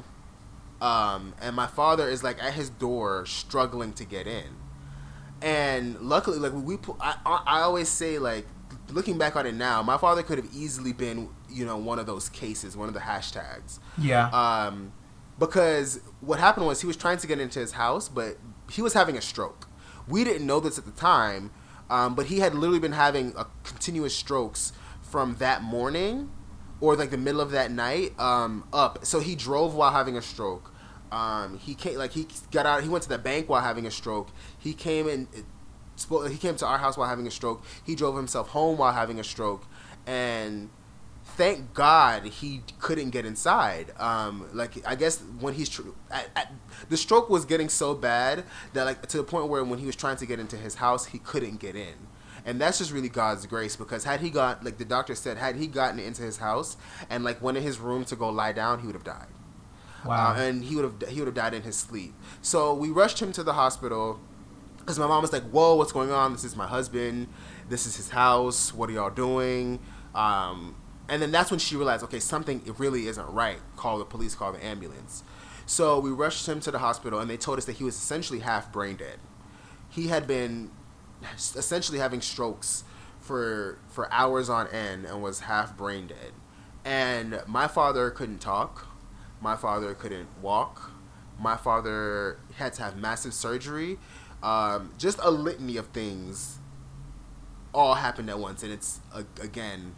um, 0.80 1.34
and 1.40 1.54
my 1.54 1.66
father 1.66 2.08
is 2.08 2.22
like 2.22 2.42
at 2.42 2.54
his 2.54 2.70
door, 2.70 3.26
struggling 3.26 3.92
to 3.94 4.04
get 4.04 4.26
in. 4.26 4.56
And 5.42 6.00
luckily, 6.00 6.38
like 6.38 6.52
we, 6.52 6.76
pull, 6.76 6.96
I, 7.00 7.16
I 7.24 7.60
always 7.62 7.88
say, 7.88 8.18
like 8.18 8.46
looking 8.90 9.18
back 9.18 9.36
on 9.36 9.46
it 9.46 9.54
now, 9.54 9.82
my 9.82 9.98
father 9.98 10.22
could 10.22 10.38
have 10.38 10.48
easily 10.54 10.92
been, 10.92 11.28
you 11.50 11.66
know, 11.66 11.76
one 11.76 11.98
of 11.98 12.06
those 12.06 12.28
cases, 12.28 12.76
one 12.76 12.88
of 12.88 12.94
the 12.94 13.00
hashtags. 13.00 13.80
Yeah. 13.98 14.28
Um, 14.28 14.92
because 15.38 16.00
what 16.20 16.38
happened 16.38 16.66
was 16.66 16.80
he 16.80 16.86
was 16.86 16.96
trying 16.96 17.18
to 17.18 17.26
get 17.26 17.40
into 17.40 17.58
his 17.58 17.72
house, 17.72 18.08
but 18.08 18.36
he 18.70 18.82
was 18.82 18.94
having 18.94 19.16
a 19.16 19.20
stroke. 19.20 19.68
We 20.08 20.24
didn't 20.24 20.46
know 20.46 20.60
this 20.60 20.78
at 20.78 20.84
the 20.84 20.90
time, 20.92 21.50
um, 21.88 22.14
but 22.14 22.26
he 22.26 22.40
had 22.40 22.54
literally 22.54 22.78
been 22.78 22.92
having 22.92 23.34
a 23.36 23.46
continuous 23.64 24.14
strokes 24.14 24.72
from 25.02 25.36
that 25.36 25.62
morning 25.62 26.30
or 26.80 26.96
like 26.96 27.10
the 27.10 27.18
middle 27.18 27.40
of 27.40 27.50
that 27.50 27.70
night 27.70 28.18
um, 28.18 28.66
up. 28.72 29.04
So 29.04 29.20
he 29.20 29.34
drove 29.34 29.74
while 29.74 29.92
having 29.92 30.16
a 30.16 30.22
stroke. 30.22 30.72
Um, 31.12 31.58
he 31.58 31.74
came 31.74 31.96
like 31.96 32.12
he 32.12 32.26
got 32.52 32.66
out. 32.66 32.82
He 32.82 32.88
went 32.88 33.02
to 33.02 33.08
the 33.08 33.18
bank 33.18 33.48
while 33.48 33.60
having 33.62 33.86
a 33.86 33.90
stroke. 33.90 34.28
He 34.58 34.72
came 34.72 35.08
and 35.08 35.26
he 36.30 36.36
came 36.38 36.56
to 36.56 36.66
our 36.66 36.78
house 36.78 36.96
while 36.96 37.08
having 37.08 37.26
a 37.26 37.30
stroke. 37.30 37.64
He 37.84 37.94
drove 37.94 38.16
himself 38.16 38.48
home 38.48 38.78
while 38.78 38.92
having 38.92 39.18
a 39.18 39.24
stroke, 39.24 39.64
and 40.06 40.70
thank 41.40 41.72
God 41.72 42.26
he 42.26 42.60
couldn't 42.80 43.10
get 43.10 43.24
inside. 43.24 43.98
Um, 43.98 44.46
like 44.52 44.86
I 44.86 44.94
guess 44.94 45.20
when 45.40 45.54
he's 45.54 45.70
tr- 45.70 45.88
at, 46.10 46.28
at, 46.36 46.52
the 46.90 46.98
stroke 46.98 47.30
was 47.30 47.46
getting 47.46 47.70
so 47.70 47.94
bad 47.94 48.44
that 48.74 48.84
like 48.84 49.06
to 49.06 49.16
the 49.16 49.24
point 49.24 49.48
where 49.48 49.64
when 49.64 49.78
he 49.78 49.86
was 49.86 49.96
trying 49.96 50.18
to 50.18 50.26
get 50.26 50.38
into 50.38 50.58
his 50.58 50.74
house, 50.74 51.06
he 51.06 51.18
couldn't 51.18 51.58
get 51.58 51.76
in. 51.76 51.94
and 52.44 52.60
that's 52.60 52.76
just 52.76 52.92
really 52.92 53.08
God's 53.08 53.46
grace 53.46 53.74
because 53.74 54.04
had 54.04 54.20
he 54.20 54.28
got 54.28 54.62
like 54.62 54.76
the 54.76 54.84
doctor 54.84 55.14
said, 55.14 55.38
had 55.38 55.56
he 55.56 55.66
gotten 55.66 55.98
into 55.98 56.20
his 56.20 56.36
house 56.36 56.76
and 57.08 57.24
like 57.24 57.40
went 57.40 57.56
in 57.56 57.62
his 57.62 57.78
room 57.78 58.04
to 58.04 58.16
go 58.16 58.28
lie 58.28 58.52
down, 58.52 58.80
he 58.80 58.86
would 58.86 58.94
have 58.94 59.04
died. 59.04 59.28
Wow. 60.04 60.34
Uh, 60.34 60.40
and 60.42 60.62
he 60.62 60.76
would 60.76 60.84
have 60.84 61.08
he 61.08 61.20
would 61.20 61.26
have 61.26 61.34
died 61.34 61.54
in 61.54 61.62
his 61.62 61.76
sleep. 61.76 62.12
So 62.42 62.74
we 62.74 62.90
rushed 62.90 63.20
him 63.22 63.32
to 63.32 63.42
the 63.42 63.54
hospital 63.54 64.20
because 64.80 64.98
my 64.98 65.06
mom 65.06 65.22
was 65.22 65.32
like, 65.32 65.44
"Whoa, 65.44 65.76
what's 65.76 65.92
going 65.92 66.10
on? 66.10 66.32
This 66.32 66.44
is 66.44 66.54
my 66.54 66.66
husband. 66.66 67.28
This 67.70 67.86
is 67.86 67.96
his 67.96 68.10
house. 68.10 68.74
What 68.74 68.90
are 68.90 68.92
y'all 68.92 69.08
doing?" 69.08 69.78
Um, 70.14 70.74
and 71.10 71.20
then 71.20 71.32
that's 71.32 71.50
when 71.50 71.58
she 71.58 71.74
realized, 71.74 72.04
okay, 72.04 72.20
something 72.20 72.62
really 72.78 73.08
isn't 73.08 73.26
right. 73.26 73.58
Call 73.74 73.98
the 73.98 74.04
police. 74.04 74.36
Call 74.36 74.52
the 74.52 74.64
ambulance. 74.64 75.24
So 75.66 75.98
we 75.98 76.10
rushed 76.10 76.48
him 76.48 76.60
to 76.60 76.70
the 76.70 76.78
hospital, 76.78 77.18
and 77.18 77.28
they 77.28 77.36
told 77.36 77.58
us 77.58 77.64
that 77.64 77.76
he 77.76 77.84
was 77.84 77.96
essentially 77.96 78.38
half 78.38 78.72
brain 78.72 78.96
dead. 78.96 79.18
He 79.88 80.06
had 80.06 80.28
been 80.28 80.70
essentially 81.34 81.98
having 81.98 82.20
strokes 82.20 82.84
for 83.18 83.78
for 83.88 84.10
hours 84.12 84.48
on 84.48 84.68
end 84.68 85.04
and 85.04 85.20
was 85.20 85.40
half 85.40 85.76
brain 85.76 86.06
dead. 86.06 86.32
And 86.84 87.42
my 87.46 87.66
father 87.66 88.10
couldn't 88.10 88.38
talk. 88.38 88.86
My 89.40 89.56
father 89.56 89.94
couldn't 89.94 90.28
walk. 90.40 90.92
My 91.38 91.56
father 91.56 92.38
had 92.54 92.72
to 92.74 92.84
have 92.84 92.96
massive 92.96 93.34
surgery. 93.34 93.98
Um, 94.44 94.94
just 94.96 95.18
a 95.22 95.30
litany 95.30 95.76
of 95.76 95.88
things 95.88 96.58
all 97.74 97.94
happened 97.94 98.30
at 98.30 98.38
once, 98.38 98.62
and 98.62 98.72
it's 98.72 99.00
again 99.40 99.96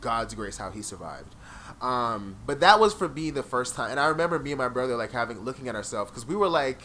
God's 0.00 0.34
grace 0.34 0.58
how 0.58 0.70
he 0.70 0.82
survived. 0.82 1.34
Um, 1.80 2.36
but 2.46 2.60
that 2.60 2.78
was 2.80 2.92
for 2.92 3.08
me 3.08 3.30
the 3.30 3.42
first 3.42 3.74
time, 3.74 3.90
and 3.90 4.00
I 4.00 4.06
remember 4.06 4.38
me 4.38 4.52
and 4.52 4.58
my 4.58 4.68
brother 4.68 4.96
like 4.96 5.12
having 5.12 5.40
looking 5.40 5.68
at 5.68 5.74
ourselves 5.74 6.10
because 6.10 6.26
we 6.26 6.36
were 6.36 6.48
like, 6.48 6.82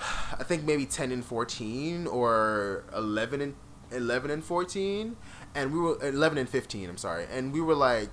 I 0.00 0.42
think 0.44 0.64
maybe 0.64 0.86
ten 0.86 1.12
and 1.12 1.24
fourteen 1.24 2.06
or 2.06 2.84
eleven 2.94 3.40
and 3.40 3.54
eleven 3.90 4.30
and 4.30 4.44
fourteen, 4.44 5.16
and 5.54 5.72
we 5.72 5.80
were 5.80 5.98
eleven 6.02 6.38
and 6.38 6.48
fifteen. 6.48 6.88
I'm 6.88 6.96
sorry, 6.96 7.26
and 7.30 7.52
we 7.52 7.60
were 7.60 7.74
like 7.74 8.10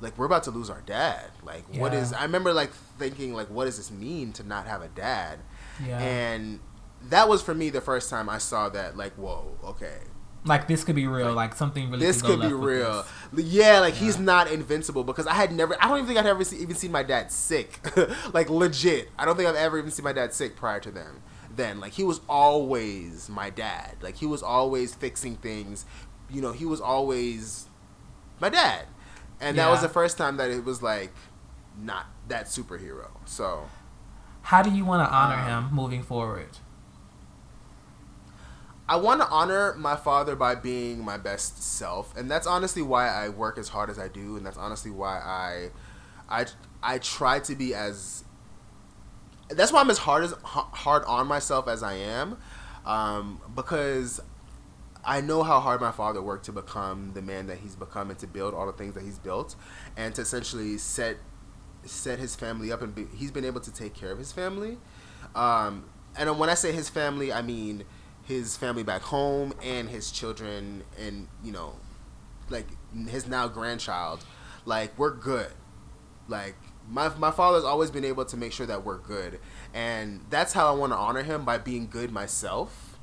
like 0.00 0.16
we're 0.16 0.26
about 0.26 0.44
to 0.44 0.50
lose 0.50 0.70
our 0.70 0.82
dad. 0.82 1.30
Like 1.44 1.64
yeah. 1.72 1.80
what 1.80 1.94
is 1.94 2.12
I 2.12 2.22
remember 2.22 2.52
like 2.52 2.72
thinking 2.98 3.34
like 3.34 3.48
what 3.48 3.64
does 3.64 3.76
this 3.76 3.90
mean 3.90 4.32
to 4.34 4.42
not 4.42 4.66
have 4.66 4.82
a 4.82 4.88
dad? 4.88 5.40
Yeah. 5.84 5.98
And 5.98 6.60
that 7.02 7.28
was 7.28 7.42
for 7.42 7.54
me 7.54 7.70
the 7.70 7.80
first 7.80 8.10
time 8.10 8.28
I 8.28 8.38
saw 8.38 8.68
that 8.70 8.96
like 8.96 9.14
whoa, 9.14 9.56
okay. 9.64 9.98
Like 10.48 10.66
this 10.66 10.84
could 10.84 10.96
be 10.96 11.06
real, 11.06 11.26
like, 11.26 11.50
like 11.50 11.54
something 11.54 11.90
really. 11.90 12.04
This 12.04 12.22
could, 12.22 12.40
could 12.40 12.48
be 12.48 12.54
real. 12.54 13.04
Yeah, 13.36 13.80
like 13.80 13.94
yeah. 13.94 14.00
he's 14.00 14.18
not 14.18 14.50
invincible 14.50 15.04
because 15.04 15.26
I 15.26 15.34
had 15.34 15.52
never. 15.52 15.76
I 15.80 15.88
don't 15.88 15.98
even 15.98 16.06
think 16.06 16.18
I'd 16.18 16.26
ever 16.26 16.44
see, 16.44 16.56
even 16.58 16.74
seen 16.74 16.92
my 16.92 17.02
dad 17.02 17.30
sick. 17.30 17.80
like 18.32 18.50
legit, 18.50 19.08
I 19.18 19.24
don't 19.24 19.36
think 19.36 19.48
I've 19.48 19.56
ever 19.56 19.78
even 19.78 19.90
seen 19.90 20.04
my 20.04 20.12
dad 20.12 20.32
sick 20.32 20.56
prior 20.56 20.80
to 20.80 20.90
them. 20.90 21.22
Then, 21.54 21.80
like 21.80 21.92
he 21.92 22.04
was 22.04 22.20
always 22.28 23.28
my 23.28 23.50
dad. 23.50 23.96
Like 24.00 24.16
he 24.16 24.26
was 24.26 24.42
always 24.42 24.94
fixing 24.94 25.36
things. 25.36 25.84
You 26.30 26.40
know, 26.40 26.52
he 26.52 26.64
was 26.64 26.80
always 26.80 27.66
my 28.40 28.48
dad 28.48 28.86
and 29.40 29.56
yeah. 29.56 29.64
that 29.64 29.70
was 29.70 29.82
the 29.82 29.88
first 29.88 30.18
time 30.18 30.36
that 30.38 30.50
it 30.50 30.64
was 30.64 30.82
like 30.82 31.12
not 31.80 32.06
that 32.28 32.46
superhero. 32.46 33.08
So, 33.24 33.68
how 34.42 34.62
do 34.62 34.70
you 34.70 34.84
want 34.84 35.08
to 35.08 35.14
honor 35.14 35.36
um, 35.36 35.68
him 35.68 35.74
moving 35.74 36.02
forward? 36.02 36.58
I 38.88 38.96
want 38.96 39.20
to 39.20 39.28
honor 39.28 39.74
my 39.74 39.96
father 39.96 40.34
by 40.34 40.54
being 40.54 41.04
my 41.04 41.18
best 41.18 41.62
self, 41.62 42.16
and 42.16 42.30
that's 42.30 42.46
honestly 42.46 42.82
why 42.82 43.08
I 43.08 43.28
work 43.28 43.58
as 43.58 43.68
hard 43.68 43.90
as 43.90 43.98
I 43.98 44.08
do, 44.08 44.36
and 44.36 44.46
that's 44.46 44.56
honestly 44.56 44.90
why 44.90 45.18
I, 45.18 45.70
I, 46.28 46.46
I 46.82 46.98
try 46.98 47.38
to 47.40 47.54
be 47.54 47.74
as. 47.74 48.24
That's 49.50 49.72
why 49.72 49.80
I'm 49.80 49.90
as 49.90 49.98
hard 49.98 50.24
as 50.24 50.34
hard 50.42 51.04
on 51.04 51.26
myself 51.26 51.68
as 51.68 51.82
I 51.82 51.94
am, 51.94 52.38
um, 52.86 53.40
because 53.54 54.20
I 55.04 55.20
know 55.20 55.42
how 55.42 55.60
hard 55.60 55.80
my 55.80 55.92
father 55.92 56.22
worked 56.22 56.46
to 56.46 56.52
become 56.52 57.12
the 57.14 57.22
man 57.22 57.46
that 57.46 57.58
he's 57.58 57.76
become 57.76 58.10
and 58.10 58.18
to 58.18 58.26
build 58.26 58.54
all 58.54 58.66
the 58.66 58.72
things 58.72 58.94
that 58.94 59.04
he's 59.04 59.18
built 59.18 59.54
and 59.96 60.14
to 60.14 60.22
essentially 60.22 60.76
set 60.78 61.16
set 61.84 62.18
his 62.18 62.34
family 62.34 62.70
up 62.70 62.82
and 62.82 62.94
be, 62.94 63.06
he's 63.16 63.30
been 63.30 63.44
able 63.44 63.60
to 63.60 63.72
take 63.72 63.94
care 63.94 64.10
of 64.10 64.18
his 64.18 64.32
family. 64.32 64.76
Um, 65.34 65.84
and 66.16 66.38
when 66.38 66.50
I 66.50 66.54
say 66.54 66.72
his 66.72 66.88
family, 66.90 67.32
I 67.32 67.40
mean 67.40 67.84
his 68.28 68.56
family 68.56 68.82
back 68.82 69.02
home 69.02 69.54
and 69.62 69.88
his 69.88 70.12
children 70.12 70.84
and 71.00 71.26
you 71.42 71.50
know 71.50 71.74
like 72.50 72.66
his 73.08 73.26
now 73.26 73.48
grandchild. 73.48 74.24
Like 74.64 74.96
we're 74.98 75.14
good. 75.14 75.52
Like 76.28 76.56
my 76.88 77.08
my 77.16 77.30
father's 77.30 77.64
always 77.64 77.90
been 77.90 78.04
able 78.04 78.24
to 78.26 78.36
make 78.36 78.52
sure 78.52 78.66
that 78.66 78.84
we're 78.84 78.98
good. 78.98 79.40
And 79.74 80.20
that's 80.30 80.52
how 80.52 80.72
I 80.72 80.76
want 80.76 80.92
to 80.92 80.96
honor 80.96 81.22
him 81.22 81.44
by 81.44 81.58
being 81.58 81.88
good 81.88 82.12
myself 82.12 82.98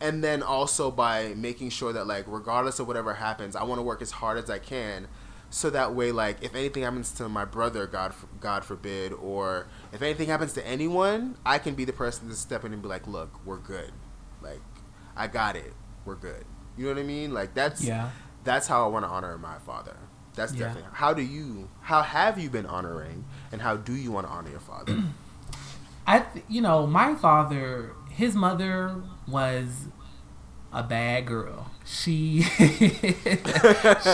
and 0.00 0.24
then 0.24 0.42
also 0.42 0.90
by 0.90 1.34
making 1.36 1.70
sure 1.70 1.92
that 1.92 2.06
like 2.06 2.24
regardless 2.26 2.78
of 2.78 2.86
whatever 2.86 3.14
happens 3.14 3.54
i 3.54 3.62
want 3.62 3.78
to 3.78 3.82
work 3.82 4.00
as 4.00 4.10
hard 4.12 4.38
as 4.38 4.48
i 4.48 4.58
can 4.58 5.06
so 5.50 5.68
that 5.68 5.94
way 5.94 6.10
like 6.10 6.42
if 6.42 6.54
anything 6.54 6.82
happens 6.82 7.12
to 7.12 7.28
my 7.28 7.44
brother 7.44 7.86
god 7.86 8.14
god 8.40 8.64
forbid 8.64 9.12
or 9.12 9.66
if 9.92 10.00
anything 10.00 10.28
happens 10.28 10.52
to 10.54 10.66
anyone 10.66 11.36
i 11.44 11.58
can 11.58 11.74
be 11.74 11.84
the 11.84 11.92
person 11.92 12.28
to 12.28 12.34
step 12.34 12.64
in 12.64 12.72
and 12.72 12.80
be 12.80 12.88
like 12.88 13.06
look 13.06 13.44
we're 13.44 13.58
good 13.58 13.92
i 15.16 15.26
got 15.26 15.56
it 15.56 15.72
we're 16.04 16.14
good 16.14 16.44
you 16.76 16.84
know 16.84 16.92
what 16.92 17.00
i 17.00 17.04
mean 17.04 17.32
like 17.32 17.54
that's 17.54 17.84
yeah 17.84 18.10
that's 18.44 18.66
how 18.66 18.84
i 18.84 18.88
want 18.88 19.04
to 19.04 19.08
honor 19.08 19.36
my 19.38 19.58
father 19.58 19.96
that's 20.34 20.52
yeah. 20.54 20.66
definitely 20.66 20.90
how 20.94 21.12
do 21.12 21.22
you 21.22 21.68
how 21.82 22.02
have 22.02 22.38
you 22.38 22.48
been 22.48 22.66
honoring 22.66 23.24
and 23.52 23.60
how 23.60 23.76
do 23.76 23.94
you 23.94 24.10
want 24.10 24.26
to 24.26 24.32
honor 24.32 24.50
your 24.50 24.60
father 24.60 25.02
i 26.06 26.20
th- 26.20 26.44
you 26.48 26.60
know 26.60 26.86
my 26.86 27.14
father 27.14 27.92
his 28.10 28.34
mother 28.34 29.02
was 29.26 29.86
a 30.72 30.82
bad 30.82 31.26
girl. 31.26 31.70
She 31.84 32.42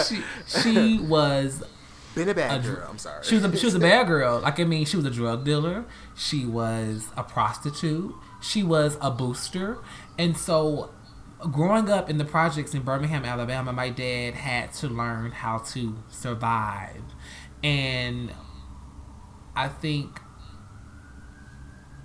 she, 0.06 0.22
she 0.46 0.98
was 1.00 1.62
been 2.14 2.28
a 2.28 2.34
bad 2.34 2.64
a, 2.64 2.68
girl. 2.68 2.86
I'm 2.88 2.98
sorry. 2.98 3.24
She 3.24 3.34
was 3.34 3.44
a, 3.44 3.56
she 3.56 3.66
was 3.66 3.74
a 3.74 3.78
bad 3.92 4.06
girl. 4.06 4.40
Like 4.40 4.58
I 4.58 4.64
mean, 4.64 4.86
she 4.86 4.96
was 4.96 5.04
a 5.04 5.10
drug 5.10 5.44
dealer. 5.44 5.84
She 6.14 6.46
was 6.46 7.08
a 7.16 7.22
prostitute. 7.22 8.14
She 8.46 8.62
was 8.62 8.96
a 9.00 9.10
booster. 9.10 9.78
And 10.18 10.36
so, 10.36 10.90
growing 11.40 11.90
up 11.90 12.08
in 12.08 12.18
the 12.18 12.24
projects 12.24 12.74
in 12.74 12.82
Birmingham, 12.82 13.24
Alabama, 13.24 13.72
my 13.72 13.90
dad 13.90 14.34
had 14.34 14.72
to 14.74 14.88
learn 14.88 15.32
how 15.32 15.58
to 15.58 15.98
survive. 16.08 17.02
And 17.64 18.32
I 19.54 19.68
think 19.68 20.20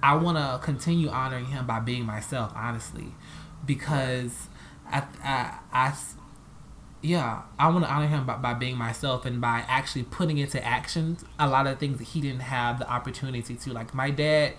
I 0.01 0.15
want 0.15 0.37
to 0.37 0.59
continue 0.65 1.09
honoring 1.09 1.45
him 1.45 1.67
by 1.67 1.79
being 1.79 2.05
myself, 2.05 2.51
honestly, 2.55 3.13
because 3.65 4.47
I, 4.87 5.03
I, 5.23 5.59
I 5.71 5.93
yeah, 7.03 7.43
I 7.57 7.69
want 7.69 7.85
to 7.85 7.91
honor 7.91 8.07
him 8.07 8.25
by, 8.25 8.37
by 8.37 8.53
being 8.53 8.77
myself 8.77 9.25
and 9.25 9.41
by 9.41 9.63
actually 9.67 10.03
putting 10.03 10.37
into 10.37 10.63
action 10.63 11.17
a 11.39 11.47
lot 11.47 11.67
of 11.67 11.79
things 11.79 11.97
that 11.97 12.09
he 12.09 12.21
didn't 12.21 12.41
have 12.41 12.79
the 12.79 12.89
opportunity 12.89 13.55
to. 13.55 13.73
Like 13.73 13.93
my 13.93 14.11
dad, 14.11 14.53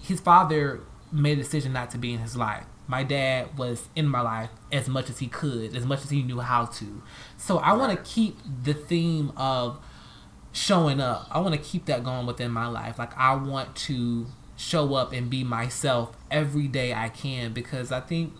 his 0.00 0.20
father 0.20 0.80
made 1.16 1.38
a 1.38 1.42
decision 1.42 1.72
not 1.72 1.90
to 1.92 1.98
be 1.98 2.12
in 2.12 2.20
his 2.20 2.36
life. 2.36 2.64
My 2.86 3.02
dad 3.02 3.58
was 3.58 3.88
in 3.96 4.06
my 4.06 4.20
life 4.20 4.50
as 4.70 4.88
much 4.88 5.10
as 5.10 5.18
he 5.18 5.26
could, 5.26 5.74
as 5.74 5.84
much 5.84 6.04
as 6.04 6.10
he 6.10 6.22
knew 6.22 6.40
how 6.40 6.66
to. 6.66 7.02
So 7.36 7.58
I 7.58 7.72
want 7.72 7.96
to 7.96 8.10
keep 8.10 8.38
the 8.62 8.74
theme 8.74 9.32
of 9.36 9.80
showing 10.52 11.00
up. 11.00 11.26
I 11.30 11.40
want 11.40 11.54
to 11.54 11.60
keep 11.60 11.86
that 11.86 12.04
going 12.04 12.26
within 12.26 12.50
my 12.50 12.68
life. 12.68 12.98
Like 12.98 13.16
I 13.16 13.34
want 13.34 13.74
to 13.76 14.26
show 14.56 14.94
up 14.94 15.12
and 15.12 15.28
be 15.28 15.44
myself 15.44 16.16
every 16.30 16.68
day 16.68 16.94
I 16.94 17.08
can 17.08 17.52
because 17.52 17.92
I 17.92 18.00
think 18.00 18.32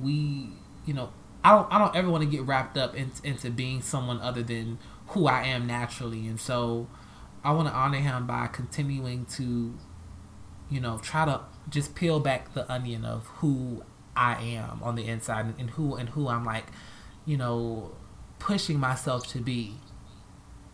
we, 0.00 0.50
you 0.86 0.94
know, 0.94 1.10
I 1.42 1.54
don't 1.54 1.72
I 1.72 1.78
don't 1.78 1.96
ever 1.96 2.10
want 2.10 2.22
to 2.22 2.30
get 2.30 2.42
wrapped 2.42 2.76
up 2.76 2.94
in, 2.94 3.10
into 3.24 3.50
being 3.50 3.80
someone 3.80 4.20
other 4.20 4.42
than 4.42 4.78
who 5.08 5.26
I 5.26 5.42
am 5.44 5.66
naturally, 5.66 6.28
and 6.28 6.38
so 6.38 6.86
I 7.42 7.52
want 7.52 7.68
to 7.68 7.74
honor 7.74 7.98
him 7.98 8.26
by 8.26 8.46
continuing 8.46 9.24
to, 9.26 9.74
you 10.68 10.80
know, 10.80 10.98
try 10.98 11.24
to 11.24 11.40
just 11.70 11.94
peel 11.94 12.20
back 12.20 12.52
the 12.54 12.70
onion 12.70 13.04
of 13.04 13.26
who 13.38 13.82
I 14.16 14.42
am 14.42 14.82
on 14.82 14.96
the 14.96 15.06
inside 15.06 15.54
and, 15.58 15.70
who 15.70 15.94
and 15.94 16.10
who 16.10 16.28
I'm 16.28 16.44
like, 16.44 16.66
you 17.24 17.36
know, 17.36 17.92
pushing 18.38 18.78
myself 18.78 19.26
to 19.28 19.38
be 19.38 19.74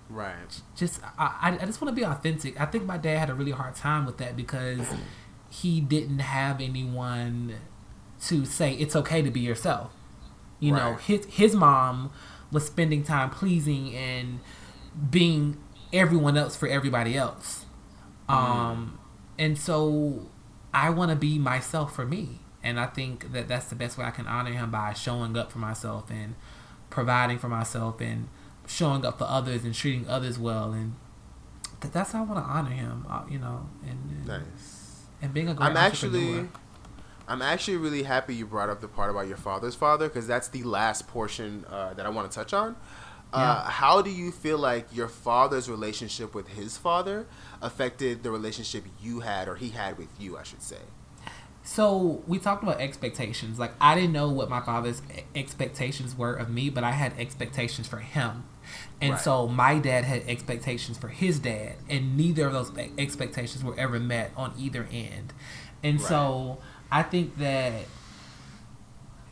Right. 0.08 0.60
Just 0.76 1.00
I, 1.18 1.58
I 1.60 1.66
just 1.66 1.80
want 1.80 1.94
to 1.94 2.00
be 2.00 2.04
authentic. 2.04 2.60
I 2.60 2.66
think 2.66 2.84
my 2.84 2.96
dad 2.96 3.18
had 3.18 3.30
a 3.30 3.34
really 3.34 3.50
hard 3.50 3.74
time 3.74 4.06
with 4.06 4.18
that 4.18 4.36
because 4.36 4.86
he 5.50 5.80
didn't 5.80 6.20
have 6.20 6.60
anyone 6.60 7.56
to 8.26 8.44
say 8.44 8.74
it's 8.74 8.94
okay 8.94 9.20
to 9.22 9.30
be 9.30 9.40
yourself. 9.40 9.92
You 10.60 10.74
right. 10.74 10.92
know, 10.92 10.96
his 10.96 11.26
his 11.26 11.54
mom 11.54 12.12
was 12.52 12.64
spending 12.64 13.02
time 13.02 13.30
pleasing 13.30 13.94
and 13.94 14.40
being 15.10 15.58
everyone 15.92 16.36
else 16.36 16.54
for 16.56 16.68
everybody 16.68 17.16
else. 17.16 17.66
Mm. 18.28 18.34
Um 18.34 18.98
and 19.38 19.58
so 19.58 20.28
I 20.76 20.90
want 20.90 21.10
to 21.10 21.16
be 21.16 21.38
myself 21.38 21.94
for 21.94 22.04
me. 22.04 22.40
And 22.62 22.78
I 22.78 22.86
think 22.86 23.32
that 23.32 23.48
that's 23.48 23.66
the 23.66 23.76
best 23.76 23.96
way 23.96 24.04
I 24.04 24.10
can 24.10 24.26
honor 24.26 24.50
him 24.52 24.70
by 24.70 24.92
showing 24.92 25.36
up 25.36 25.50
for 25.52 25.58
myself 25.58 26.10
and 26.10 26.34
providing 26.90 27.38
for 27.38 27.48
myself 27.48 28.00
and 28.00 28.28
showing 28.66 29.04
up 29.06 29.18
for 29.18 29.24
others 29.24 29.64
and 29.64 29.72
treating 29.74 30.08
others 30.08 30.38
well, 30.38 30.72
and 30.72 30.94
th- 31.80 31.92
that's 31.94 32.12
how 32.12 32.22
I 32.22 32.24
want 32.24 32.44
to 32.44 32.50
honor 32.50 32.70
him. 32.70 33.06
Uh, 33.08 33.22
you 33.30 33.38
know, 33.38 33.68
and, 33.84 34.10
and, 34.10 34.26
nice. 34.26 35.04
And 35.22 35.32
being 35.32 35.48
a 35.48 35.54
great 35.54 35.70
I'm 35.70 35.76
actually. 35.76 36.48
I'm 37.28 37.42
actually 37.42 37.76
really 37.78 38.04
happy 38.04 38.36
you 38.36 38.46
brought 38.46 38.68
up 38.68 38.80
the 38.80 38.86
part 38.86 39.10
about 39.10 39.26
your 39.26 39.36
father's 39.36 39.74
father 39.74 40.06
because 40.06 40.28
that's 40.28 40.46
the 40.46 40.62
last 40.62 41.08
portion 41.08 41.64
uh, 41.68 41.92
that 41.94 42.06
I 42.06 42.08
want 42.08 42.30
to 42.30 42.34
touch 42.34 42.52
on. 42.52 42.76
Uh, 43.32 43.38
Yeah. 43.64 43.70
How 43.70 44.00
do 44.00 44.10
you 44.10 44.30
feel 44.30 44.58
like 44.58 44.86
your 44.94 45.08
father's 45.08 45.68
relationship 45.68 46.36
with 46.36 46.46
his 46.48 46.76
father 46.76 47.26
affected 47.62 48.22
the 48.22 48.30
relationship 48.30 48.84
you 49.00 49.20
had 49.20 49.48
or 49.48 49.56
he 49.56 49.70
had 49.70 49.98
with 49.98 50.08
you? 50.18 50.36
I 50.36 50.42
should 50.42 50.62
say. 50.62 50.78
So 51.62 52.22
we 52.28 52.38
talked 52.38 52.62
about 52.62 52.80
expectations. 52.80 53.58
Like 53.58 53.72
I 53.80 53.94
didn't 53.96 54.12
know 54.12 54.28
what 54.30 54.48
my 54.48 54.60
father's 54.60 55.02
expectations 55.34 56.16
were 56.16 56.34
of 56.34 56.48
me, 56.48 56.70
but 56.70 56.84
I 56.84 56.92
had 56.92 57.12
expectations 57.18 57.88
for 57.88 57.98
him. 57.98 58.44
And 59.00 59.12
Right. 59.12 59.20
so 59.20 59.46
my 59.48 59.78
dad 59.78 60.04
had 60.04 60.22
expectations 60.28 60.96
for 60.98 61.08
his 61.08 61.38
dad, 61.38 61.76
and 61.88 62.16
neither 62.16 62.46
of 62.46 62.52
those 62.52 62.72
expectations 62.98 63.62
were 63.64 63.78
ever 63.78 63.98
met 64.00 64.32
on 64.36 64.52
either 64.58 64.88
end. 64.92 65.32
And 65.82 66.00
so 66.00 66.58
I 66.90 67.02
think 67.02 67.36
that 67.38 67.84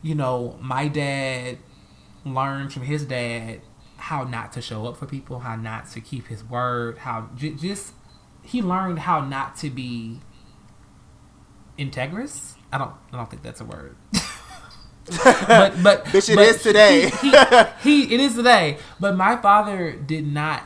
you 0.01 0.13
know, 0.13 0.55
my 0.61 0.87
dad 0.87 1.57
learned 2.23 2.71
from 2.73 2.83
his 2.83 3.05
dad 3.05 3.61
how 3.97 4.23
not 4.23 4.51
to 4.53 4.61
show 4.61 4.85
up 4.85 4.97
for 4.97 5.05
people, 5.05 5.39
how 5.39 5.55
not 5.55 5.89
to 5.91 6.01
keep 6.01 6.27
his 6.27 6.43
word, 6.43 6.99
how 6.99 7.29
j- 7.35 7.53
just 7.53 7.93
he 8.45 8.61
learned 8.61 8.99
how 8.99 9.21
not 9.21 9.55
to 9.57 9.69
be 9.69 10.19
integrous. 11.77 12.53
I 12.71 12.77
don't. 12.77 12.91
I 13.11 13.17
don't 13.17 13.29
think 13.29 13.43
that's 13.43 13.61
a 13.61 13.65
word. 13.65 13.95
but 15.47 15.83
but 15.83 16.05
Bitch, 16.05 16.29
it 16.29 16.35
but 16.35 16.47
is 16.47 16.63
today. 16.63 17.09
He, 17.21 17.31
he, 17.31 18.03
he 18.05 18.13
it 18.15 18.19
is 18.19 18.35
today. 18.35 18.77
But 18.99 19.15
my 19.15 19.35
father 19.37 19.91
did 19.93 20.25
not. 20.27 20.63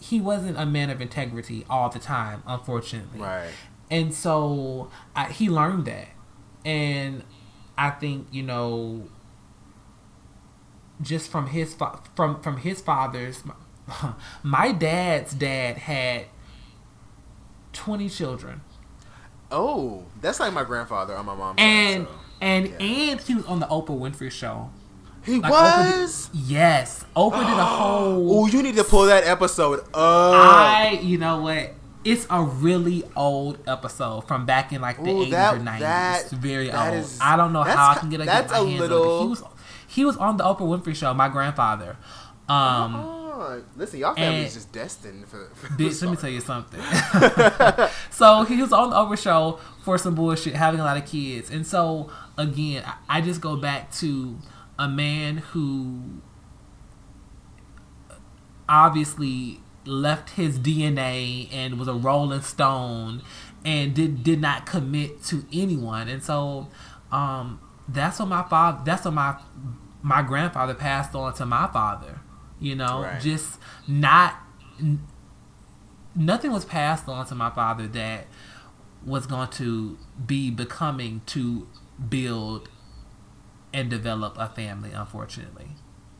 he- 0.00 0.20
wasn't 0.20 0.58
a 0.58 0.66
man 0.66 0.90
of 0.90 1.00
integrity 1.00 1.64
all 1.68 1.88
the 1.88 1.98
time, 1.98 2.42
unfortunately. 2.46 3.20
Right. 3.20 3.50
And 3.90 4.14
so 4.14 4.90
I, 5.14 5.26
he 5.30 5.48
learned 5.50 5.84
that, 5.86 6.08
and 6.64 7.22
I 7.76 7.90
think 7.90 8.28
you 8.32 8.42
know, 8.42 9.08
just 11.02 11.30
from 11.30 11.48
his 11.48 11.74
fa- 11.74 12.00
from 12.16 12.40
from 12.42 12.58
his 12.58 12.80
father's, 12.80 13.42
my 14.42 14.72
dad's 14.72 15.34
dad 15.34 15.76
had 15.78 16.26
twenty 17.74 18.08
children, 18.08 18.62
Oh, 19.50 20.04
that's 20.20 20.40
like 20.40 20.52
my 20.52 20.64
grandfather 20.64 21.14
on 21.16 21.26
my 21.26 21.34
mom's 21.34 21.56
and 21.58 22.06
side. 22.06 22.12
so. 22.14 22.20
and 22.40 22.66
yeah. 22.68 22.76
and 22.80 23.20
he 23.20 23.34
was 23.34 23.44
on 23.46 23.60
the 23.60 23.66
Oprah 23.66 23.98
Winfrey 23.98 24.30
show. 24.30 24.70
He 25.24 25.38
Like, 25.40 25.52
Oprah 25.52 25.90
did- 25.92 26.00
was. 26.02 26.30
yes, 26.34 27.04
Oprah 27.16 27.38
did 27.46 27.58
a 27.58 27.64
whole. 27.64 28.40
Oh, 28.44 28.46
you 28.46 28.62
need 28.62 28.76
to 28.76 28.84
pull 28.84 29.04
that 29.06 29.24
episode 29.24 29.80
up. 29.80 29.94
I, 29.94 30.98
you 31.02 31.18
know 31.18 31.40
what? 31.42 31.72
It's 32.04 32.26
a 32.28 32.42
really 32.42 33.02
old 33.16 33.58
episode 33.66 34.22
from 34.28 34.44
back 34.44 34.72
in 34.72 34.80
like 34.82 35.02
the 35.02 35.08
eighties 35.10 35.32
or 35.34 35.58
nineties. 35.58 36.32
Very 36.32 36.68
that 36.70 36.92
old. 36.92 37.02
is- 37.04 37.18
I 37.20 37.36
don't 37.36 37.52
know 37.52 37.62
how 37.62 37.92
I 37.92 37.94
can 37.94 38.10
get, 38.10 38.20
a, 38.20 38.24
that's 38.24 38.52
a 38.52 38.60
little- 38.60 39.02
on 39.02 39.08
it. 39.08 39.22
He 39.22 39.28
was 39.28 39.42
he 39.86 40.04
was 40.04 40.16
on 40.16 40.36
the 40.36 40.44
Oprah 40.44 40.60
Winfrey 40.82 40.94
show. 40.96 41.14
My 41.14 41.28
grandfather. 41.28 41.96
Um, 42.48 42.94
Oh, 42.96 43.23
listen, 43.76 44.00
y'all 44.00 44.14
family 44.14 44.38
and- 44.38 44.46
is 44.46 44.54
just 44.54 44.72
destined 44.72 45.26
for. 45.28 45.50
for 45.54 45.66
bitch, 45.68 46.02
let 46.02 46.10
me 46.10 46.16
tell 46.16 46.30
you 46.30 46.40
something. 46.52 46.80
so 48.10 48.44
he 48.44 48.60
was 48.60 48.72
on 48.72 48.90
the 48.90 48.96
Oprah 48.96 49.18
show 49.22 49.58
for 49.82 49.98
some 49.98 50.14
bullshit, 50.14 50.54
having 50.54 50.80
a 50.80 50.84
lot 50.84 50.96
of 50.96 51.06
kids, 51.06 51.50
and 51.50 51.66
so 51.66 52.10
again, 52.38 52.84
I, 52.86 53.18
I 53.18 53.20
just 53.20 53.40
go 53.40 53.56
back 53.56 53.92
to 53.94 54.38
a 54.78 54.88
man 54.88 55.38
who 55.38 56.20
obviously 58.68 59.60
left 59.84 60.30
his 60.30 60.58
DNA 60.58 61.48
and 61.52 61.78
was 61.78 61.88
a 61.88 61.94
Rolling 61.94 62.40
Stone 62.40 63.22
and 63.64 63.94
did 63.94 64.22
did 64.24 64.40
not 64.40 64.66
commit 64.66 65.22
to 65.24 65.44
anyone, 65.52 66.08
and 66.08 66.22
so 66.22 66.68
um, 67.12 67.60
that's 67.88 68.18
what 68.18 68.28
my 68.28 68.42
father. 68.42 68.80
That's 68.84 69.04
what 69.04 69.14
my 69.14 69.36
my 70.02 70.22
grandfather 70.22 70.74
passed 70.74 71.14
on 71.14 71.32
to 71.34 71.46
my 71.46 71.66
father. 71.68 72.20
You 72.64 72.74
know, 72.74 73.02
Right. 73.02 73.20
just 73.20 73.58
not 73.86 74.36
n- 74.80 75.06
nothing 76.14 76.50
was 76.50 76.64
passed 76.64 77.08
on 77.08 77.26
to 77.26 77.34
my 77.34 77.50
father 77.50 77.86
that 77.88 78.26
was 79.04 79.26
going 79.26 79.48
to 79.48 79.98
be 80.26 80.50
becoming 80.50 81.20
to 81.26 81.68
build 82.08 82.70
and 83.74 83.90
develop 83.90 84.36
a 84.38 84.48
family. 84.48 84.92
Unfortunately, 84.92 85.72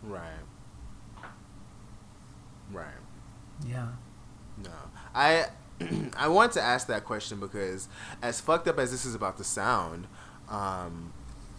Right. 0.03 0.43
Right. 2.71 2.87
yeah. 3.67 3.89
No, 4.63 4.71
I 5.15 5.47
I 6.17 6.29
want 6.29 6.53
to 6.53 6.61
ask 6.63 6.87
that 6.89 7.05
question 7.05 7.41
because 7.41 7.89
as 8.23 8.41
fucked 8.41 8.69
up 8.69 8.79
as 8.79 8.91
this 8.91 9.05
is 9.05 9.15
about 9.15 9.37
to 9.39 9.45
sound, 9.45 10.07
um, 10.49 11.13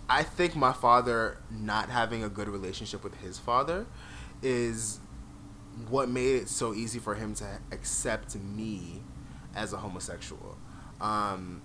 I 0.07 0.21
think 0.23 0.55
my 0.55 0.71
father 0.73 1.37
not 1.49 1.89
having 1.89 2.23
a 2.23 2.29
good 2.29 2.47
relationship 2.47 3.03
with 3.03 3.15
his 3.15 3.39
father 3.39 3.85
is 4.45 4.99
what 5.89 6.07
made 6.07 6.35
it 6.35 6.49
so 6.49 6.73
easy 6.73 6.99
for 6.99 7.15
him 7.15 7.33
to 7.35 7.45
accept 7.71 8.35
me 8.35 9.01
as 9.55 9.73
a 9.73 9.77
homosexual. 9.77 10.57
Um, 11.01 11.61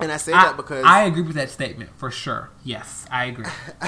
and 0.00 0.12
I 0.12 0.16
say 0.16 0.32
I, 0.32 0.44
that 0.44 0.56
because 0.56 0.84
I 0.84 1.04
agree 1.04 1.22
with 1.22 1.34
that 1.36 1.50
statement 1.50 1.90
for 1.96 2.10
sure. 2.10 2.50
Yes, 2.62 3.06
I 3.10 3.26
agree. 3.26 3.46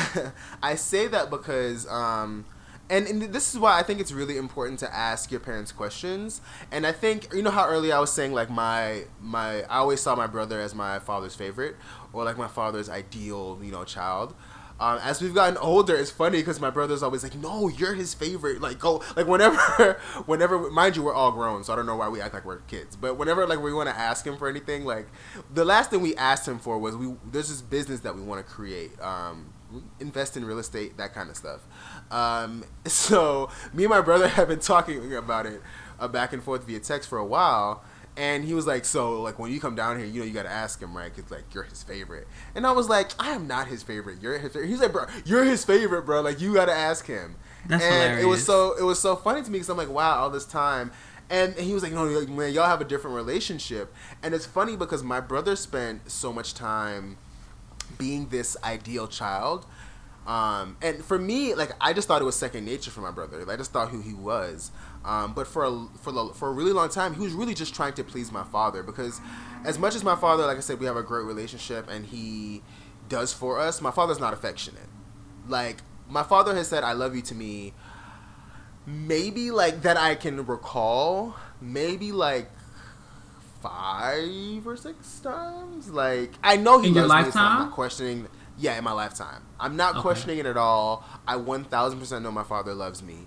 I 0.62 0.74
say 0.74 1.06
that 1.06 1.30
because, 1.30 1.86
um, 1.88 2.46
and, 2.88 3.06
and 3.06 3.22
this 3.32 3.54
is 3.54 3.60
why 3.60 3.78
I 3.78 3.84
think 3.84 4.00
it's 4.00 4.10
really 4.10 4.36
important 4.36 4.80
to 4.80 4.92
ask 4.92 5.30
your 5.30 5.38
parents 5.38 5.70
questions. 5.70 6.40
And 6.72 6.84
I 6.84 6.90
think 6.90 7.32
you 7.32 7.42
know 7.42 7.52
how 7.52 7.68
earlier 7.68 7.94
I 7.94 8.00
was 8.00 8.12
saying 8.12 8.32
like 8.32 8.50
my 8.50 9.04
my 9.20 9.62
I 9.64 9.78
always 9.78 10.00
saw 10.00 10.16
my 10.16 10.26
brother 10.26 10.60
as 10.60 10.74
my 10.74 10.98
father's 10.98 11.36
favorite 11.36 11.76
or 12.12 12.24
like 12.24 12.36
my 12.36 12.48
father's 12.48 12.88
ideal 12.88 13.60
you 13.62 13.70
know 13.70 13.84
child. 13.84 14.34
Um, 14.80 14.98
as 15.02 15.20
we've 15.20 15.34
gotten 15.34 15.58
older, 15.58 15.94
it's 15.94 16.10
funny 16.10 16.38
because 16.38 16.58
my 16.58 16.70
brother's 16.70 17.02
always 17.02 17.22
like, 17.22 17.34
"No, 17.34 17.68
you're 17.68 17.92
his 17.94 18.14
favorite." 18.14 18.62
Like, 18.62 18.78
go 18.78 19.02
like 19.14 19.26
whenever, 19.26 20.00
whenever. 20.26 20.70
Mind 20.70 20.96
you, 20.96 21.02
we're 21.02 21.14
all 21.14 21.32
grown, 21.32 21.62
so 21.64 21.74
I 21.74 21.76
don't 21.76 21.84
know 21.84 21.96
why 21.96 22.08
we 22.08 22.20
act 22.22 22.32
like 22.32 22.46
we're 22.46 22.60
kids. 22.60 22.96
But 22.96 23.18
whenever 23.18 23.46
like 23.46 23.60
we 23.60 23.74
want 23.74 23.90
to 23.90 23.96
ask 23.96 24.26
him 24.26 24.38
for 24.38 24.48
anything, 24.48 24.86
like 24.86 25.06
the 25.52 25.66
last 25.66 25.90
thing 25.90 26.00
we 26.00 26.16
asked 26.16 26.48
him 26.48 26.58
for 26.58 26.78
was 26.78 26.96
we 26.96 27.14
there's 27.30 27.50
this 27.50 27.60
business 27.60 28.00
that 28.00 28.16
we 28.16 28.22
want 28.22 28.44
to 28.44 28.50
create, 28.50 28.98
um, 29.02 29.52
invest 30.00 30.38
in 30.38 30.46
real 30.46 30.58
estate, 30.58 30.96
that 30.96 31.12
kind 31.12 31.28
of 31.28 31.36
stuff. 31.36 31.60
Um, 32.10 32.64
so 32.86 33.50
me 33.74 33.84
and 33.84 33.90
my 33.90 34.00
brother 34.00 34.28
have 34.36 34.48
been 34.48 34.60
talking 34.60 35.14
about 35.14 35.44
it 35.44 35.60
uh, 35.98 36.08
back 36.08 36.32
and 36.32 36.42
forth 36.42 36.64
via 36.66 36.80
text 36.80 37.08
for 37.08 37.18
a 37.18 37.26
while. 37.26 37.84
And 38.16 38.44
he 38.44 38.54
was 38.54 38.66
like, 38.66 38.84
"So, 38.84 39.22
like, 39.22 39.38
when 39.38 39.50
you 39.50 39.60
come 39.60 39.74
down 39.74 39.98
here, 39.98 40.06
you 40.06 40.20
know, 40.20 40.26
you 40.26 40.32
gotta 40.32 40.50
ask 40.50 40.80
him, 40.80 40.96
right? 40.96 41.14
Cause 41.14 41.30
like 41.30 41.54
you're 41.54 41.62
his 41.62 41.82
favorite." 41.82 42.26
And 42.54 42.66
I 42.66 42.72
was 42.72 42.88
like, 42.88 43.12
"I 43.18 43.30
am 43.30 43.46
not 43.46 43.68
his 43.68 43.82
favorite. 43.82 44.20
You're 44.20 44.38
his 44.38 44.52
favorite." 44.52 44.68
He's 44.68 44.80
like, 44.80 44.92
"Bro, 44.92 45.06
you're 45.24 45.44
his 45.44 45.64
favorite, 45.64 46.02
bro. 46.02 46.20
Like, 46.20 46.40
you 46.40 46.54
gotta 46.54 46.74
ask 46.74 47.06
him." 47.06 47.36
That's 47.66 47.82
and 47.82 48.20
it 48.20 48.24
was 48.24 48.44
so 48.44 48.76
it 48.76 48.82
was 48.82 48.98
so 48.98 49.16
funny 49.16 49.42
to 49.42 49.50
me 49.50 49.58
because 49.58 49.68
I'm 49.68 49.76
like, 49.76 49.90
"Wow, 49.90 50.18
all 50.18 50.30
this 50.30 50.44
time." 50.44 50.92
And 51.30 51.54
he 51.54 51.72
was 51.72 51.82
like, 51.82 51.92
"No, 51.92 52.04
like, 52.04 52.28
man, 52.28 52.52
y'all 52.52 52.66
have 52.66 52.80
a 52.80 52.84
different 52.84 53.16
relationship." 53.16 53.94
And 54.22 54.34
it's 54.34 54.46
funny 54.46 54.76
because 54.76 55.02
my 55.02 55.20
brother 55.20 55.54
spent 55.56 56.10
so 56.10 56.32
much 56.32 56.54
time 56.54 57.16
being 57.98 58.28
this 58.28 58.56
ideal 58.64 59.06
child. 59.06 59.66
Um, 60.26 60.76
and 60.82 61.04
for 61.04 61.18
me, 61.18 61.54
like 61.54 61.72
I 61.80 61.92
just 61.92 62.06
thought 62.06 62.22
it 62.22 62.24
was 62.24 62.36
second 62.36 62.64
nature 62.64 62.90
for 62.90 63.00
my 63.00 63.10
brother. 63.10 63.44
I 63.50 63.56
just 63.56 63.72
thought 63.72 63.88
who 63.88 64.00
he 64.00 64.14
was. 64.14 64.70
Um, 65.04 65.32
but 65.32 65.46
for 65.46 65.64
a, 65.64 65.86
for 66.02 66.12
the, 66.12 66.28
for 66.34 66.48
a 66.48 66.52
really 66.52 66.72
long 66.72 66.88
time, 66.90 67.14
he 67.14 67.20
was 67.22 67.32
really 67.32 67.54
just 67.54 67.74
trying 67.74 67.94
to 67.94 68.04
please 68.04 68.30
my 68.30 68.44
father 68.44 68.82
because, 68.82 69.20
as 69.64 69.78
much 69.78 69.94
as 69.94 70.04
my 70.04 70.14
father, 70.16 70.44
like 70.46 70.58
I 70.58 70.60
said, 70.60 70.78
we 70.78 70.86
have 70.86 70.96
a 70.96 71.02
great 71.02 71.24
relationship 71.24 71.88
and 71.90 72.04
he 72.06 72.62
does 73.08 73.32
for 73.32 73.58
us. 73.58 73.80
My 73.80 73.90
father's 73.90 74.20
not 74.20 74.34
affectionate. 74.34 74.88
Like 75.48 75.78
my 76.08 76.22
father 76.22 76.54
has 76.54 76.68
said, 76.68 76.84
"I 76.84 76.92
love 76.92 77.16
you" 77.16 77.22
to 77.22 77.34
me. 77.34 77.72
Maybe 78.86 79.50
like 79.50 79.82
that 79.82 79.96
I 79.96 80.14
can 80.16 80.44
recall. 80.46 81.34
Maybe 81.62 82.12
like 82.12 82.50
five 83.62 84.66
or 84.66 84.76
six 84.76 85.20
times. 85.20 85.90
Like 85.90 86.32
I 86.42 86.56
know 86.56 86.80
he 86.80 86.88
In 86.88 86.94
your 86.94 87.06
loves 87.06 87.26
me, 87.26 87.32
so 87.32 87.38
I'm 87.40 87.58
not 87.58 87.72
questioning. 87.72 88.28
Yeah, 88.58 88.76
in 88.76 88.84
my 88.84 88.92
lifetime, 88.92 89.42
I'm 89.58 89.76
not 89.76 89.92
Okay. 89.96 90.02
questioning 90.02 90.38
it 90.38 90.46
at 90.46 90.56
all. 90.58 91.04
I 91.26 91.36
1,000 91.36 91.98
percent 91.98 92.22
know 92.22 92.30
my 92.30 92.42
father 92.42 92.74
loves 92.74 93.02
me. 93.02 93.26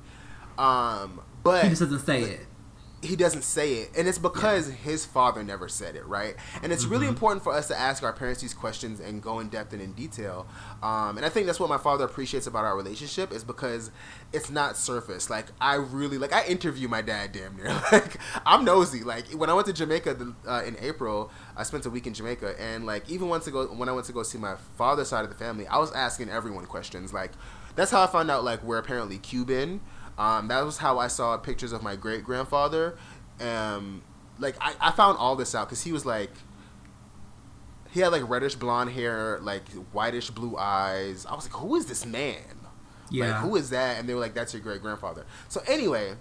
Um, 0.57 1.21
but 1.43 1.63
He 1.63 1.69
just 1.69 1.81
doesn't 1.81 1.99
say 1.99 2.21
it. 2.23 2.39
he 3.01 3.17
doesn't 3.17 3.41
say 3.41 3.73
it 3.81 3.91
and 3.97 4.07
it's 4.07 4.17
because 4.17 4.67
his 4.69 5.05
father 5.05 5.43
never 5.43 5.67
said 5.67 5.95
it 5.97 6.05
right? 6.07 6.35
And 6.61 6.71
it's 6.71 6.85
really 6.85 7.03
Mm-hmm. 7.05 7.09
important 7.15 7.43
for 7.43 7.51
us 7.53 7.67
to 7.67 7.77
ask 7.77 8.01
our 8.01 8.13
parents 8.13 8.41
these 8.41 8.53
questions 8.53 9.01
and 9.01 9.21
go 9.21 9.39
in 9.41 9.49
depth 9.49 9.73
and 9.73 9.81
in 9.81 9.91
detail 9.91 10.47
um, 10.81 11.17
and 11.17 11.25
i 11.25 11.29
think 11.29 11.45
that's 11.45 11.59
what 11.59 11.67
my 11.67 11.77
father 11.77 12.05
appreciates 12.05 12.47
about 12.47 12.63
our 12.63 12.77
relationship 12.77 13.33
is 13.33 13.43
because 13.43 13.91
it's 14.31 14.49
not 14.49 14.77
surface. 14.77 15.29
Like 15.29 15.47
i 15.59 15.75
really 15.75 16.17
like 16.17 16.31
i 16.31 16.45
interview 16.45 16.87
my 16.87 17.01
dad 17.01 17.33
damn 17.33 17.57
near. 17.57 17.67
Like 17.91 18.19
i'm 18.45 18.63
nosy. 18.63 19.03
Like 19.03 19.25
when 19.33 19.49
i 19.49 19.53
went 19.53 19.67
to 19.67 19.73
jamaica 19.73 20.13
the, 20.13 20.33
uh, 20.49 20.63
in 20.63 20.77
april 20.79 21.29
i 21.57 21.63
spent 21.63 21.85
a 21.85 21.89
week 21.89 22.07
in 22.07 22.13
jamaica 22.13 22.55
and 22.57 22.85
like 22.85 23.09
even 23.09 23.27
once 23.27 23.43
to 23.45 23.51
go 23.51 23.65
when 23.67 23.89
i 23.89 23.91
went 23.91 24.05
to 24.07 24.13
go 24.13 24.23
see 24.23 24.37
my 24.37 24.55
father's 24.77 25.09
side 25.09 25.25
of 25.25 25.29
the 25.29 25.35
family 25.37 25.67
i 25.67 25.77
was 25.77 25.91
asking 25.91 26.29
everyone 26.29 26.65
questions. 26.65 27.11
Like 27.13 27.31
that's 27.75 27.91
how 27.91 28.01
i 28.01 28.07
found 28.07 28.31
out 28.31 28.45
like 28.45 28.63
we're 28.63 28.77
apparently 28.77 29.17
cuban 29.17 29.81
um, 30.17 30.47
that 30.47 30.63
was 30.63 30.77
how 30.77 30.99
I 30.99 31.07
saw 31.07 31.35
pictures 31.37 31.71
of 31.71 31.81
my 31.81 31.95
great 31.95 32.23
grandfather. 32.23 32.97
Um, 33.39 34.03
like 34.39 34.55
I, 34.61 34.73
I 34.79 34.91
found 34.91 35.17
all 35.17 35.35
this 35.35 35.55
out 35.55 35.67
because 35.67 35.83
he 35.83 35.91
was 35.91 36.05
like, 36.05 36.31
he 37.91 37.99
had 37.99 38.11
like 38.11 38.27
reddish 38.27 38.55
blonde 38.55 38.91
hair, 38.91 39.39
like 39.41 39.69
whitish 39.91 40.29
blue 40.31 40.57
eyes. 40.57 41.25
I 41.25 41.35
was 41.35 41.45
like, 41.45 41.61
who 41.61 41.75
is 41.75 41.85
this 41.85 42.05
man? 42.05 42.37
Yeah. 43.09 43.31
Like, 43.31 43.41
who 43.41 43.55
is 43.55 43.69
that? 43.69 43.99
And 43.99 44.09
they 44.09 44.13
were 44.13 44.19
like, 44.19 44.33
that's 44.33 44.53
your 44.53 44.61
great 44.61 44.81
grandfather. 44.81 45.25
So 45.47 45.61
anyway, 45.67 46.15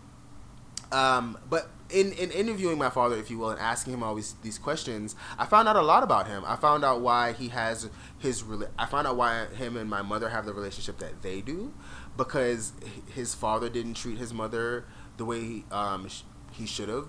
um, 0.93 1.39
but 1.48 1.70
in, 1.89 2.12
in 2.12 2.31
interviewing 2.31 2.78
my 2.78 2.90
father, 2.90 3.16
if 3.16 3.31
you 3.31 3.39
will, 3.39 3.51
and 3.51 3.60
asking 3.60 3.94
him 3.94 4.02
all 4.02 4.14
these, 4.14 4.35
these 4.43 4.59
questions, 4.59 5.16
I 5.39 5.47
found 5.47 5.69
out 5.69 5.77
a 5.77 5.82
lot 5.82 6.02
about 6.02 6.27
him. 6.27 6.43
I 6.47 6.56
found 6.56 6.85
out 6.85 7.01
why 7.01 7.32
he 7.32 7.48
has 7.48 7.89
his. 8.19 8.44
I 8.78 8.86
found 8.86 9.06
out 9.06 9.16
why 9.16 9.47
him 9.47 9.77
and 9.77 9.89
my 9.89 10.02
mother 10.02 10.28
have 10.28 10.44
the 10.44 10.52
relationship 10.52 10.98
that 10.98 11.23
they 11.23 11.40
do, 11.40 11.73
because 12.17 12.73
his 13.15 13.35
father 13.35 13.69
didn't 13.69 13.95
treat 13.95 14.19
his 14.19 14.33
mother 14.33 14.85
the 15.17 15.25
way 15.25 15.41
he, 15.41 15.65
um, 15.71 16.09
he 16.53 16.67
should 16.67 16.89
have. 16.89 17.09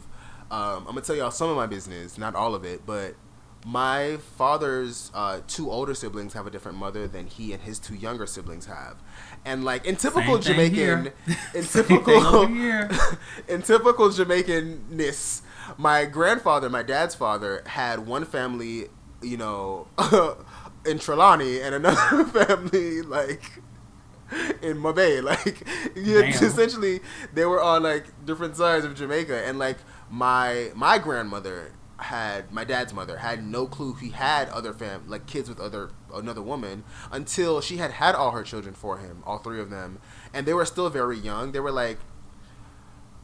Um, 0.51 0.79
I'm 0.79 0.85
gonna 0.85 1.01
tell 1.01 1.15
y'all 1.15 1.31
some 1.31 1.49
of 1.49 1.55
my 1.55 1.65
business, 1.67 2.17
not 2.17 2.35
all 2.35 2.53
of 2.53 2.63
it, 2.63 2.85
but 2.85 3.15
my 3.65 4.17
father's 4.17 5.09
uh, 5.13 5.39
two 5.47 5.71
older 5.71 5.93
siblings 5.93 6.33
have 6.33 6.45
a 6.45 6.51
different 6.51 6.77
mother 6.77 7.07
than 7.07 7.27
he 7.27 7.53
and 7.53 7.63
his 7.63 7.79
two 7.79 7.95
younger 7.95 8.25
siblings 8.25 8.65
have, 8.65 8.97
and 9.45 9.63
like 9.63 9.85
in 9.85 9.95
typical 9.95 10.37
Jamaican, 10.37 11.11
in 11.55 11.63
typical 11.63 12.43
in 13.47 13.61
typical 13.61 14.09
Jamaicanness, 14.09 15.41
my 15.77 16.05
grandfather, 16.05 16.69
my 16.69 16.83
dad's 16.83 17.15
father, 17.15 17.63
had 17.65 18.05
one 18.05 18.25
family, 18.25 18.89
you 19.21 19.37
know, 19.37 19.87
in 20.85 20.99
Trelawny, 20.99 21.63
and 21.63 21.75
another 21.75 22.25
family 22.25 23.01
like 23.01 23.61
in 24.61 24.77
MoBay. 24.77 25.23
Like, 25.23 25.65
yeah, 25.95 26.21
Damn. 26.21 26.43
essentially, 26.43 26.99
they 27.33 27.45
were 27.45 27.61
on 27.61 27.83
like 27.83 28.25
different 28.25 28.55
sides 28.55 28.85
of 28.85 28.95
Jamaica, 28.95 29.45
and 29.45 29.57
like 29.59 29.77
my 30.09 30.71
my 30.75 30.97
grandmother 30.97 31.71
had 31.97 32.51
my 32.51 32.63
dad's 32.63 32.93
mother 32.93 33.17
had 33.17 33.43
no 33.43 33.65
clue 33.65 33.93
he 33.93 34.09
had 34.09 34.49
other 34.49 34.73
fam 34.73 35.03
like 35.07 35.25
kids 35.25 35.47
with 35.47 35.59
other 35.59 35.91
another 36.13 36.41
woman 36.41 36.83
until 37.11 37.61
she 37.61 37.77
had 37.77 37.91
had 37.91 38.13
all 38.13 38.31
her 38.31 38.43
children 38.43 38.73
for 38.73 38.97
him 38.97 39.23
all 39.25 39.37
three 39.37 39.61
of 39.61 39.69
them 39.69 39.99
and 40.33 40.45
they 40.45 40.53
were 40.53 40.65
still 40.65 40.89
very 40.89 41.17
young 41.17 41.51
they 41.53 41.61
were 41.61 41.71
like 41.71 41.99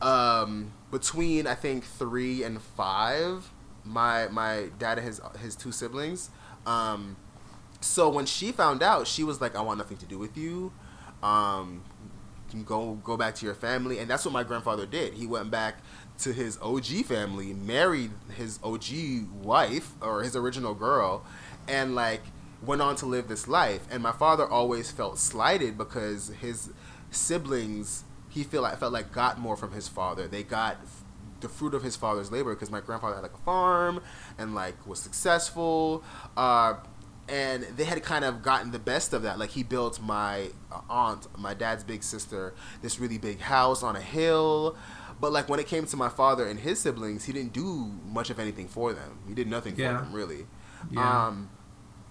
um 0.01 0.71
between 0.91 1.45
i 1.45 1.53
think 1.53 1.83
three 1.83 2.43
and 2.43 2.61
five 2.61 3.51
my 3.83 4.27
my 4.29 4.69
dad 4.77 4.97
and 4.97 5.07
his 5.07 5.19
his 5.41 5.55
two 5.55 5.71
siblings 5.71 6.29
um 6.65 7.17
so 7.81 8.09
when 8.09 8.25
she 8.25 8.51
found 8.51 8.81
out 8.81 9.07
she 9.07 9.23
was 9.23 9.41
like 9.41 9.55
i 9.55 9.61
want 9.61 9.77
nothing 9.77 9.97
to 9.97 10.05
do 10.05 10.17
with 10.17 10.37
you 10.37 10.71
um 11.23 11.83
go 12.65 12.95
go 13.03 13.17
back 13.17 13.35
to 13.35 13.45
your 13.45 13.55
family. 13.55 13.99
And 13.99 14.09
that's 14.09 14.25
what 14.25 14.33
my 14.33 14.43
grandfather 14.43 14.85
did. 14.85 15.13
He 15.13 15.27
went 15.27 15.51
back 15.51 15.77
to 16.19 16.33
his 16.33 16.57
og 16.61 16.85
family 17.05 17.53
married 17.53 18.11
his 18.35 18.59
og 18.63 18.83
wife 19.41 19.91
or 20.01 20.23
his 20.23 20.35
original 20.35 20.73
girl 20.73 21.25
and 21.67 21.95
like 21.95 22.21
went 22.65 22.81
on 22.81 22.95
to 22.97 23.05
live 23.05 23.27
this 23.27 23.47
life. 23.47 23.81
And 23.89 24.03
my 24.03 24.11
father 24.11 24.45
always 24.47 24.91
felt 24.91 25.17
slighted 25.17 25.77
because 25.77 26.29
his 26.41 26.71
siblings 27.11 28.03
he 28.29 28.43
feel 28.43 28.61
like 28.61 28.77
felt 28.77 28.93
like 28.93 29.11
got 29.11 29.39
more 29.39 29.55
from 29.55 29.71
his 29.71 29.87
father. 29.87 30.27
They 30.27 30.43
got 30.43 30.77
the 31.41 31.49
fruit 31.49 31.73
of 31.73 31.83
his 31.83 31.95
father's 31.95 32.31
labor 32.31 32.53
because 32.53 32.69
my 32.69 32.81
grandfather 32.81 33.15
had 33.15 33.23
like 33.23 33.33
a 33.33 33.43
farm 33.43 34.01
and 34.37 34.53
like 34.53 34.85
was 34.85 34.99
successful. 34.99 36.03
Uh, 36.35 36.75
and 37.29 37.63
they 37.63 37.83
had 37.85 38.01
kind 38.03 38.25
of 38.25 38.41
gotten 38.41 38.71
the 38.71 38.79
best 38.79 39.13
of 39.13 39.21
that. 39.23 39.37
Like 39.39 39.51
he 39.51 39.63
built 39.63 40.01
my 40.01 40.49
uh, 40.71 40.81
aunt 40.89 41.27
my 41.37 41.53
dad's 41.53 41.83
big 41.83 42.03
sister 42.03 42.53
this 42.81 42.99
really 42.99 43.17
big 43.17 43.39
house 43.39 43.83
on 43.83 43.95
a 43.95 44.01
hill. 44.01 44.75
But 45.21 45.31
like 45.33 45.49
when 45.49 45.59
it 45.59 45.67
came 45.67 45.85
to 45.85 45.97
my 45.97 46.09
father 46.09 46.45
and 46.47 46.59
his 46.59 46.79
siblings 46.79 47.25
he 47.25 47.33
didn't 47.33 47.53
do 47.53 47.91
much 48.05 48.29
of 48.29 48.39
anything 48.39 48.67
for 48.67 48.93
them. 48.93 49.19
He 49.27 49.33
did 49.33 49.47
nothing 49.47 49.75
Yeah. 49.77 49.97
for 49.97 50.03
them 50.03 50.13
really. 50.13 50.47
Yeah. 50.91 51.27
um 51.27 51.49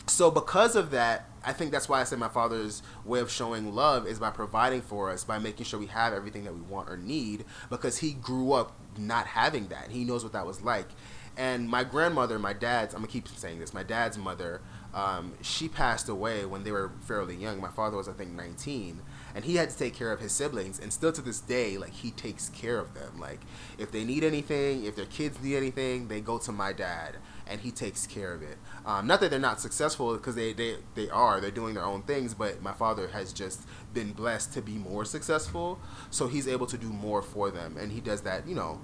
so 0.07 0.31
because 0.31 0.75
of 0.75 0.91
that 0.91 1.27
i 1.45 1.53
think 1.53 1.71
that's 1.71 1.87
why 1.87 2.01
i 2.01 2.05
said 2.05 2.19
my 2.19 2.29
father's 2.29 2.83
way 3.05 3.21
of 3.21 3.31
showing 3.31 3.75
love 3.75 4.07
is 4.07 4.19
by 4.19 4.31
providing 4.31 4.81
for 4.81 5.11
us 5.11 5.23
by 5.23 5.39
making 5.39 5.67
sure 5.67 5.79
we 5.79 5.87
have 5.87 6.15
everything 6.15 6.45
that 6.45 6.55
we 6.55 6.61
want 6.63 6.89
or 6.89 6.97
need 6.97 7.45
because 7.69 7.99
he 7.99 8.13
grew 8.15 8.53
up 8.53 8.73
not 8.99 9.27
having 9.27 9.69
that. 9.69 9.91
He 9.91 10.05
knows 10.05 10.25
what 10.25 10.33
that 10.33 10.45
was 10.47 10.61
like. 10.63 10.89
And 11.37 11.69
my 11.69 11.85
grandmother 11.85 12.39
my 12.39 12.53
dad's 12.53 12.95
i'm 12.95 13.01
gonna 13.01 13.13
keep 13.13 13.29
saying 13.29 13.59
this 13.59 13.73
my 13.75 13.83
dad's 13.83 14.17
mother 14.19 14.61
um, 14.95 15.35
she 15.43 15.69
passed 15.69 16.09
away 16.09 16.47
when 16.47 16.65
they 16.65 16.73
were 16.73 16.93
fairly 17.01 17.37
young. 17.37 17.61
My 17.61 17.69
father 17.69 17.97
was 17.97 18.09
i 18.09 18.13
think 18.13 18.33
19 18.33 19.03
and 19.35 19.45
he 19.45 19.57
had 19.57 19.71
to 19.71 19.77
take 19.77 19.95
care 19.95 20.13
of 20.13 20.21
his 20.21 20.33
siblings 20.33 20.79
and 20.81 20.93
still 20.93 21.13
to 21.13 21.21
this 21.21 21.41
day 21.41 21.77
like 21.77 21.93
he 21.93 22.11
takes 22.11 22.49
care 22.49 22.79
of 22.79 22.95
them. 22.95 23.21
Like 23.21 23.41
if 23.77 23.93
they 23.93 24.05
need 24.05 24.25
anything 24.25 24.85
if 24.85 24.97
their 24.97 25.07
kids 25.07 25.41
need 25.43 25.57
anything 25.57 26.09
they 26.09 26.21
go 26.21 26.39
to 26.39 26.53
my 26.53 26.73
dad 26.73 27.17
and 27.47 27.61
he 27.61 27.71
takes 27.71 28.07
care 28.07 28.33
of 28.33 28.43
it. 28.43 28.57
Um, 28.87 29.07
not 29.07 29.21
that 29.21 29.31
they're 29.31 29.39
not 29.39 29.61
successful 29.61 30.15
because 30.15 30.35
they, 30.35 30.53
they 30.53 30.77
they 30.95 31.11
are. 31.11 31.41
They're 31.41 31.51
doing 31.51 31.75
their 31.75 31.85
own 31.85 32.03
things 32.03 32.33
but 32.33 32.63
my 32.63 32.73
father 32.73 33.09
has 33.09 33.33
just 33.33 33.63
been 33.93 34.13
blessed 34.13 34.55
to 34.55 34.63
be 34.63 34.75
more 34.79 35.05
successful 35.05 35.79
so 36.11 36.29
he's 36.29 36.49
able 36.49 36.67
to 36.67 36.79
do 36.79 36.89
more 36.89 37.21
for 37.21 37.51
them 37.51 37.77
and 37.79 37.93
he 37.93 38.01
does 38.01 38.23
that 38.23 38.49
you 38.49 38.55
know 38.55 38.81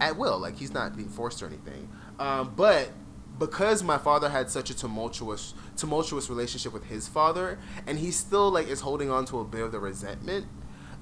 at 0.00 0.16
will. 0.16 0.38
Like 0.38 0.56
he's 0.56 0.72
not 0.72 0.96
being 0.96 1.08
forced 1.08 1.42
or 1.42 1.46
anything. 1.46 1.88
Um, 2.18 2.52
but 2.56 2.90
because 3.40 3.82
my 3.82 3.98
father 3.98 4.28
had 4.28 4.48
such 4.50 4.70
a 4.70 4.76
tumultuous 4.76 5.54
tumultuous 5.76 6.28
relationship 6.30 6.72
with 6.72 6.84
his 6.84 7.08
father 7.08 7.58
and 7.86 7.98
he 7.98 8.12
still 8.12 8.50
like 8.50 8.68
is 8.68 8.80
holding 8.82 9.10
on 9.10 9.24
to 9.24 9.40
a 9.40 9.44
bit 9.44 9.62
of 9.62 9.72
the 9.72 9.80
resentment 9.80 10.46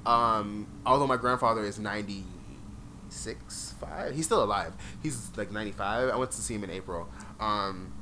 um, 0.06 0.68
although 0.86 1.08
my 1.08 1.16
grandfather 1.16 1.64
is 1.64 1.78
96 1.78 3.74
5 3.80 4.14
he's 4.14 4.24
still 4.24 4.42
alive. 4.42 4.72
He's 5.02 5.30
like 5.36 5.50
95 5.50 6.08
i 6.08 6.16
went 6.16 6.30
to 6.30 6.40
see 6.40 6.54
him 6.54 6.64
in 6.64 6.70
april. 6.70 7.08
Um, 7.40 7.92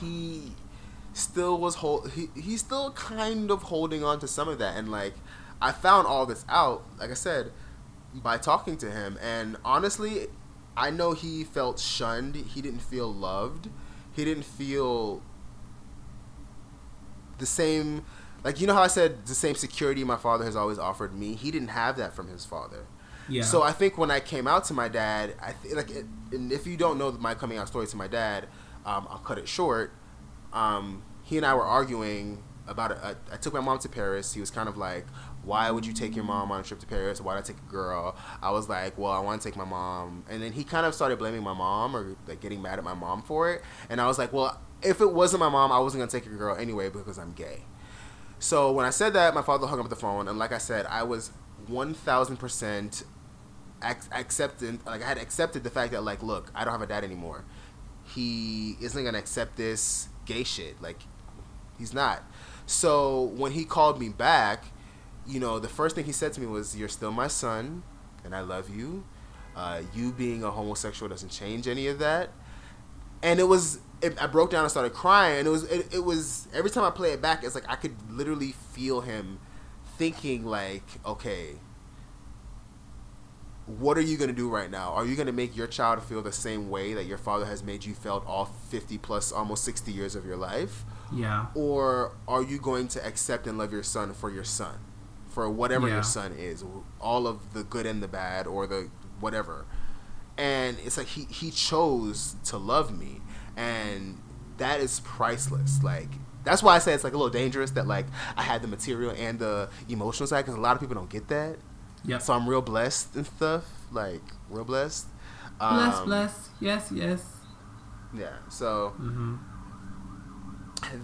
he 0.00 0.52
still 1.12 1.58
was 1.58 1.76
hold 1.76 2.10
he, 2.12 2.28
he's 2.34 2.60
still 2.60 2.92
kind 2.92 3.50
of 3.50 3.62
holding 3.62 4.04
on 4.04 4.18
to 4.20 4.28
some 4.28 4.48
of 4.48 4.58
that 4.58 4.76
and 4.76 4.88
like 4.88 5.14
i 5.60 5.72
found 5.72 6.06
all 6.06 6.26
this 6.26 6.44
out 6.48 6.84
like 7.00 7.10
i 7.10 7.14
said 7.14 7.50
by 8.14 8.38
talking 8.38 8.76
to 8.76 8.88
him 8.88 9.18
and 9.20 9.56
honestly 9.64 10.28
i 10.78 10.90
know 10.90 11.12
he 11.12 11.44
felt 11.44 11.78
shunned 11.78 12.34
he 12.36 12.62
didn't 12.62 12.80
feel 12.80 13.12
loved 13.12 13.68
he 14.12 14.24
didn't 14.24 14.44
feel 14.44 15.22
the 17.38 17.46
same 17.46 18.04
like 18.44 18.60
you 18.60 18.66
know 18.66 18.74
how 18.74 18.82
i 18.82 18.86
said 18.88 19.26
the 19.26 19.34
same 19.34 19.54
security 19.54 20.02
my 20.04 20.16
father 20.16 20.44
has 20.44 20.56
always 20.56 20.78
offered 20.78 21.14
me 21.14 21.34
he 21.34 21.50
didn't 21.50 21.68
have 21.68 21.96
that 21.96 22.12
from 22.14 22.28
his 22.28 22.44
father 22.44 22.86
Yeah. 23.28 23.42
so 23.42 23.62
I 23.62 23.72
think 23.72 23.98
when 23.98 24.10
I 24.10 24.20
came 24.20 24.46
out 24.48 24.64
to 24.68 24.74
my 24.74 24.88
dad, 24.88 25.34
I 25.42 25.52
th- 25.52 25.74
like, 25.74 25.90
it, 25.90 26.06
and 26.32 26.50
if 26.50 26.66
you 26.66 26.78
don't 26.78 26.96
know 26.98 27.12
my 27.12 27.34
coming 27.34 27.58
out 27.58 27.68
story 27.68 27.86
to 27.86 27.96
my 27.96 28.08
dad, 28.08 28.48
um, 28.86 29.06
I'll 29.10 29.18
cut 29.22 29.36
it 29.38 29.46
short. 29.46 29.92
Um, 30.54 31.02
he 31.28 31.36
and 31.36 31.44
I 31.44 31.52
were 31.52 31.68
arguing 31.78 32.42
about 32.66 32.90
it. 32.92 32.98
I, 33.02 33.10
I 33.30 33.36
took 33.36 33.52
my 33.52 33.60
mom 33.60 33.78
to 33.80 33.88
Paris. 33.90 34.32
He 34.32 34.40
was 34.40 34.50
kind 34.50 34.66
of 34.66 34.78
like, 34.78 35.04
"Why 35.48 35.70
would 35.70 35.86
you 35.86 35.94
take 35.94 36.14
your 36.14 36.26
mom 36.26 36.52
on 36.52 36.60
a 36.60 36.62
trip 36.62 36.78
to 36.80 36.86
Paris? 36.86 37.20
Why'd 37.20 37.38
I 37.38 37.40
take 37.40 37.56
a 37.56 37.70
girl?" 37.70 38.14
I 38.42 38.50
was 38.50 38.68
like, 38.68 38.98
"Well, 38.98 39.10
I 39.10 39.20
want 39.20 39.40
to 39.40 39.48
take 39.48 39.56
my 39.56 39.64
mom," 39.64 40.24
and 40.28 40.42
then 40.42 40.52
he 40.52 40.62
kind 40.62 40.84
of 40.84 40.94
started 40.94 41.18
blaming 41.18 41.42
my 41.42 41.54
mom 41.54 41.96
or 41.96 42.16
like 42.26 42.40
getting 42.40 42.60
mad 42.60 42.78
at 42.78 42.84
my 42.84 42.94
mom 42.94 43.22
for 43.22 43.50
it. 43.50 43.62
And 43.88 44.00
I 44.00 44.06
was 44.06 44.18
like, 44.18 44.32
"Well, 44.32 44.60
if 44.82 45.00
it 45.00 45.12
wasn't 45.12 45.40
my 45.40 45.48
mom, 45.48 45.72
I 45.72 45.78
wasn't 45.78 46.02
gonna 46.02 46.10
take 46.10 46.26
a 46.26 46.36
girl 46.36 46.54
anyway 46.54 46.90
because 46.90 47.18
I'm 47.18 47.32
gay." 47.32 47.62
So 48.38 48.70
when 48.72 48.84
I 48.86 48.90
said 48.90 49.14
that, 49.14 49.34
my 49.34 49.42
father 49.42 49.66
hung 49.66 49.80
up 49.80 49.88
the 49.88 49.96
phone, 49.96 50.28
and 50.28 50.38
like 50.38 50.52
I 50.52 50.58
said, 50.58 50.86
I 50.86 51.02
was 51.02 51.32
one 51.66 51.94
thousand 51.94 52.36
percent 52.36 53.04
ac- 53.82 54.08
accepted. 54.12 54.84
Like 54.86 55.02
I 55.02 55.08
had 55.08 55.18
accepted 55.18 55.64
the 55.64 55.70
fact 55.70 55.92
that 55.92 56.02
like, 56.02 56.22
look, 56.22 56.50
I 56.54 56.64
don't 56.64 56.72
have 56.72 56.82
a 56.82 56.86
dad 56.86 57.04
anymore. 57.04 57.44
He 58.04 58.76
isn't 58.80 59.02
gonna 59.02 59.18
accept 59.18 59.56
this 59.56 60.08
gay 60.24 60.44
shit. 60.44 60.80
Like, 60.80 61.00
he's 61.78 61.92
not. 61.92 62.22
So 62.66 63.22
when 63.36 63.52
he 63.52 63.64
called 63.64 63.98
me 63.98 64.08
back, 64.08 64.66
you 65.28 65.38
know, 65.40 65.58
the 65.58 65.68
first 65.68 65.94
thing 65.94 66.04
he 66.04 66.12
said 66.12 66.32
to 66.34 66.40
me 66.40 66.46
was, 66.46 66.76
"You're 66.76 66.88
still 66.88 67.12
my 67.12 67.28
son, 67.28 67.82
and 68.24 68.34
I 68.34 68.40
love 68.40 68.74
you. 68.74 69.04
Uh, 69.54 69.82
you 69.94 70.12
being 70.12 70.42
a 70.42 70.50
homosexual 70.50 71.08
doesn't 71.08 71.30
change 71.30 71.68
any 71.68 71.86
of 71.86 71.98
that." 71.98 72.30
And 73.22 73.40
it 73.40 73.44
was, 73.48 73.80
it, 74.00 74.20
I 74.22 74.26
broke 74.28 74.50
down 74.50 74.62
and 74.62 74.70
started 74.70 74.92
crying. 74.94 75.38
And 75.40 75.48
it 75.48 75.50
was, 75.50 75.64
it, 75.64 75.94
it 75.94 76.04
was 76.04 76.46
every 76.54 76.70
time 76.70 76.84
I 76.84 76.90
play 76.90 77.12
it 77.12 77.20
back, 77.20 77.42
it's 77.44 77.54
like 77.54 77.68
I 77.68 77.74
could 77.74 77.96
literally 78.10 78.52
feel 78.72 79.00
him 79.00 79.40
thinking, 79.96 80.44
like, 80.46 80.84
okay, 81.04 81.56
what 83.66 83.98
are 83.98 84.02
you 84.02 84.16
going 84.16 84.30
to 84.30 84.36
do 84.36 84.48
right 84.48 84.70
now? 84.70 84.92
Are 84.92 85.04
you 85.04 85.14
going 85.14 85.26
to 85.26 85.32
make 85.32 85.56
your 85.56 85.66
child 85.66 86.02
feel 86.02 86.22
the 86.22 86.32
same 86.32 86.70
way 86.70 86.94
that 86.94 87.04
your 87.04 87.18
father 87.18 87.44
has 87.44 87.62
made 87.62 87.84
you 87.84 87.94
felt 87.94 88.26
all 88.26 88.46
50 88.70 88.96
plus 88.98 89.30
almost 89.30 89.64
60 89.64 89.92
years 89.92 90.14
of 90.14 90.24
your 90.24 90.36
life? 90.36 90.84
yeah. 91.12 91.46
Or 91.54 92.16
are 92.26 92.42
you 92.42 92.58
going 92.58 92.88
to 92.88 93.06
accept 93.06 93.46
and 93.46 93.58
love 93.58 93.72
your 93.72 93.82
son 93.82 94.14
for 94.14 94.30
your 94.30 94.44
son? 94.44 94.76
For 95.38 95.48
whatever 95.48 95.86
Yeah. 95.86 95.94
your 95.94 96.02
son 96.02 96.32
is, 96.32 96.64
all 97.00 97.28
of 97.28 97.52
the 97.54 97.62
good 97.62 97.86
and 97.86 98.02
the 98.02 98.08
bad 98.08 98.48
or 98.48 98.66
the 98.66 98.90
whatever. 99.20 99.66
And 100.36 100.76
it's 100.84 100.96
like 100.96 101.06
he 101.06 101.26
he 101.30 101.52
chose 101.52 102.34
to 102.46 102.56
love 102.58 102.90
me 102.98 103.20
and 103.56 104.18
that 104.56 104.80
is 104.80 104.98
priceless. 104.98 105.80
Like 105.80 106.08
that's 106.42 106.60
why 106.60 106.74
I 106.74 106.80
say 106.80 106.92
it's 106.92 107.04
like 107.04 107.12
a 107.12 107.16
little 107.16 107.30
dangerous 107.30 107.70
that 107.72 107.86
like 107.86 108.06
I 108.36 108.42
had 108.42 108.62
the 108.62 108.66
material 108.68 109.12
and 109.16 109.38
the 109.38 109.68
emotional 109.88 110.26
side 110.26 110.44
because 110.44 110.56
a 110.58 110.60
lot 110.60 110.74
of 110.74 110.80
people 110.80 110.96
don't 110.96 111.08
get 111.08 111.28
that. 111.28 111.58
Yep. 112.04 112.20
So 112.20 112.32
I'm 112.34 112.48
real 112.48 112.60
blessed 112.62 113.14
and 113.14 113.24
stuff. 113.24 113.64
Like 113.92 114.22
real 114.50 114.64
blessed. 114.64 115.06
bless, 115.60 115.96
Um, 115.98 116.04
bless. 116.06 116.48
Yes, 116.58 116.90
yes. 116.92 117.22
Yeah. 118.12 118.38
So 118.48 118.92
Mm-hmm. 119.00 119.36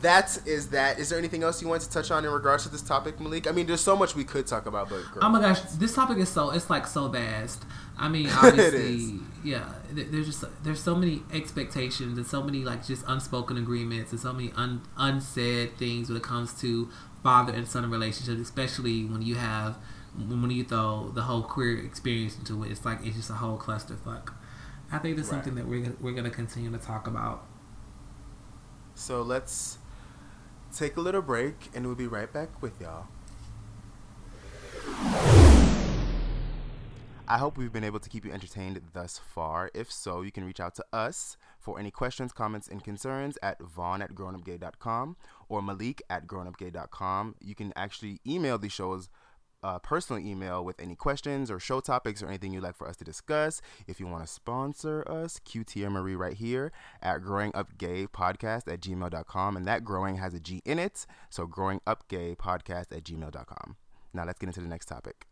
That 0.02 0.38
is 0.46 0.68
that. 0.68 0.98
Is 0.98 1.08
there 1.08 1.18
anything 1.18 1.42
else 1.42 1.60
you 1.60 1.68
want 1.68 1.82
to 1.82 1.90
touch 1.90 2.10
on 2.10 2.24
in 2.24 2.30
regards 2.30 2.62
to 2.64 2.68
this 2.68 2.82
topic, 2.82 3.20
Malik? 3.20 3.46
I 3.46 3.52
mean, 3.52 3.66
there's 3.66 3.80
so 3.80 3.96
much 3.96 4.14
we 4.14 4.24
could 4.24 4.46
talk 4.46 4.66
about, 4.66 4.88
but 4.88 5.02
girl. 5.12 5.22
Oh 5.22 5.28
my 5.28 5.40
gosh, 5.40 5.60
this 5.62 5.94
topic 5.94 6.18
is 6.18 6.28
so 6.28 6.50
it's 6.50 6.70
like 6.70 6.86
so 6.86 7.08
vast. 7.08 7.64
I 7.98 8.08
mean, 8.08 8.28
obviously, 8.42 9.20
yeah. 9.42 9.72
There's 9.90 10.26
just 10.26 10.44
there's 10.62 10.80
so 10.80 10.94
many 10.94 11.22
expectations 11.32 12.18
and 12.18 12.26
so 12.26 12.42
many 12.42 12.64
like 12.64 12.86
just 12.86 13.04
unspoken 13.06 13.56
agreements 13.56 14.12
and 14.12 14.20
so 14.20 14.32
many 14.32 14.52
un, 14.56 14.82
unsaid 14.96 15.76
things 15.76 16.08
when 16.08 16.16
it 16.16 16.22
comes 16.22 16.52
to 16.60 16.88
father 17.22 17.52
and 17.52 17.66
son 17.66 17.90
relationships, 17.90 18.40
especially 18.40 19.04
when 19.04 19.22
you 19.22 19.34
have 19.36 19.76
when 20.16 20.50
you 20.50 20.62
throw 20.64 21.10
the 21.14 21.22
whole 21.22 21.42
queer 21.42 21.78
experience 21.78 22.38
into 22.38 22.62
it. 22.64 22.70
It's 22.70 22.84
like 22.84 22.98
it's 23.04 23.16
just 23.16 23.30
a 23.30 23.34
whole 23.34 23.58
clusterfuck. 23.58 24.32
I 24.92 24.98
think 24.98 25.16
that's 25.16 25.28
Right. 25.30 25.36
something 25.44 25.54
that 25.56 25.66
we're 25.66 25.94
we're 26.00 26.12
gonna 26.12 26.30
continue 26.30 26.70
to 26.70 26.78
talk 26.78 27.06
about. 27.06 27.44
So 28.94 29.22
let's 29.22 29.78
take 30.74 30.96
a 30.96 31.00
little 31.00 31.22
break, 31.22 31.70
and 31.74 31.86
we'll 31.86 31.94
be 31.94 32.06
right 32.06 32.32
back 32.32 32.62
with 32.62 32.80
y'all. 32.80 33.06
I 37.26 37.38
hope 37.38 37.56
we've 37.56 37.72
been 37.72 37.84
able 37.84 38.00
to 38.00 38.10
keep 38.10 38.26
you 38.26 38.32
entertained 38.32 38.80
thus 38.92 39.18
far. 39.18 39.70
If 39.72 39.90
so, 39.90 40.20
you 40.20 40.30
can 40.30 40.44
reach 40.44 40.60
out 40.60 40.74
to 40.74 40.84
us 40.92 41.38
for 41.58 41.78
any 41.78 41.90
questions, 41.90 42.32
comments, 42.32 42.68
and 42.68 42.84
concerns 42.84 43.38
at 43.42 43.62
vaun 43.62 44.02
at 44.02 44.14
grownupgay.com 44.14 45.16
or 45.48 45.62
malik 45.62 46.02
at 46.10 46.26
grownupgay.com. 46.26 47.36
You 47.40 47.54
can 47.54 47.72
actually 47.76 48.20
email 48.26 48.58
the 48.58 48.68
show's 48.68 49.08
personal 49.82 50.24
email 50.24 50.64
with 50.64 50.80
any 50.80 50.94
questions 50.94 51.50
or 51.50 51.58
show 51.58 51.80
topics 51.80 52.22
or 52.22 52.28
anything 52.28 52.52
you'd 52.52 52.62
like 52.62 52.76
for 52.76 52.88
us 52.88 52.96
to 52.96 53.04
discuss. 53.04 53.60
If 53.86 54.00
you 54.00 54.06
want 54.06 54.26
to 54.26 54.32
sponsor 54.32 55.04
us, 55.08 55.40
QT 55.44 55.88
Marie 55.90 56.16
right 56.16 56.36
here 56.36 56.72
at 57.02 57.22
Growing 57.22 57.52
Up 57.54 57.78
Gay 57.78 58.06
Podcast 58.06 58.72
at 58.72 58.80
gmail.com. 58.80 59.56
And 59.56 59.66
that 59.66 59.84
growing 59.84 60.16
has 60.16 60.34
a 60.34 60.40
G 60.40 60.62
in 60.64 60.78
it. 60.78 61.06
So 61.30 61.46
growing 61.46 61.80
up 61.86 62.08
gay 62.08 62.34
podcast 62.34 62.92
at 62.92 63.04
gmail.com. 63.04 63.76
Now 64.12 64.24
let's 64.24 64.38
get 64.38 64.46
into 64.48 64.60
the 64.60 64.68
next 64.68 64.86
topic. 64.86 65.26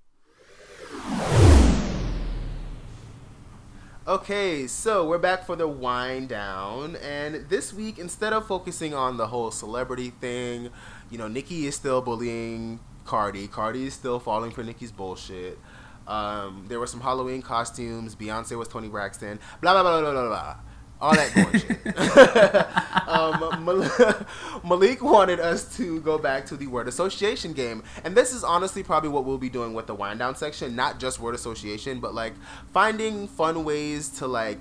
Okay, 4.06 4.66
so 4.66 5.06
we're 5.06 5.18
back 5.18 5.46
for 5.46 5.54
the 5.54 5.68
wind 5.68 6.28
down, 6.28 6.96
and 6.96 7.48
this 7.48 7.72
week, 7.72 8.00
instead 8.00 8.32
of 8.32 8.48
focusing 8.48 8.92
on 8.92 9.16
the 9.16 9.28
whole 9.28 9.52
celebrity 9.52 10.10
thing, 10.10 10.70
you 11.08 11.18
know, 11.18 11.28
Nicki 11.28 11.68
is 11.68 11.76
still 11.76 12.02
bullying 12.02 12.80
Cardi. 13.04 13.48
Cardi 13.48 13.86
is 13.86 13.94
still 13.94 14.18
falling 14.18 14.50
for 14.50 14.62
Nicki's 14.62 14.92
bullshit. 14.92 15.58
Um, 16.06 16.64
there 16.68 16.80
were 16.80 16.86
some 16.86 17.00
Halloween 17.00 17.42
costumes. 17.42 18.14
Beyonce 18.14 18.56
was 18.56 18.68
Toni 18.68 18.88
Braxton. 18.88 19.38
Blah 19.60 19.72
blah 19.72 19.82
blah 19.82 20.00
blah 20.00 20.12
blah 20.12 20.28
blah. 20.28 20.56
All 21.00 21.14
that 21.14 21.34
bullshit. 21.34 23.08
um, 23.08 23.64
Mal- 23.64 24.26
Malik 24.64 25.02
wanted 25.02 25.40
us 25.40 25.76
to 25.76 26.00
go 26.00 26.16
back 26.18 26.46
to 26.46 26.56
the 26.56 26.66
word 26.68 26.86
association 26.88 27.52
game, 27.52 27.82
and 28.04 28.16
this 28.16 28.32
is 28.32 28.44
honestly 28.44 28.82
probably 28.82 29.08
what 29.10 29.24
we'll 29.24 29.38
be 29.38 29.48
doing 29.48 29.74
with 29.74 29.86
the 29.86 29.94
wind 29.94 30.20
down 30.20 30.36
section. 30.36 30.76
Not 30.76 31.00
just 31.00 31.18
word 31.20 31.34
association, 31.34 32.00
but 32.00 32.14
like 32.14 32.34
finding 32.72 33.26
fun 33.26 33.64
ways 33.64 34.08
to 34.18 34.26
like 34.26 34.60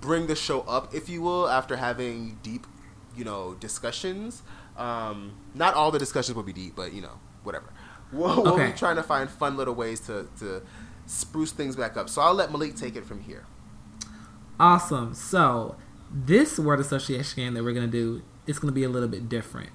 bring 0.00 0.26
the 0.26 0.36
show 0.36 0.60
up, 0.62 0.94
if 0.94 1.08
you 1.08 1.22
will, 1.22 1.48
after 1.48 1.76
having 1.76 2.38
deep, 2.42 2.66
you 3.16 3.24
know, 3.24 3.54
discussions. 3.54 4.42
Um, 4.76 5.32
not 5.54 5.74
all 5.74 5.90
the 5.90 5.98
discussions 5.98 6.36
will 6.36 6.42
be 6.42 6.52
deep, 6.52 6.76
but 6.76 6.92
you 6.92 7.00
know, 7.00 7.18
whatever. 7.46 7.72
We'll, 8.12 8.42
we'll 8.42 8.54
Okay. 8.54 8.66
be 8.72 8.76
trying 8.76 8.96
to 8.96 9.02
find 9.02 9.30
fun 9.30 9.56
little 9.56 9.74
ways 9.74 10.00
to 10.00 10.28
to 10.40 10.62
spruce 11.06 11.52
things 11.52 11.76
back 11.76 11.96
up. 11.96 12.08
So 12.08 12.20
I'll 12.22 12.34
let 12.34 12.50
Malik 12.52 12.76
take 12.76 12.96
it 12.96 13.04
from 13.06 13.20
here. 13.22 13.46
Awesome. 14.58 15.14
So 15.14 15.76
this 16.12 16.58
word 16.58 16.80
association 16.80 17.36
game 17.36 17.54
that 17.54 17.64
we're 17.64 17.72
gonna 17.72 17.86
do 17.86 18.22
is 18.46 18.58
gonna 18.58 18.72
be 18.72 18.84
a 18.84 18.88
little 18.88 19.08
bit 19.08 19.28
different. 19.28 19.70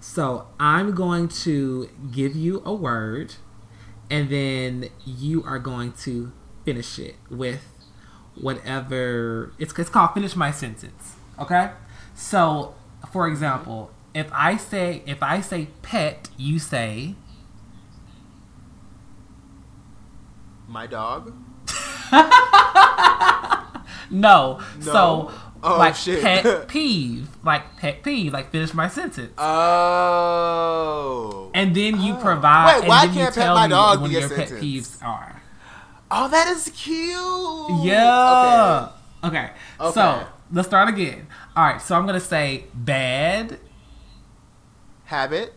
So 0.00 0.48
I'm 0.58 0.94
going 0.94 1.28
to 1.44 1.88
give 2.10 2.34
you 2.34 2.60
a 2.64 2.74
word, 2.74 3.34
and 4.10 4.28
then 4.30 4.88
you 5.04 5.44
are 5.44 5.58
going 5.60 5.92
to 6.04 6.32
finish 6.64 6.98
it 6.98 7.16
with 7.30 7.68
whatever 8.34 9.52
it's 9.58 9.76
it's 9.78 9.90
called 9.90 10.14
finish 10.14 10.34
my 10.34 10.50
sentence. 10.50 11.14
Okay. 11.38 11.70
So 12.14 12.74
for 13.12 13.28
example, 13.28 13.90
if 14.14 14.30
I 14.32 14.56
say 14.56 15.02
if 15.06 15.22
I 15.22 15.40
say 15.40 15.68
pet, 15.82 16.28
you 16.36 16.58
say 16.58 17.14
My 20.68 20.86
dog. 20.86 21.32
no. 22.12 22.20
No? 24.10 24.60
So 24.80 25.30
Oh, 25.64 25.78
like 25.78 25.94
shit. 25.94 26.20
pet 26.22 26.66
peeve, 26.68 27.28
like 27.44 27.76
pet 27.76 28.02
peeve, 28.02 28.32
like 28.32 28.50
finish 28.50 28.74
my 28.74 28.88
sentence. 28.88 29.32
Oh. 29.38 30.32
and 31.54 31.72
then 31.74 32.00
you 32.00 32.14
Oh. 32.14 32.20
provide. 32.20 32.66
Wait, 32.74 32.80
and 32.80 32.88
why 32.88 33.06
then 33.06 33.14
you 33.14 33.20
can't 33.22 33.34
Pet 33.34 33.54
My 33.54 33.68
Dog 33.68 34.00
what 34.00 34.10
be 34.10 34.16
a 34.16 34.20
your 34.20 34.28
pet 34.28 34.48
peeves 34.48 35.00
are? 35.04 35.40
oh, 36.10 36.28
that 36.28 36.48
is 36.48 36.68
cute. 36.74 37.84
Yeah. 37.84 38.88
Okay. 39.24 39.50
Okay. 39.78 39.92
So 39.94 40.26
let's 40.50 40.66
start 40.68 40.88
again. 40.88 41.28
All 41.54 41.64
right. 41.64 41.80
So 41.80 41.94
I'm 41.94 42.06
gonna 42.06 42.18
say 42.20 42.64
bad. 42.74 43.58
Habit. 45.12 45.52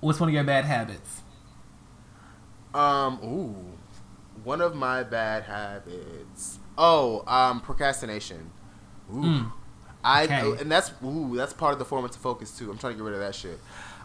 What's 0.00 0.20
one 0.20 0.28
of 0.28 0.34
your 0.34 0.44
bad 0.44 0.66
habits? 0.66 1.22
Um. 2.74 3.18
Ooh. 3.24 3.78
One 4.44 4.60
of 4.60 4.74
my 4.74 5.02
bad 5.02 5.44
habits. 5.44 6.58
Oh. 6.76 7.24
Um. 7.26 7.62
Procrastination. 7.62 8.50
Ooh. 9.10 9.22
Mm. 9.22 9.52
I 10.04 10.24
Okay. 10.24 10.60
and 10.60 10.70
that's 10.70 10.92
ooh. 11.02 11.34
That's 11.34 11.54
part 11.54 11.72
of 11.72 11.78
the 11.78 11.86
formative 11.86 12.20
focus 12.20 12.50
too. 12.58 12.70
I'm 12.70 12.76
trying 12.76 12.92
to 12.92 12.98
get 12.98 13.04
rid 13.04 13.14
of 13.14 13.20
that 13.20 13.34
shit. 13.34 13.58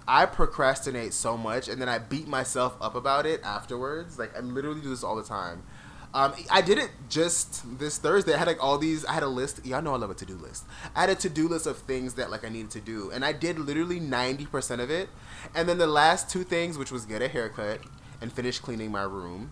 I 0.07 0.25
procrastinate 0.25 1.13
so 1.13 1.35
much, 1.35 1.67
and 1.67 1.81
then 1.81 1.89
I 1.89 1.99
beat 1.99 2.29
myself 2.29 2.77
up 2.79 2.95
about 2.95 3.25
it 3.25 3.41
afterwards. 3.43 4.17
Like 4.17 4.33
I 4.33 4.39
literally 4.39 4.79
do 4.79 4.89
this 4.89 5.03
all 5.03 5.17
the 5.17 5.23
time. 5.23 5.63
Um, 6.11 6.33
I 6.49 6.61
did 6.61 6.79
it 6.79 6.89
just 7.07 7.77
this 7.77 7.99
Thursday. 7.99 8.33
I 8.33 8.37
had 8.37 8.47
like 8.47 8.63
all 8.63 8.79
these. 8.79 9.05
I 9.05 9.13
had 9.13 9.21
a 9.21 9.27
list. 9.27 9.63
Y'all 9.65 9.81
know 9.81 9.93
I 9.93 9.97
love 9.97 10.09
a 10.09 10.15
to 10.15 10.25
do 10.25 10.35
list. 10.35 10.65
I 10.95 11.01
had 11.01 11.09
a 11.11 11.15
to 11.15 11.29
do 11.29 11.47
list 11.47 11.67
of 11.67 11.77
things 11.77 12.15
that 12.15 12.31
like 12.31 12.43
I 12.43 12.49
needed 12.49 12.71
to 12.71 12.81
do, 12.81 13.11
and 13.11 13.23
I 13.23 13.31
did 13.31 13.59
literally 13.59 13.99
ninety 13.99 14.47
percent 14.47 14.81
of 14.81 14.89
it. 14.89 15.09
And 15.53 15.69
then 15.69 15.77
the 15.77 15.87
last 15.87 16.29
two 16.29 16.43
things, 16.43 16.77
which 16.77 16.91
was 16.91 17.05
get 17.05 17.21
a 17.21 17.27
haircut 17.27 17.81
and 18.21 18.33
finish 18.33 18.57
cleaning 18.59 18.91
my 18.91 19.03
room, 19.03 19.51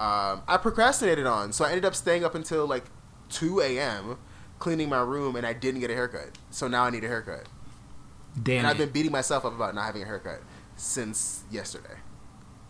um, 0.00 0.42
I 0.48 0.58
procrastinated 0.60 1.26
on. 1.26 1.52
So 1.52 1.64
I 1.64 1.68
ended 1.68 1.84
up 1.84 1.94
staying 1.94 2.24
up 2.24 2.34
until 2.34 2.66
like 2.66 2.84
two 3.28 3.60
a.m. 3.60 4.18
cleaning 4.58 4.88
my 4.88 5.00
room, 5.00 5.36
and 5.36 5.46
I 5.46 5.52
didn't 5.52 5.80
get 5.80 5.90
a 5.90 5.94
haircut. 5.94 6.30
So 6.50 6.66
now 6.66 6.82
I 6.82 6.90
need 6.90 7.04
a 7.04 7.08
haircut, 7.08 7.46
Damn 8.42 8.58
and. 8.58 8.66
I've 8.66 8.78
been 8.78 8.90
beating 8.90 9.12
myself 9.12 9.44
up 9.44 9.54
about 9.54 9.76
not 9.76 9.86
having 9.86 10.02
a 10.02 10.06
haircut 10.06 10.40
since 10.74 11.44
yesterday. 11.50 11.94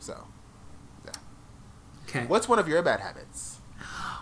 So, 0.00 0.26
okay. 2.16 2.26
what's 2.26 2.48
one 2.48 2.58
of 2.58 2.68
your 2.68 2.82
bad 2.82 3.00
habits? 3.00 3.58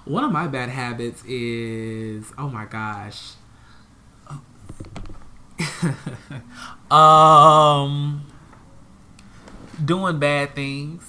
One 0.05 0.25
of 0.25 0.33
my 0.33 0.47
bad 0.47 0.71
habits 0.71 1.23
is 1.25 2.33
oh 2.39 2.49
my 2.49 2.65
gosh. 2.65 3.33
um 6.91 8.27
doing 9.85 10.19
bad 10.19 10.55
things. 10.55 11.05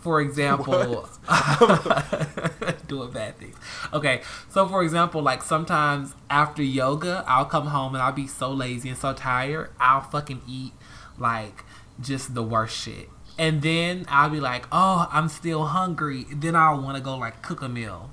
For 0.00 0.20
example, 0.20 1.08
doing 2.86 3.10
bad 3.10 3.38
things. 3.38 3.56
Okay, 3.90 4.20
so 4.50 4.68
for 4.68 4.82
example, 4.82 5.22
like 5.22 5.42
sometimes 5.42 6.14
after 6.28 6.62
yoga, 6.62 7.24
I'll 7.26 7.46
come 7.46 7.68
home 7.68 7.94
and 7.94 8.02
I'll 8.02 8.12
be 8.12 8.26
so 8.26 8.52
lazy 8.52 8.90
and 8.90 8.98
so 8.98 9.14
tired, 9.14 9.70
I'll 9.80 10.02
fucking 10.02 10.42
eat 10.46 10.74
like 11.16 11.64
just 12.02 12.34
the 12.34 12.42
worst 12.42 12.76
shit. 12.76 13.08
And 13.38 13.62
then 13.62 14.04
I'll 14.08 14.30
be 14.30 14.40
like, 14.40 14.66
oh, 14.70 15.08
I'm 15.10 15.28
still 15.28 15.64
hungry. 15.66 16.26
Then 16.32 16.54
I'll 16.54 16.80
want 16.80 16.96
to 16.96 17.02
go 17.02 17.16
like 17.16 17.42
cook 17.42 17.62
a 17.62 17.68
meal. 17.68 18.10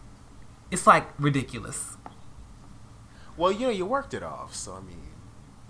It's 0.71 0.87
like 0.87 1.07
ridiculous. 1.19 1.97
Well, 3.37 3.51
you 3.51 3.59
know, 3.67 3.69
you 3.69 3.85
worked 3.85 4.13
it 4.13 4.23
off, 4.23 4.55
so 4.55 4.73
I 4.73 4.79
mean, 4.81 5.01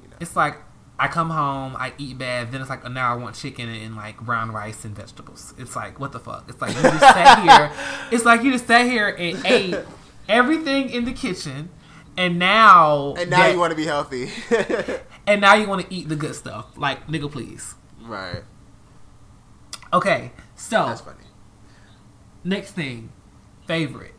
you 0.01 0.09
know. 0.09 0.15
It's 0.19 0.35
like 0.35 0.57
I 0.99 1.07
come 1.07 1.29
home, 1.31 1.75
I 1.77 1.93
eat 1.97 2.17
bad, 2.17 2.51
then 2.51 2.61
it's 2.61 2.69
like 2.69 2.85
oh, 2.85 2.89
now 2.89 3.13
I 3.13 3.17
want 3.17 3.35
chicken 3.35 3.67
and, 3.69 3.95
like 3.95 4.19
brown 4.19 4.51
rice 4.51 4.85
and 4.85 4.95
vegetables. 4.95 5.53
It's 5.57 5.75
like 5.75 5.99
what 5.99 6.11
the 6.11 6.19
fuck? 6.19 6.45
It's 6.47 6.61
like 6.61 6.75
you 6.75 6.81
just 6.81 6.99
sat 6.99 7.39
here. 7.43 7.71
It's 8.11 8.25
like 8.25 8.43
you 8.43 8.51
just 8.51 8.67
sat 8.67 8.85
here 8.85 9.07
and 9.07 9.45
ate 9.45 9.75
everything 10.29 10.89
in 10.89 11.05
the 11.05 11.13
kitchen, 11.13 11.69
and 12.17 12.37
now 12.39 13.13
And 13.17 13.29
now 13.29 13.37
that- 13.37 13.53
you 13.53 13.59
want 13.59 13.71
to 13.71 13.77
be 13.77 13.85
healthy, 13.85 14.29
and 15.27 15.41
now 15.41 15.55
you 15.55 15.67
want 15.67 15.87
to 15.87 15.93
eat 15.93 16.09
the 16.09 16.15
good 16.15 16.35
stuff. 16.35 16.77
Like 16.77 17.07
nigga, 17.07 17.31
please. 17.31 17.75
right? 18.01 18.43
Okay, 19.93 20.31
so 20.55 20.85
That's 20.88 21.01
funny. 21.01 21.18
next 22.43 22.72
thing, 22.72 23.11
favorite. 23.68 24.15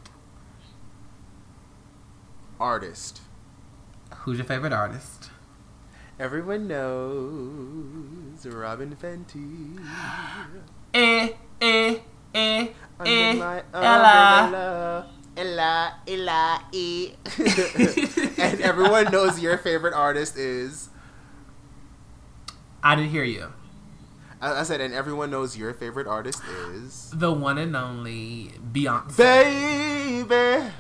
Artist. 2.61 3.23
Who's 4.19 4.39
your 4.39 4.45
favorite 4.47 4.73
artist? 4.73 5.31
Everyone 6.21 6.69
knows 6.69 8.45
Robyn 8.47 8.95
Fenty. 8.97 9.79
Eh, 10.95 11.31
eh, 11.59 11.99
eh, 12.35 12.69
Under 13.01 13.11
eh, 13.11 13.33
my 13.33 13.63
Ella. 13.73 15.07
Ella, 15.35 15.95
Ella, 16.07 16.65
E. 16.71 17.13
and 18.37 18.61
everyone 18.61 19.11
knows 19.11 19.41
your 19.41 19.57
favorite 19.57 19.95
artist 19.95 20.37
is. 20.37 20.91
I 22.83 22.95
didn't 22.95 23.11
hear 23.11 23.25
you. 23.25 23.55
I, 24.43 24.61
I 24.61 24.63
said, 24.65 24.81
and 24.83 24.93
everyone 24.93 25.31
knows 25.31 25.57
your 25.57 25.73
favorite 25.73 26.07
artist 26.07 26.43
is 26.75 27.11
The 27.15 27.33
one 27.33 27.57
and 27.59 27.75
only 27.77 28.53
Beyonce. 28.73 29.17
baby. 29.17 30.71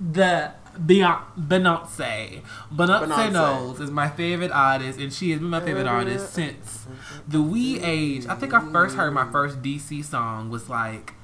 the 0.00 0.52
Beyonce, 0.78 1.22
Beyonce. 1.38 2.42
Beyonce 2.74 3.32
knows 3.32 3.78
is 3.80 3.90
my 3.90 4.08
favorite 4.08 4.50
artist, 4.50 4.98
and 4.98 5.12
she 5.12 5.30
has 5.30 5.40
been 5.40 5.50
my 5.50 5.60
favorite 5.60 5.86
artist 5.86 6.32
since 6.34 6.86
the 7.28 7.40
wee 7.42 7.78
age. 7.82 8.26
I 8.26 8.34
think 8.34 8.52
I 8.54 8.60
first 8.72 8.96
heard 8.96 9.12
my 9.12 9.30
first 9.30 9.62
DC 9.62 10.04
song 10.04 10.50
was 10.50 10.68
like 10.68 11.14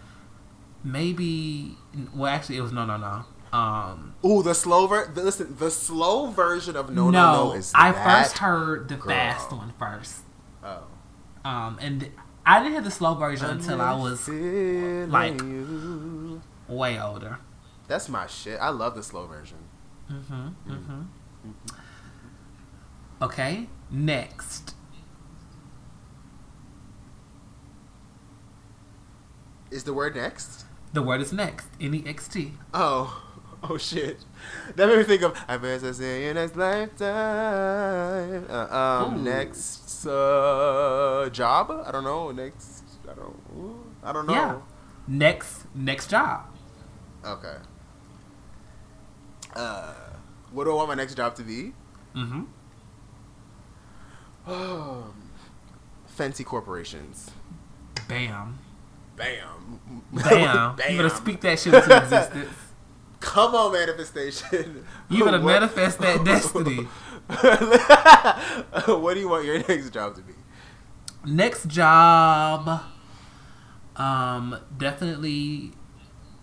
maybe. 0.85 1.77
Well, 2.15 2.31
actually, 2.33 2.59
it 2.59 2.63
was 2.63 2.73
no, 2.73 2.85
no, 2.85 2.97
no. 2.97 3.25
Um, 3.59 4.15
Ooh, 4.25 4.43
the 4.43 4.55
slow 4.55 4.87
ver- 4.87 5.07
the, 5.07 5.23
listen, 5.23 5.57
the 5.59 5.71
slow 5.71 6.27
version 6.27 6.77
of 6.77 6.91
No 6.91 7.09
no, 7.09 7.11
No 7.11 7.45
No 7.49 7.53
is 7.55 7.73
I 7.75 7.93
first 7.93 8.39
heard 8.39 8.89
the 8.89 8.97
girl. 8.97 9.09
fast 9.09 9.51
one 9.51 9.73
first. 9.79 10.17
Oh. 10.63 10.83
Um, 11.45 11.79
and 11.81 12.11
I 12.45 12.59
didn't 12.61 12.73
hear 12.73 12.81
the 12.83 12.91
slow 12.91 13.15
version 13.15 13.49
until 13.51 13.81
I 13.81 13.95
was 13.95 14.29
like- 14.29 15.41
you. 15.41 16.41
way 16.69 17.01
older. 17.01 17.39
That's 17.87 18.09
my 18.09 18.27
shit. 18.27 18.59
I 18.61 18.69
love 18.69 18.95
the 18.95 19.03
slow 19.03 19.27
version. 19.27 19.59
Mm-hmm. 20.11 20.73
Mm-hmm. 20.73 21.03
Okay, 23.23 23.67
next. 23.91 24.75
Is 29.71 29.85
the 29.85 29.93
word 29.93 30.17
next? 30.17 30.65
The 30.93 31.03
word 31.03 31.21
is 31.21 31.33
next. 31.33 31.69
N 31.81 31.95
E 31.95 32.03
X 32.07 32.29
T. 32.29 32.53
Oh, 32.73 33.23
oh 33.63 33.77
shit! 33.77 34.19
That 34.77 34.89
made 34.89 34.99
me 34.99 35.05
think 35.05 35.23
of 35.23 35.39
I 35.47 35.57
bet 35.59 35.83
I 35.85 35.93
see 35.93 36.25
you 36.27 36.33
next 36.35 36.57
lifetime. 36.57 38.47
Uh, 38.49 38.67
um, 39.05 39.19
Ooh. 39.19 39.23
next 39.23 39.88
uh, 40.07 41.29
job? 41.33 41.71
I 41.87 41.91
don't 41.93 42.05
know. 42.05 42.31
Next, 42.31 42.85
I 43.11 43.15
don't. 43.15 43.85
I 44.03 44.13
don't 44.13 44.27
know. 44.27 44.33
Yeah. 44.35 44.59
Next, 45.07 45.65
next 45.75 46.11
job. 46.11 46.47
Okay. 47.25 47.57
Uh, 49.55 49.95
what 50.53 50.65
do 50.65 50.71
I 50.71 50.75
want 50.75 50.89
my 50.89 50.95
next 50.95 51.15
job 51.15 51.35
to 51.37 51.43
be? 51.43 51.73
Mm-hmm. 52.15 52.45
Fancy 56.07 56.45
corporations. 56.45 57.31
Bam. 58.09 58.59
Bam. 59.17 59.81
Bam. 60.13 60.77
Bam. 60.77 60.91
You 60.91 60.97
better 60.97 61.09
speak 61.09 61.41
that 61.43 61.59
shit 61.59 61.75
into 61.75 61.97
existence. 62.03 62.55
Come 63.21 63.55
on, 63.55 63.73
manifestation. 63.73 64.85
You 65.11 65.25
better 65.25 65.39
manifest 65.43 65.99
that 65.99 66.25
destiny. 66.25 66.87
what 68.87 69.15
do 69.15 69.21
you 69.21 69.29
want 69.29 69.45
your 69.45 69.59
next 69.59 69.91
job 69.91 70.15
to 70.17 70.23
be? 70.23 70.33
Next 71.27 71.67
job. 71.69 72.83
Um, 73.97 74.59
definitely 74.77 75.73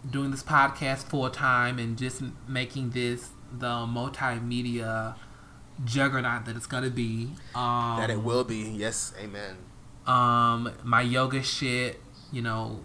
doing 0.10 0.32
this 0.32 0.44
podcast 0.44 1.04
full 1.06 1.30
time 1.30 1.80
and 1.80 1.98
just 1.98 2.22
making 2.48 2.92
this 2.92 3.30
the 3.52 3.68
multimedia 3.68 5.16
juggernaut 5.84 6.46
that 6.46 6.56
it's 6.56 6.68
gonna 6.68 6.90
be. 6.90 7.32
Um, 7.56 7.98
that 8.00 8.10
it 8.10 8.22
will 8.22 8.44
be. 8.44 8.70
Yes, 8.70 9.14
amen. 9.20 9.58
um 10.06 10.72
my 10.84 11.02
yoga 11.02 11.42
shit 11.42 12.00
you 12.32 12.40
know 12.42 12.80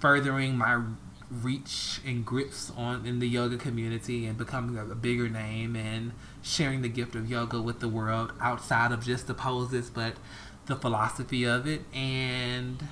furthering 0.00 0.56
my 0.56 0.80
reach 1.30 2.00
and 2.06 2.24
grips 2.24 2.72
on 2.74 3.04
in 3.04 3.18
the 3.18 3.28
yoga 3.28 3.58
community 3.58 4.24
and 4.24 4.38
becoming 4.38 4.78
a, 4.78 4.86
a 4.86 4.94
bigger 4.94 5.28
name 5.28 5.76
and 5.76 6.12
sharing 6.48 6.82
the 6.82 6.88
gift 6.88 7.14
of 7.14 7.28
yoga 7.30 7.60
with 7.60 7.80
the 7.80 7.88
world 7.88 8.32
outside 8.40 8.90
of 8.92 9.04
just 9.04 9.26
the 9.26 9.34
poses 9.34 9.90
but 9.90 10.14
the 10.66 10.76
philosophy 10.76 11.44
of 11.44 11.66
it 11.66 11.82
and 11.94 12.82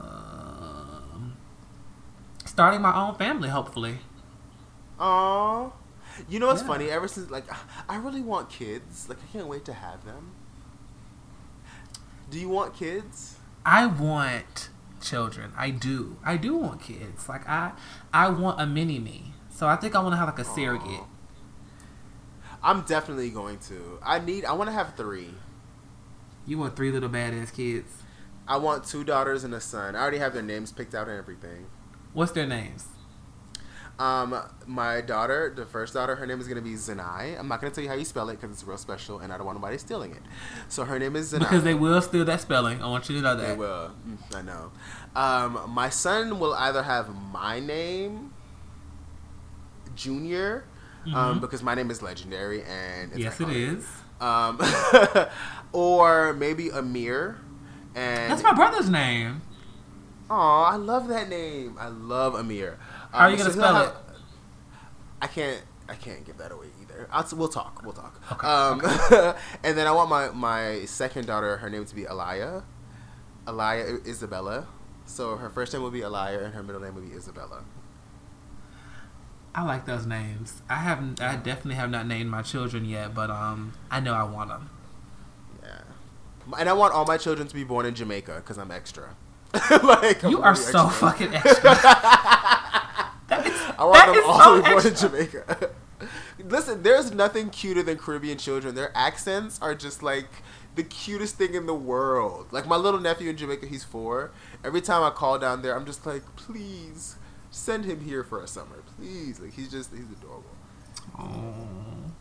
um 0.00 1.36
starting 2.44 2.80
my 2.82 2.94
own 2.94 3.14
family 3.16 3.48
hopefully 3.48 3.98
Oh, 5.02 5.72
You 6.28 6.38
know 6.38 6.48
what's 6.48 6.60
Yeah. 6.60 6.66
funny? 6.66 6.90
Ever 6.90 7.08
since, 7.08 7.30
like, 7.30 7.44
I 7.88 7.96
really 7.96 8.20
want 8.20 8.50
kids. 8.50 9.08
Like, 9.08 9.16
I 9.22 9.26
can't 9.32 9.46
wait 9.46 9.64
to 9.64 9.72
have 9.72 10.04
them. 10.04 10.32
Do 12.30 12.38
you 12.38 12.50
want 12.50 12.74
kids? 12.74 13.36
I 13.64 13.86
want 13.86 14.68
children. 15.00 15.52
I 15.56 15.70
do. 15.70 16.16
I 16.24 16.36
do 16.36 16.54
want 16.56 16.82
kids. 16.82 17.28
Like 17.28 17.48
I, 17.48 17.72
I 18.12 18.28
want 18.30 18.60
a 18.60 18.66
mini 18.66 18.98
me. 18.98 19.32
So 19.48 19.66
I 19.66 19.76
think 19.76 19.94
I 19.94 20.00
want 20.00 20.12
to 20.12 20.16
have 20.16 20.28
like 20.28 20.38
a 20.38 20.44
surrogate. 20.44 21.04
I'm 22.62 22.82
definitely 22.82 23.30
going 23.30 23.58
to. 23.68 23.98
I 24.02 24.18
need. 24.18 24.44
I 24.44 24.52
want 24.52 24.68
to 24.68 24.72
have 24.74 24.94
three. 24.96 25.30
You 26.46 26.58
want 26.58 26.76
three 26.76 26.90
little 26.90 27.08
badass 27.08 27.54
kids. 27.54 28.02
I 28.46 28.56
want 28.56 28.84
two 28.84 29.04
daughters 29.04 29.44
and 29.44 29.54
a 29.54 29.60
son. 29.60 29.94
I 29.94 30.00
already 30.00 30.18
have 30.18 30.34
their 30.34 30.42
names 30.42 30.72
picked 30.72 30.94
out 30.94 31.08
and 31.08 31.16
everything. 31.18 31.66
What's 32.12 32.32
their 32.32 32.46
names? 32.46 32.88
Um, 34.00 34.34
my 34.66 35.02
daughter, 35.02 35.52
the 35.54 35.66
first 35.66 35.92
daughter, 35.92 36.16
her 36.16 36.26
name 36.26 36.40
is 36.40 36.48
gonna 36.48 36.62
be 36.62 36.72
Zanai. 36.72 37.38
I'm 37.38 37.48
not 37.48 37.60
gonna 37.60 37.72
tell 37.72 37.84
you 37.84 37.90
how 37.90 37.96
you 37.96 38.06
spell 38.06 38.30
it 38.30 38.40
because 38.40 38.50
it's 38.50 38.64
real 38.64 38.78
special, 38.78 39.18
and 39.18 39.30
I 39.30 39.36
don't 39.36 39.44
want 39.44 39.58
nobody 39.58 39.76
stealing 39.76 40.12
it. 40.12 40.22
So 40.68 40.84
her 40.84 40.98
name 40.98 41.16
is 41.16 41.34
Zanai. 41.34 41.40
Because 41.40 41.64
they 41.64 41.74
will 41.74 42.00
steal 42.00 42.24
that 42.24 42.40
spelling. 42.40 42.82
I 42.82 42.88
want 42.88 43.10
you 43.10 43.16
to 43.16 43.22
know 43.22 43.36
that. 43.36 43.46
They 43.46 43.54
will. 43.54 43.90
Mm, 44.08 44.36
I 44.36 44.42
know. 44.42 44.72
Um, 45.14 45.70
my 45.70 45.90
son 45.90 46.38
will 46.38 46.54
either 46.54 46.82
have 46.82 47.14
my 47.14 47.60
name, 47.60 48.32
Junior, 49.94 50.64
um, 51.06 51.38
Mhm. 51.38 51.40
because 51.40 51.62
my 51.62 51.74
name 51.74 51.90
is 51.90 52.02
legendary, 52.02 52.62
and 52.64 53.10
it's 53.12 53.20
yes, 53.20 53.40
it 53.40 53.48
iconic. 53.48 53.78
is. 53.78 53.86
Um, 54.20 55.26
or 55.72 56.32
maybe 56.34 56.68
Amir. 56.70 57.38
And 57.94 58.30
That's 58.30 58.42
my 58.42 58.52
brother's 58.54 58.88
name. 58.90 59.42
Oh, 60.28 60.34
I 60.62 60.76
love 60.76 61.08
that 61.08 61.28
name. 61.28 61.76
I 61.80 61.88
love 61.88 62.34
Amir. 62.34 62.78
How 63.12 63.26
are 63.26 63.30
you 63.30 63.34
Um, 63.34 63.38
gonna 63.38 63.50
he'll 63.52 63.60
spell 63.62 63.82
it? 63.88 63.94
I 65.22 65.26
can't. 65.26 65.62
I 65.88 65.94
can't 65.96 66.24
give 66.24 66.38
that 66.38 66.52
away 66.52 66.68
either. 66.80 67.08
I'll, 67.10 67.26
we'll 67.32 67.48
talk. 67.48 67.82
We'll 67.82 67.92
talk. 67.94 68.20
Okay, 68.32 68.46
Um, 68.46 68.80
and 69.64 69.76
then 69.76 69.88
I 69.88 69.90
want 69.90 70.08
my 70.08 70.28
my 70.30 70.84
second 70.84 71.26
daughter, 71.26 71.56
her 71.56 71.68
name 71.68 71.84
to 71.84 71.94
be 71.94 72.04
Alaya. 72.04 72.62
Alaya 73.46 74.06
Isabella. 74.06 74.66
So 75.06 75.36
her 75.36 75.50
first 75.50 75.72
name 75.72 75.82
will 75.82 75.90
be 75.90 76.02
Alaya, 76.02 76.44
and 76.44 76.54
her 76.54 76.62
middle 76.62 76.80
name 76.80 76.94
will 76.94 77.02
be 77.02 77.12
Isabella. 77.12 77.64
I 79.54 79.64
like 79.64 79.84
those 79.86 80.06
names. 80.06 80.62
I 80.68 80.76
haven't. 80.76 81.20
I 81.20 81.36
definitely 81.36 81.74
have 81.74 81.90
not 81.90 82.06
named 82.06 82.30
my 82.30 82.42
children 82.42 82.84
yet, 82.84 83.14
but 83.14 83.30
um, 83.30 83.72
I 83.90 84.00
know 84.00 84.14
I 84.14 84.22
want 84.22 84.48
them. 84.50 84.70
Yeah. 85.62 85.80
And 86.58 86.68
I 86.68 86.72
want 86.72 86.94
all 86.94 87.04
my 87.04 87.16
children 87.16 87.48
to 87.48 87.54
be 87.54 87.64
born 87.64 87.84
in 87.86 87.94
Jamaica 87.94 88.36
because 88.36 88.58
I'm 88.58 88.70
extra. 88.70 89.16
like 89.82 90.22
I'm 90.22 90.30
You 90.30 90.42
are 90.42 90.52
really 90.52 90.64
so 90.64 90.86
extra. 90.86 91.10
fucking 91.10 91.34
extra. 91.34 91.74
that 91.74 93.46
is, 93.46 93.60
I 93.78 93.84
want 93.84 94.14
them 94.14 94.22
all 94.26 94.40
so 94.40 94.56
to 94.56 94.62
be 94.62 94.70
born 94.70 94.86
in. 94.86 94.94
Jamaica. 94.94 95.70
Listen, 96.44 96.82
there's 96.82 97.12
nothing 97.12 97.50
cuter 97.50 97.82
than 97.82 97.98
Caribbean 97.98 98.38
children. 98.38 98.74
Their 98.74 98.96
accents 98.96 99.58
are 99.60 99.74
just 99.74 100.02
like 100.02 100.28
the 100.76 100.84
cutest 100.84 101.36
thing 101.36 101.54
in 101.54 101.66
the 101.66 101.74
world. 101.74 102.46
Like 102.52 102.66
my 102.66 102.76
little 102.76 103.00
nephew 103.00 103.28
in 103.30 103.36
Jamaica, 103.36 103.66
he's 103.66 103.84
four. 103.84 104.30
Every 104.64 104.80
time 104.80 105.02
I 105.02 105.10
call 105.10 105.38
down 105.38 105.62
there, 105.62 105.76
I'm 105.76 105.84
just 105.84 106.06
like, 106.06 106.22
please 106.36 107.16
send 107.50 107.84
him 107.84 108.00
here 108.00 108.22
for 108.24 108.40
a 108.42 108.46
summer, 108.46 108.79
please. 109.00 109.40
Like 109.40 109.54
he's 109.54 109.70
just 109.70 109.90
he's 109.92 110.10
adorable. 110.10 110.44
Oh. 111.18 112.12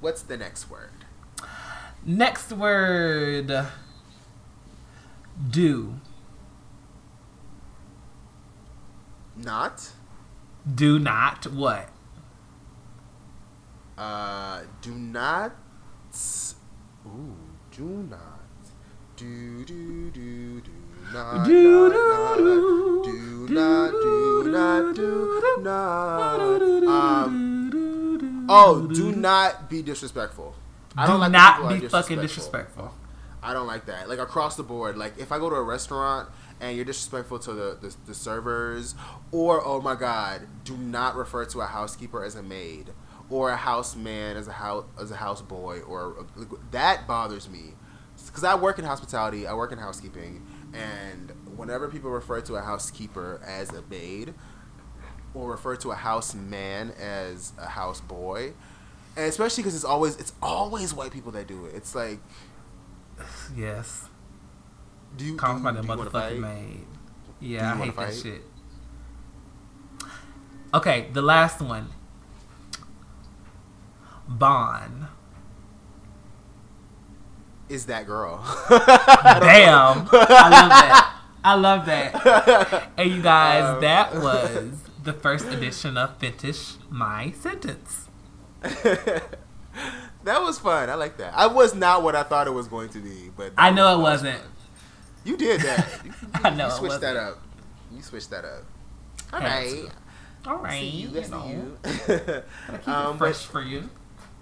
What's 0.00 0.22
the 0.22 0.36
next 0.36 0.70
word? 0.70 1.04
Next 2.04 2.52
word. 2.52 3.66
Do. 5.50 6.00
Not. 9.36 9.90
Do 10.74 10.98
not 10.98 11.46
what? 11.52 11.90
Uh, 13.96 14.62
do 14.82 14.92
not. 14.92 15.56
Ooh, 17.06 17.36
do 17.70 17.84
not. 17.84 18.20
Do 19.16 19.64
do 19.64 20.10
do 20.10 20.60
do 20.60 20.85
not. 21.12 21.46
Do, 21.46 21.88
not, 21.88 22.36
do, 22.36 23.46
not, 23.50 23.90
do 23.92 24.44
not 24.50 24.94
do 24.94 25.62
not 25.62 26.58
do 26.58 26.80
not. 26.80 27.30
Oh, 28.48 28.88
do 28.92 29.12
not 29.12 29.68
be 29.68 29.82
disrespectful. 29.82 30.54
I 30.96 31.06
don't 31.06 31.16
Do 31.16 31.22
like 31.22 31.32
not 31.32 31.80
be 31.80 31.88
fucking 31.88 32.20
disrespectful. 32.20 32.94
I 33.42 33.52
don't 33.52 33.66
like 33.66 33.86
that. 33.86 34.08
Like 34.08 34.18
across 34.18 34.56
the 34.56 34.62
board. 34.62 34.96
Like 34.96 35.18
if 35.18 35.32
I 35.32 35.38
go 35.38 35.50
to 35.50 35.56
a 35.56 35.62
restaurant 35.62 36.28
and 36.60 36.76
you're 36.76 36.84
disrespectful 36.84 37.38
to 37.40 37.52
the, 37.52 37.78
the, 37.80 37.94
the 38.06 38.14
servers, 38.14 38.94
or 39.30 39.64
oh 39.64 39.80
my 39.80 39.94
god, 39.94 40.46
do 40.64 40.76
not 40.76 41.16
refer 41.16 41.44
to 41.46 41.60
a 41.60 41.66
housekeeper 41.66 42.24
as 42.24 42.34
a 42.34 42.42
maid 42.42 42.90
or 43.28 43.50
a 43.50 43.56
houseman 43.56 44.36
as 44.36 44.46
a 44.46 44.52
house 44.52 44.84
as 45.00 45.10
a 45.10 45.16
houseboy 45.16 45.86
or 45.88 46.24
that 46.70 47.06
bothers 47.08 47.48
me 47.48 47.74
because 48.24 48.44
I 48.44 48.54
work 48.54 48.78
in 48.78 48.84
hospitality, 48.84 49.46
I 49.46 49.54
work 49.54 49.72
in 49.72 49.78
housekeeping, 49.78 50.44
and 50.76 51.30
whenever 51.56 51.88
people 51.88 52.10
refer 52.10 52.40
to 52.42 52.56
a 52.56 52.62
housekeeper 52.62 53.40
as 53.46 53.72
a 53.72 53.82
maid 53.88 54.34
or 55.34 55.50
refer 55.50 55.76
to 55.76 55.90
a 55.90 55.94
house 55.94 56.34
man 56.34 56.92
as 57.00 57.52
a 57.58 57.66
house 57.66 58.00
boy, 58.00 58.52
and 59.16 59.26
especially 59.26 59.62
because 59.62 59.74
it's 59.74 59.84
always 59.84 60.16
it's 60.16 60.32
always 60.42 60.92
white 60.94 61.10
people 61.12 61.32
that 61.32 61.46
do 61.46 61.66
it. 61.66 61.74
It's 61.74 61.94
like, 61.94 62.18
Yes. 63.54 64.08
do 65.16 65.24
you 65.24 65.36
Calls 65.36 65.58
do, 65.58 65.64
by 65.64 65.72
the 65.72 65.82
do 65.82 65.88
you 65.88 65.96
wanna 65.96 66.10
motherfucking 66.10 66.40
maid. 66.40 66.86
Yeah, 67.40 67.72
I 67.72 67.76
hate 67.76 67.96
that 67.96 68.14
shit. 68.14 68.42
Okay, 70.74 71.08
the 71.12 71.22
last 71.22 71.60
one. 71.60 71.88
Bond. 74.28 75.06
Is 77.68 77.86
that 77.86 78.06
girl? 78.06 78.38
Damn. 78.68 80.08
I 80.12 80.48
love 80.50 80.70
that. 80.70 81.12
I 81.44 81.54
love 81.54 81.86
that. 81.86 82.90
And 82.96 83.10
you 83.10 83.22
guys, 83.22 83.64
Um, 83.64 83.80
that 83.80 84.14
was 84.22 84.72
the 85.02 85.12
first 85.12 85.46
edition 85.46 85.96
of 85.96 86.16
Finish 86.18 86.74
My 86.90 87.32
Sentence. 87.32 88.08
that 88.62 90.42
was 90.42 90.58
fun. 90.58 90.90
I 90.90 90.94
like 90.94 91.16
that. 91.18 91.32
I 91.36 91.46
was 91.46 91.74
not 91.74 92.02
what 92.02 92.14
I 92.16 92.22
thought 92.22 92.46
it 92.46 92.52
was 92.52 92.68
going 92.68 92.88
to 92.90 92.98
be, 92.98 93.30
but 93.36 93.52
I 93.56 93.70
know 93.70 93.94
it 93.94 93.98
was 94.02 94.22
wasn't. 94.22 94.40
fun. 94.40 94.50
You 95.24 95.36
did 95.36 95.60
that. 95.62 95.88
You, 96.04 96.12
I 96.34 96.50
know 96.50 96.66
you 96.66 96.72
switched 96.72 97.00
that 97.00 97.14
wasn't. 97.14 97.36
up. 97.36 97.42
You 97.94 98.02
switched 98.02 98.30
that 98.30 98.44
up. 98.44 98.62
All 99.32 99.40
right. 99.40 99.84
All 100.46 100.56
right. 100.58 100.80
See 100.80 100.86
you, 100.88 101.08
you 101.08 101.20
I 101.22 101.26
know, 101.28 101.46
you. 101.48 101.78
Um, 101.84 101.88
it 102.14 102.44
but 102.86 103.18
fresh 103.18 103.44
for 103.44 103.62
you. 103.62 103.88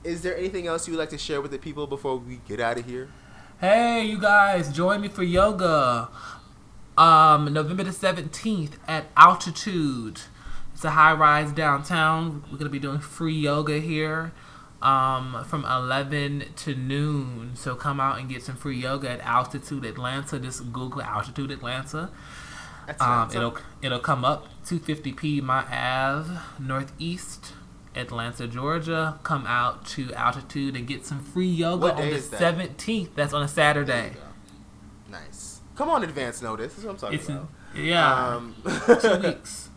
Is 0.05 0.21
there 0.21 0.37
anything 0.37 0.67
else 0.67 0.87
you 0.87 0.93
would 0.93 1.01
like 1.01 1.09
to 1.11 1.19
share 1.19 1.41
with 1.41 1.51
the 1.51 1.59
people 1.59 1.87
before 1.87 2.17
we 2.19 2.41
get 2.47 2.61
out 2.61 2.79
of 2.79 2.85
here? 2.85 3.09
Hey, 3.59 4.05
you 4.05 4.21
guys, 4.21 4.71
join 4.71 5.01
me 5.01 5.09
for 5.09 5.23
yoga. 5.23 6.11
Um, 6.99 7.51
November 7.53 7.85
the 7.85 7.91
17th 7.91 8.73
at 8.87 9.07
Altitude. 9.17 10.21
It's 10.75 10.85
a 10.85 10.91
high 10.91 11.15
rise 11.15 11.53
downtown. 11.53 12.43
We're 12.45 12.59
going 12.59 12.65
to 12.65 12.69
be 12.71 12.79
doing 12.79 12.99
free 12.99 13.35
yoga 13.35 13.79
here 13.79 14.33
um, 14.83 15.43
from 15.49 15.65
11 15.65 16.45
to 16.57 16.75
noon. 16.75 17.53
So 17.55 17.75
come 17.75 17.99
out 17.99 18.19
and 18.19 18.29
get 18.29 18.43
some 18.43 18.57
free 18.57 18.77
yoga 18.77 19.09
at 19.09 19.21
Altitude 19.21 19.87
Atlanta. 19.87 20.39
Just 20.39 20.71
Google 20.71 21.01
Altitude 21.01 21.51
Atlanta. 21.51 22.11
Um, 23.01 23.31
it'll 23.31 23.57
it'll 23.81 23.99
come 23.99 24.27
up 24.27 24.49
250 24.67 25.13
Piedmont 25.15 25.69
Ave, 25.71 26.39
Northeast, 26.59 27.55
Atlanta, 27.97 28.47
Georgia. 28.47 29.19
Come 29.23 29.47
out 29.47 29.87
to 29.89 30.13
altitude 30.15 30.77
and 30.77 30.87
get 30.87 31.05
some 31.07 31.21
free 31.23 31.47
yoga 31.49 31.83
What 31.83 31.95
on 31.95 32.01
the 32.03 32.09
is 32.09 32.31
that? 32.31 32.41
17th. 32.41 33.11
That's 33.15 33.33
on 33.33 33.43
a 33.43 33.49
Saturday. 33.49 34.13
Nice. 35.11 35.61
Come 35.77 35.89
on, 35.91 36.03
advance 36.05 36.41
notice. 36.43 36.75
That's 36.75 36.85
what 36.85 36.91
I'm 36.93 36.97
talking 36.99 37.19
It's 37.19 37.29
about. 37.29 37.49
in, 37.75 37.85
yeah, 37.85 38.27
Um, 38.37 38.55
two 39.01 39.19
weeks. 39.29 39.69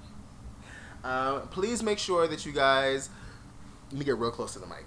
Um, 1.04 1.48
please 1.50 1.82
make 1.84 2.00
sure 2.00 2.28
that 2.28 2.46
you 2.46 2.52
guys. 2.52 3.10
Let 3.92 4.00
me 4.00 4.06
get 4.06 4.18
real 4.18 4.32
close 4.32 4.54
to 4.54 4.60
the 4.60 4.68
mic. 4.68 4.86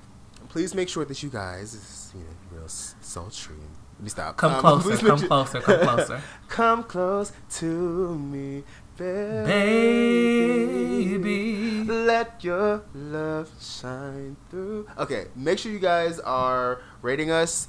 Please 0.49 0.75
make 0.75 0.89
sure 0.89 1.05
that 1.05 1.23
you 1.23 1.31
guys, 1.31 1.73
this 1.73 1.83
is, 1.83 2.13
you 2.15 2.21
know, 2.21 2.59
real 2.59 2.69
sultry. 2.69 3.57
Let 3.99 4.03
me 4.05 4.09
stop. 4.11 4.37
Come 4.37 4.53
Um, 4.55 4.61
closer, 4.83 5.07
come 5.07 5.19
sure- 5.19 5.29
closer, 5.29 5.61
come 5.61 5.81
closer. 5.81 6.23
come 6.49 6.83
close 6.85 7.33
to 7.59 8.19
me, 8.19 8.65
Baby. 9.01 9.47
Let 11.85 12.45
your 12.45 12.85
love 12.93 13.51
shine 13.59 14.37
through. 14.51 14.89
Okay, 14.99 15.29
make 15.35 15.59
sure 15.59 15.73
you 15.73 15.79
guys 15.79 16.21
are 16.21 16.83
rating 17.01 17.31
us 17.31 17.69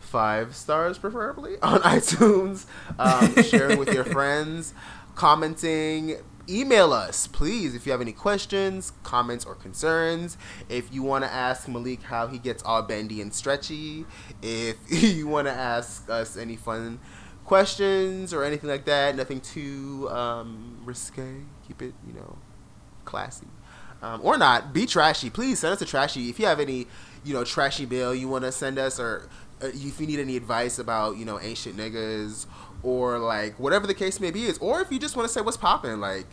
five 0.00 0.56
stars, 0.56 0.98
preferably 0.98 1.54
on 1.62 1.82
iTunes. 1.82 2.66
Um, 2.98 3.40
sharing 3.44 3.78
with 3.78 3.94
your 3.94 4.02
friends, 4.16 4.74
commenting. 5.14 6.16
Email 6.48 6.92
us, 6.92 7.28
please, 7.28 7.76
if 7.76 7.86
you 7.86 7.92
have 7.92 8.00
any 8.00 8.10
questions, 8.10 8.92
comments, 9.04 9.44
or 9.44 9.54
concerns. 9.54 10.36
If 10.68 10.92
you 10.92 11.04
want 11.04 11.22
to 11.22 11.30
ask 11.30 11.68
Malik 11.68 12.02
how 12.02 12.26
he 12.26 12.38
gets 12.38 12.64
all 12.64 12.82
bendy 12.82 13.20
and 13.20 13.32
stretchy, 13.32 14.04
if 14.42 14.78
you 14.88 15.28
want 15.28 15.46
to 15.46 15.52
ask 15.52 16.10
us 16.10 16.36
any 16.36 16.56
fun 16.56 16.98
questions 17.44 18.32
or 18.32 18.44
anything 18.44 18.68
like 18.68 18.84
that, 18.84 19.16
nothing 19.16 19.40
too 19.40 20.08
um, 20.10 20.78
risque. 20.84 21.42
Keep 21.66 21.82
it, 21.82 21.94
you 22.06 22.14
know, 22.14 22.38
classy. 23.04 23.46
Um, 24.02 24.20
or 24.24 24.36
not, 24.36 24.72
be 24.72 24.86
trashy. 24.86 25.30
Please 25.30 25.60
send 25.60 25.72
us 25.72 25.82
a 25.82 25.86
trashy. 25.86 26.28
If 26.28 26.40
you 26.40 26.46
have 26.46 26.58
any, 26.58 26.88
you 27.24 27.32
know, 27.32 27.44
trashy 27.44 27.86
bill 27.86 28.14
you 28.14 28.28
want 28.28 28.44
to 28.44 28.50
send 28.50 28.78
us, 28.78 28.98
or 28.98 29.28
uh, 29.62 29.68
if 29.72 30.00
you 30.00 30.06
need 30.06 30.18
any 30.18 30.36
advice 30.36 30.78
about, 30.78 31.16
you 31.16 31.24
know, 31.24 31.38
ancient 31.40 31.76
niggas, 31.76 32.46
or 32.82 33.18
like 33.18 33.58
whatever 33.60 33.86
the 33.86 33.94
case 33.94 34.18
may 34.18 34.32
be, 34.32 34.44
is, 34.44 34.58
or 34.58 34.80
if 34.80 34.90
you 34.90 34.98
just 34.98 35.16
want 35.16 35.28
to 35.28 35.32
say 35.32 35.40
what's 35.40 35.56
popping, 35.56 36.00
like 36.00 36.26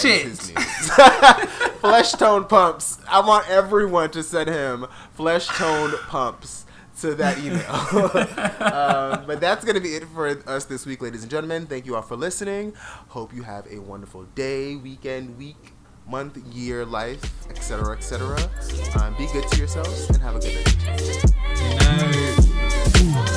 Shit. 0.00 0.28
flesh 1.80 2.12
toned 2.12 2.48
pumps. 2.48 2.98
I 3.08 3.26
want 3.26 3.50
everyone 3.50 4.12
to 4.12 4.22
send 4.22 4.48
him 4.48 4.86
flesh 5.14 5.48
toned 5.48 5.94
pumps 6.06 6.64
to 7.00 7.16
that 7.16 7.38
email. 7.38 7.72
um, 8.62 9.26
but 9.26 9.40
that's 9.40 9.64
gonna 9.64 9.80
be 9.80 9.96
it 9.96 10.04
for 10.14 10.28
us 10.48 10.64
this 10.64 10.86
week, 10.86 11.02
ladies 11.02 11.22
and 11.22 11.30
gentlemen. 11.32 11.66
Thank 11.66 11.86
you 11.86 11.96
all 11.96 12.02
for 12.02 12.14
listening. 12.14 12.72
Hope 13.08 13.34
you 13.34 13.42
have 13.42 13.66
a 13.68 13.80
wonderful 13.80 14.26
day, 14.36 14.76
weekend, 14.76 15.36
week, 15.38 15.72
month, 16.06 16.36
year, 16.54 16.84
life, 16.84 17.24
etc., 17.50 17.96
etc. 17.96 18.38
Um, 19.00 19.16
be 19.16 19.26
good 19.32 19.48
to 19.48 19.58
yourselves 19.58 20.08
and 20.10 20.18
have 20.18 20.36
a 20.36 20.38
good 20.38 20.54
night. 20.54 21.34
Bye. 21.78 22.34
You 22.36 22.43
know 23.12 23.34